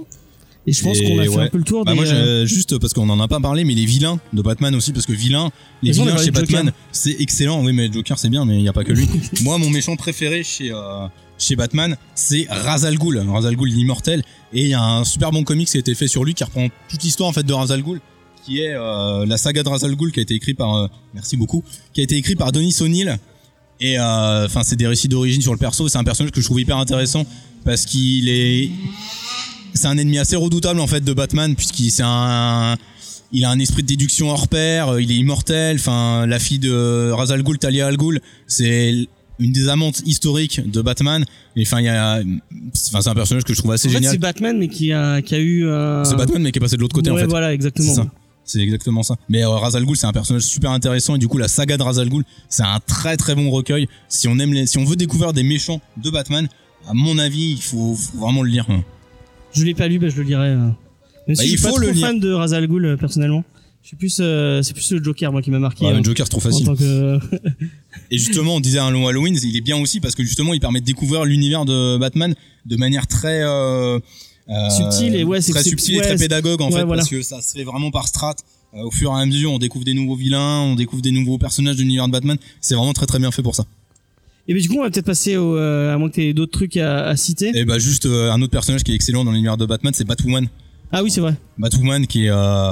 Et 0.67 0.73
je 0.73 0.83
pense 0.83 0.99
qu'on 0.99 1.19
a 1.19 1.23
fait 1.23 1.29
ouais. 1.29 1.43
un 1.43 1.47
peu 1.47 1.59
le 1.59 1.63
tour 1.63 1.85
Bah 1.85 1.91
des. 1.91 1.97
moi, 1.97 2.07
euh, 2.07 2.45
juste 2.45 2.79
parce 2.79 2.93
qu'on 2.93 3.07
en 3.09 3.19
a 3.19 3.27
pas 3.27 3.39
parlé, 3.39 3.63
mais 3.63 3.75
les 3.75 3.85
vilains 3.85 4.19
de 4.33 4.41
Batman 4.41 4.73
aussi, 4.73 4.91
parce 4.93 5.05
que 5.05 5.13
vilains, 5.13 5.51
les 5.83 5.91
Mais 5.91 5.95
vilains 5.95 6.17
chez. 6.17 6.31
Batman, 6.31 6.71
c'est 6.91 7.15
excellent. 7.19 7.63
Oui, 7.63 7.71
mais 7.71 7.91
Joker 7.91 8.17
c'est 8.17 8.29
bien, 8.29 8.45
mais 8.45 8.57
il 8.57 8.63
y 8.63 8.67
a 8.67 8.73
pas 8.73 8.83
que 8.83 8.91
lui. 8.91 9.07
moi, 9.41 9.57
mon 9.57 9.69
méchant 9.69 9.95
préféré 9.95 10.43
chez 10.43 10.71
euh, 10.71 11.07
chez 11.37 11.55
Batman, 11.55 11.95
c'est 12.15 12.47
Ra's 12.49 12.83
al 12.83 12.97
Ghul. 12.97 13.23
Ra's 13.27 13.45
al 13.45 13.55
Ghul 13.55 13.69
l'immortel, 13.69 14.23
et 14.53 14.63
il 14.63 14.67
y 14.69 14.73
a 14.73 14.81
un 14.81 15.03
super 15.03 15.31
bon 15.31 15.43
comic 15.43 15.67
qui 15.67 15.77
a 15.77 15.79
été 15.79 15.93
fait 15.93 16.07
sur 16.07 16.23
lui 16.23 16.33
qui 16.33 16.43
reprend 16.43 16.67
toute 16.89 17.03
l'histoire 17.03 17.29
en 17.29 17.33
fait 17.33 17.43
de 17.43 17.53
Ra's 17.53 17.69
al 17.69 17.83
Ghul, 17.83 18.01
qui 18.43 18.61
est 18.61 18.73
euh, 18.73 19.25
la 19.25 19.37
saga 19.37 19.61
de 19.61 19.69
Ra's 19.69 19.83
al 19.83 19.95
Ghul 19.95 20.11
qui 20.11 20.19
a 20.19 20.23
été 20.23 20.33
écrit 20.33 20.55
par, 20.55 20.89
merci 21.13 21.37
beaucoup, 21.37 21.63
qui 21.93 22.01
a 22.01 22.03
été 22.03 22.15
écrit 22.15 22.35
par 22.35 22.51
Denis 22.51 22.75
O'Neill. 22.81 23.19
Et 23.79 23.99
euh, 23.99 24.45
enfin, 24.45 24.63
c'est 24.63 24.75
des 24.75 24.87
récits 24.87 25.09
d'origine 25.09 25.41
sur 25.41 25.51
le 25.51 25.57
perso. 25.57 25.87
C'est 25.89 25.97
un 25.97 26.03
personnage 26.03 26.31
que 26.31 26.39
je 26.39 26.45
trouve 26.45 26.59
hyper 26.61 26.77
intéressant 26.77 27.25
parce 27.63 27.85
qu'il 27.85 28.29
est 28.29 28.69
c'est 29.75 29.87
un 29.87 29.97
ennemi 29.97 30.17
assez 30.17 30.35
redoutable 30.35 30.79
en 30.79 30.87
fait 30.87 31.01
de 31.03 31.13
Batman 31.13 31.55
puisqu'il 31.55 31.91
c'est 31.91 32.03
un 32.05 32.75
il 33.31 33.43
a 33.43 33.49
un 33.49 33.59
esprit 33.59 33.81
de 33.83 33.87
déduction 33.87 34.29
hors 34.29 34.47
pair, 34.47 34.89
euh, 34.89 35.01
il 35.01 35.11
est 35.11 35.15
immortel. 35.15 35.75
Enfin, 35.77 36.25
la 36.25 36.39
fille 36.39 36.59
de 36.59 37.11
Ra's 37.11 37.31
al 37.31 37.43
Ghul, 37.43 37.57
Talia 37.57 37.85
al 37.87 37.97
Ghul, 37.97 38.21
c'est 38.47 39.07
une 39.39 39.51
des 39.51 39.67
amantes 39.67 40.01
historiques 40.05 40.61
de 40.69 40.81
Batman. 40.81 41.25
Et 41.57 41.63
enfin, 41.63 41.79
il 41.81 41.85
y 41.85 41.89
a, 41.89 42.21
enfin, 42.87 43.01
c'est 43.01 43.09
un 43.09 43.13
personnage 43.15 43.43
que 43.43 43.53
je 43.53 43.59
trouve 43.59 43.73
assez 43.73 43.87
en 43.87 43.91
fait, 43.91 43.97
génial. 43.97 44.11
c'est 44.13 44.19
Batman, 44.19 44.57
mais 44.57 44.69
qui 44.69 44.93
a 44.93 45.21
qui 45.21 45.35
a 45.35 45.39
eu. 45.39 45.65
euh, 45.65 46.03
C'est 46.05 46.15
Batman 46.15 46.41
mais 46.41 46.51
qui 46.51 46.59
est 46.59 46.61
passé 46.61 46.77
de 46.77 46.81
l'autre 46.81 46.95
côté 46.95 47.09
ouais, 47.11 47.17
en 47.17 47.23
fait. 47.23 47.29
voilà, 47.29 47.53
exactement. 47.53 48.07
C'est 48.45 48.59
exactement 48.61 49.01
ça. 49.03 49.15
Mais 49.27 49.43
euh, 49.43 49.49
Ra's 49.49 49.75
al 49.75 49.83
Ghul, 49.85 49.97
c'est 49.97 50.05
un 50.07 50.13
personnage 50.13 50.43
super 50.43 50.69
intéressant 50.71 51.15
et 51.15 51.19
du 51.19 51.27
coup 51.27 51.39
la 51.39 51.47
saga 51.47 51.75
de 51.77 51.83
Ra's 51.83 51.97
al 51.97 52.07
Ghul, 52.09 52.23
c'est 52.47 52.63
un 52.63 52.79
très 52.85 53.17
très 53.17 53.33
bon 53.35 53.49
recueil. 53.49 53.87
Si 54.07 54.27
on 54.27 54.37
aime 54.39 54.53
les, 54.53 54.67
si 54.67 54.77
on 54.77 54.85
veut 54.85 54.95
découvrir 54.95 55.33
des 55.33 55.43
méchants 55.43 55.81
de 56.01 56.09
Batman, 56.11 56.47
à 56.87 56.93
mon 56.93 57.17
avis, 57.17 57.53
il 57.53 57.61
faut, 57.61 57.95
faut 57.95 58.19
vraiment 58.19 58.43
le 58.43 58.49
lire. 58.49 58.67
Je 59.55 59.63
l'ai 59.63 59.73
pas 59.73 59.87
lu, 59.87 59.99
bah, 59.99 60.09
je 60.09 60.15
le 60.17 60.23
lirai. 60.23 60.49
euh. 60.49 60.57
Même 60.57 60.73
Bah, 61.27 61.35
si 61.35 61.43
il 61.45 61.51
je 61.51 61.55
suis 61.55 61.61
pas 61.63 61.69
trop 61.71 61.79
lire. 61.79 61.95
fan 61.95 62.19
de 62.19 62.31
Ra's 62.31 62.53
al 62.53 62.67
Ghul 62.67 62.85
euh, 62.85 62.97
personnellement. 62.97 63.43
Je 63.81 63.89
suis 63.89 63.97
plus, 63.97 64.17
euh, 64.19 64.61
c'est 64.63 64.73
plus 64.73 64.91
le 64.91 65.03
Joker 65.03 65.31
moi 65.31 65.41
qui 65.43 65.51
m'a 65.51 65.59
marqué. 65.59 65.85
Ouais, 65.85 65.91
hein, 65.91 65.97
le 65.97 66.03
Joker 66.03 66.25
c'est 66.25 66.29
trop 66.31 66.39
en 66.39 66.41
facile. 66.41 66.65
tant 66.65 66.75
que. 66.75 67.19
Et 68.11 68.17
justement, 68.17 68.55
on 68.55 68.59
disait 68.59 68.79
un 68.79 68.89
long 68.91 69.07
Halloween, 69.07 69.37
il 69.43 69.55
est 69.55 69.61
bien 69.61 69.77
aussi 69.77 69.99
parce 69.99 70.15
que 70.15 70.23
justement, 70.23 70.53
il 70.53 70.59
permet 70.59 70.81
de 70.81 70.85
découvrir 70.85 71.23
l'univers 71.25 71.65
de 71.65 71.97
Batman 71.97 72.33
de 72.65 72.75
manière 72.77 73.05
très 73.07 73.41
euh, 73.43 73.99
euh, 74.49 74.69
Subtile 74.69 75.15
et 75.15 75.23
ouais, 75.23 75.39
c'est- 75.41 75.51
très 75.51 75.63
c'est- 75.63 75.69
subtile 75.69 75.95
et 75.95 75.97
ouais, 75.99 76.03
très 76.03 76.17
c'est- 76.17 76.23
pédagogue 76.23 76.61
en 76.61 76.65
ouais, 76.71 76.79
fait 76.79 76.83
voilà. 76.85 77.01
parce 77.01 77.09
que 77.09 77.21
ça 77.21 77.41
se 77.41 77.53
fait 77.57 77.63
vraiment 77.63 77.91
par 77.91 78.07
strat. 78.07 78.35
Euh, 78.75 78.81
au 78.83 78.91
fur 78.91 79.11
et 79.11 79.21
à 79.21 79.25
mesure, 79.25 79.51
on 79.51 79.59
découvre 79.59 79.85
des 79.85 79.93
nouveaux 79.93 80.15
vilains, 80.15 80.61
on 80.61 80.75
découvre 80.75 81.01
des 81.01 81.11
nouveaux 81.11 81.37
personnages 81.37 81.75
de 81.77 81.81
l'univers 81.81 82.07
de 82.07 82.11
Batman. 82.11 82.37
C'est 82.61 82.75
vraiment 82.75 82.93
très 82.93 83.05
très 83.05 83.19
bien 83.19 83.31
fait 83.31 83.43
pour 83.43 83.55
ça. 83.55 83.65
Et 84.47 84.53
du 84.53 84.69
coup, 84.69 84.77
on 84.77 84.83
va 84.83 84.91
peut-être 84.91 85.05
passer 85.05 85.37
au, 85.37 85.57
euh, 85.57 85.93
à 85.93 85.97
moins 85.97 86.09
que 86.09 86.15
t'aies 86.15 86.33
d'autres 86.33 86.51
trucs 86.51 86.77
à, 86.77 87.07
à 87.07 87.15
citer. 87.15 87.51
Et 87.55 87.65
bah 87.65 87.79
juste 87.79 88.05
euh, 88.05 88.31
un 88.31 88.41
autre 88.41 88.51
personnage 88.51 88.83
qui 88.83 88.91
est 88.91 88.95
excellent 88.95 89.25
dans 89.25 89.31
l'univers 89.31 89.57
de 89.57 89.65
Batman, 89.65 89.93
c'est 89.95 90.05
Batwoman. 90.05 90.47
Ah 90.91 91.03
oui, 91.03 91.09
c'est 91.09 91.21
vrai. 91.21 91.35
Batwoman 91.57 92.05
qui 92.05 92.25
est 92.25 92.29
euh, 92.29 92.71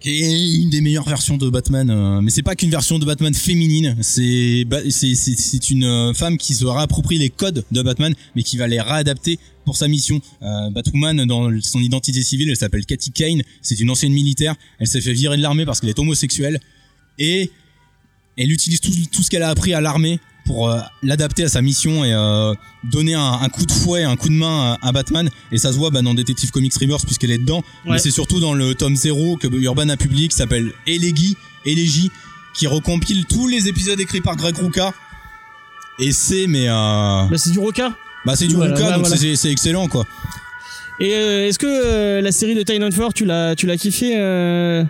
qui 0.00 0.22
est 0.22 0.56
une 0.62 0.70
des 0.70 0.80
meilleures 0.80 1.08
versions 1.08 1.36
de 1.36 1.48
Batman 1.50 1.90
euh, 1.90 2.20
mais 2.20 2.30
c'est 2.30 2.42
pas 2.42 2.56
qu'une 2.56 2.70
version 2.70 2.98
de 2.98 3.04
Batman 3.04 3.34
féminine 3.34 3.96
c'est 4.00 4.66
c'est 4.88 5.14
c'est 5.14 5.70
une 5.70 5.84
euh, 5.84 6.14
femme 6.14 6.38
qui 6.38 6.54
se 6.54 6.64
réapproprie 6.64 7.18
les 7.18 7.28
codes 7.28 7.64
de 7.70 7.82
Batman 7.82 8.14
mais 8.34 8.42
qui 8.42 8.56
va 8.56 8.66
les 8.66 8.80
réadapter 8.80 9.38
pour 9.64 9.76
sa 9.76 9.88
mission 9.88 10.20
euh, 10.42 10.70
Batwoman 10.70 11.26
dans 11.26 11.50
son 11.60 11.80
identité 11.80 12.22
civile 12.22 12.48
elle 12.48 12.56
s'appelle 12.56 12.86
Cathy 12.86 13.12
Kane 13.12 13.42
c'est 13.60 13.78
une 13.78 13.90
ancienne 13.90 14.12
militaire 14.12 14.54
elle 14.78 14.86
s'est 14.86 15.02
fait 15.02 15.12
virer 15.12 15.36
de 15.36 15.42
l'armée 15.42 15.66
parce 15.66 15.80
qu'elle 15.80 15.90
est 15.90 15.98
homosexuelle 15.98 16.60
et 17.18 17.50
elle 18.38 18.50
utilise 18.50 18.80
tout, 18.80 18.92
tout 19.12 19.22
ce 19.22 19.28
qu'elle 19.28 19.42
a 19.42 19.50
appris 19.50 19.74
à 19.74 19.82
l'armée 19.82 20.18
pour 20.46 20.68
euh, 20.68 20.78
l'adapter 21.02 21.44
à 21.44 21.48
sa 21.48 21.62
mission 21.62 22.04
et 22.04 22.12
euh, 22.12 22.52
donner 22.84 23.14
un, 23.14 23.38
un 23.42 23.48
coup 23.48 23.64
de 23.66 23.72
fouet, 23.72 24.02
un 24.04 24.16
coup 24.16 24.28
de 24.28 24.34
main 24.34 24.76
à, 24.82 24.88
à 24.88 24.92
Batman. 24.92 25.28
Et 25.52 25.58
ça 25.58 25.72
se 25.72 25.78
voit 25.78 25.90
bah, 25.90 26.02
dans 26.02 26.14
Detective 26.14 26.50
Comics 26.50 26.74
Rebirth 26.74 27.04
puisqu'elle 27.06 27.30
est 27.30 27.38
dedans. 27.38 27.62
Ouais. 27.84 27.92
Mais 27.92 27.98
c'est 27.98 28.10
surtout 28.10 28.40
dans 28.40 28.54
le 28.54 28.74
tome 28.74 28.96
0 28.96 29.36
que 29.36 29.46
Urban 29.48 29.88
a 29.88 29.96
publié 29.96 30.28
qui 30.28 30.36
s'appelle 30.36 30.72
Elegy, 30.86 31.36
Elegy, 31.66 32.10
qui 32.54 32.66
recompile 32.66 33.24
tous 33.26 33.46
les 33.48 33.68
épisodes 33.68 34.00
écrits 34.00 34.20
par 34.20 34.36
Greg 34.36 34.56
Rucka. 34.56 34.92
Et 35.98 36.12
c'est 36.12 36.46
mais 36.46 36.68
euh, 36.68 36.72
Bah, 37.30 37.36
c'est 37.36 37.50
du 37.50 37.58
Roca. 37.58 37.92
bah 38.24 38.34
c'est 38.34 38.46
du 38.46 38.54
Voilà, 38.54 38.74
Rucka 38.74 38.88
bah, 38.88 38.96
donc 38.96 39.06
voilà. 39.06 39.36
c'est 39.36 39.50
excellent 39.50 39.86
quoi. 39.86 40.04
Et 40.98 41.14
euh, 41.14 41.46
est-ce 41.48 41.58
que 41.58 41.66
euh, 41.66 42.20
la 42.20 42.32
série 42.32 42.54
de 42.54 42.62
Tynan 42.62 42.90
Ford, 42.90 43.12
tu 43.14 43.24
l'as, 43.24 43.54
tu 43.56 43.66
l'as 43.66 43.76
kiffé 43.76 44.14
euh... 44.16 44.84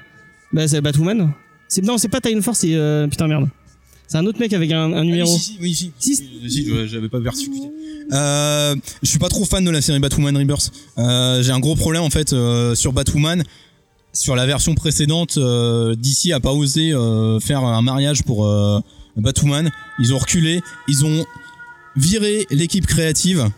Bah 0.53 0.66
c'est 0.66 0.80
Batwoman. 0.80 1.32
C'est 1.68 1.82
non, 1.84 1.98
c'est 1.98 2.09
pas 2.09 2.20
Tynan 2.20 2.42
Ford, 2.42 2.57
c'est 2.57 2.76
putain 3.11 3.28
merde. 3.28 3.48
C'est 4.11 4.19
un 4.19 4.27
autre 4.27 4.41
mec 4.41 4.53
avec 4.53 4.73
un, 4.73 5.05
numéro. 5.05 5.33
Ah, 5.33 5.39
si, 5.39 5.57
oui, 5.61 5.73
si. 5.73 5.93
Si. 6.01 6.17
Si, 6.49 6.67
j'avais 6.89 7.09
pas 7.09 7.21
persécuté. 7.21 7.71
Euh, 8.13 8.75
je 9.05 9.09
suis 9.09 9.21
pas 9.21 9.29
trop 9.29 9.45
fan 9.45 9.65
de 9.65 9.71
la 9.71 9.81
série 9.81 10.01
Batwoman 10.01 10.37
Rebirth. 10.37 10.73
Euh, 10.99 11.45
j'ai 11.45 11.53
un 11.53 11.61
gros 11.61 11.77
problème 11.77 12.03
en 12.03 12.11
fait 12.11 12.33
euh, 12.33 12.75
sur 12.75 12.93
Batwoman. 12.93 13.45
Sur 14.13 14.35
la 14.35 14.47
version 14.47 14.75
précédente, 14.75 15.37
euh, 15.37 15.95
DC 15.95 16.33
a 16.33 16.41
pas 16.41 16.53
osé 16.53 16.91
faire 17.41 17.61
un 17.61 17.83
mariage 17.83 18.25
pour 18.25 18.45
Batwoman. 19.17 19.71
Ils 20.01 20.13
ont 20.13 20.19
reculé, 20.19 20.61
ils 20.89 21.05
ont 21.05 21.25
viré 21.95 22.49
l'équipe 22.51 22.89
créative. 22.89 23.49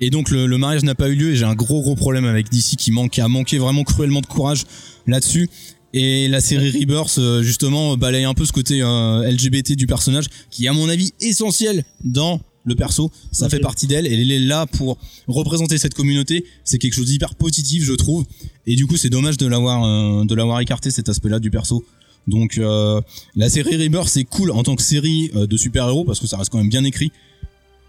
Et 0.00 0.08
donc 0.08 0.30
le, 0.30 0.56
mariage 0.56 0.84
n'a 0.84 0.94
pas 0.94 1.10
eu 1.10 1.16
lieu 1.16 1.32
et 1.32 1.36
j'ai 1.36 1.44
un 1.44 1.54
gros 1.54 1.82
gros 1.82 1.96
problème 1.96 2.24
avec 2.24 2.50
DC 2.50 2.76
qui 2.76 3.20
a 3.20 3.28
manqué 3.28 3.58
vraiment 3.58 3.84
cruellement 3.84 4.22
de 4.22 4.26
courage 4.26 4.64
là-dessus. 5.06 5.50
Et 5.94 6.28
la 6.28 6.40
série 6.40 6.70
Rebirth 6.70 7.18
euh, 7.18 7.42
justement 7.42 7.96
balaye 7.96 8.24
un 8.24 8.34
peu 8.34 8.46
ce 8.46 8.52
côté 8.52 8.82
euh, 8.82 9.30
LGBT 9.30 9.72
du 9.72 9.86
personnage 9.86 10.26
qui 10.50 10.64
est 10.64 10.68
à 10.68 10.72
mon 10.72 10.88
avis 10.88 11.12
essentiel 11.20 11.84
dans 12.02 12.40
le 12.64 12.74
perso. 12.74 13.10
Ça 13.30 13.48
fait 13.48 13.58
partie 13.58 13.86
d'elle 13.86 14.06
et 14.06 14.12
elle 14.12 14.30
est 14.30 14.38
là 14.38 14.66
pour 14.66 14.98
représenter 15.26 15.78
cette 15.78 15.94
communauté. 15.94 16.44
C'est 16.64 16.78
quelque 16.78 16.94
chose 16.94 17.06
d'hyper 17.06 17.34
positif 17.34 17.84
je 17.84 17.92
trouve. 17.92 18.24
Et 18.66 18.76
du 18.76 18.86
coup 18.86 18.96
c'est 18.96 19.10
dommage 19.10 19.36
de 19.36 19.46
l'avoir 19.46 19.84
euh, 19.84 20.24
de 20.24 20.34
l'avoir 20.34 20.60
écarté 20.60 20.90
cet 20.90 21.08
aspect-là 21.08 21.38
du 21.38 21.50
perso. 21.50 21.84
Donc 22.26 22.58
euh, 22.58 23.00
la 23.34 23.48
série 23.48 23.76
Rebirth 23.76 24.08
c'est 24.08 24.24
cool 24.24 24.50
en 24.50 24.62
tant 24.62 24.76
que 24.76 24.82
série 24.82 25.30
euh, 25.34 25.46
de 25.46 25.56
super-héros 25.56 26.04
parce 26.04 26.20
que 26.20 26.26
ça 26.26 26.36
reste 26.36 26.50
quand 26.50 26.58
même 26.58 26.68
bien 26.68 26.84
écrit. 26.84 27.10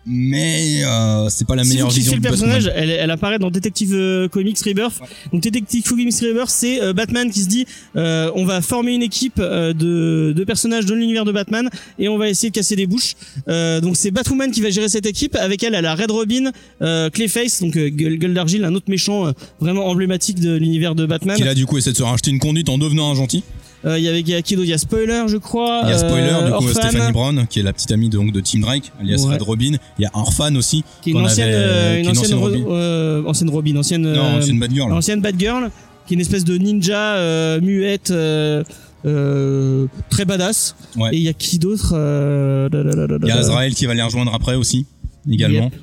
Mais 0.06 0.84
euh, 0.84 1.30
c'est 1.30 1.48
pas 1.48 1.56
la 1.56 1.64
Si 1.64 1.70
vous 1.70 1.74
meilleure 1.76 1.90
vision 1.90 2.16
le 2.16 2.22
personnage, 2.22 2.70
elle, 2.76 2.90
elle 2.90 3.12
apparaît 3.12 3.40
dans 3.40 3.50
Detective 3.50 3.94
euh, 3.94 4.28
Comics 4.28 4.60
Rebirth. 4.60 5.00
Donc 5.32 5.42
Detective 5.42 5.84
Comics 5.84 6.14
Rebirth, 6.20 6.50
c'est 6.50 6.82
euh, 6.82 6.92
Batman 6.94 7.32
qui 7.32 7.42
se 7.42 7.48
dit 7.48 7.66
euh, 7.96 8.30
on 8.36 8.44
va 8.44 8.62
former 8.62 8.94
une 8.94 9.02
équipe 9.02 9.40
euh, 9.40 9.72
de, 9.74 10.34
de 10.36 10.44
personnages 10.44 10.86
de 10.86 10.94
l'univers 10.94 11.24
de 11.24 11.32
Batman 11.32 11.70
et 12.00 12.10
on 12.10 12.18
va 12.18 12.28
essayer 12.28 12.50
de 12.50 12.56
casser 12.56 12.76
des 12.76 12.86
bouches. 12.86 13.14
Euh, 13.48 13.80
donc 13.80 13.96
c'est 13.96 14.12
Batwoman 14.12 14.52
qui 14.52 14.62
va 14.62 14.70
gérer 14.72 14.90
cette 14.90 15.06
équipe. 15.06 15.36
Avec 15.36 15.64
elle, 15.64 15.74
elle 15.74 15.86
a 15.86 15.96
Red 15.96 16.12
Robin, 16.12 16.52
euh, 16.82 17.10
Clayface, 17.10 17.62
donc 17.62 17.78
Gueule 17.78 18.34
d'Argile, 18.34 18.66
un 18.66 18.76
autre 18.76 18.90
méchant 18.90 19.28
euh, 19.28 19.32
vraiment 19.62 19.86
emblématique 19.88 20.40
de 20.40 20.54
l'univers 20.56 20.96
de 20.96 21.06
Batman. 21.06 21.38
Qui 21.38 21.44
là 21.44 21.56
du 21.56 21.66
coup 21.66 21.78
essaie 21.78 21.92
de 21.92 21.98
se 21.98 22.04
racheter 22.04 22.30
une 22.32 22.40
conduite 22.40 22.68
en 22.68 22.78
devenant 22.78 23.10
un 23.10 23.16
gentil. 23.16 23.44
Euh, 23.86 23.98
Il 24.00 24.04
y 24.04 24.08
avait 24.08 24.22
il 24.22 24.30
y 24.30 24.34
a 24.34 24.42
qui 24.42 24.56
d'autre 24.56 24.66
Il 24.68 24.72
y 24.72 24.74
a 24.74 24.78
Spoiler, 24.78 25.24
je 25.28 25.38
crois. 25.38 25.82
Il 25.84 25.90
y 25.90 25.94
a 25.94 25.98
Spoiler, 25.98 26.30
euh, 26.32 26.46
du 26.46 26.52
coup 26.52 26.56
Orphan, 26.68 26.82
Stephanie 26.90 27.12
Brown, 27.12 27.46
qui 27.50 27.60
est 27.60 27.64
la 27.64 27.74
petite 27.74 27.92
amie 27.92 28.10
de, 28.10 28.18
donc, 28.18 28.32
de 28.32 28.40
Tim 28.40 28.60
Drake, 28.60 28.92
alias 29.02 29.24
Ouais. 29.26 29.34
Red 29.34 29.42
Robin. 29.42 29.72
Il 30.00 30.02
y 30.04 30.06
a 30.06 30.12
Orphan 30.14 30.56
aussi, 30.56 30.84
qui 31.02 31.10
est 31.10 31.14
une 31.14 31.20
ancienne, 31.22 31.48
avait- 31.50 31.56
euh, 31.58 31.98
une 31.98 32.04
qui 32.04 32.10
ancienne, 32.10 32.24
ancienne 32.26 32.40
Ro- 32.40 32.46
Robin. 32.50 32.76
euh, 32.76 33.24
ancienne 33.26 33.50
Robin, 33.50 33.76
ancienne, 33.76 34.02
non, 34.04 34.38
euh, 34.38 34.42
une 34.46 34.60
bad 34.60 34.72
girl. 34.74 34.92
ancienne 34.94 35.22
Bad 35.22 35.36
Girl, 35.40 35.70
qui 36.08 36.14
est 36.14 36.16
une 36.16 36.22
espèce 36.22 36.44
de 36.46 36.58
ninja 36.58 37.16
euh, 37.16 37.60
muette 37.62 38.12
euh, 38.12 38.64
euh, 39.06 39.88
très 40.10 40.26
badass. 40.26 40.76
Ouais. 40.96 41.10
Et 41.14 41.18
il 41.18 41.24
y 41.24 41.28
a 41.30 41.34
qui 41.34 41.60
d'autre 41.60 41.94
euh, 41.96 42.70
da, 42.70 42.84
da, 42.84 42.92
da, 42.96 43.08
da, 43.08 43.18
Il 43.22 43.28
y 43.28 43.32
a. 43.32 43.38
Azrael 43.38 43.74
qui 43.76 43.86
va 43.86 43.94
les 43.94 44.02
rejoindre 44.02 44.34
après 44.34 44.56
aussi, 44.56 44.86
également. 45.30 45.66
Yep. 45.66 45.74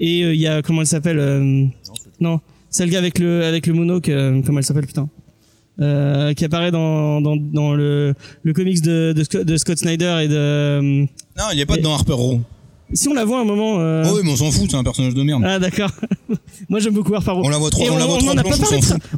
Et 0.00 0.24
euh, 0.24 0.34
il 0.34 0.40
y 0.40 0.46
a 0.46 0.62
comment 0.62 0.80
elle 0.82 0.86
s'appelle 0.86 1.18
euh, 1.18 1.64
Non, 2.20 2.40
c'est 2.70 2.84
le 2.86 2.92
gars 2.92 2.98
avec 2.98 3.18
le 3.18 3.44
avec 3.44 3.66
le 3.66 3.74
monocle. 3.74 4.10
euh, 4.10 4.40
comment 4.44 4.58
elle 4.58 4.64
s'appelle 4.64 4.86
putain 4.86 5.08
euh, 5.80 6.32
qui 6.34 6.44
apparaît 6.44 6.70
dans, 6.70 7.20
dans, 7.20 7.36
dans 7.36 7.74
le, 7.74 8.14
le 8.42 8.52
comics 8.52 8.80
de, 8.82 9.12
de, 9.12 9.24
Scott, 9.24 9.44
de 9.44 9.56
Scott 9.56 9.78
Snyder 9.78 10.20
et 10.22 10.28
de 10.28 10.34
euh, 10.36 10.80
Non, 10.82 11.44
il 11.52 11.60
est 11.60 11.66
pas 11.66 11.76
Et- 11.76 11.80
dans 11.80 11.94
Harper 11.94 12.12
Row. 12.12 12.40
si 12.92 13.08
on 13.08 13.14
la 13.14 13.24
voit 13.24 13.38
à 13.38 13.42
un 13.42 13.44
moment 13.44 13.80
euh, 13.80 14.04
Oh 14.06 14.12
oui, 14.16 14.20
mais 14.24 14.30
on 14.32 14.36
s'en 14.36 14.50
fout, 14.50 14.70
c'est 14.70 14.76
un 14.76 14.84
personnage 14.84 15.14
de 15.14 15.22
merde. 15.22 15.42
ah 15.44 15.58
d'accord 15.58 15.90
Moi 16.68 16.80
j'aime 16.80 16.94
beaucoup 16.94 17.14
Harper. 17.14 17.32
On 17.34 17.48
la 17.48 17.58
voit 17.58 17.70
trop, 17.70 17.84
Et 17.84 17.90
on, 17.90 17.96
pas 17.96 18.04
on. 18.06 18.18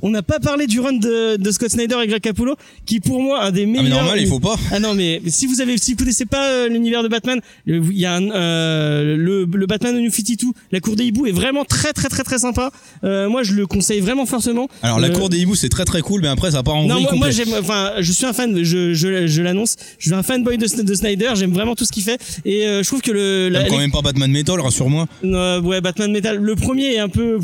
On 0.03 0.11
n'a 0.11 0.23
pas 0.23 0.39
parlé 0.41 0.67
du 0.67 0.81
run 0.81 0.95
de, 0.95 1.37
de 1.37 1.51
Scott 1.51 1.71
Snyder 1.71 1.97
et 2.03 2.07
Greg 2.07 2.21
Capullo, 2.21 2.57
qui 2.85 3.01
pour 3.01 3.21
moi 3.23 3.43
un 3.45 3.51
des 3.53 3.63
Ah 3.63 3.67
meilleurs. 3.67 3.83
mais 3.85 3.91
normal, 3.91 4.19
il 4.21 4.27
faut 4.29 4.41
pas. 4.41 4.57
Ah 4.73 4.79
non 4.81 4.95
mais 4.95 5.21
si 5.29 5.47
vous 5.47 5.61
avez 5.61 5.79
si 5.79 5.93
vous 5.93 5.99
connaissez 5.99 6.27
pas 6.27 6.49
euh, 6.51 6.69
l'univers 6.69 7.03
de 7.03 7.09
Batman, 7.09 7.41
il 7.67 7.93
y 7.93 8.07
a 8.07 8.15
un, 8.15 8.31
euh, 8.31 9.17
le, 9.17 9.45
le 9.53 9.67
Batman 9.67 9.95
de 9.95 10.01
New 10.01 10.11
52, 10.11 10.49
la 10.73 10.81
cour 10.81 10.97
des 10.97 11.05
hiboux 11.05 11.27
est 11.27 11.33
vraiment 11.33 11.65
très 11.65 11.93
très 11.93 12.09
très 12.09 12.23
très 12.25 12.39
sympa. 12.39 12.71
Euh, 13.05 13.29
moi 13.29 13.43
je 13.43 13.53
le 13.55 13.67
conseille 13.67 14.01
vraiment 14.01 14.27
fortement. 14.27 14.69
Alors 14.83 14.99
la 15.01 15.09
Euh, 15.09 15.13
cour 15.13 15.29
des 15.29 15.39
hiboux 15.39 15.55
c'est 15.55 15.69
très 15.69 15.85
très 15.85 16.01
cool, 16.03 16.21
mais 16.23 16.29
après 16.29 16.51
ça 16.51 16.63
part 16.63 16.75
en 16.77 16.87
non, 16.87 17.01
moi, 17.01 17.13
moi 17.15 17.31
j'aime, 17.31 17.49
enfin, 17.59 17.93
je 18.01 18.13
suis 18.13 18.27
un 18.27 18.33
fan, 18.33 18.63
je, 18.63 18.95
je, 18.95 19.27
je 19.27 19.43
l'annonce, 19.43 19.77
je 19.99 20.07
suis 20.09 20.15
un 20.15 20.23
fanboy 20.23 20.59
de, 20.59 20.83
de 20.83 20.95
Snyder, 20.95 21.31
j'aime 21.35 21.53
vraiment 21.53 21.75
tout 21.75 21.85
ce 21.85 21.93
qu'il 21.93 22.03
fait, 22.03 22.19
et 22.45 22.67
euh, 22.67 22.83
je 22.83 22.87
trouve 22.89 23.01
que 23.03 23.11
le, 23.13 23.49
la- 23.49 23.65
quand 23.69 23.79
même 23.79 23.91
pas 23.93 24.03
Batman 24.03 24.31
Metal, 24.31 24.61
rassure-moi. 24.61 25.07
euh, 25.25 25.61
ouais, 25.61 25.81
Batman 25.81 26.11
Metal, 26.13 26.37
le 26.37 26.57
premier 26.57 26.96
est 26.97 27.01
un 27.01 27.09
peu, 27.09 27.39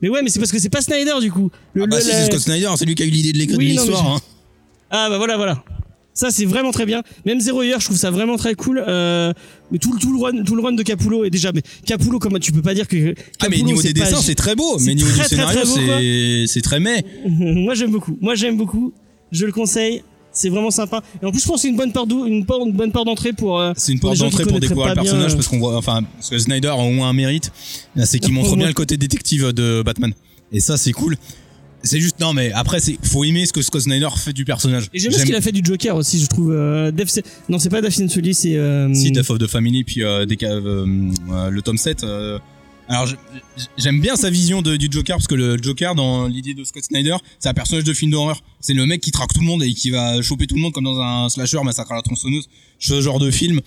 mais 0.00 0.08
ouais, 0.08 0.20
mais 0.22 0.30
c'est 0.30 0.38
parce 0.40 0.50
que 0.52 0.58
c'est 0.58 0.70
pas 0.70 0.80
Snyder 0.80 1.14
du 1.20 1.30
coup. 1.30 1.50
Le, 1.74 1.82
Ah 1.82 1.86
bah 1.86 1.96
le- 1.96 2.02
si, 2.02 2.08
la- 2.08 2.14
c'est 2.14 2.26
Scott 2.26 2.40
Snyder, 2.40 2.68
c'est 2.76 2.84
lui 2.86 2.94
qui 2.94 3.02
a 3.02 3.06
eu 3.06 3.10
l'idée 3.10 3.32
de 3.32 3.38
l'écrire 3.38 3.58
de 3.58 3.62
Oui, 3.62 3.70
l'histoire. 3.72 4.02
je- 4.02 4.08
hein. 4.16 4.20
Ah 4.90 5.08
bah 5.10 5.18
voilà, 5.18 5.36
voilà. 5.36 5.62
Ça 6.12 6.30
c'est 6.30 6.44
vraiment 6.44 6.72
très 6.72 6.86
bien. 6.86 7.02
Même 7.24 7.40
Zero 7.40 7.62
Year, 7.62 7.78
je 7.80 7.84
trouve 7.86 7.96
ça 7.96 8.10
vraiment 8.10 8.36
très 8.36 8.54
cool. 8.54 8.82
Euh, 8.86 9.32
mais 9.70 9.78
tout, 9.78 9.92
le- 9.92 9.98
tout 10.00 10.12
le 10.12 10.18
run, 10.22 10.42
tout 10.44 10.56
le 10.56 10.62
run 10.62 10.72
de 10.72 10.82
Capullo 10.82 11.24
est 11.24 11.30
déjà. 11.30 11.52
Mais 11.52 11.62
Capullo, 11.86 12.18
comment 12.18 12.38
tu 12.38 12.50
peux 12.52 12.62
pas 12.62 12.74
dire 12.74 12.88
que 12.88 12.96
Ah 13.14 13.46
mais 13.48 13.56
Capullo, 13.58 13.66
niveau 13.66 13.82
des 13.82 13.92
dessins 13.92 14.20
c'est 14.20 14.34
très 14.34 14.56
beau, 14.56 14.78
mais 14.80 14.94
niveau 14.94 15.08
très, 15.10 15.22
du 15.22 15.28
scénario 15.28 15.60
c'est 16.46 16.60
très 16.62 16.80
mais. 16.80 17.04
Moi 17.26 17.74
j'aime 17.74 17.92
beaucoup. 17.92 18.18
Moi 18.20 18.34
j'aime 18.34 18.56
beaucoup. 18.56 18.92
Je 19.32 19.46
le 19.46 19.52
conseille. 19.52 20.02
C'est 20.32 20.48
vraiment 20.48 20.70
sympa. 20.70 21.02
Et 21.22 21.26
en 21.26 21.30
plus, 21.32 21.40
je 21.40 21.46
pense 21.46 21.56
que 21.56 21.62
c'est 21.62 21.68
une 21.68 21.76
bonne 21.76 21.92
d'ou- 22.06 22.26
une, 22.26 22.44
bonne 22.44 22.92
porte 22.92 23.06
d'entrée 23.06 23.32
pour. 23.32 23.58
euh, 23.60 23.72
C'est 23.76 23.92
une 23.92 24.00
porte 24.00 24.18
d'entrée 24.18 24.44
pour 24.44 24.60
découvrir 24.60 24.88
le 24.88 24.94
bien, 24.94 25.02
personnage 25.02 25.32
euh, 25.32 25.34
parce 25.34 25.48
qu'on 25.48 25.58
voit, 25.58 25.76
enfin, 25.76 26.02
parce 26.16 26.30
que 26.30 26.38
Snyder 26.38 26.68
a 26.68 26.76
au 26.76 26.90
moins 26.90 27.08
un 27.08 27.12
mérite, 27.12 27.50
c'est 28.04 28.18
qu'il 28.18 28.32
montre 28.32 28.56
bien 28.56 28.68
le 28.68 28.72
côté 28.72 28.96
détective 28.96 29.52
de 29.52 29.82
Batman. 29.82 30.12
Et 30.52 30.60
ça, 30.60 30.76
c'est 30.76 30.92
cool. 30.92 31.16
C'est 31.82 31.98
juste, 31.98 32.20
non, 32.20 32.34
mais 32.34 32.52
après, 32.52 32.78
c'est, 32.78 32.98
faut 33.02 33.24
aimer 33.24 33.46
ce 33.46 33.52
que 33.54 33.62
Scott 33.62 33.80
Snyder 33.80 34.08
fait 34.14 34.34
du 34.34 34.44
personnage. 34.44 34.88
Et 34.92 34.98
j'aime 34.98 35.12
ce 35.12 35.24
qu'il 35.24 35.34
a 35.34 35.40
fait 35.40 35.52
du 35.52 35.62
Joker 35.64 35.96
aussi, 35.96 36.20
je 36.20 36.26
trouve. 36.26 36.52
Euh, 36.52 36.92
non, 37.48 37.58
c'est 37.58 37.70
pas 37.70 37.80
Daphne 37.80 38.08
Sully, 38.08 38.34
c'est. 38.34 38.58
Si, 38.94 39.10
Death 39.10 39.30
of 39.30 39.38
the 39.38 39.46
Family, 39.46 39.82
puis 39.84 40.02
des, 40.26 40.36
le 40.40 41.60
tome 41.60 41.78
7. 41.78 42.04
Alors, 42.90 43.06
j'aime 43.78 44.00
bien 44.00 44.16
sa 44.16 44.30
vision 44.30 44.62
du 44.62 44.88
Joker, 44.90 45.16
parce 45.16 45.28
que 45.28 45.36
le 45.36 45.56
Joker, 45.62 45.94
dans 45.94 46.26
l'idée 46.26 46.54
de 46.54 46.64
Scott 46.64 46.82
Snyder, 46.82 47.14
c'est 47.38 47.48
un 47.48 47.54
personnage 47.54 47.84
de 47.84 47.92
film 47.94 48.10
d'horreur. 48.10 48.42
C'est 48.58 48.74
le 48.74 48.84
mec 48.84 49.00
qui 49.00 49.12
traque 49.12 49.32
tout 49.32 49.38
le 49.38 49.46
monde 49.46 49.62
et 49.62 49.72
qui 49.72 49.90
va 49.90 50.20
choper 50.22 50.48
tout 50.48 50.56
le 50.56 50.60
monde 50.60 50.72
comme 50.72 50.82
dans 50.82 51.00
un 51.00 51.28
slasher, 51.28 51.60
massacre 51.62 51.92
à 51.92 51.94
la 51.94 52.02
tronçonneuse, 52.02 52.48
ce 52.80 53.00
genre 53.00 53.20
de 53.20 53.30
film. 53.30 53.60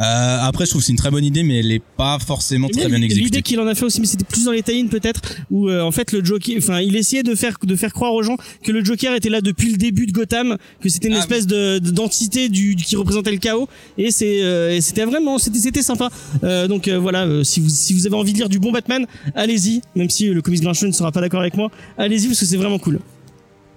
Euh, 0.00 0.38
après, 0.40 0.64
je 0.64 0.70
trouve 0.70 0.80
que 0.82 0.86
c'est 0.86 0.92
une 0.92 0.98
très 0.98 1.10
bonne 1.10 1.24
idée, 1.24 1.42
mais 1.42 1.58
elle 1.58 1.72
est 1.72 1.82
pas 1.96 2.18
forcément 2.18 2.68
très 2.68 2.86
bien 2.86 2.98
L'idée 2.98 3.06
exécutée. 3.06 3.42
qu'il 3.42 3.58
en 3.60 3.66
a 3.66 3.74
fait 3.74 3.84
aussi, 3.84 4.00
mais 4.00 4.06
c'était 4.06 4.24
plus 4.24 4.44
dans 4.44 4.52
les 4.52 4.62
tie 4.62 4.84
peut-être, 4.84 5.20
où 5.50 5.68
euh, 5.68 5.82
en 5.82 5.90
fait 5.90 6.12
le 6.12 6.24
Joker, 6.24 6.54
enfin 6.58 6.80
il 6.80 6.94
essayait 6.96 7.22
de 7.24 7.34
faire 7.34 7.56
de 7.62 7.74
faire 7.76 7.92
croire 7.92 8.12
aux 8.14 8.22
gens 8.22 8.36
que 8.62 8.70
le 8.70 8.84
Joker 8.84 9.14
était 9.14 9.28
là 9.28 9.40
depuis 9.40 9.70
le 9.72 9.76
début 9.76 10.06
de 10.06 10.12
Gotham, 10.12 10.56
que 10.80 10.88
c'était 10.88 11.08
une 11.08 11.14
Ah, 11.14 11.18
espèce 11.18 11.46
de 11.46 11.78
de- 11.80 11.90
d'entité 11.90 12.48
du, 12.48 12.76
qui 12.76 12.94
représentait 12.96 13.32
le 13.32 13.38
chaos, 13.38 13.68
et 13.96 14.10
c'est 14.12 14.42
euh, 14.42 14.80
c'était 14.80 15.04
vraiment 15.04 15.38
c'était 15.38 15.58
c'était 15.58 15.82
sympa. 15.82 16.10
Euh, 16.44 16.68
donc 16.68 16.86
euh, 16.86 16.98
voilà, 16.98 17.24
euh, 17.26 17.42
si 17.42 17.58
vous 17.60 17.68
si 17.68 17.92
vous 17.94 18.06
avez 18.06 18.14
envie 18.16 18.32
de 18.32 18.38
lire 18.38 18.48
du 18.48 18.58
bon 18.60 18.70
Batman, 18.72 19.04
allez-y, 19.34 19.82
même 19.96 20.10
si 20.10 20.28
le 20.28 20.40
comics 20.42 20.62
Grincheux 20.62 20.86
ne 20.86 20.92
sera 20.92 21.10
pas 21.12 21.20
d'accord 21.20 21.40
avec 21.40 21.56
moi, 21.56 21.70
allez-y 21.96 22.26
parce 22.28 22.38
que 22.38 22.46
c'est 22.46 22.56
vraiment 22.56 22.78
cool. 22.78 23.00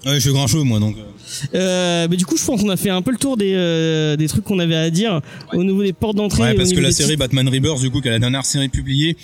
Ouais, 0.06 0.16
je 0.16 0.20
suis 0.20 0.32
grand 0.32 0.48
chaud, 0.48 0.64
moi, 0.64 0.80
donc. 0.80 0.96
euh, 1.54 2.08
mais 2.10 2.18
du 2.18 2.26
coup, 2.26 2.36
je 2.38 2.44
pense 2.44 2.62
qu'on 2.62 2.70
a 2.70 2.78
fait 2.78 2.90
un 2.90 3.02
peu 3.02 3.12
le 3.12 3.18
tour 3.18 3.38
des 3.38 3.54
euh, 3.54 4.16
des 4.16 4.28
trucs 4.28 4.44
qu'on 4.44 4.60
avait 4.60 4.76
à 4.76 4.90
dire 4.90 5.22
au 5.54 5.64
niveau 5.64 5.84
des 5.84 5.94
portes 5.94 6.16
d'entrée. 6.18 6.42
Ouais, 6.44 6.54
parce 6.56 6.74
que 6.74 6.80
la 6.80 6.92
série 6.92 7.18
Batman 7.18 7.48
Rebirth, 7.48 7.80
du 7.82 7.92
coup, 7.92 8.02
qui 8.02 8.08
est 8.08 8.12
la 8.12 8.20
dernière 8.20 8.46
série 8.46 8.70
publiée, 8.70 9.16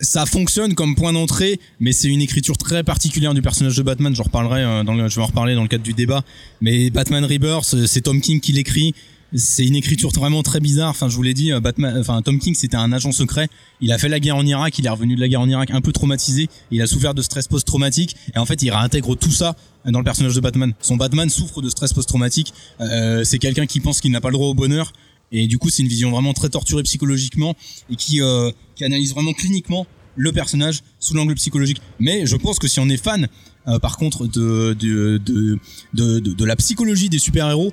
ça 0.00 0.26
fonctionne 0.26 0.74
comme 0.74 0.94
point 0.94 1.12
d'entrée, 1.12 1.58
mais 1.80 1.92
c'est 1.92 2.08
une 2.08 2.20
écriture 2.20 2.56
très 2.56 2.82
particulière 2.84 3.34
du 3.34 3.42
personnage 3.42 3.76
de 3.76 3.82
Batman. 3.82 4.14
J'en 4.14 4.24
reparlerai, 4.24 4.62
euh, 4.62 4.84
dans 4.84 4.94
le, 4.94 5.08
je 5.08 5.16
vais 5.16 5.22
en 5.22 5.26
reparler 5.26 5.54
dans 5.54 5.62
le 5.62 5.68
cadre 5.68 5.84
du 5.84 5.92
débat. 5.92 6.22
Mais 6.60 6.90
Batman 6.90 7.24
Rebirth, 7.24 7.86
c'est 7.86 8.00
Tom 8.02 8.20
King 8.20 8.40
qui 8.40 8.52
l'écrit. 8.52 8.94
C'est 9.34 9.66
une 9.66 9.76
écriture 9.76 10.10
vraiment 10.10 10.42
très 10.42 10.60
bizarre. 10.60 10.90
Enfin, 10.90 11.08
je 11.08 11.16
vous 11.16 11.22
l'ai 11.22 11.32
dit, 11.32 11.52
euh, 11.52 11.60
Batman, 11.60 11.96
enfin 11.98 12.20
Tom 12.22 12.38
King, 12.38 12.54
c'était 12.54 12.76
un 12.76 12.92
agent 12.92 13.12
secret. 13.12 13.48
Il 13.80 13.90
a 13.92 13.98
fait 13.98 14.08
la 14.08 14.20
guerre 14.20 14.36
en 14.36 14.44
Irak. 14.44 14.78
Il 14.78 14.86
est 14.86 14.90
revenu 14.90 15.16
de 15.16 15.20
la 15.20 15.28
guerre 15.28 15.40
en 15.40 15.48
Irak 15.48 15.70
un 15.70 15.80
peu 15.80 15.92
traumatisé. 15.92 16.48
Il 16.70 16.82
a 16.82 16.86
souffert 16.86 17.14
de 17.14 17.22
stress 17.22 17.48
post-traumatique. 17.48 18.16
Et 18.34 18.38
en 18.38 18.46
fait, 18.46 18.62
il 18.62 18.70
réintègre 18.70 19.16
tout 19.16 19.30
ça 19.30 19.56
dans 19.86 19.98
le 19.98 20.04
personnage 20.04 20.34
de 20.34 20.40
Batman. 20.40 20.74
Son 20.80 20.96
Batman 20.96 21.28
souffre 21.30 21.62
de 21.62 21.70
stress 21.70 21.92
post-traumatique. 21.92 22.52
Euh, 22.80 23.24
c'est 23.24 23.38
quelqu'un 23.38 23.66
qui 23.66 23.80
pense 23.80 24.00
qu'il 24.00 24.12
n'a 24.12 24.20
pas 24.20 24.28
le 24.28 24.34
droit 24.34 24.48
au 24.48 24.54
bonheur. 24.54 24.92
Et 25.32 25.46
du 25.46 25.58
coup, 25.58 25.70
c'est 25.70 25.82
une 25.82 25.88
vision 25.88 26.10
vraiment 26.10 26.34
très 26.34 26.50
torturée 26.50 26.82
psychologiquement 26.82 27.56
et 27.90 27.96
qui, 27.96 28.20
euh, 28.20 28.50
analyse 28.80 29.12
vraiment 29.14 29.32
cliniquement 29.32 29.86
le 30.16 30.32
personnage 30.32 30.80
sous 30.98 31.14
l'angle 31.14 31.34
psychologique. 31.36 31.80
Mais 32.00 32.26
je 32.26 32.36
pense 32.36 32.58
que 32.58 32.68
si 32.68 32.80
on 32.80 32.88
est 32.88 33.02
fan, 33.02 33.28
euh, 33.68 33.78
par 33.78 33.96
contre, 33.96 34.26
de, 34.26 34.76
de, 34.78 35.18
de, 35.18 35.58
de, 35.94 36.18
de 36.18 36.44
la 36.44 36.56
psychologie 36.56 37.08
des 37.08 37.18
super-héros, 37.18 37.72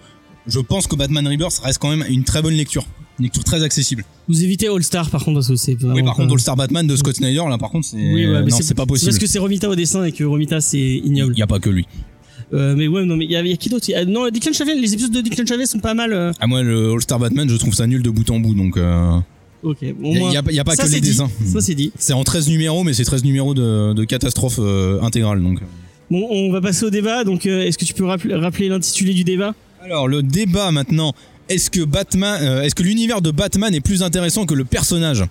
je 0.50 0.60
pense 0.60 0.88
que 0.88 0.96
Batman 0.96 1.28
Rebirth 1.28 1.60
reste 1.64 1.80
quand 1.80 1.90
même 1.90 2.06
une 2.10 2.24
très 2.24 2.42
bonne 2.42 2.54
lecture. 2.54 2.86
Une 3.20 3.26
lecture 3.26 3.44
très 3.44 3.64
accessible. 3.64 4.06
Vous 4.30 4.44
évitez 4.44 4.68
All 4.68 4.82
Star 4.84 5.10
par 5.10 5.24
contre 5.26 5.36
parce 5.40 5.50
que 5.50 5.56
c'est 5.58 5.78
Oui, 5.84 6.04
par 6.04 6.16
contre, 6.16 6.34
All 6.34 6.40
Star 6.40 6.56
Batman 6.56 6.88
de 6.88 6.96
Scott 6.96 7.16
Snyder, 7.18 7.44
là, 7.50 7.58
par 7.58 7.70
contre, 7.70 7.88
c'est, 7.88 7.98
Oui, 7.98 8.26
ouais, 8.26 8.44
mais 8.44 8.50
non, 8.52 8.58
c'est 8.62 8.74
pas 8.76 8.86
possible. 8.86 9.10
parce 9.12 9.20
que 9.20 9.28
c'est 9.28 9.40
Romita 9.40 9.70
au 9.70 9.76
dessin 9.76 10.04
et 10.06 10.12
que 10.12 10.24
Romita 10.24 10.62
c'est 10.62 10.80
ignoble. 10.80 11.34
Il 11.36 11.40
y 11.40 11.44
a 11.44 11.48
pas 11.48 11.60
que 11.60 11.70
lui. 11.70 11.86
Euh, 12.54 12.76
mais 12.76 12.88
ouais, 12.88 13.06
non, 13.06 13.16
mais 13.18 13.26
il 13.26 13.32
y, 13.32 13.36
a- 13.36 13.42
il 13.42 13.48
y 13.50 13.54
a 13.54 13.58
qui 13.58 13.70
d'autre? 13.70 13.88
A- 13.94 14.06
Non, 14.06 14.30
Declan 14.30 14.54
Chavez, 14.54 14.74
les 14.76 14.94
épisodes 14.94 15.12
de 15.12 15.22
Declan 15.22 15.46
Chavez 15.46 15.66
sont 15.68 15.80
pas 15.80 15.94
mal. 15.94 16.14
euh, 16.14 16.32
À 16.40 16.48
moi, 16.48 16.64
le 16.64 16.92
All 16.94 17.02
Star 17.02 17.20
Batman, 17.20 17.48
je 17.50 17.56
trouve 17.58 17.74
ça 17.76 17.86
nul 17.86 18.02
de 18.02 18.10
bout 18.10 18.28
en 18.32 18.40
bout, 18.40 18.56
donc, 18.56 18.78
euh, 18.78 19.18
Ok, 19.62 19.78
au 19.84 19.86
il 19.86 20.18
y, 20.18 20.20
moins. 20.20 20.32
a- 20.34 20.38
a, 20.38 20.62
a 20.62 20.64
pas 20.64 20.76
que 20.76 20.84
les 20.84 21.02
dit. 21.02 21.10
dessins. 21.10 21.30
Ça 21.46 21.60
c'est 21.62 21.76
dit. 21.76 21.92
C'est 22.00 22.14
en 22.14 22.24
13 22.24 22.48
numéros, 22.48 22.84
mais 22.84 22.94
c'est 22.94 23.04
13 23.04 23.24
numéros 23.24 23.54
de, 23.54 23.94
de 23.94 24.04
catastrophe 24.06 24.58
euh, 24.60 25.00
intégrale, 25.02 25.44
donc. 25.44 25.60
Bon, 26.10 26.26
on 26.32 26.52
va 26.52 26.60
passer 26.62 26.86
au 26.86 26.90
débat. 26.90 27.24
Donc, 27.24 27.46
euh, 27.46 27.62
est-ce 27.66 27.78
que 27.78 27.86
tu 27.86 27.94
peux 27.94 28.06
rappel- 28.06 28.34
rappeler 28.34 28.70
l'intitulé 28.70 29.14
du 29.14 29.24
débat? 29.24 29.54
Alors 29.84 30.08
le 30.08 30.24
débat 30.24 30.72
maintenant, 30.72 31.14
est-ce 31.48 31.70
que 31.70 31.82
Batman, 31.82 32.40
euh, 32.44 32.62
est-ce 32.64 32.76
que 32.76 32.84
l'univers 32.84 33.22
de 33.22 33.32
Batman 33.32 33.74
est 33.74 33.82
plus 33.82 34.04
intéressant 34.04 34.46
que 34.46 34.54
le 34.54 34.66
personnage? 34.66 35.24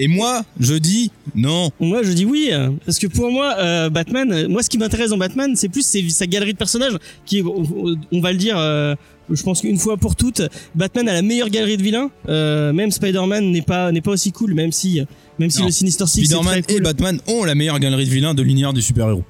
Et 0.00 0.06
moi, 0.06 0.42
je 0.60 0.74
dis 0.74 1.10
non. 1.34 1.70
Moi, 1.80 2.04
je 2.04 2.12
dis 2.12 2.24
oui, 2.24 2.50
euh, 2.52 2.70
parce 2.86 2.98
que 3.00 3.08
pour 3.08 3.30
moi, 3.32 3.56
euh, 3.58 3.90
Batman, 3.90 4.32
euh, 4.32 4.48
moi, 4.48 4.62
ce 4.62 4.70
qui 4.70 4.78
m'intéresse 4.78 5.10
dans 5.10 5.18
Batman, 5.18 5.56
c'est 5.56 5.68
plus 5.68 5.84
sa 6.10 6.26
galerie 6.26 6.52
de 6.52 6.58
personnages, 6.58 6.96
qui, 7.26 7.42
on 7.42 8.20
va 8.20 8.30
le 8.30 8.38
dire, 8.38 8.56
euh, 8.56 8.94
je 9.28 9.42
pense 9.42 9.60
qu'une 9.60 9.76
fois 9.76 9.96
pour 9.96 10.14
toutes, 10.14 10.40
Batman 10.76 11.08
a 11.08 11.14
la 11.14 11.22
meilleure 11.22 11.50
galerie 11.50 11.76
de 11.76 11.82
vilains. 11.82 12.10
Euh, 12.28 12.72
même 12.72 12.92
Spider-Man 12.92 13.50
n'est 13.50 13.62
pas 13.62 13.90
n'est 13.90 14.00
pas 14.00 14.12
aussi 14.12 14.30
cool, 14.30 14.54
même 14.54 14.70
si 14.70 15.02
même 15.40 15.50
si 15.50 15.58
Non. 15.60 15.66
le 15.66 15.72
Sinister 15.72 16.06
Six 16.06 16.26
Spider-Man 16.26 16.62
cool. 16.62 16.76
et 16.76 16.80
Batman 16.80 17.20
ont 17.26 17.42
la 17.44 17.56
meilleure 17.56 17.80
galerie 17.80 18.06
de 18.06 18.10
vilains 18.10 18.34
de 18.34 18.42
l'univers 18.42 18.72
des 18.72 18.80
super-héros. 18.82 19.24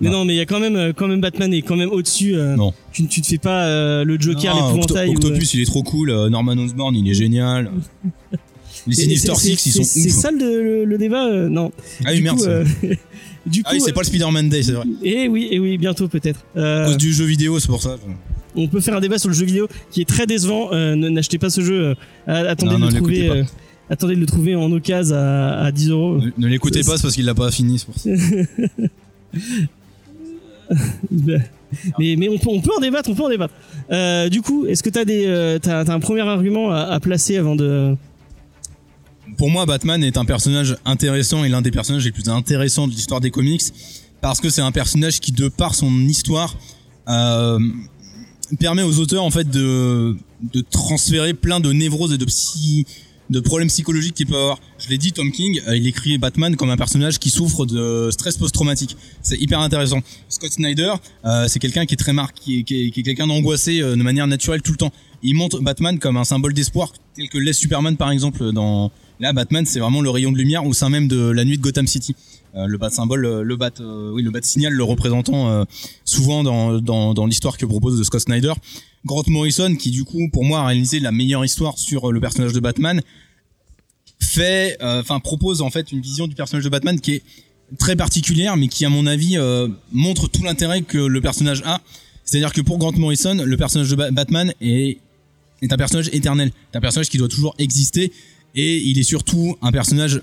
Mais 0.00 0.10
non, 0.10 0.24
mais 0.24 0.34
il 0.34 0.36
y 0.36 0.40
a 0.40 0.46
quand 0.46 0.60
même, 0.60 0.76
euh, 0.76 0.92
quand 0.94 1.06
même 1.08 1.20
Batman 1.20 1.52
est 1.54 1.62
quand 1.62 1.76
même 1.76 1.88
au-dessus. 1.90 2.34
euh, 2.34 2.56
Non. 2.56 2.74
Tu, 2.92 3.06
tu 3.06 3.20
te 3.20 3.26
fais 3.26 3.38
pas 3.38 3.64
euh, 3.66 4.04
le 4.04 4.18
Joker, 4.20 4.54
Non, 4.54 4.60
Octo- 4.62 4.76
l'épouvantail. 4.76 5.08
ou, 5.08 5.12
Octopus, 5.12 5.54
il 5.54 5.60
est 5.62 5.66
trop 5.66 5.82
cool. 5.82 6.10
Norman 6.28 6.52
Osborn, 6.58 6.94
il 6.96 7.08
est 7.08 7.14
génial. 7.14 7.70
Les 8.86 8.94
c'est- 8.94 9.02
Sinister 9.02 9.32
c'est- 9.36 9.54
Six, 9.54 9.66
ils 9.66 9.72
c'est- 9.72 9.78
sont 9.78 9.84
C'est 9.84 10.10
ouf. 10.12 10.20
ça 10.20 10.30
le, 10.30 10.96
débat 10.98 11.30
Non. 11.48 11.70
Ah 12.04 12.10
oui, 12.12 12.20
merde. 12.20 12.38
du 13.46 13.62
coup, 13.62 13.70
Ah 13.70 13.74
oui, 13.74 13.80
c'est 13.84 13.92
pas 13.92 14.00
le 14.02 14.06
Spider-Man 14.06 14.48
Day, 14.50 14.62
c'est 14.62 14.72
vrai. 14.72 14.84
Et 15.02 15.26
oui, 15.28 15.48
et 15.50 15.58
oui, 15.58 15.78
bientôt 15.78 16.06
peut-être. 16.08 16.40
À 16.56 16.86
cause 16.86 16.96
du 16.98 17.12
jeu 17.12 17.24
vidéo, 17.24 17.58
c'est 17.60 17.68
pour 17.68 17.80
ça. 17.82 17.96
on 18.56 18.68
peut 18.68 18.80
faire 18.80 18.96
un 18.96 19.00
débat 19.00 19.18
sur 19.18 19.28
le 19.30 19.34
jeu 19.34 19.46
vidéo 19.46 19.68
qui 19.90 20.00
est 20.02 20.08
très 20.08 20.26
décevant. 20.26 20.70
Euh, 20.72 20.96
ne- 20.96 21.08
N'achetez 21.08 21.38
pas 21.38 21.48
ce 21.50 21.60
jeu. 21.62 21.80
euh, 21.82 21.94
attendez 22.26 22.72
Non, 22.72 22.78
de 22.78 22.84
non, 22.84 22.88
le 22.90 22.94
trouver. 22.96 23.30
euh, 23.30 23.44
attendez 23.88 24.16
de 24.16 24.20
le 24.20 24.26
trouver 24.26 24.54
en 24.54 24.70
occasion 24.72 25.16
à, 25.16 25.64
à 25.64 25.72
10 25.72 25.88
euros. 25.90 26.18
Ne, 26.18 26.30
ne 26.36 26.46
l'écoutez 26.48 26.82
C'est- 26.82 26.90
pas, 26.90 26.96
c'est 26.98 27.02
parce 27.02 27.14
qu'il 27.14 27.24
l'a 27.24 27.34
pas 27.34 27.50
fini, 27.50 27.78
c'est 27.78 27.86
pour 27.86 27.96
ça. 27.98 28.10
Mais, 31.98 32.14
mais 32.16 32.28
on, 32.28 32.38
peut, 32.38 32.50
on 32.50 32.60
peut 32.60 32.70
en 32.76 32.80
débattre, 32.80 33.10
on 33.10 33.16
peut 33.16 33.24
en 33.24 33.28
débattre. 33.28 33.52
Euh, 33.90 34.28
du 34.28 34.42
coup, 34.42 34.64
est-ce 34.66 34.80
que 34.80 34.90
t'as 34.90 35.04
des, 35.04 35.24
euh, 35.26 35.58
un 35.66 35.98
premier 35.98 36.20
argument 36.20 36.70
à, 36.70 36.82
à 36.82 37.00
placer 37.00 37.36
avant 37.36 37.56
de. 37.56 37.96
Pour 39.36 39.50
moi, 39.50 39.66
Batman 39.66 40.02
est 40.04 40.16
un 40.16 40.24
personnage 40.24 40.76
intéressant 40.84 41.42
et 41.42 41.48
l'un 41.48 41.62
des 41.62 41.72
personnages 41.72 42.04
les 42.04 42.12
plus 42.12 42.28
intéressants 42.28 42.86
de 42.86 42.92
l'histoire 42.92 43.20
des 43.20 43.32
comics 43.32 43.62
parce 44.20 44.40
que 44.40 44.48
c'est 44.48 44.62
un 44.62 44.72
personnage 44.72 45.20
qui, 45.20 45.32
de 45.32 45.48
par 45.48 45.74
son 45.74 45.92
histoire, 46.02 46.56
euh, 47.08 47.58
permet 48.58 48.82
aux 48.82 48.98
auteurs 48.98 49.24
en 49.24 49.30
fait 49.30 49.50
de, 49.50 50.16
de 50.52 50.60
transférer 50.60 51.34
plein 51.34 51.60
de 51.60 51.72
névroses 51.72 52.12
et 52.12 52.18
de 52.18 52.24
psy 52.24 52.86
de 53.30 53.40
problèmes 53.40 53.68
psychologiques 53.68 54.14
qu'il 54.14 54.26
peut 54.26 54.36
avoir. 54.36 54.58
Je 54.78 54.88
l'ai 54.88 54.98
dit, 54.98 55.12
Tom 55.12 55.30
King, 55.30 55.60
euh, 55.66 55.76
il 55.76 55.86
écrit 55.86 56.18
Batman 56.18 56.56
comme 56.56 56.70
un 56.70 56.76
personnage 56.76 57.18
qui 57.18 57.30
souffre 57.30 57.66
de 57.66 58.10
stress 58.10 58.36
post-traumatique. 58.36 58.96
C'est 59.22 59.38
hyper 59.38 59.60
intéressant. 59.60 60.00
Scott 60.28 60.52
Snyder, 60.52 60.92
euh, 61.24 61.46
c'est 61.48 61.58
quelqu'un 61.58 61.86
qui 61.86 61.94
est 61.94 61.98
très 61.98 62.12
marqué, 62.12 62.64
qui 62.64 62.86
est, 62.86 63.02
quelqu'un 63.02 63.26
d'angoissé 63.26 63.80
euh, 63.80 63.96
de 63.96 64.02
manière 64.02 64.26
naturelle 64.26 64.62
tout 64.62 64.72
le 64.72 64.78
temps. 64.78 64.92
Il 65.22 65.34
montre 65.34 65.60
Batman 65.60 65.98
comme 65.98 66.16
un 66.16 66.24
symbole 66.24 66.52
d'espoir, 66.52 66.92
tel 67.16 67.28
que 67.28 67.38
l'est 67.38 67.54
Superman 67.54 67.96
par 67.96 68.10
exemple 68.10 68.52
dans 68.52 68.90
Batman, 69.32 69.64
c'est 69.66 69.80
vraiment 69.80 70.00
le 70.00 70.10
rayon 70.10 70.32
de 70.32 70.38
lumière 70.38 70.66
au 70.66 70.72
sein 70.72 70.88
même 70.88 71.08
de 71.08 71.30
la 71.30 71.44
nuit 71.44 71.56
de 71.56 71.62
Gotham 71.62 71.86
City. 71.86 72.14
Euh, 72.56 72.66
le 72.66 72.78
bat 72.78 72.90
symbole, 72.90 73.24
euh, 73.26 73.42
le 73.42 73.56
bat, 73.56 73.70
euh, 73.80 74.40
signal, 74.42 74.72
le 74.72 74.84
représentant 74.84 75.66
souvent 76.04 76.44
dans, 76.44 77.26
l'histoire 77.26 77.56
que 77.56 77.66
propose 77.66 78.02
Scott 78.02 78.20
Snyder. 78.20 78.52
Grant 79.04 79.24
Morrison, 79.26 79.74
qui 79.76 79.90
du 79.90 80.04
coup, 80.04 80.28
pour 80.32 80.44
moi, 80.44 80.60
a 80.60 80.66
réalisé 80.66 81.00
la 81.00 81.12
meilleure 81.12 81.44
histoire 81.44 81.78
sur 81.78 82.12
le 82.12 82.20
personnage 82.20 82.52
de 82.52 82.60
Batman, 82.60 83.02
fait, 84.20 84.76
enfin 84.80 85.20
propose 85.20 85.60
en 85.60 85.70
fait 85.70 85.92
une 85.92 86.00
vision 86.00 86.26
du 86.26 86.34
personnage 86.34 86.64
de 86.64 86.70
Batman 86.70 86.98
qui 86.98 87.12
est 87.12 87.22
très 87.78 87.96
particulière, 87.96 88.56
mais 88.56 88.68
qui 88.68 88.84
à 88.84 88.88
mon 88.88 89.06
avis 89.06 89.36
montre 89.92 90.28
tout 90.28 90.42
l'intérêt 90.42 90.82
que 90.82 90.98
le 90.98 91.20
personnage 91.20 91.62
a. 91.66 91.80
C'est-à-dire 92.24 92.52
que 92.52 92.62
pour 92.62 92.78
Grant 92.78 92.96
Morrison, 92.96 93.34
le 93.44 93.56
personnage 93.56 93.90
de 93.90 93.96
Ba- 93.96 94.10
Batman 94.10 94.54
est 94.62 94.98
est 95.64 95.72
un 95.72 95.76
personnage 95.76 96.10
éternel, 96.12 96.52
un 96.74 96.80
personnage 96.80 97.08
qui 97.08 97.18
doit 97.18 97.28
toujours 97.28 97.54
exister, 97.58 98.12
et 98.54 98.78
il 98.78 98.98
est 98.98 99.02
surtout 99.04 99.56
un 99.62 99.72
personnage 99.72 100.20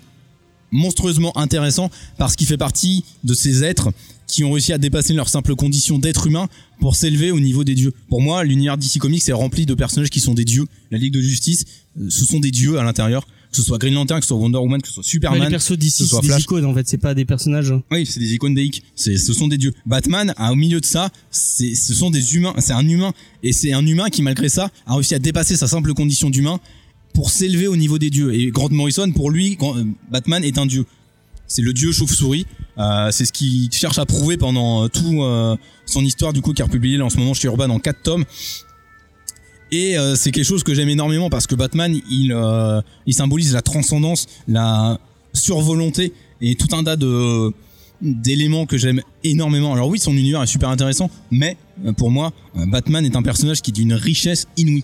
monstrueusement 0.72 1.38
intéressant 1.38 1.92
parce 2.18 2.36
qu'il 2.36 2.48
fait 2.48 2.58
partie 2.58 3.04
de 3.24 3.34
ces 3.34 3.64
êtres 3.64 3.90
qui 4.28 4.46
ont 4.46 4.52
réussi 4.54 4.72
à 4.72 4.78
dépasser 4.78 5.14
leur 5.14 5.28
simple 5.28 5.56
condition 5.56 6.00
d'être 6.00 6.28
humain 6.28 6.48
pour 6.80 6.96
s'élever 6.96 7.32
au 7.32 7.40
niveau 7.42 7.66
des 7.66 7.76
dieux. 7.76 7.94
Pour 8.08 8.22
moi, 8.22 8.46
l'univers 8.46 8.78
DC 8.78 8.98
Comics 8.98 9.28
est 9.28 9.34
rempli 9.34 9.66
de 9.66 9.74
personnages 9.74 10.10
qui 10.10 10.22
sont 10.22 10.34
des 10.34 10.46
dieux. 10.46 10.66
La 10.90 10.98
Ligue 10.98 11.14
de 11.14 11.20
Justice, 11.20 11.66
euh, 12.00 12.10
ce 12.10 12.24
sont 12.24 12.40
des 12.40 12.52
dieux 12.52 12.80
à 12.80 12.84
l'intérieur. 12.84 13.28
Que 13.52 13.58
ce 13.58 13.64
soit 13.64 13.78
Green 13.80 13.94
Lantern, 13.94 14.22
que 14.22 14.24
ce 14.26 14.30
soit 14.30 14.38
Wonder 14.38 14.60
Woman, 14.60 14.82
que 14.82 14.88
ce 14.88 14.94
soit 14.94 15.04
Ouais, 15.04 15.10
Superman. 15.10 15.42
les 15.44 15.50
persos 15.50 15.78
ce 15.78 16.06
soit 16.06 16.22
c'est 16.24 16.30
des 16.30 16.40
icônes 16.42 16.64
en 16.64 16.74
fait, 16.74 16.88
c'est 16.88 16.98
pas 16.98 17.14
des 17.14 17.26
personnages. 17.26 17.74
Oui, 17.92 18.06
c'est 18.06 18.22
des 18.22 18.34
icônes 18.34 18.54
déiques. 18.54 18.82
C'est, 18.96 19.18
ce 19.18 19.34
sont 19.34 19.50
des 19.50 19.58
dieux. 19.58 19.74
Batman, 19.86 20.34
au 20.40 20.56
milieu 20.56 20.80
de 20.80 20.86
ça, 20.86 21.10
c'est, 21.32 21.76
ce 21.76 21.94
sont 21.94 22.10
des 22.10 22.36
humains. 22.36 22.54
C'est 22.60 22.72
un 22.72 22.88
humain. 22.88 23.12
Et 23.44 23.52
c'est 23.52 23.74
un 23.74 23.86
humain 23.86 24.10
qui, 24.10 24.22
malgré 24.22 24.48
ça, 24.48 24.72
a 24.86 24.96
réussi 24.96 25.16
à 25.16 25.20
dépasser 25.20 25.58
sa 25.58 25.68
simple 25.68 25.94
condition 25.94 26.30
d'humain 26.30 26.62
pour 27.14 27.30
s'élever 27.30 27.68
au 27.68 27.76
niveau 27.76 27.98
des 27.98 28.10
dieux. 28.10 28.34
Et 28.34 28.52
Grant 28.52 28.70
Morrison, 28.72 29.12
pour 29.12 29.30
lui, 29.30 29.58
euh, 29.62 29.84
Batman 30.10 30.44
est 30.44 30.58
un 30.58 30.66
dieu. 30.66 30.86
C'est 31.48 31.62
le 31.62 31.74
dieu 31.74 31.92
chauve-souris. 31.92 32.46
Euh, 32.78 33.10
c'est 33.12 33.26
ce 33.26 33.34
qu'il 33.34 33.72
cherche 33.72 34.00
à 34.00 34.06
prouver 34.06 34.38
pendant 34.38 34.86
euh, 34.86 34.88
tout 34.88 35.22
euh, 35.22 35.58
son 35.86 36.04
histoire, 36.04 36.32
du 36.34 36.42
coup, 36.42 36.54
qui 36.54 36.62
est 36.62 36.66
republié 36.66 36.98
là, 36.98 37.06
en 37.06 37.10
ce 37.10 37.18
moment 37.18 37.34
chez 37.34 37.48
Urban 37.48 37.70
en 37.70 37.80
4 37.80 38.02
tomes. 38.02 38.24
Et 39.74 39.96
c'est 40.18 40.32
quelque 40.32 40.44
chose 40.44 40.66
que 40.66 40.74
j'aime 40.74 40.90
énormément 40.90 41.30
parce 41.30 41.48
que 41.48 41.56
Batman, 41.56 41.98
il, 42.10 42.36
symbolise 43.14 43.54
la 43.54 43.62
transcendance, 43.62 44.28
la 44.46 45.00
survolonté 45.32 46.12
et 46.42 46.56
tout 46.56 46.76
un 46.76 46.84
tas 46.84 46.98
de 46.98 47.54
d'éléments 48.02 48.66
que 48.66 48.78
j'aime 48.78 49.02
énormément. 49.24 49.74
Alors 49.74 49.88
oui, 49.88 49.98
son 49.98 50.12
univers 50.12 50.44
est 50.44 50.48
super 50.48 50.68
intéressant, 50.68 51.10
mais 51.30 51.56
pour 51.96 52.12
moi, 52.12 52.34
Batman 52.54 53.06
est 53.06 53.16
un 53.16 53.22
personnage 53.22 53.62
qui 53.62 53.72
est 53.72 53.74
d'une 53.74 53.94
richesse 53.94 54.46
inouïe. 54.58 54.84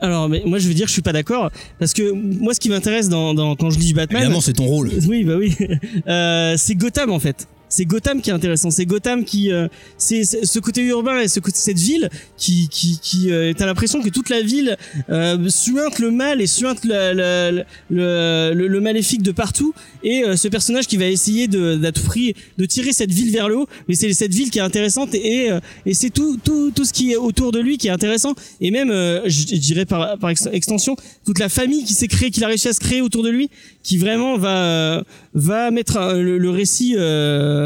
Alors, 0.00 0.28
mais 0.28 0.42
moi 0.44 0.58
je 0.58 0.68
veux 0.68 0.74
dire, 0.74 0.86
je 0.86 0.92
suis 0.92 1.02
pas 1.02 1.12
d'accord 1.12 1.50
parce 1.78 1.92
que 1.92 2.12
moi 2.12 2.54
ce 2.54 2.60
qui 2.60 2.68
m'intéresse 2.68 3.08
dans, 3.08 3.34
dans 3.34 3.56
quand 3.56 3.70
je 3.70 3.78
lis 3.78 3.88
du 3.88 3.94
Batman, 3.94 4.22
Évidemment, 4.22 4.40
c'est 4.40 4.52
ton 4.52 4.66
rôle. 4.66 4.90
Oui, 5.08 5.24
bah 5.24 5.34
oui. 5.38 5.54
Euh, 6.06 6.54
c'est 6.56 6.74
Gotham 6.74 7.10
en 7.10 7.18
fait. 7.18 7.48
C'est 7.76 7.84
Gotham 7.84 8.22
qui 8.22 8.30
est 8.30 8.32
intéressant. 8.32 8.70
C'est 8.70 8.86
Gotham 8.86 9.22
qui, 9.22 9.52
euh, 9.52 9.68
c'est 9.98 10.24
ce 10.24 10.58
côté 10.60 10.80
urbain 10.80 11.20
et 11.20 11.28
ce 11.28 11.40
côté 11.40 11.58
cette 11.58 11.78
ville 11.78 12.08
qui, 12.38 12.70
qui, 12.70 12.98
qui, 13.02 13.30
euh, 13.30 13.52
t'as 13.54 13.66
l'impression 13.66 14.00
que 14.00 14.08
toute 14.08 14.30
la 14.30 14.40
ville 14.40 14.78
euh, 15.10 15.50
suinte 15.50 15.98
le 15.98 16.10
mal 16.10 16.40
et 16.40 16.46
suinte 16.46 16.86
le, 16.86 17.62
le, 17.90 18.54
le, 18.54 18.80
maléfique 18.80 19.22
de 19.22 19.30
partout. 19.30 19.74
Et 20.02 20.24
euh, 20.24 20.36
ce 20.36 20.48
personnage 20.48 20.86
qui 20.86 20.96
va 20.96 21.04
essayer 21.04 21.48
de 21.48 21.76
d'à 21.76 21.92
tout 21.92 22.02
prix 22.02 22.34
de 22.56 22.64
tirer 22.64 22.94
cette 22.94 23.12
ville 23.12 23.30
vers 23.30 23.50
le 23.50 23.58
haut. 23.58 23.66
Mais 23.88 23.94
c'est 23.94 24.10
cette 24.14 24.32
ville 24.32 24.50
qui 24.50 24.58
est 24.58 24.62
intéressante 24.62 25.14
et 25.14 25.50
euh, 25.50 25.60
et 25.84 25.92
c'est 25.92 26.08
tout 26.08 26.38
tout 26.42 26.70
tout 26.74 26.86
ce 26.86 26.94
qui 26.94 27.12
est 27.12 27.16
autour 27.16 27.52
de 27.52 27.60
lui 27.60 27.76
qui 27.76 27.88
est 27.88 27.96
intéressant. 27.98 28.34
Et 28.62 28.70
même, 28.70 28.90
euh, 28.90 29.20
je 29.26 29.40
je 29.40 29.60
dirais 29.68 29.84
par 29.84 30.16
par 30.18 30.30
ex- 30.30 30.48
extension, 30.50 30.96
toute 31.26 31.38
la 31.38 31.50
famille 31.50 31.84
qui 31.84 31.92
s'est 31.92 32.08
créée, 32.08 32.30
qu'il 32.30 32.42
a 32.42 32.46
réussi 32.46 32.68
à 32.68 32.72
se 32.72 32.80
créer 32.80 33.02
autour 33.02 33.22
de 33.22 33.28
lui, 33.28 33.50
qui 33.82 33.98
vraiment 33.98 34.38
va 34.38 34.56
euh, 34.64 35.02
va 35.34 35.70
mettre 35.70 35.98
euh, 35.98 36.22
le, 36.22 36.38
le 36.38 36.50
récit 36.50 36.94
euh, 36.96 37.65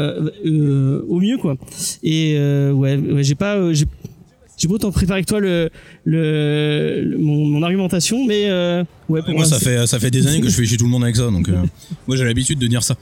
au 1.07 1.19
mieux 1.19 1.37
quoi. 1.37 1.55
Et 2.03 2.35
euh, 2.37 2.71
ouais, 2.71 2.97
ouais 2.97 3.23
j'ai 3.23 3.35
pas 3.35 3.55
euh, 3.57 3.73
j'ai 3.73 3.85
j'ai 4.57 4.67
pas 4.67 4.75
autant 4.75 4.91
préparé 4.91 5.21
que 5.23 5.27
toi 5.27 5.39
le, 5.39 5.69
le, 6.05 7.01
le- 7.03 7.17
mon, 7.17 7.45
mon 7.45 7.63
argumentation, 7.63 8.25
mais 8.27 8.43
euh, 8.49 8.83
ouais 9.09 9.21
pour 9.23 9.33
Moi, 9.33 9.45
ça 9.45 9.57
c'est- 9.57 9.65
fait 9.65 9.87
ça 9.87 9.99
fait 9.99 10.11
des 10.11 10.27
années 10.27 10.39
que 10.41 10.49
je 10.49 10.55
fais 10.55 10.65
chier 10.65 10.77
tout 10.77 10.85
le 10.85 10.91
monde 10.91 11.03
avec 11.03 11.15
ça, 11.15 11.29
donc 11.31 11.49
euh, 11.49 11.55
moi 12.07 12.15
j'ai 12.17 12.25
l'habitude 12.25 12.59
de 12.59 12.67
dire 12.67 12.83
ça. 12.83 12.95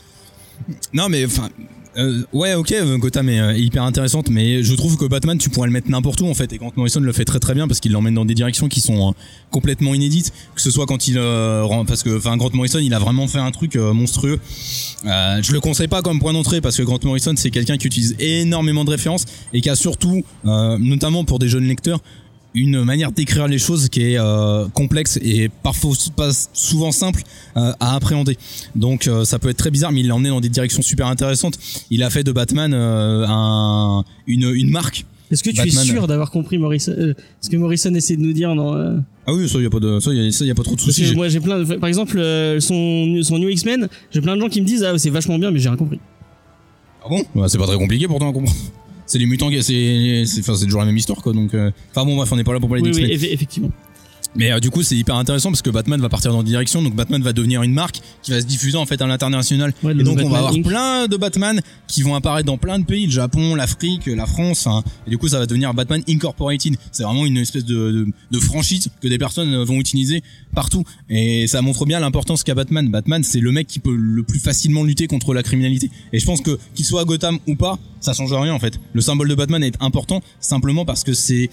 Non, 0.93 1.10
mais 1.10 1.26
enfin. 1.26 1.50
Euh, 1.98 2.24
ouais, 2.34 2.54
ok, 2.54 2.72
euh, 2.72 2.98
Gotham 2.98 3.30
est 3.30 3.40
euh, 3.40 3.58
hyper 3.58 3.84
intéressante, 3.84 4.30
mais 4.30 4.64
je 4.64 4.74
trouve 4.76 4.96
que 4.98 5.06
Batman, 5.06 5.38
tu 5.38 5.50
pourrais 5.50 5.68
le 5.68 5.74
mettre 5.74 5.90
n'importe 5.90 6.22
où 6.22 6.28
en 6.28 6.34
fait. 6.34 6.54
Et 6.54 6.58
Grant 6.58 6.72
Morrison 6.76 7.00
le 7.00 7.12
fait 7.12 7.26
très 7.26 7.40
très 7.40 7.56
bien 7.56 7.68
parce 7.68 7.80
qu'il 7.80 7.92
l'emmène 7.92 8.14
dans 8.14 8.26
des 8.26 8.36
directions 8.36 8.68
qui 8.68 8.80
sont 8.80 9.14
complètement 9.50 9.94
inédites. 9.94 10.32
Que 10.56 10.62
ce 10.62 10.72
soit 10.72 10.86
quand 10.86 11.08
il 11.08 11.18
euh, 11.18 11.66
parce 11.88 12.04
que 12.04 12.18
enfin 12.18 12.38
Grant 12.38 12.52
Morrison, 12.54 12.80
il 12.80 12.94
a 12.94 13.00
vraiment 13.00 13.28
fait 13.28 13.40
un 13.40 13.52
truc 13.52 13.76
monstrueux. 13.76 14.40
Je 15.04 15.52
le 15.52 15.60
conseille 15.60 15.88
pas 15.88 16.02
comme 16.02 16.20
point 16.20 16.34
d'entrée 16.34 16.62
parce 16.62 16.78
que 16.78 16.84
Grant 16.84 17.00
Morrison, 17.04 17.34
c'est 17.36 17.52
quelqu'un 17.52 17.78
qui 17.78 17.88
utilise 17.88 18.16
énormément 18.20 18.86
de 18.86 18.92
références 18.92 19.26
et 19.54 19.62
qui 19.62 19.70
a 19.70 19.76
surtout, 19.76 20.24
notamment 20.44 21.24
pour 21.24 21.40
des 21.40 21.50
jeunes 21.50 21.68
lecteurs, 21.68 22.00
une 22.56 22.84
manière 22.84 23.12
d'écrire 23.12 23.47
les 23.47 23.60
choses 23.60 23.89
qui 23.89 24.02
est 24.02 24.20
euh, 24.20 24.68
complexe 24.70 25.20
et 25.22 25.50
parfois 25.62 25.91
pas 26.16 26.32
souvent 26.54 26.91
simple 26.91 27.22
euh, 27.58 27.72
à 27.80 27.95
appréhender. 27.95 28.38
Donc 28.76 29.08
euh, 29.08 29.24
ça 29.26 29.39
peut 29.39 29.50
être 29.50 29.58
très 29.58 29.72
bizarre, 29.72 29.91
mais 29.91 30.02
il 30.02 30.08
l'a 30.08 30.16
emmené 30.16 30.30
dans 30.30 30.41
des 30.41 30.50
directions 30.50 30.82
super 30.82 31.08
intéressantes. 31.08 31.56
Il 31.89 32.02
a 32.04 32.10
fait 32.10 32.24
de 32.24 32.32
Batman 32.32 32.74
un, 32.74 34.04
une, 34.28 34.52
une 34.54 34.70
marque. 34.72 35.06
Est-ce 35.32 35.43
que 35.43 35.52
tu 35.52 35.58
Batman. 35.58 35.84
es 35.84 35.88
sûr 35.88 36.08
d'avoir 36.08 36.32
compris 36.32 36.58
Morrison 36.58 36.95
ce 37.39 37.50
que 37.50 37.56
Morrison 37.58 37.93
essaie 37.93 38.16
de 38.16 38.22
nous 38.22 38.34
dire 38.34 38.56
dans 38.56 38.74
Ah 39.28 39.34
oui, 39.34 39.47
ça 39.47 39.60
y 39.60 39.66
a 39.66 39.70
pas 39.70 39.80
de 39.80 40.00
ça 40.00 40.12
y 40.12 40.28
a, 40.28 40.32
ça 40.32 40.43
y 40.43 40.50
a 40.50 40.56
pas 40.56 40.64
trop 40.64 40.76
de 40.76 40.82
soucis. 40.82 41.14
moi 41.16 41.30
j'ai 41.30 41.39
plein 41.39 41.60
de, 41.60 41.76
par 41.76 41.88
exemple 41.88 42.18
son 42.60 43.20
son 43.22 43.38
New 43.38 43.50
X-Men, 43.50 43.88
j'ai 44.12 44.22
plein 44.22 44.36
de 44.36 44.41
gens 44.41 44.50
qui 44.50 44.60
me 44.60 44.66
disent 44.66 44.84
ah 44.84 44.97
c'est 44.97 45.12
vachement 45.12 45.38
bien 45.38 45.52
mais 45.52 45.60
j'ai 45.60 45.70
rien 45.70 45.78
compris. 45.78 46.00
Ah 47.04 47.08
bon? 47.10 47.24
Bah, 47.36 47.45
C'est 47.47 47.60
pas 47.60 47.68
très 47.68 47.78
compliqué 47.78 48.08
pourtant 48.08 48.30
à 48.30 48.34
comprendre. 48.34 48.58
C'est 49.10 49.18
les 49.18 49.26
mutants, 49.26 49.49
c'est 49.62 50.24
c'est 50.28 50.39
enfin 50.41 50.53
c'est 50.55 50.66
toujours 50.66 50.82
la 50.82 50.86
même 50.86 50.95
histoire 50.95 51.22
quoi. 51.24 51.34
Donc 51.34 51.55
euh, 51.55 51.72
enfin 51.89 52.05
bon 52.05 52.16
bref, 52.16 52.32
on 52.32 52.36
n'est 52.36 52.43
pas 52.43 52.53
là 52.53 52.60
pour 52.60 52.70
parler 52.70 52.84
Oui, 52.84 52.91
d'X-Men. 52.91 53.10
oui, 53.10 53.28
effectivement. 53.32 53.72
Mais 54.36 54.52
euh, 54.52 54.60
du 54.60 54.70
coup, 54.70 54.84
c'est 54.84 54.96
hyper 54.96 55.16
intéressant 55.16 55.50
parce 55.50 55.62
que 55.62 55.70
Batman 55.70 56.00
va 56.00 56.10
partir 56.10 56.32
dans 56.32 56.44
des 56.44 56.50
directions. 56.52 56.82
Donc 56.82 56.96
Batman 56.96 57.22
va 57.22 57.34
devenir 57.34 57.64
une 57.64 57.74
marque 57.74 58.00
qui 58.22 58.32
va 58.32 58.40
se 58.42 58.46
diffuser 58.46 58.78
en 58.78 58.86
fait 58.86 59.02
à 59.02 59.08
l'international. 59.08 59.74
Ouais, 59.84 59.92
et 59.94 60.04
donc 60.04 60.20
on 60.22 60.30
va 60.30 60.38
avoir 60.38 60.54
Inc. 60.54 60.66
plein 60.66 61.08
de 61.08 61.18
Batman 61.18 61.60
qui 61.88 62.04
vont 62.04 62.16
apparaître 62.16 62.46
dans 62.46 62.58
plein 62.58 62.78
de 62.80 62.86
pays, 62.86 63.06
le 63.06 63.12
Japon, 63.12 63.56
l'Afrique, 63.56 64.06
la 64.06 64.26
France. 64.28 64.68
hein. 64.68 64.84
Et 65.08 65.10
du 65.10 65.18
coup, 65.18 65.28
ça 65.28 65.40
va 65.40 65.46
devenir 65.46 65.74
Batman 65.74 66.04
Incorporated. 66.08 66.76
C'est 66.92 67.04
vraiment 67.04 67.26
une 67.26 67.38
espèce 67.38 67.66
de, 67.66 67.92
de, 67.92 68.08
de 68.32 68.40
franchise 68.40 68.90
que 69.02 69.08
des 69.08 69.18
personnes 69.18 69.54
euh, 69.54 69.64
vont 69.64 69.80
utiliser 69.80 70.22
partout. 70.54 70.84
Et 71.10 71.48
ça 71.48 71.62
montre 71.62 71.86
bien 71.86 72.00
l'importance 72.00 72.44
qu'a 72.44 72.54
Batman. 72.56 72.88
Batman, 72.90 73.24
c'est 73.24 73.40
le 73.40 73.52
mec 73.52 73.68
qui 73.68 73.80
peut 73.80 73.96
le 73.96 74.24
plus 74.24 74.40
facilement 74.40 74.84
lutter 74.84 75.08
contre 75.08 75.34
la 75.34 75.44
criminalité. 75.44 75.90
Et 76.14 76.20
je 76.20 76.26
pense 76.26 76.42
que 76.42 76.60
qu'il 76.76 76.86
soit 76.86 77.02
à 77.02 77.06
Gotham 77.06 77.40
ou 77.48 77.56
pas, 77.56 77.80
ça 78.00 78.14
change 78.14 78.32
rien 78.34 78.54
en 78.54 78.60
fait. 78.60 78.80
Le 78.94 79.02
symbole 79.02 79.28
de 79.28 79.36
Batman 79.36 79.64
est 79.64 79.76
important 79.82 80.22
simplement 80.40 80.86
parce 80.86 81.04
que 81.04 81.14
c'est 81.14 81.50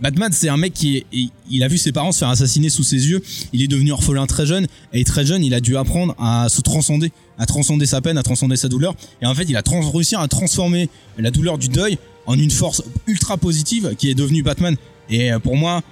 Batman, 0.00 0.30
c'est 0.32 0.48
un 0.48 0.56
mec 0.56 0.72
qui 0.74 1.04
il- 1.50 1.62
a 1.62 1.68
vu 1.68 1.78
ses 1.78 1.92
parents 1.92 2.12
se 2.12 2.18
faire 2.20 2.28
assassiner 2.28 2.68
sous 2.70 2.84
ses 2.84 3.08
yeux. 3.08 3.22
Il 3.52 3.62
est 3.62 3.68
devenu 3.68 3.92
orphelin 3.92 4.26
très 4.26 4.46
jeune 4.46 4.66
et 4.92 5.04
très 5.04 5.24
jeune, 5.26 5.44
il 5.44 5.54
a 5.54 5.60
dû 5.60 5.76
apprendre 5.76 6.14
à 6.18 6.48
se 6.48 6.60
transcender, 6.60 7.12
à 7.38 7.46
transcender 7.46 7.86
sa 7.86 8.00
peine, 8.00 8.18
à 8.18 8.22
transcender 8.22 8.56
sa 8.56 8.68
douleur. 8.68 8.94
Et 9.22 9.26
en 9.26 9.34
fait, 9.34 9.44
il 9.48 9.56
a 9.56 9.62
réussi 9.92 10.14
à 10.16 10.26
transformer 10.28 10.88
la 11.18 11.30
douleur 11.30 11.58
du 11.58 11.68
deuil 11.68 11.98
en 12.26 12.38
une 12.38 12.50
force 12.50 12.82
ultra 13.06 13.36
positive 13.36 13.94
qui 13.98 14.10
est 14.10 14.14
devenue 14.14 14.42
Batman. 14.42 14.76
Et 15.08 15.32
euh, 15.32 15.38
pour 15.38 15.56
moi, 15.56 15.82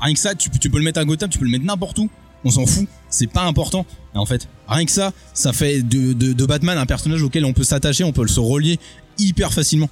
rien 0.00 0.14
que 0.14 0.20
ça, 0.20 0.34
tu, 0.34 0.50
peux- 0.50 0.78
le 0.78 0.84
mettre 0.84 1.00
à 1.00 1.04
Gotham, 1.04 1.30
tu 1.30 1.38
peux 1.38 1.44
le 1.44 1.50
mettre 1.50 1.64
n'importe 1.64 1.98
où. 1.98 2.08
On 2.44 2.50
s'en 2.50 2.66
fout, 2.66 2.88
c'est 3.08 3.28
pas 3.28 3.44
important. 3.44 3.86
Et 4.14 4.18
en 4.18 4.26
fait, 4.26 4.48
rien 4.66 4.84
que 4.84 4.90
ça, 4.90 5.12
ça 5.32 5.52
fait 5.52 5.80
de 5.82 6.44
Batman 6.44 6.76
un 6.76 6.86
personnage 6.86 7.22
auquel 7.22 7.44
on 7.44 7.52
peut 7.52 7.62
s'attacher, 7.62 8.02
on 8.02 8.12
peut 8.12 8.26
se 8.26 8.40
relier 8.40 8.80
hyper 9.16 9.52
facilement. 9.52 9.88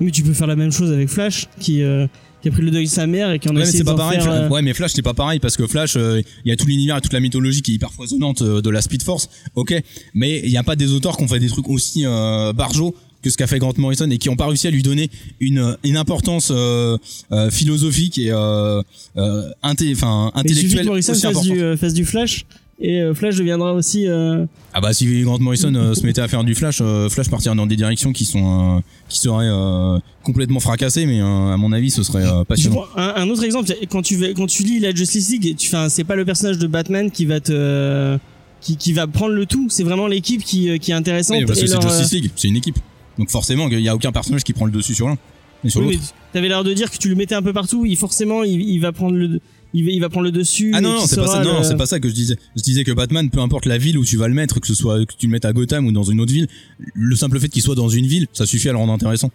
Mais 0.00 0.10
tu 0.10 0.22
peux 0.22 0.32
faire 0.32 0.46
la 0.46 0.56
même 0.56 0.72
chose 0.72 0.90
avec 0.92 1.08
Flash 1.08 1.46
qui 1.60 1.82
euh, 1.82 2.06
qui 2.42 2.48
a 2.48 2.50
pris 2.50 2.62
le 2.62 2.72
deuil 2.72 2.86
de 2.86 2.90
sa 2.90 3.06
mère 3.06 3.30
et 3.30 3.38
qui 3.38 3.48
en 3.48 3.52
a 3.52 3.54
Ouais, 3.54 3.60
mais 3.60 3.68
essayé 3.68 3.78
c'est 3.78 3.84
pas 3.84 3.94
pareil. 3.94 4.20
faire, 4.20 4.32
euh, 4.32 4.48
Ouais, 4.48 4.62
mais 4.62 4.74
Flash 4.74 4.92
c'est 4.94 5.02
pas 5.02 5.14
pareil 5.14 5.38
parce 5.38 5.56
que 5.56 5.66
Flash, 5.68 5.94
euh, 5.96 6.20
il 6.44 6.48
y 6.48 6.52
a 6.52 6.56
tout 6.56 6.66
l'univers 6.66 6.96
et 6.96 7.00
toute 7.00 7.12
la 7.12 7.20
mythologie 7.20 7.62
qui 7.62 7.70
est 7.70 7.74
hyper 7.74 7.92
foisonnante 7.92 8.42
euh, 8.42 8.60
de 8.60 8.68
la 8.70 8.82
Speed 8.82 9.02
Force. 9.02 9.28
Ok, 9.54 9.74
mais 10.14 10.40
il 10.44 10.50
n'y 10.50 10.56
a 10.56 10.64
pas 10.64 10.74
des 10.74 10.92
auteurs 10.92 11.16
qui 11.16 11.22
ont 11.22 11.28
fait 11.28 11.38
des 11.38 11.48
trucs 11.48 11.68
aussi 11.68 12.02
euh, 12.04 12.52
barjots 12.52 12.94
que 13.22 13.30
ce 13.30 13.36
qu'a 13.36 13.46
fait 13.46 13.60
Grant 13.60 13.74
Morrison 13.76 14.10
et 14.10 14.18
qui 14.18 14.28
ont 14.28 14.34
pas 14.34 14.48
réussi 14.48 14.66
à 14.66 14.70
lui 14.72 14.82
donner 14.82 15.08
une 15.38 15.76
une 15.84 15.96
importance 15.96 16.48
euh, 16.52 16.98
euh, 17.30 17.48
philosophique 17.52 18.18
et 18.18 18.32
euh, 18.32 18.82
euh, 19.16 19.48
inté- 19.62 19.92
enfin 19.94 20.32
mais 20.34 20.42
il 20.46 20.56
suffit 20.56 20.74
que 20.74 20.80
intellectuelle 20.80 20.86
Morrison 20.86 21.14
fasse 21.14 21.40
du, 21.42 21.76
fasse 21.76 21.94
du 21.94 22.04
Flash 22.04 22.44
et 22.84 23.00
euh, 23.00 23.14
Flash 23.14 23.36
deviendra 23.36 23.72
aussi 23.74 24.08
euh, 24.08 24.44
Ah 24.74 24.80
bah 24.80 24.92
si 24.92 25.22
Grant 25.22 25.38
Morrison 25.38 25.72
euh, 25.74 25.94
se 25.94 26.04
mettait 26.04 26.20
à 26.20 26.26
faire 26.26 26.42
du 26.42 26.56
Flash, 26.56 26.80
euh, 26.80 27.08
Flash 27.08 27.30
partirait 27.30 27.54
dans 27.54 27.66
des 27.66 27.76
directions 27.76 28.12
qui 28.12 28.24
sont 28.24 28.76
euh, 28.78 28.80
qui 29.08 29.20
seraient 29.20 29.48
euh, 29.48 29.98
complètement 30.24 30.58
fracassées, 30.58 31.06
mais 31.06 31.20
euh, 31.20 31.52
à 31.52 31.56
mon 31.56 31.70
avis 31.72 31.90
ce 31.90 32.02
serait 32.02 32.26
euh, 32.26 32.42
passionnant. 32.42 32.84
un, 32.96 33.14
un 33.16 33.28
autre 33.30 33.44
exemple, 33.44 33.72
quand 33.88 34.02
tu, 34.02 34.18
quand 34.34 34.48
tu 34.48 34.64
lis 34.64 34.80
la 34.80 34.92
Justice 34.92 35.30
League, 35.30 35.54
tu 35.56 35.70
c'est 35.88 36.04
pas 36.04 36.16
le 36.16 36.24
personnage 36.24 36.58
de 36.58 36.66
Batman 36.66 37.12
qui 37.12 37.24
va 37.24 37.38
te, 37.38 38.18
qui, 38.60 38.76
qui 38.76 38.92
va 38.92 39.06
prendre 39.06 39.32
le 39.32 39.46
tout, 39.46 39.68
c'est 39.70 39.84
vraiment 39.84 40.08
l'équipe 40.08 40.42
qui, 40.42 40.76
qui 40.80 40.90
est 40.90 40.94
intéressante. 40.94 41.36
Oui, 41.38 41.44
parce 41.46 41.60
que 41.60 41.66
c'est 41.68 41.74
leur, 41.74 41.82
Justice 41.82 42.12
League, 42.12 42.30
c'est 42.34 42.48
une 42.48 42.56
équipe. 42.56 42.78
Donc 43.16 43.30
forcément, 43.30 43.68
il 43.68 43.78
y 43.80 43.88
a 43.88 43.94
aucun 43.94 44.10
personnage 44.10 44.42
qui 44.42 44.54
prend 44.54 44.66
le 44.66 44.72
dessus 44.72 44.94
sur 44.94 45.06
l'un 45.06 45.16
et 45.64 45.70
sur 45.70 45.82
oui, 45.82 45.92
l'autre. 45.92 45.98
mais 46.00 46.14
t'avais 46.32 46.48
l'air 46.48 46.64
de 46.64 46.72
dire 46.72 46.90
que 46.90 46.96
tu 46.96 47.08
le 47.08 47.14
mettais 47.14 47.36
un 47.36 47.42
peu 47.42 47.52
partout, 47.52 47.86
il 47.86 47.96
forcément 47.96 48.42
il, 48.42 48.60
il 48.60 48.78
va 48.80 48.90
prendre 48.90 49.14
le, 49.16 49.38
il 49.74 49.84
va, 49.84 49.90
il 49.90 50.00
va 50.00 50.08
prendre 50.08 50.24
le 50.24 50.32
dessus. 50.32 50.70
Ah 50.74 50.80
non, 50.80 50.98
c'est 51.06 51.16
pas 51.16 51.26
ça. 51.26 51.42
Non, 51.44 51.62
c'est 51.62 51.76
pas 51.76 51.86
ça 51.86 51.98
que 52.00 52.08
je 52.08 52.14
disais. 52.14 52.36
Je 52.56 52.62
disais 52.62 52.84
que 52.84 52.92
Batman, 52.92 53.30
peu 53.30 53.40
importe 53.40 53.66
la 53.66 53.78
ville 53.78 53.96
où 53.98 54.04
tu 54.04 54.16
vas 54.16 54.28
le 54.28 54.34
mettre, 54.34 54.60
que 54.60 54.66
ce 54.66 54.74
soit 54.74 55.04
que 55.06 55.14
tu 55.16 55.26
le 55.26 55.32
mettes 55.32 55.44
à 55.44 55.52
Gotham 55.52 55.86
ou 55.86 55.92
dans 55.92 56.02
une 56.02 56.20
autre 56.20 56.32
ville, 56.32 56.48
le 56.94 57.16
simple 57.16 57.38
fait 57.40 57.48
qu'il 57.48 57.62
soit 57.62 57.74
dans 57.74 57.88
une 57.88 58.06
ville, 58.06 58.26
ça 58.32 58.46
suffit 58.46 58.68
à 58.68 58.72
le 58.72 58.78
rendre 58.78 58.92
intéressant. 58.92 59.30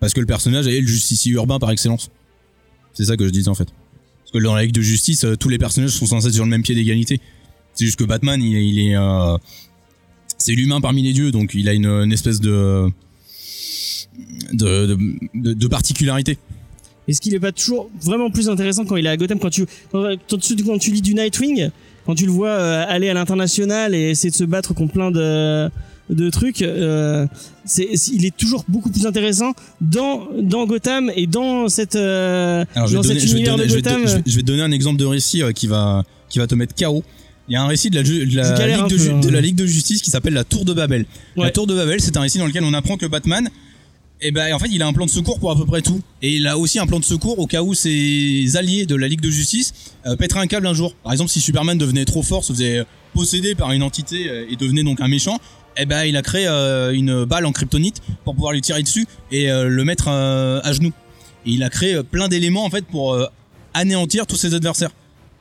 Parce 0.00 0.12
que 0.14 0.20
le 0.20 0.26
personnage 0.26 0.66
est 0.66 0.80
le 0.80 0.86
justicier 0.86 1.32
urbain 1.32 1.58
par 1.58 1.70
excellence. 1.70 2.10
C'est 2.92 3.04
ça 3.04 3.16
que 3.16 3.24
je 3.26 3.30
disais 3.30 3.48
en 3.48 3.54
fait. 3.54 3.68
Parce 4.20 4.32
que 4.32 4.38
dans 4.38 4.54
la 4.54 4.62
Ligue 4.62 4.74
de 4.74 4.80
Justice, 4.82 5.24
euh, 5.24 5.36
tous 5.36 5.48
les 5.48 5.58
personnages 5.58 5.90
sont 5.90 6.06
censés 6.06 6.28
être 6.28 6.34
sur 6.34 6.44
le 6.44 6.50
même 6.50 6.62
pied 6.62 6.74
d'égalité. 6.74 7.20
C'est 7.74 7.84
juste 7.86 7.98
que 7.98 8.04
Batman, 8.04 8.40
il, 8.42 8.56
est- 8.56 8.66
il 8.66 8.78
est, 8.88 8.96
euh, 8.96 9.36
c'est 10.38 10.52
l'humain 10.52 10.80
parmi 10.80 11.02
les 11.02 11.12
dieux, 11.12 11.30
donc 11.32 11.52
il 11.54 11.68
a 11.68 11.72
une, 11.74 11.86
une 11.86 12.12
espèce 12.12 12.40
de 12.40 12.86
de, 14.52 14.86
de, 14.86 14.98
de- 15.34 15.52
de 15.54 15.66
particularité. 15.68 16.38
Est-ce 17.08 17.20
qu'il 17.20 17.34
est 17.34 17.40
pas 17.40 17.52
toujours 17.52 17.90
vraiment 18.02 18.30
plus 18.30 18.48
intéressant 18.48 18.84
quand 18.84 18.96
il 18.96 19.06
est 19.06 19.10
à 19.10 19.16
Gotham 19.16 19.38
quand 19.38 19.50
tu 19.50 19.66
quand, 19.92 20.14
quand 20.28 20.38
tu, 20.38 20.56
quand 20.64 20.78
tu 20.78 20.90
lis 20.90 21.02
du 21.02 21.14
Nightwing, 21.14 21.70
quand 22.06 22.14
tu 22.14 22.24
le 22.26 22.32
vois 22.32 22.48
euh, 22.50 22.84
aller 22.88 23.08
à 23.08 23.14
l'international 23.14 23.94
et 23.94 24.10
essayer 24.10 24.30
de 24.30 24.34
se 24.36 24.44
battre 24.44 24.74
contre 24.74 24.92
plein 24.92 25.10
de 25.10 25.68
de 26.10 26.28
trucs, 26.28 26.60
euh, 26.60 27.26
c'est 27.64 27.88
il 28.12 28.26
est 28.26 28.36
toujours 28.36 28.64
beaucoup 28.68 28.90
plus 28.90 29.06
intéressant 29.06 29.52
dans 29.80 30.28
dans 30.38 30.66
Gotham 30.66 31.10
et 31.16 31.26
dans 31.26 31.68
cette 31.68 31.96
euh, 31.96 32.64
Alors, 32.74 32.90
dans 32.90 33.02
cet 33.02 33.22
univers 33.24 33.56
de 33.56 33.64
Gotham. 33.66 34.02
je 34.06 34.16
vais- 34.16 34.22
je 34.26 34.36
vais 34.36 34.42
te 34.42 34.46
donner 34.46 34.62
un 34.62 34.70
exemple 34.72 34.98
de 34.98 35.06
récit 35.06 35.42
euh, 35.42 35.52
qui 35.52 35.66
va 35.66 36.04
qui 36.28 36.38
va 36.38 36.46
te 36.46 36.54
mettre 36.54 36.74
KO. 36.74 37.02
Il 37.48 37.52
y 37.52 37.56
a 37.56 37.62
un 37.62 37.66
récit 37.66 37.90
de 37.90 37.96
la, 37.96 38.02
de 38.02 38.08
la, 38.08 38.66
Ligue 38.76 38.88
de, 38.88 38.96
peu, 38.96 39.10
hein. 39.12 39.20
de 39.20 39.28
la 39.28 39.40
Ligue 39.42 39.56
de 39.56 39.66
Justice 39.66 40.00
qui 40.00 40.08
s'appelle 40.10 40.32
la 40.32 40.44
Tour 40.44 40.64
de 40.64 40.72
Babel. 40.72 41.04
Ouais. 41.36 41.44
La 41.44 41.50
Tour 41.50 41.66
de 41.66 41.74
Babel, 41.74 42.00
c'est 42.00 42.16
un 42.16 42.22
récit 42.22 42.38
dans 42.38 42.46
lequel 42.46 42.64
on 42.64 42.72
apprend 42.72 42.96
que 42.96 43.04
Batman, 43.04 43.50
eh 44.20 44.30
ben, 44.30 44.54
en 44.54 44.58
fait, 44.58 44.68
il 44.70 44.82
a 44.82 44.86
un 44.86 44.92
plan 44.92 45.04
de 45.04 45.10
secours 45.10 45.38
pour 45.38 45.50
à 45.50 45.56
peu 45.56 45.66
près 45.66 45.82
tout. 45.82 46.00
Et 46.22 46.36
il 46.36 46.46
a 46.46 46.56
aussi 46.56 46.78
un 46.78 46.86
plan 46.86 46.98
de 46.98 47.04
secours 47.04 47.38
au 47.38 47.46
cas 47.46 47.62
où 47.62 47.74
ses 47.74 48.56
alliés 48.56 48.86
de 48.86 48.94
la 48.94 49.08
Ligue 49.08 49.20
de 49.20 49.30
Justice 49.30 49.72
euh, 50.06 50.16
pèteraient 50.16 50.40
un 50.40 50.46
câble 50.46 50.66
un 50.66 50.74
jour. 50.74 50.94
Par 51.02 51.12
exemple, 51.12 51.30
si 51.30 51.40
Superman 51.40 51.76
devenait 51.76 52.04
trop 52.04 52.22
fort, 52.22 52.44
se 52.44 52.52
faisait 52.52 52.84
posséder 53.12 53.54
par 53.54 53.72
une 53.72 53.82
entité 53.82 54.28
euh, 54.28 54.46
et 54.50 54.56
devenait 54.56 54.82
donc 54.82 55.00
un 55.00 55.08
méchant, 55.08 55.38
eh 55.76 55.86
ben, 55.86 56.04
il 56.04 56.16
a 56.16 56.22
créé 56.22 56.46
euh, 56.46 56.92
une 56.92 57.24
balle 57.24 57.46
en 57.46 57.52
kryptonite 57.52 58.00
pour 58.24 58.34
pouvoir 58.34 58.52
lui 58.52 58.60
tirer 58.60 58.82
dessus 58.82 59.06
et 59.30 59.50
euh, 59.50 59.68
le 59.68 59.84
mettre 59.84 60.08
euh, 60.08 60.60
à 60.62 60.72
genoux. 60.72 60.92
Et 61.46 61.50
il 61.50 61.62
a 61.62 61.70
créé 61.70 61.94
euh, 61.94 62.02
plein 62.02 62.28
d'éléments 62.28 62.64
en 62.64 62.70
fait 62.70 62.86
pour 62.86 63.12
euh, 63.14 63.26
anéantir 63.74 64.26
tous 64.26 64.36
ses 64.36 64.54
adversaires. 64.54 64.90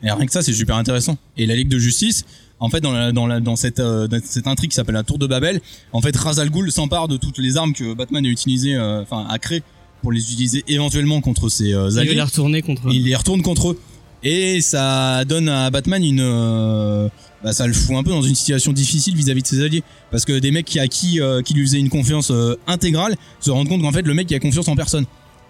Et 0.01 0.11
rien 0.11 0.25
que 0.25 0.31
ça, 0.31 0.41
c'est 0.41 0.53
super 0.53 0.75
intéressant. 0.75 1.17
Et 1.37 1.45
la 1.45 1.55
Ligue 1.55 1.69
de 1.69 1.79
Justice, 1.79 2.25
en 2.63 2.69
fait, 2.69 2.79
dans, 2.79 2.93
la, 2.93 3.11
dans, 3.11 3.27
la, 3.27 3.41
dans, 3.41 3.57
cette, 3.57 3.81
euh, 3.81 4.07
dans 4.07 4.21
cette 4.23 4.47
intrigue 4.47 4.69
qui 4.69 4.75
s'appelle 4.75 4.95
la 4.95 5.03
Tour 5.03 5.19
de 5.19 5.27
Babel, 5.27 5.59
en 5.91 5.99
fait, 5.99 6.15
Ra's 6.15 6.39
al 6.39 6.49
Ghul 6.49 6.71
s'empare 6.71 7.09
de 7.09 7.17
toutes 7.17 7.37
les 7.37 7.57
armes 7.57 7.73
que 7.73 7.93
Batman 7.93 8.25
a 8.25 8.29
utilisées, 8.29 8.75
euh, 8.75 9.01
enfin, 9.01 9.25
a 9.29 9.37
créées 9.37 9.63
pour 10.01 10.13
les 10.13 10.21
utiliser 10.21 10.63
éventuellement 10.69 11.19
contre 11.19 11.49
ses 11.49 11.73
euh, 11.73 11.89
il 11.89 11.99
alliés. 11.99 12.21
les 12.53 12.61
contre. 12.61 12.83
Il 12.89 13.03
les 13.03 13.15
retourne 13.15 13.41
contre 13.41 13.71
eux. 13.71 13.79
Et 14.23 14.61
ça 14.61 15.25
donne 15.25 15.49
à 15.49 15.69
Batman 15.71 16.01
une, 16.01 17.09
bah, 17.43 17.51
ça 17.51 17.67
le 17.67 17.73
fout 17.73 17.97
un 17.97 18.03
peu 18.03 18.11
dans 18.11 18.21
une 18.21 18.35
situation 18.35 18.71
difficile 18.71 19.13
vis-à-vis 19.13 19.41
de 19.41 19.47
ses 19.47 19.61
alliés, 19.61 19.83
parce 20.11 20.23
que 20.23 20.39
des 20.39 20.51
mecs 20.51 20.65
qui 20.65 20.79
à 20.79 20.87
qui, 20.87 21.19
qui 21.43 21.53
lui 21.53 21.65
faisaient 21.65 21.79
une 21.79 21.89
confiance 21.89 22.31
intégrale 22.65 23.17
se 23.41 23.51
rendent 23.51 23.67
compte 23.67 23.81
qu'en 23.81 23.91
fait 23.91 24.03
le 24.03 24.13
mec 24.13 24.31
il 24.31 24.35
a 24.35 24.39
confiance 24.39 24.69
en 24.69 24.77
personne. 24.77 25.05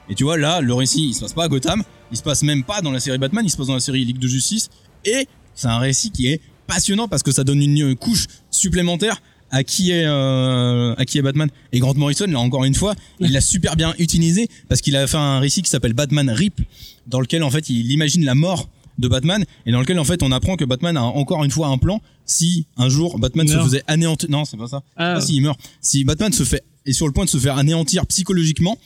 Et 0.09 0.15
tu 0.15 0.23
vois 0.23 0.37
là, 0.37 0.59
le 0.61 0.73
récit 0.73 1.09
il 1.09 1.13
se 1.13 1.19
passe 1.19 1.33
pas 1.33 1.43
à 1.43 1.47
Gotham, 1.47 1.83
il 2.11 2.17
se 2.17 2.23
passe 2.23 2.41
même 2.41 2.63
pas 2.63 2.81
dans 2.81 2.89
la 2.89 2.99
série 2.99 3.19
Batman, 3.19 3.45
il 3.45 3.51
se 3.51 3.57
passe 3.57 3.67
dans 3.67 3.75
la 3.75 3.79
série 3.79 4.03
Ligue 4.03 4.17
de 4.17 4.27
Justice, 4.27 4.71
et 5.05 5.27
c'est 5.53 5.67
un 5.67 5.77
récit 5.77 6.09
qui 6.09 6.29
est 6.29 6.41
passionnant 6.67 7.07
parce 7.07 7.23
que 7.23 7.31
ça 7.31 7.43
donne 7.43 7.61
une 7.61 7.95
couche 7.95 8.27
supplémentaire 8.51 9.21
à 9.51 9.63
qui 9.63 9.91
est 9.91 10.05
euh, 10.05 10.95
à 10.97 11.05
qui 11.05 11.19
est 11.19 11.21
Batman. 11.21 11.49
Et 11.71 11.79
Grant 11.79 11.93
Morrison 11.93 12.25
là 12.27 12.39
encore 12.39 12.63
une 12.65 12.73
fois 12.73 12.95
il 13.19 13.31
l'a 13.31 13.41
super 13.41 13.75
bien 13.75 13.93
utilisé 13.99 14.47
parce 14.67 14.81
qu'il 14.81 14.95
a 14.95 15.05
fait 15.07 15.17
un 15.17 15.39
récit 15.39 15.61
qui 15.61 15.69
s'appelle 15.69 15.93
Batman 15.93 16.29
Rip 16.29 16.59
dans 17.07 17.21
lequel 17.21 17.43
en 17.43 17.51
fait 17.51 17.69
il 17.69 17.91
imagine 17.91 18.25
la 18.25 18.35
mort 18.35 18.67
de 18.97 19.07
Batman 19.07 19.43
et 19.65 19.71
dans 19.71 19.79
lequel 19.79 19.99
en 19.99 20.03
fait 20.03 20.21
on 20.23 20.31
apprend 20.31 20.55
que 20.55 20.65
Batman 20.65 20.97
a 20.97 21.03
encore 21.03 21.43
une 21.43 21.51
fois 21.51 21.67
un 21.67 21.77
plan. 21.77 22.01
Si 22.25 22.65
un 22.77 22.89
jour 22.89 23.19
Batman 23.19 23.45
Il 23.47 23.53
se 23.53 23.59
faisait 23.59 23.83
anéantir 23.87 24.29
non 24.29 24.45
c'est 24.45 24.57
pas 24.57 24.67
ça. 24.67 24.81
Ah. 24.95 25.15
pas 25.15 25.21
s'il 25.21 25.41
meurt. 25.41 25.59
Si 25.81 26.03
Batman 26.03 26.33
se 26.33 26.43
fait 26.43 26.63
est 26.85 26.93
sur 26.93 27.05
le 27.05 27.13
point 27.13 27.25
de 27.25 27.29
se 27.29 27.37
faire 27.37 27.57
anéantir 27.57 28.05
psychologiquement 28.07 28.77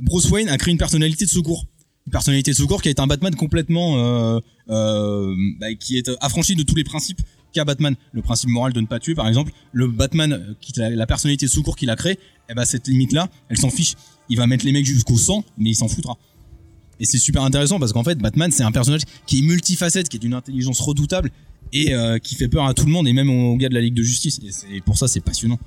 Bruce 0.00 0.28
Wayne 0.30 0.48
a 0.48 0.58
créé 0.58 0.72
une 0.72 0.78
personnalité 0.78 1.24
de 1.24 1.30
secours 1.30 1.66
personnalité 2.10 2.52
de 2.52 2.56
secours 2.56 2.82
qui 2.82 2.88
est 2.88 3.00
un 3.00 3.06
Batman 3.06 3.34
complètement 3.34 3.98
euh, 3.98 4.40
euh, 4.68 5.34
bah, 5.60 5.74
qui 5.74 5.98
est 5.98 6.10
affranchi 6.20 6.54
de 6.54 6.62
tous 6.62 6.74
les 6.74 6.84
principes 6.84 7.20
qu'a 7.52 7.64
Batman. 7.64 7.96
Le 8.12 8.22
principe 8.22 8.50
moral 8.50 8.72
de 8.72 8.80
ne 8.80 8.86
pas 8.86 8.98
tuer 8.98 9.14
par 9.14 9.28
exemple. 9.28 9.52
Le 9.72 9.88
Batman 9.88 10.32
euh, 10.32 10.54
qui 10.60 10.72
la, 10.76 11.06
personnalité 11.06 11.46
de 11.46 11.50
secours 11.50 11.76
qu'il 11.76 11.90
a 11.90 11.96
créée 11.96 12.18
eh 12.48 12.54
ben 12.54 12.64
cette 12.64 12.86
limite 12.86 13.12
là 13.12 13.28
elle 13.48 13.58
s'en 13.58 13.70
fiche. 13.70 13.94
Il 14.28 14.36
va 14.36 14.46
mettre 14.46 14.64
les 14.64 14.72
mecs 14.72 14.86
jusqu'au 14.86 15.16
sang 15.16 15.44
mais 15.58 15.70
il 15.70 15.74
s'en 15.74 15.88
foutra. 15.88 16.16
Et 16.98 17.04
c'est 17.04 17.18
super 17.18 17.42
intéressant 17.42 17.78
parce 17.78 17.92
qu'en 17.92 18.04
fait 18.04 18.18
Batman 18.18 18.50
c'est 18.50 18.64
un 18.64 18.72
personnage 18.72 19.02
qui 19.26 19.40
est 19.40 19.42
multifacette 19.42 20.08
qui 20.08 20.16
est 20.16 20.20
d'une 20.20 20.34
intelligence 20.34 20.80
redoutable 20.80 21.30
et 21.72 21.92
qui 22.22 22.36
fait 22.36 22.48
peur 22.48 22.64
à 22.64 22.74
tout 22.74 22.86
le 22.86 22.92
monde 22.92 23.08
et 23.08 23.12
même 23.12 23.28
aux 23.28 23.56
gars 23.56 23.68
de 23.68 23.74
la 23.74 23.80
Ligue 23.80 23.94
de 23.94 24.02
Justice. 24.02 24.40
Et 24.72 24.80
pour 24.80 24.96
ça 24.96 25.08
c'est 25.08 25.20
passionnant. 25.20 25.58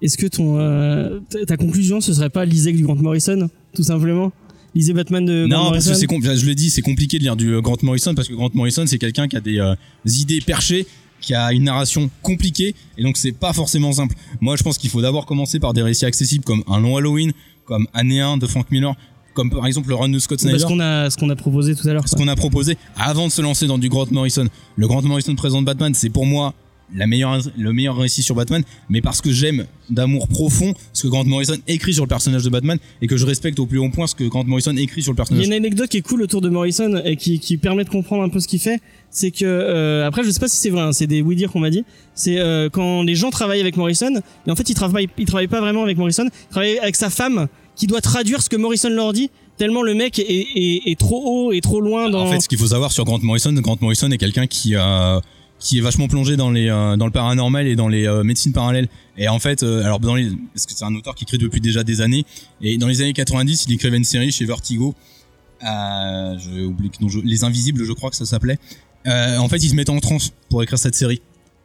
Est-ce 0.00 0.16
que 0.16 0.26
ton 0.26 1.20
ta 1.46 1.56
conclusion 1.56 2.00
ce 2.00 2.14
serait 2.14 2.30
pas 2.30 2.44
lisez 2.44 2.72
du 2.72 2.82
Grant 2.82 2.96
Morrison 2.96 3.50
tout 3.74 3.82
simplement? 3.82 4.32
Lisez 4.74 4.92
Batman 4.92 5.24
de 5.24 5.46
Grant 5.46 5.64
Non, 5.64 5.70
parce 5.70 5.88
que 5.88 5.94
c'est 5.94 6.08
je 6.08 6.46
l'ai 6.46 6.54
dit, 6.54 6.70
c'est 6.70 6.82
compliqué 6.82 7.18
de 7.18 7.22
lire 7.22 7.36
du 7.36 7.54
euh, 7.54 7.60
Grant 7.60 7.76
Morrison 7.82 8.14
parce 8.14 8.28
que 8.28 8.34
Grant 8.34 8.50
Morrison 8.54 8.84
c'est 8.86 8.98
quelqu'un 8.98 9.28
qui 9.28 9.36
a 9.36 9.40
des 9.40 9.60
euh, 9.60 9.74
idées 10.04 10.40
perchées, 10.40 10.86
qui 11.20 11.34
a 11.34 11.52
une 11.52 11.64
narration 11.64 12.10
compliquée 12.22 12.74
et 12.98 13.02
donc 13.02 13.16
c'est 13.16 13.32
pas 13.32 13.52
forcément 13.52 13.92
simple. 13.92 14.16
Moi, 14.40 14.56
je 14.56 14.62
pense 14.62 14.78
qu'il 14.78 14.90
faut 14.90 15.00
d'abord 15.00 15.26
commencer 15.26 15.60
par 15.60 15.74
des 15.74 15.82
récits 15.82 16.06
accessibles 16.06 16.44
comme 16.44 16.64
Un 16.66 16.80
long 16.80 16.96
Halloween, 16.96 17.32
comme 17.66 17.86
Année 17.94 18.20
1 18.20 18.38
de 18.38 18.46
Frank 18.46 18.70
Miller, 18.70 18.94
comme 19.32 19.50
par 19.50 19.66
exemple 19.66 19.88
le 19.88 19.94
run 19.94 20.08
de 20.08 20.18
Scott 20.18 20.40
Snyder. 20.40 20.58
Parce 20.58 20.70
qu'on 20.70 20.80
a 20.80 21.08
ce 21.08 21.16
qu'on 21.16 21.30
a 21.30 21.36
proposé 21.36 21.76
tout 21.76 21.88
à 21.88 21.92
l'heure. 21.92 22.08
ce 22.08 22.16
qu'on 22.16 22.28
a 22.28 22.36
proposé 22.36 22.76
avant 22.96 23.26
de 23.26 23.32
se 23.32 23.42
lancer 23.42 23.66
dans 23.66 23.78
du 23.78 23.88
Grant 23.88 24.06
Morrison. 24.10 24.48
Le 24.76 24.86
Grant 24.88 25.02
Morrison 25.02 25.34
présente 25.36 25.64
Batman, 25.64 25.94
c'est 25.94 26.10
pour 26.10 26.26
moi 26.26 26.52
la 26.94 27.06
meilleure, 27.06 27.38
le 27.58 27.72
meilleur 27.72 27.96
récit 27.96 28.22
sur 28.22 28.34
Batman, 28.34 28.62
mais 28.88 29.00
parce 29.00 29.20
que 29.20 29.30
j'aime 29.30 29.66
d'amour 29.90 30.28
profond 30.28 30.72
ce 30.92 31.02
que 31.02 31.08
Grant 31.08 31.24
Morrison 31.24 31.56
écrit 31.68 31.92
sur 31.92 32.04
le 32.04 32.08
personnage 32.08 32.42
de 32.44 32.48
Batman 32.50 32.78
et 33.02 33.06
que 33.06 33.16
je 33.16 33.26
respecte 33.26 33.58
au 33.58 33.66
plus 33.66 33.78
haut 33.78 33.88
point 33.90 34.06
ce 34.06 34.14
que 34.14 34.24
Grant 34.24 34.44
Morrison 34.44 34.74
écrit 34.76 35.02
sur 35.02 35.12
le 35.12 35.16
Il 35.16 35.18
y 35.18 35.22
a 35.22 35.24
personnage. 35.24 35.46
une 35.46 35.52
anecdote 35.52 35.88
qui 35.90 35.98
est 35.98 36.02
cool 36.02 36.22
autour 36.22 36.40
de 36.40 36.48
Morrison 36.48 37.00
et 37.04 37.16
qui, 37.16 37.38
qui 37.40 37.56
permet 37.56 37.84
de 37.84 37.90
comprendre 37.90 38.22
un 38.22 38.28
peu 38.28 38.40
ce 38.40 38.48
qu'il 38.48 38.60
fait. 38.60 38.80
C'est 39.10 39.30
que 39.30 39.44
euh, 39.44 40.06
après, 40.06 40.24
je 40.24 40.30
sais 40.30 40.40
pas 40.40 40.48
si 40.48 40.56
c'est 40.56 40.70
vrai, 40.70 40.82
hein, 40.82 40.92
c'est 40.92 41.06
des 41.06 41.20
oui 41.22 41.36
dire 41.36 41.50
qu'on 41.52 41.60
m'a 41.60 41.70
dit. 41.70 41.84
C'est 42.14 42.38
euh, 42.38 42.68
quand 42.70 43.02
les 43.02 43.14
gens 43.14 43.30
travaillent 43.30 43.60
avec 43.60 43.76
Morrison, 43.76 44.20
et 44.46 44.50
en 44.50 44.56
fait, 44.56 44.68
ils 44.70 44.74
travaillent, 44.74 45.08
ils 45.18 45.26
travaillent 45.26 45.46
pas 45.48 45.60
vraiment 45.60 45.82
avec 45.82 45.98
Morrison. 45.98 46.24
Ils 46.26 46.50
travaillent 46.50 46.78
avec 46.78 46.96
sa 46.96 47.10
femme 47.10 47.48
qui 47.76 47.86
doit 47.86 48.00
traduire 48.00 48.40
ce 48.42 48.48
que 48.48 48.56
Morrison 48.56 48.88
leur 48.88 49.12
dit. 49.12 49.30
Tellement 49.56 49.82
le 49.82 49.94
mec 49.94 50.18
est, 50.18 50.24
est, 50.28 50.82
est 50.90 50.98
trop 50.98 51.22
haut 51.24 51.52
et 51.52 51.60
trop 51.60 51.80
loin 51.80 52.10
dans. 52.10 52.22
En 52.26 52.30
fait, 52.30 52.40
ce 52.40 52.48
qu'il 52.48 52.58
faut 52.58 52.66
savoir 52.68 52.90
sur 52.90 53.04
Grant 53.04 53.20
Morrison, 53.22 53.52
Grant 53.52 53.76
Morrison 53.80 54.10
est 54.10 54.18
quelqu'un 54.18 54.46
qui 54.48 54.74
euh, 54.74 55.20
qui 55.64 55.78
est 55.78 55.80
vachement 55.80 56.08
plongé 56.08 56.36
dans 56.36 56.50
les 56.50 56.68
euh, 56.68 56.96
dans 56.96 57.06
le 57.06 57.10
paranormal 57.10 57.66
et 57.66 57.74
dans 57.74 57.88
les 57.88 58.06
euh, 58.06 58.22
médecines 58.22 58.52
parallèles. 58.52 58.88
Et 59.16 59.28
en 59.28 59.38
fait, 59.38 59.62
euh, 59.62 59.82
alors 59.82 59.98
dans 59.98 60.14
les, 60.14 60.30
parce 60.52 60.66
que 60.66 60.72
c'est 60.76 60.84
un 60.84 60.94
auteur 60.94 61.14
qui 61.14 61.24
écrit 61.24 61.38
depuis 61.38 61.60
déjà 61.60 61.82
des 61.82 62.00
années. 62.02 62.24
Et 62.60 62.76
dans 62.76 62.86
les 62.86 63.00
années 63.00 63.14
90, 63.14 63.64
il 63.68 63.72
écrivait 63.74 63.96
une 63.96 64.04
série 64.04 64.30
chez 64.30 64.44
Vertigo. 64.44 64.94
Que 65.60 67.08
je- 67.08 67.20
Les 67.24 67.44
Invisibles, 67.44 67.84
je 67.84 67.92
crois 67.92 68.10
que 68.10 68.16
ça 68.16 68.26
s'appelait. 68.26 68.58
En 69.06 69.48
fait, 69.48 69.56
il 69.62 69.70
se 69.70 69.74
mettait 69.74 69.90
en 69.90 70.00
transe 70.00 70.32
pour 70.48 70.62
écrire 70.62 70.78
cette 70.78 70.94
série. 70.94 71.20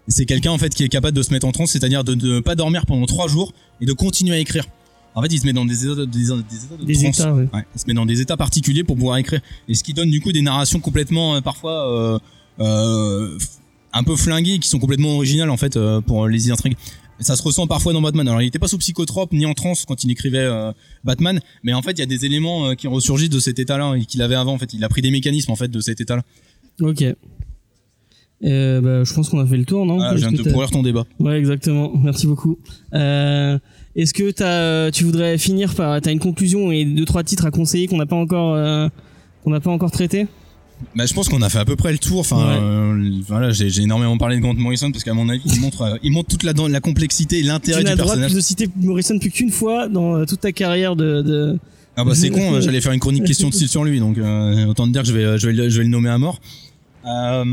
C'est 0.08 0.26
quelqu'un 0.26 0.52
en 0.52 0.58
fait 0.58 0.74
qui 0.74 0.84
est 0.84 0.90
capable 0.90 1.16
de 1.16 1.22
se 1.22 1.32
mettre 1.32 1.46
en 1.46 1.52
transe, 1.52 1.72
c'est-à-dire 1.72 2.04
de 2.04 2.16
ne 2.16 2.40
pas 2.40 2.56
dormir 2.56 2.86
pendant 2.88 3.06
trois 3.06 3.28
jours 3.28 3.54
et 3.82 3.86
de 3.86 3.94
continuer 3.94 4.36
à 4.36 4.40
écrire. 4.40 4.66
En 5.16 5.22
fait, 5.22 5.28
il 5.34 5.40
se 5.40 5.46
met 5.46 5.54
dans 5.54 5.66
des 5.66 5.84
états 5.86 5.96
de, 5.96 6.06
des, 6.06 6.20
des 6.20 6.26
états 6.26 6.36
de 6.80 6.86
Des 6.86 6.94
transe. 6.96 7.20
états, 7.20 7.34
ouais. 7.34 7.48
Ouais, 7.54 7.66
il 7.76 7.80
se 7.82 7.86
met 7.88 7.94
dans 7.94 8.06
des 8.06 8.22
états 8.22 8.38
particuliers 8.38 8.84
pour 8.84 8.96
pouvoir 8.96 9.18
écrire. 9.18 9.42
Et 9.68 9.76
ce 9.76 9.84
qui 9.84 9.94
donne 9.94 10.10
du 10.10 10.22
coup 10.22 10.32
des 10.32 10.42
narrations 10.42 10.80
complètement 10.80 11.36
euh, 11.36 11.42
parfois 11.42 11.92
euh, 11.92 12.20
euh, 12.60 13.38
un 13.94 14.04
peu 14.04 14.16
flinguées, 14.16 14.60
qui 14.60 14.70
sont 14.70 14.80
complètement 14.80 15.16
originales 15.16 15.50
en 15.50 15.58
fait 15.58 15.78
euh, 15.78 16.02
pour 16.02 16.28
les 16.28 16.52
intrigues. 16.52 16.76
Ça 17.22 17.36
se 17.36 17.44
ressent 17.44 17.68
parfois 17.68 17.92
dans 17.92 18.02
Batman. 18.02 18.28
Alors 18.28 18.42
il 18.42 18.48
était 18.48 18.60
pas 18.60 18.68
sous 18.68 18.78
psychotrope 18.78 19.34
ni 19.34 19.46
en 19.46 19.54
transe 19.54 19.86
quand 19.86 20.04
il 20.04 20.12
écrivait 20.12 20.38
euh, 20.40 20.72
Batman, 21.04 21.42
mais 21.64 21.74
en 21.74 21.82
fait 21.82 21.92
il 21.92 22.00
y 22.00 22.04
a 22.04 22.06
des 22.06 22.26
éléments 22.26 22.68
euh, 22.70 22.76
qui 22.76 22.88
ressurgissent 22.88 23.30
de 23.30 23.40
cet 23.40 23.60
état-là 23.60 23.96
et 23.96 24.06
qu'il 24.06 24.22
avait 24.22 24.36
avant. 24.36 24.54
En 24.54 24.58
fait, 24.58 24.74
il 24.74 24.84
a 24.84 24.90
pris 24.90 25.02
des 25.02 25.12
mécanismes 25.12 25.52
en 25.52 25.56
fait 25.56 25.68
de 25.68 25.82
cet 25.82 26.00
état-là. 26.00 26.24
Ok. 26.82 27.04
Euh, 28.46 28.80
bah, 28.80 29.04
je 29.04 29.14
pense 29.14 29.30
qu'on 29.30 29.40
a 29.40 29.46
fait 29.46 29.58
le 29.58 29.66
tour, 29.66 29.86
non 29.86 30.00
Ah, 30.02 30.16
je 30.16 30.20
viens 30.22 30.32
de 30.32 30.42
te 30.42 30.50
pourrir 30.50 30.72
ton 30.72 30.82
débat. 30.82 31.06
Ouais, 31.20 31.38
exactement. 31.38 31.92
Merci 32.02 32.26
beaucoup. 32.26 32.58
Euh, 32.94 33.60
Est-ce 33.96 34.14
que 34.14 34.90
tu 34.92 35.04
voudrais 35.04 35.38
finir 35.38 35.76
par, 35.76 36.00
t'as 36.02 36.12
une 36.12 36.20
conclusion 36.20 36.72
et 36.72 36.86
deux 36.86 37.06
trois 37.06 37.24
titres 37.24 37.46
à 37.46 37.52
conseiller 37.52 37.88
qu'on 37.88 37.98
n'a 37.98 38.06
pas 38.06 38.16
encore, 38.16 38.56
euh, 38.56 38.88
qu'on 39.44 39.52
n'a 39.52 39.60
pas 39.60 39.72
encore 39.72 39.92
traité 39.92 40.28
Bah, 40.96 41.06
je 41.06 41.14
pense 41.14 41.28
qu'on 41.30 41.42
a 41.42 41.50
fait 41.50 41.60
à 41.60 41.66
peu 41.66 41.76
près 41.76 41.92
le 41.92 41.98
tour. 41.98 42.20
Enfin, 42.20 42.38
Ouais. 42.38 42.58
euh, 42.62 43.12
voilà, 43.28 43.52
j'ai 43.52 43.70
j'ai 43.70 43.84
énormément 43.84 44.18
parlé 44.18 44.38
de 44.38 44.42
Grant 44.42 44.54
Morrison 44.56 44.92
parce 44.92 45.04
qu'à 45.04 45.14
mon 45.14 45.28
avis, 45.30 45.42
il 45.46 45.60
montre, 45.60 45.82
euh, 45.82 45.98
il 46.04 46.12
montre 46.12 46.30
toute 46.30 46.44
la, 46.44 46.54
la 46.54 46.80
complexité 46.80 47.40
et 47.40 47.44
l'intérêt 47.44 47.80
Tu 47.80 47.84
du 47.84 47.90
n'as 47.90 47.92
le 47.92 47.98
droit 47.98 48.08
personnage. 48.14 48.34
de 48.34 48.40
citer 48.40 48.70
Morrison 48.82 49.20
plus 49.20 49.30
qu'une 49.30 49.52
fois 49.52 49.88
dans 49.88 50.16
euh, 50.16 50.26
toute 50.26 50.40
ta 50.42 50.52
carrière 50.52 50.96
de. 50.96 51.22
de... 51.22 51.60
Ah 51.98 52.04
bah 52.06 52.16
c'est 52.16 52.30
con, 52.30 52.54
euh, 52.54 52.62
j'allais 52.62 52.80
faire 52.82 52.94
une 52.94 53.00
chronique 53.02 53.26
question 53.26 53.50
de 53.50 53.54
style 53.54 53.68
sur 53.68 53.84
lui, 53.84 54.00
donc 54.00 54.18
euh, 54.18 54.66
autant 54.68 54.88
te 54.88 54.92
dire 54.94 55.02
que 55.02 55.08
je 55.10 55.14
vais, 55.14 55.38
je 55.38 55.48
vais, 55.48 55.54
le- 55.54 55.70
je 55.70 55.78
vais 55.80 55.84
le 55.84 55.90
nommer 55.90 56.10
à 56.10 56.18
mort. 56.18 56.40
Euh, 57.06 57.44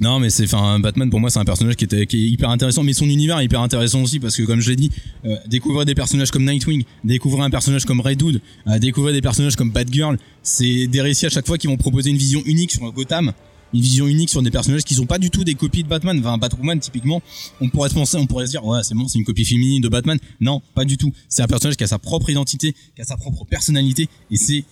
non 0.00 0.18
mais 0.18 0.30
c'est, 0.30 0.44
enfin 0.44 0.78
Batman 0.80 1.10
pour 1.10 1.20
moi 1.20 1.30
c'est 1.30 1.38
un 1.38 1.44
personnage 1.44 1.76
qui, 1.76 1.84
était, 1.84 2.06
qui 2.06 2.24
est 2.24 2.28
hyper 2.28 2.50
intéressant, 2.50 2.82
mais 2.82 2.92
son 2.92 3.06
univers 3.06 3.38
est 3.38 3.44
hyper 3.44 3.60
intéressant 3.60 4.02
aussi 4.02 4.20
parce 4.20 4.36
que 4.36 4.42
comme 4.42 4.60
je 4.60 4.70
l'ai 4.70 4.76
dit, 4.76 4.90
euh, 5.24 5.36
découvrir 5.46 5.84
des 5.84 5.94
personnages 5.94 6.30
comme 6.30 6.44
Nightwing, 6.44 6.84
découvrir 7.04 7.44
un 7.44 7.50
personnage 7.50 7.84
comme 7.84 8.00
Red 8.00 8.22
Hood, 8.22 8.40
euh, 8.66 8.78
découvrir 8.78 9.14
des 9.14 9.22
personnages 9.22 9.56
comme 9.56 9.70
Batgirl, 9.70 10.18
c'est 10.42 10.86
des 10.86 11.00
récits 11.00 11.26
à 11.26 11.30
chaque 11.30 11.46
fois 11.46 11.58
qui 11.58 11.66
vont 11.66 11.76
proposer 11.76 12.10
une 12.10 12.16
vision 12.16 12.42
unique 12.46 12.72
sur 12.72 12.90
Gotham. 12.92 13.32
Une 13.74 13.80
vision 13.80 14.06
unique 14.06 14.28
sur 14.28 14.42
des 14.42 14.50
personnages 14.50 14.84
qui 14.84 14.94
sont 14.94 15.06
pas 15.06 15.18
du 15.18 15.30
tout 15.30 15.44
des 15.44 15.54
copies 15.54 15.82
de 15.82 15.88
Batman. 15.88 16.18
Enfin, 16.18 16.36
Batwoman, 16.36 16.78
typiquement, 16.78 17.22
on 17.58 17.70
pourrait 17.70 17.88
se 17.88 17.94
penser, 17.94 18.18
on 18.18 18.26
pourrait 18.26 18.44
se 18.44 18.50
dire, 18.50 18.62
ouais, 18.66 18.80
c'est 18.82 18.94
bon, 18.94 19.08
c'est 19.08 19.18
une 19.18 19.24
copie 19.24 19.46
féminine 19.46 19.80
de 19.80 19.88
Batman. 19.88 20.18
Non, 20.42 20.60
pas 20.74 20.84
du 20.84 20.98
tout. 20.98 21.10
C'est 21.30 21.40
un 21.40 21.46
personnage 21.46 21.78
qui 21.78 21.84
a 21.84 21.86
sa 21.86 21.98
propre 21.98 22.28
identité, 22.28 22.74
qui 22.94 23.00
a 23.00 23.04
sa 23.04 23.16
propre 23.16 23.46
personnalité, 23.46 24.10
et 24.30 24.36
c'est 24.36 24.64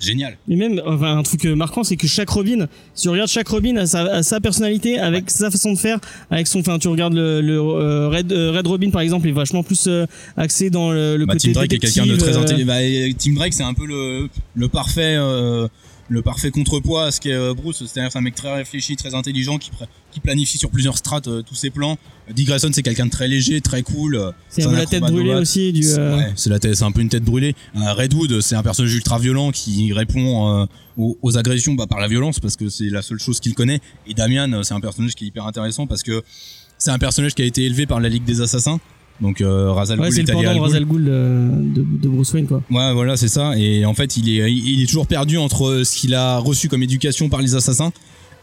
génial. 0.00 0.36
Et 0.48 0.56
même, 0.56 0.80
enfin, 0.86 1.18
un 1.18 1.22
truc 1.22 1.44
euh, 1.44 1.54
marquant, 1.54 1.84
c'est 1.84 1.96
que 1.96 2.06
chaque 2.06 2.30
Robin, 2.30 2.66
si 2.94 3.02
tu 3.02 3.08
regardes 3.10 3.28
chaque 3.28 3.48
Robin 3.48 3.76
a 3.76 3.86
sa, 3.86 4.00
a 4.02 4.22
sa 4.22 4.40
personnalité, 4.40 4.98
avec 4.98 5.30
sa 5.30 5.50
façon 5.50 5.72
de 5.72 5.78
faire, 5.78 5.98
avec 6.30 6.46
son, 6.46 6.60
enfin, 6.60 6.78
tu 6.78 6.88
regardes 6.88 7.14
le, 7.14 7.40
le 7.40 7.58
euh, 7.58 8.08
Red, 8.08 8.32
euh, 8.32 8.50
Red 8.52 8.66
Robin 8.66 8.90
par 8.90 9.02
exemple, 9.02 9.28
est 9.28 9.32
vachement 9.32 9.62
plus 9.62 9.86
euh, 9.86 10.06
axé 10.36 10.70
dans 10.70 10.90
le, 10.90 11.16
le 11.16 11.26
Bah, 11.26 11.34
côté 11.34 11.48
Tim 11.48 11.52
Drake 11.52 11.72
est 11.72 11.78
quelqu'un 11.78 12.06
de 12.06 12.16
très 12.16 12.36
euh, 12.36 12.40
intelligent. 12.40 12.66
Bah, 12.66 13.14
Tim 13.18 13.32
Drake, 13.34 13.52
c'est 13.52 13.62
un 13.62 13.74
peu 13.74 13.86
le, 13.86 14.28
le 14.54 14.68
parfait, 14.68 15.16
euh, 15.18 15.68
le 16.10 16.22
parfait 16.22 16.50
contrepoids 16.50 17.06
à 17.06 17.10
ce 17.12 17.20
qu'est 17.20 17.32
euh, 17.32 17.54
Bruce. 17.54 17.78
C'est-à-dire, 17.86 18.10
c'est 18.12 18.18
un 18.18 18.20
mec 18.20 18.34
très 18.34 18.52
réfléchi, 18.52 18.96
très 18.96 19.14
intelligent, 19.14 19.56
qui, 19.58 19.70
planifie 20.22 20.58
sur 20.58 20.70
plusieurs 20.70 20.98
strates 20.98 21.28
euh, 21.28 21.40
tous 21.42 21.54
ses 21.54 21.70
plans. 21.70 21.96
Dick 22.34 22.48
Grayson, 22.48 22.70
c'est 22.72 22.82
quelqu'un 22.82 23.06
de 23.06 23.10
très 23.10 23.28
léger, 23.28 23.60
très 23.60 23.82
cool. 23.82 24.16
euh, 24.16 24.32
C'est 24.48 24.66
un 24.66 24.72
la 24.72 24.84
tête 24.86 25.02
brûlée 25.02 25.32
aussi 25.34 25.72
du. 25.72 25.86
euh, 25.86 26.16
Ouais, 26.16 26.32
c'est 26.36 26.50
la 26.50 26.58
tête, 26.58 26.74
c'est 26.74 26.84
un 26.84 26.90
peu 26.90 27.00
une 27.00 27.08
tête 27.08 27.22
brûlée. 27.24 27.54
Euh, 27.76 27.92
Redwood, 27.94 28.40
c'est 28.40 28.56
un 28.56 28.62
personnage 28.62 28.92
ultra 28.92 29.18
violent 29.20 29.52
qui 29.52 29.92
répond 29.92 30.66
aux, 30.96 31.16
aux 31.22 31.38
agressions 31.38 31.74
bah, 31.74 31.86
par 31.88 32.00
la 32.00 32.08
violence 32.08 32.40
parce 32.40 32.56
que 32.56 32.68
c'est 32.68 32.90
la 32.90 33.02
seule 33.02 33.20
chose 33.20 33.38
qu'il 33.40 33.54
connaît. 33.54 33.80
Et 34.08 34.14
Damian, 34.14 34.62
c'est 34.64 34.74
un 34.74 34.80
personnage 34.80 35.14
qui 35.14 35.24
est 35.24 35.28
hyper 35.28 35.46
intéressant 35.46 35.86
parce 35.86 36.02
que 36.02 36.22
c'est 36.76 36.90
un 36.90 36.98
personnage 36.98 37.34
qui 37.34 37.42
a 37.42 37.44
été 37.44 37.64
élevé 37.64 37.86
par 37.86 38.00
la 38.00 38.08
Ligue 38.08 38.24
des 38.24 38.40
Assassins. 38.40 38.80
Donc 39.20 39.40
euh, 39.40 39.70
Ra's 39.72 39.90
al 39.90 40.00
Ouais, 40.00 40.10
c'est 40.10 40.20
est 40.20 40.28
le 40.28 40.32
pendant 40.32 40.42
de 40.42 40.46
Al 40.48 40.54
Ghul. 40.54 40.62
Ra's 40.62 40.74
al 40.74 40.84
Ghul 40.84 41.06
euh, 41.08 41.48
de, 41.50 41.84
de 42.02 42.08
Bruce 42.08 42.32
Wayne, 42.32 42.46
quoi. 42.46 42.62
Ouais, 42.70 42.92
voilà, 42.94 43.16
c'est 43.16 43.28
ça. 43.28 43.56
Et 43.58 43.84
en 43.84 43.94
fait, 43.94 44.16
il 44.16 44.28
est, 44.28 44.52
il 44.52 44.82
est 44.82 44.86
toujours 44.86 45.06
perdu 45.06 45.36
entre 45.36 45.82
ce 45.84 45.96
qu'il 45.96 46.14
a 46.14 46.38
reçu 46.38 46.68
comme 46.68 46.82
éducation 46.82 47.28
par 47.28 47.42
les 47.42 47.54
assassins 47.54 47.92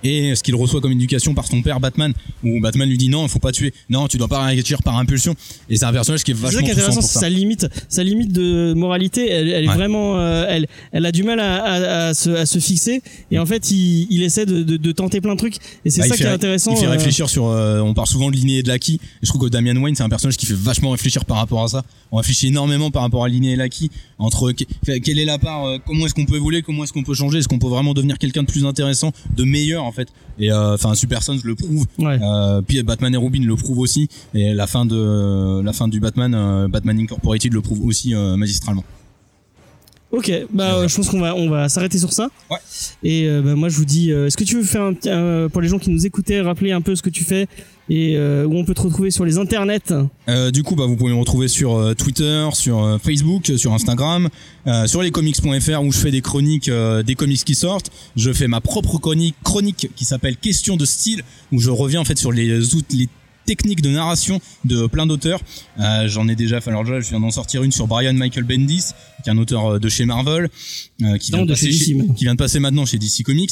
et 0.03 0.35
ce 0.35 0.43
qu'il 0.43 0.55
reçoit 0.55 0.81
comme 0.81 0.91
éducation 0.91 1.33
par 1.33 1.47
son 1.47 1.61
père 1.61 1.79
Batman. 1.79 2.13
Où 2.43 2.59
Batman 2.61 2.87
lui 2.87 2.97
dit 2.97 3.09
non, 3.09 3.23
il 3.25 3.29
faut 3.29 3.39
pas 3.39 3.51
tuer. 3.51 3.73
Non, 3.89 4.07
tu 4.07 4.17
dois 4.17 4.27
pas 4.27 4.45
réagir 4.45 4.81
par 4.83 4.97
impulsion. 4.97 5.35
Et 5.69 5.77
c'est 5.77 5.85
un 5.85 5.91
personnage 5.93 6.23
qui 6.23 6.31
est 6.31 6.35
C'est 6.35 6.41
ça 6.41 6.47
vachement 6.47 6.65
qui 6.67 6.71
est 6.71 7.01
sa 7.01 7.29
limite, 7.29 7.67
sa 7.89 8.03
limite 8.03 8.31
de 8.31 8.73
moralité. 8.73 9.29
Elle, 9.29 9.49
elle 9.49 9.63
est 9.63 9.67
vraiment, 9.67 10.17
euh, 10.19 10.45
elle, 10.49 10.67
elle 10.91 11.05
a 11.05 11.11
du 11.11 11.23
mal 11.23 11.39
à, 11.39 11.63
à, 11.63 12.07
à 12.09 12.13
se, 12.13 12.29
à 12.29 12.45
se 12.45 12.59
fixer. 12.59 13.01
Et 13.31 13.39
en 13.39 13.45
fait, 13.45 13.71
il, 13.71 14.07
il 14.09 14.23
essaie 14.23 14.45
de, 14.45 14.63
de, 14.63 14.77
de 14.77 14.91
tenter 14.91 15.21
plein 15.21 15.33
de 15.33 15.39
trucs. 15.39 15.57
Et 15.85 15.89
c'est 15.89 16.01
Bah, 16.01 16.07
ça 16.09 16.15
qui 16.15 16.23
est 16.23 16.27
intéressant. 16.27 16.71
Il 16.73 16.77
fait 16.77 16.85
euh, 16.85 16.89
réfléchir 16.91 17.29
sur. 17.29 17.47
euh, 17.47 17.79
on 17.81 17.93
parle 17.93 18.07
souvent 18.07 18.29
de 18.29 18.35
l'inné 18.35 18.57
et 18.59 18.63
de 18.63 18.67
l'acquis. 18.67 18.99
Je 19.21 19.27
trouve 19.29 19.41
que 19.43 19.47
Damian 19.49 19.75
Wayne, 19.81 19.95
c'est 19.95 20.03
un 20.03 20.09
personnage 20.09 20.37
qui 20.37 20.45
fait 20.45 20.53
vachement 20.57 20.91
réfléchir 20.91 21.25
par 21.25 21.37
rapport 21.37 21.63
à 21.63 21.67
ça. 21.67 21.83
On 22.11 22.17
réfléchit 22.17 22.47
énormément 22.47 22.91
par 22.91 23.01
rapport 23.01 23.23
à 23.25 23.29
l'inné 23.29 23.51
et 23.51 23.55
l'acquis. 23.55 23.89
Entre 24.19 24.51
que- 24.51 24.97
quelle 24.99 25.19
est 25.19 25.25
la 25.25 25.37
part, 25.37 25.65
euh, 25.65 25.77
comment 25.85 26.05
est-ce 26.05 26.13
qu'on 26.13 26.25
peut 26.25 26.35
évoluer, 26.37 26.61
comment 26.61 26.83
est-ce 26.83 26.93
qu'on 26.93 27.03
peut 27.03 27.13
changer, 27.13 27.39
est-ce 27.39 27.47
qu'on 27.47 27.59
peut 27.59 27.67
vraiment 27.67 27.93
devenir 27.93 28.17
quelqu'un 28.17 28.43
de 28.43 28.47
plus 28.47 28.65
intéressant, 28.65 29.11
de 29.35 29.43
meilleur? 29.43 29.86
En 29.87 29.91
fait. 29.91 30.09
Et 30.39 30.51
euh, 30.51 30.75
enfin, 30.75 30.93
Super 30.95 31.23
Sons 31.23 31.39
le 31.43 31.55
prouve. 31.55 31.85
Ouais. 31.97 32.19
Euh, 32.21 32.61
puis 32.61 32.81
Batman 32.83 33.13
et 33.13 33.17
Robin 33.17 33.41
le 33.43 33.55
prouvent 33.55 33.79
aussi. 33.79 34.09
Et 34.33 34.53
la 34.53 34.67
fin 34.67 34.85
de 34.85 35.61
la 35.63 35.73
fin 35.73 35.87
du 35.87 35.99
Batman, 35.99 36.33
euh, 36.35 36.67
Batman 36.67 36.99
Incorporated 36.99 37.53
le 37.53 37.61
prouve 37.61 37.85
aussi 37.85 38.13
magistralement. 38.13 38.83
Ok, 40.09 40.31
bah 40.53 40.75
euh, 40.75 40.87
je 40.87 40.95
pense 40.95 41.09
qu'on 41.09 41.19
va 41.19 41.35
on 41.35 41.49
va 41.49 41.67
s'arrêter 41.67 41.99
sur 41.99 42.13
ça. 42.13 42.29
Ouais. 42.49 42.57
Et 43.03 43.27
euh, 43.27 43.41
bah, 43.41 43.55
moi 43.55 43.67
je 43.67 43.75
vous 43.75 43.85
dis, 43.85 44.11
euh, 44.11 44.27
est-ce 44.27 44.37
que 44.37 44.45
tu 44.45 44.55
veux 44.55 44.63
faire 44.63 44.83
un 44.83 44.93
euh, 45.05 45.49
pour 45.49 45.61
les 45.61 45.67
gens 45.67 45.79
qui 45.79 45.89
nous 45.89 46.05
écoutaient, 46.05 46.39
rappeler 46.39 46.71
un 46.71 46.81
peu 46.81 46.95
ce 46.95 47.01
que 47.01 47.09
tu 47.09 47.25
fais 47.25 47.47
et 47.89 48.15
euh, 48.15 48.45
où 48.45 48.55
on 48.55 48.63
peut 48.63 48.73
te 48.73 48.81
retrouver 48.81 49.11
sur 49.11 49.25
les 49.25 49.37
internets? 49.37 49.93
Du 50.53 50.63
coup, 50.63 50.75
bah, 50.75 50.85
vous 50.85 50.95
pouvez 50.95 51.11
me 51.11 51.19
retrouver 51.19 51.49
sur 51.49 51.93
Twitter, 51.97 52.47
sur 52.53 52.99
Facebook, 53.01 53.51
sur 53.57 53.73
Instagram, 53.73 54.29
sur 54.85 55.01
lescomics.fr 55.01 55.81
où 55.81 55.91
je 55.91 55.97
fais 55.97 56.11
des 56.11 56.21
chroniques 56.21 56.69
des 57.05 57.15
comics 57.15 57.43
qui 57.43 57.55
sortent. 57.55 57.91
Je 58.15 58.31
fais 58.31 58.47
ma 58.47 58.61
propre 58.61 58.97
chronique, 58.99 59.35
chronique 59.43 59.89
qui 59.95 60.05
s'appelle 60.05 60.37
Question 60.37 60.77
de 60.77 60.85
style 60.85 61.23
où 61.51 61.59
je 61.59 61.69
reviens 61.69 62.01
en 62.01 62.05
fait 62.05 62.17
sur 62.17 62.31
les 62.31 62.75
outils, 62.75 62.97
les 62.97 63.09
techniques 63.47 63.81
de 63.81 63.89
narration 63.89 64.39
de 64.65 64.85
plein 64.85 65.07
d'auteurs. 65.07 65.39
Euh, 65.79 66.07
J'en 66.07 66.27
ai 66.27 66.35
déjà. 66.35 66.59
Alors 66.67 66.85
je 66.85 67.09
viens 67.09 67.19
d'en 67.19 67.31
sortir 67.31 67.63
une 67.63 67.71
sur 67.71 67.87
Brian 67.87 68.13
Michael 68.13 68.43
Bendis, 68.43 68.91
qui 69.23 69.29
est 69.29 69.33
un 69.33 69.37
auteur 69.37 69.65
euh, 69.65 69.79
de 69.79 69.89
chez 69.89 70.05
Marvel, 70.05 70.49
euh, 71.01 71.17
qui, 71.17 71.31
Non, 71.31 71.39
vient 71.39 71.45
de 71.45 71.51
passer 71.53 71.71
chez 71.71 71.93
maintenant. 71.95 72.13
qui 72.13 72.23
vient 72.25 72.33
de 72.33 72.37
passer 72.37 72.59
maintenant 72.59 72.85
chez 72.85 72.97
DC 72.99 73.23
Comics. 73.23 73.51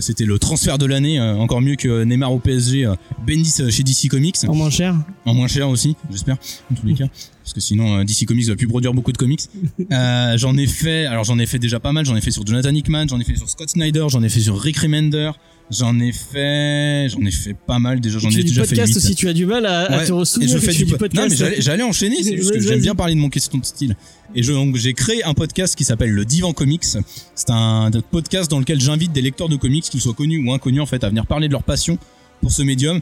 C'était 0.00 0.24
le 0.24 0.38
transfert 0.38 0.78
de 0.78 0.86
l'année, 0.86 1.18
euh, 1.18 1.34
encore 1.36 1.60
mieux 1.60 1.76
que 1.76 2.04
Neymar 2.04 2.32
au 2.32 2.38
PSG, 2.38 2.90
Bendis 3.26 3.70
chez 3.70 3.82
DC 3.82 4.08
Comics. 4.08 4.36
En 4.46 4.54
moins 4.54 4.70
cher. 4.70 4.96
En 5.26 5.34
moins 5.34 5.48
cher 5.48 5.68
aussi, 5.68 5.96
j'espère, 6.10 6.36
en 6.70 6.74
tous 6.74 6.86
les 6.86 6.94
cas. 6.94 7.06
Parce 7.42 7.54
que 7.54 7.60
sinon, 7.60 8.04
DC 8.04 8.24
Comics 8.26 8.46
va 8.46 8.54
plus 8.54 8.68
produire 8.68 8.94
beaucoup 8.94 9.10
de 9.12 9.18
comics. 9.18 9.42
J'en 9.90 10.56
ai 10.56 10.66
fait, 10.68 11.06
alors 11.06 11.24
j'en 11.24 11.38
ai 11.40 11.46
fait 11.46 11.58
déjà 11.58 11.80
pas 11.80 11.90
mal. 11.92 12.04
J'en 12.04 12.14
ai 12.14 12.20
fait 12.20 12.30
sur 12.30 12.46
Jonathan 12.46 12.72
Hickman, 12.72 13.06
j'en 13.08 13.18
ai 13.18 13.24
fait 13.24 13.34
sur 13.34 13.48
Scott 13.50 13.68
Snyder, 13.70 14.06
j'en 14.08 14.22
ai 14.22 14.28
fait 14.28 14.40
sur 14.40 14.58
Rick 14.60 14.78
Remender, 14.78 15.32
j'en 15.70 15.98
ai 16.00 16.12
fait, 16.12 17.08
j'en 17.08 17.20
ai 17.24 17.30
fait 17.30 17.54
pas 17.54 17.78
mal 17.78 18.00
déjà. 18.00 18.18
J'en 18.18 18.30
ai 18.30 18.36
du 18.36 18.44
déjà 18.44 18.62
fait 18.64 18.68
podcast 18.76 18.94
8. 18.94 18.96
aussi, 18.96 19.14
tu 19.14 19.28
as 19.28 19.32
du 19.32 19.46
mal 19.46 19.64
à, 19.66 19.86
te 20.04 20.08
et 20.08 20.12
ressouvenir 20.12 20.52
je 20.54 20.58
fais 20.58 20.72
du, 20.72 20.84
du 20.84 20.92
po- 20.92 20.98
podcast. 20.98 21.28
Non, 21.40 21.46
mais 21.48 21.60
j'allais, 21.60 21.82
enchaîner, 21.82 22.22
c'est 22.22 22.36
juste 22.36 22.52
que 22.52 22.60
j'aime 22.60 22.80
bien 22.80 22.94
parler 22.94 23.14
de 23.14 23.20
mon 23.20 23.30
question 23.30 23.58
de 23.58 23.64
style. 23.64 23.96
Et 24.34 24.42
je, 24.42 24.52
donc, 24.52 24.76
j'ai 24.76 24.94
créé 24.94 25.24
un 25.24 25.34
podcast 25.34 25.76
qui 25.76 25.84
s'appelle 25.84 26.10
le 26.10 26.24
Divan 26.24 26.52
Comics. 26.52 26.84
C'est 26.84 27.50
un 27.50 27.90
podcast 28.10 28.50
dans 28.50 28.58
lequel 28.58 28.80
j'invite 28.80 29.12
des 29.12 29.22
lecteurs 29.22 29.48
de 29.48 29.56
comics, 29.56 29.84
qu'ils 29.84 30.00
soient 30.00 30.14
connus 30.14 30.42
ou 30.46 30.52
inconnus, 30.52 30.80
en 30.80 30.86
fait, 30.86 31.04
à 31.04 31.08
venir 31.08 31.26
parler 31.26 31.48
de 31.48 31.52
leur 31.52 31.62
passion 31.62 31.98
pour 32.40 32.50
ce 32.50 32.62
médium. 32.62 33.00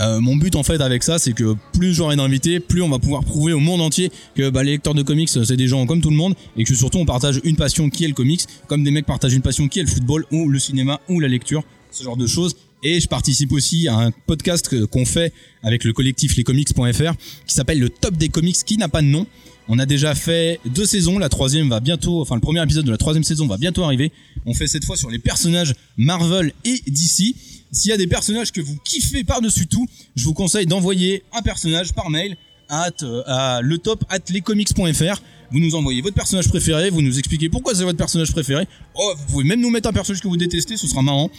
Euh, 0.00 0.20
mon 0.20 0.36
but 0.36 0.56
en 0.56 0.62
fait 0.62 0.80
avec 0.80 1.02
ça, 1.02 1.18
c'est 1.18 1.32
que 1.32 1.54
plus 1.74 1.92
j'aurai 1.92 2.16
d'invités, 2.16 2.58
plus 2.58 2.80
on 2.82 2.88
va 2.88 2.98
pouvoir 2.98 3.22
prouver 3.22 3.52
au 3.52 3.58
monde 3.60 3.82
entier 3.82 4.10
que 4.34 4.48
bah, 4.48 4.62
les 4.62 4.72
lecteurs 4.72 4.94
de 4.94 5.02
comics, 5.02 5.28
c'est 5.28 5.56
des 5.56 5.68
gens 5.68 5.84
comme 5.86 6.00
tout 6.00 6.08
le 6.10 6.16
monde, 6.16 6.34
et 6.56 6.64
que 6.64 6.74
surtout 6.74 6.98
on 6.98 7.04
partage 7.04 7.40
une 7.44 7.56
passion 7.56 7.90
qui 7.90 8.04
est 8.04 8.08
le 8.08 8.14
comics, 8.14 8.42
comme 8.66 8.82
des 8.84 8.90
mecs 8.90 9.04
partagent 9.06 9.34
une 9.34 9.42
passion 9.42 9.68
qui 9.68 9.80
est 9.80 9.82
le 9.82 9.88
football 9.88 10.24
ou 10.30 10.48
le 10.48 10.58
cinéma 10.58 11.00
ou 11.08 11.20
la 11.20 11.28
lecture, 11.28 11.64
ce 11.90 12.04
genre 12.04 12.16
de 12.16 12.26
choses. 12.26 12.56
Et 12.82 13.00
je 13.00 13.08
participe 13.08 13.52
aussi 13.52 13.88
à 13.88 13.96
un 13.96 14.10
podcast 14.12 14.86
qu'on 14.86 15.04
fait 15.04 15.32
avec 15.62 15.84
le 15.84 15.92
collectif 15.92 16.36
lescomics.fr 16.36 17.14
qui 17.46 17.54
s'appelle 17.54 17.80
le 17.80 17.88
Top 17.88 18.16
des 18.16 18.28
comics, 18.28 18.56
qui 18.64 18.76
n'a 18.76 18.88
pas 18.88 19.02
de 19.02 19.08
nom. 19.08 19.26
On 19.68 19.78
a 19.78 19.84
déjà 19.84 20.14
fait 20.14 20.60
deux 20.64 20.86
saisons, 20.86 21.18
la 21.18 21.28
troisième 21.28 21.68
va 21.68 21.80
bientôt, 21.80 22.22
enfin 22.22 22.36
le 22.36 22.40
premier 22.40 22.62
épisode 22.62 22.86
de 22.86 22.90
la 22.90 22.96
troisième 22.96 23.24
saison 23.24 23.46
va 23.46 23.58
bientôt 23.58 23.82
arriver. 23.82 24.12
On 24.46 24.54
fait 24.54 24.66
cette 24.66 24.84
fois 24.84 24.96
sur 24.96 25.10
les 25.10 25.18
personnages 25.18 25.74
Marvel 25.98 26.52
et 26.64 26.80
DC. 26.86 27.34
S'il 27.70 27.90
y 27.90 27.92
a 27.92 27.98
des 27.98 28.06
personnages 28.06 28.50
que 28.50 28.62
vous 28.62 28.78
kiffez 28.82 29.24
par-dessus 29.24 29.66
tout, 29.66 29.86
je 30.16 30.24
vous 30.24 30.32
conseille 30.32 30.64
d'envoyer 30.64 31.22
un 31.34 31.42
personnage 31.42 31.92
par 31.92 32.08
mail 32.08 32.36
à, 32.70 32.88
à 33.26 33.60
le 33.60 33.76
top 33.76 34.04
at 34.08 34.20
lescomics.fr. 34.30 35.22
Vous 35.50 35.60
nous 35.60 35.74
envoyez 35.74 36.00
votre 36.00 36.14
personnage 36.14 36.48
préféré, 36.48 36.88
vous 36.90 37.02
nous 37.02 37.18
expliquez 37.18 37.48
pourquoi 37.48 37.74
c'est 37.74 37.84
votre 37.84 37.98
personnage 37.98 38.32
préféré. 38.32 38.66
Oh, 38.94 39.14
vous 39.18 39.32
pouvez 39.32 39.44
même 39.44 39.60
nous 39.60 39.70
mettre 39.70 39.88
un 39.88 39.92
personnage 39.92 40.22
que 40.22 40.28
vous 40.28 40.36
détestez, 40.36 40.76
ce 40.76 40.86
sera 40.86 41.02
marrant. 41.02 41.30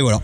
Et 0.00 0.02
voilà. 0.02 0.22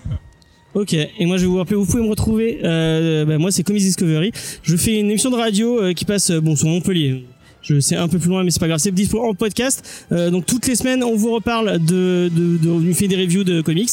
Ok, 0.73 0.95
et 0.95 1.27
moi 1.27 1.37
je 1.37 1.43
vais 1.43 1.49
vous 1.49 1.59
rappeler, 1.59 1.77
vous 1.77 1.85
pouvez 1.85 2.03
me 2.03 2.09
retrouver, 2.09 2.61
euh, 2.65 3.27
bah, 3.27 3.37
moi 3.37 3.51
c'est 3.51 3.63
Comics 3.63 3.83
Discovery, 3.83 4.33
je 4.63 4.77
fais 4.77 4.99
une 4.99 5.11
émission 5.11 5.31
de 5.31 5.37
radio 5.37 5.83
euh, 5.83 5.93
qui 5.93 6.07
passe 6.07 6.31
euh, 6.31 6.41
bon 6.41 6.57
sur 6.57 6.67
Montpellier. 6.67 7.27
Je 7.69 7.81
sais 7.81 7.97
un 7.97 8.07
peu 8.07 8.19
plus 8.19 8.29
loin, 8.29 8.45
mais 8.45 8.51
c'est 8.51 8.61
pas 8.61 8.69
grave. 8.69 8.79
C'est 8.79 8.93
dispo 8.93 9.21
en 9.25 9.35
podcast. 9.35 9.83
Euh, 10.13 10.31
donc 10.31 10.47
toutes 10.47 10.67
les 10.69 10.77
semaines, 10.77 11.03
on 11.03 11.17
vous 11.17 11.33
reparle 11.33 11.79
de, 11.85 12.31
de, 12.35 12.57
de, 12.59 12.69
on 12.69 12.95
fait 12.95 13.09
des 13.09 13.17
reviews 13.17 13.43
de 13.43 13.61
comics. 13.61 13.91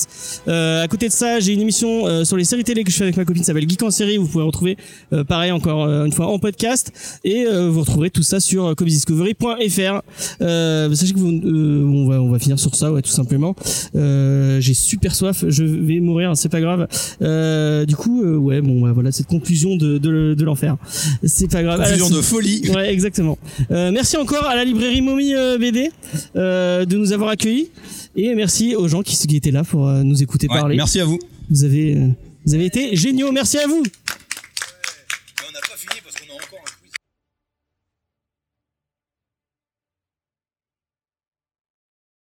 Euh, 0.47 0.83
à 0.83 0.87
côté 0.87 1.07
de 1.07 1.13
ça, 1.13 1.39
j'ai 1.39 1.53
une 1.53 1.61
émission 1.61 2.05
euh, 2.07 2.23
sur 2.23 2.37
les 2.37 2.43
séries 2.43 2.63
télé 2.63 2.83
que 2.83 2.91
je 2.91 2.97
fais 2.97 3.03
avec 3.03 3.17
ma 3.17 3.25
copine, 3.25 3.41
qui 3.41 3.47
s'appelle 3.47 3.67
Geek 3.67 3.81
en 3.81 3.89
série. 3.89 4.17
Vous 4.17 4.27
pouvez 4.27 4.43
retrouver, 4.43 4.77
euh, 5.11 5.23
pareil 5.23 5.51
encore 5.51 5.85
euh, 5.85 6.05
une 6.05 6.11
fois 6.11 6.27
en 6.27 6.37
podcast, 6.37 6.91
et 7.23 7.45
euh, 7.47 7.69
vous 7.69 7.79
retrouverez 7.81 8.11
tout 8.11 8.21
ça 8.21 8.39
sur 8.39 8.75
comicsdiscovery.fr. 8.75 10.01
Euh, 10.41 10.93
sachez 10.93 11.13
que 11.13 11.19
vous, 11.19 11.31
euh, 11.31 11.83
on 11.83 12.07
va, 12.07 12.21
on 12.21 12.29
va 12.29 12.37
finir 12.39 12.59
sur 12.59 12.75
ça, 12.75 12.91
ouais, 12.91 13.01
tout 13.01 13.09
simplement. 13.09 13.55
Euh, 13.95 14.61
j'ai 14.61 14.73
super 14.75 15.15
soif, 15.15 15.45
je 15.47 15.63
vais 15.63 15.99
mourir, 15.99 16.33
c'est 16.35 16.49
pas 16.49 16.61
grave. 16.61 16.87
Euh, 17.21 17.85
du 17.85 17.95
coup, 17.95 18.23
euh, 18.23 18.35
ouais, 18.37 18.61
bon, 18.61 18.81
bah, 18.81 18.91
voilà, 18.93 19.11
cette 19.11 19.27
conclusion 19.27 19.75
de, 19.77 19.97
de, 19.97 20.35
de 20.37 20.45
l'enfer. 20.45 20.77
C'est 21.23 21.49
pas 21.49 21.63
grave. 21.63 21.79
Conclusion 21.81 22.09
la 22.09 22.15
de 22.17 22.21
folie. 22.21 22.69
Ouais, 22.73 22.93
exactement. 22.93 23.37
Euh, 23.71 23.91
merci 23.91 24.17
encore 24.17 24.45
à 24.45 24.55
la 24.55 24.63
librairie 24.65 25.01
Mommy 25.01 25.33
euh, 25.33 25.57
BD 25.57 25.91
euh, 26.35 26.85
de 26.85 26.97
nous 26.97 27.11
avoir 27.13 27.29
accueillis 27.29 27.69
et 28.15 28.33
merci 28.35 28.75
aux 28.75 28.87
gens 28.87 29.01
qui, 29.01 29.15
qui 29.15 29.35
étaient 29.35 29.51
là 29.51 29.63
pour 29.63 29.87
euh, 29.87 30.03
nous 30.03 30.21
écouter 30.21 30.47
Ouais, 30.49 30.57
parler. 30.59 30.75
merci 30.75 30.99
à 30.99 31.05
vous. 31.05 31.19
Vous 31.49 31.63
avez, 31.63 31.95
euh, 31.95 32.07
vous 32.45 32.53
avez 32.53 32.65
été 32.65 32.95
géniaux. 32.95 33.31
Merci 33.31 33.57
à 33.57 33.67
vous. 33.67 33.83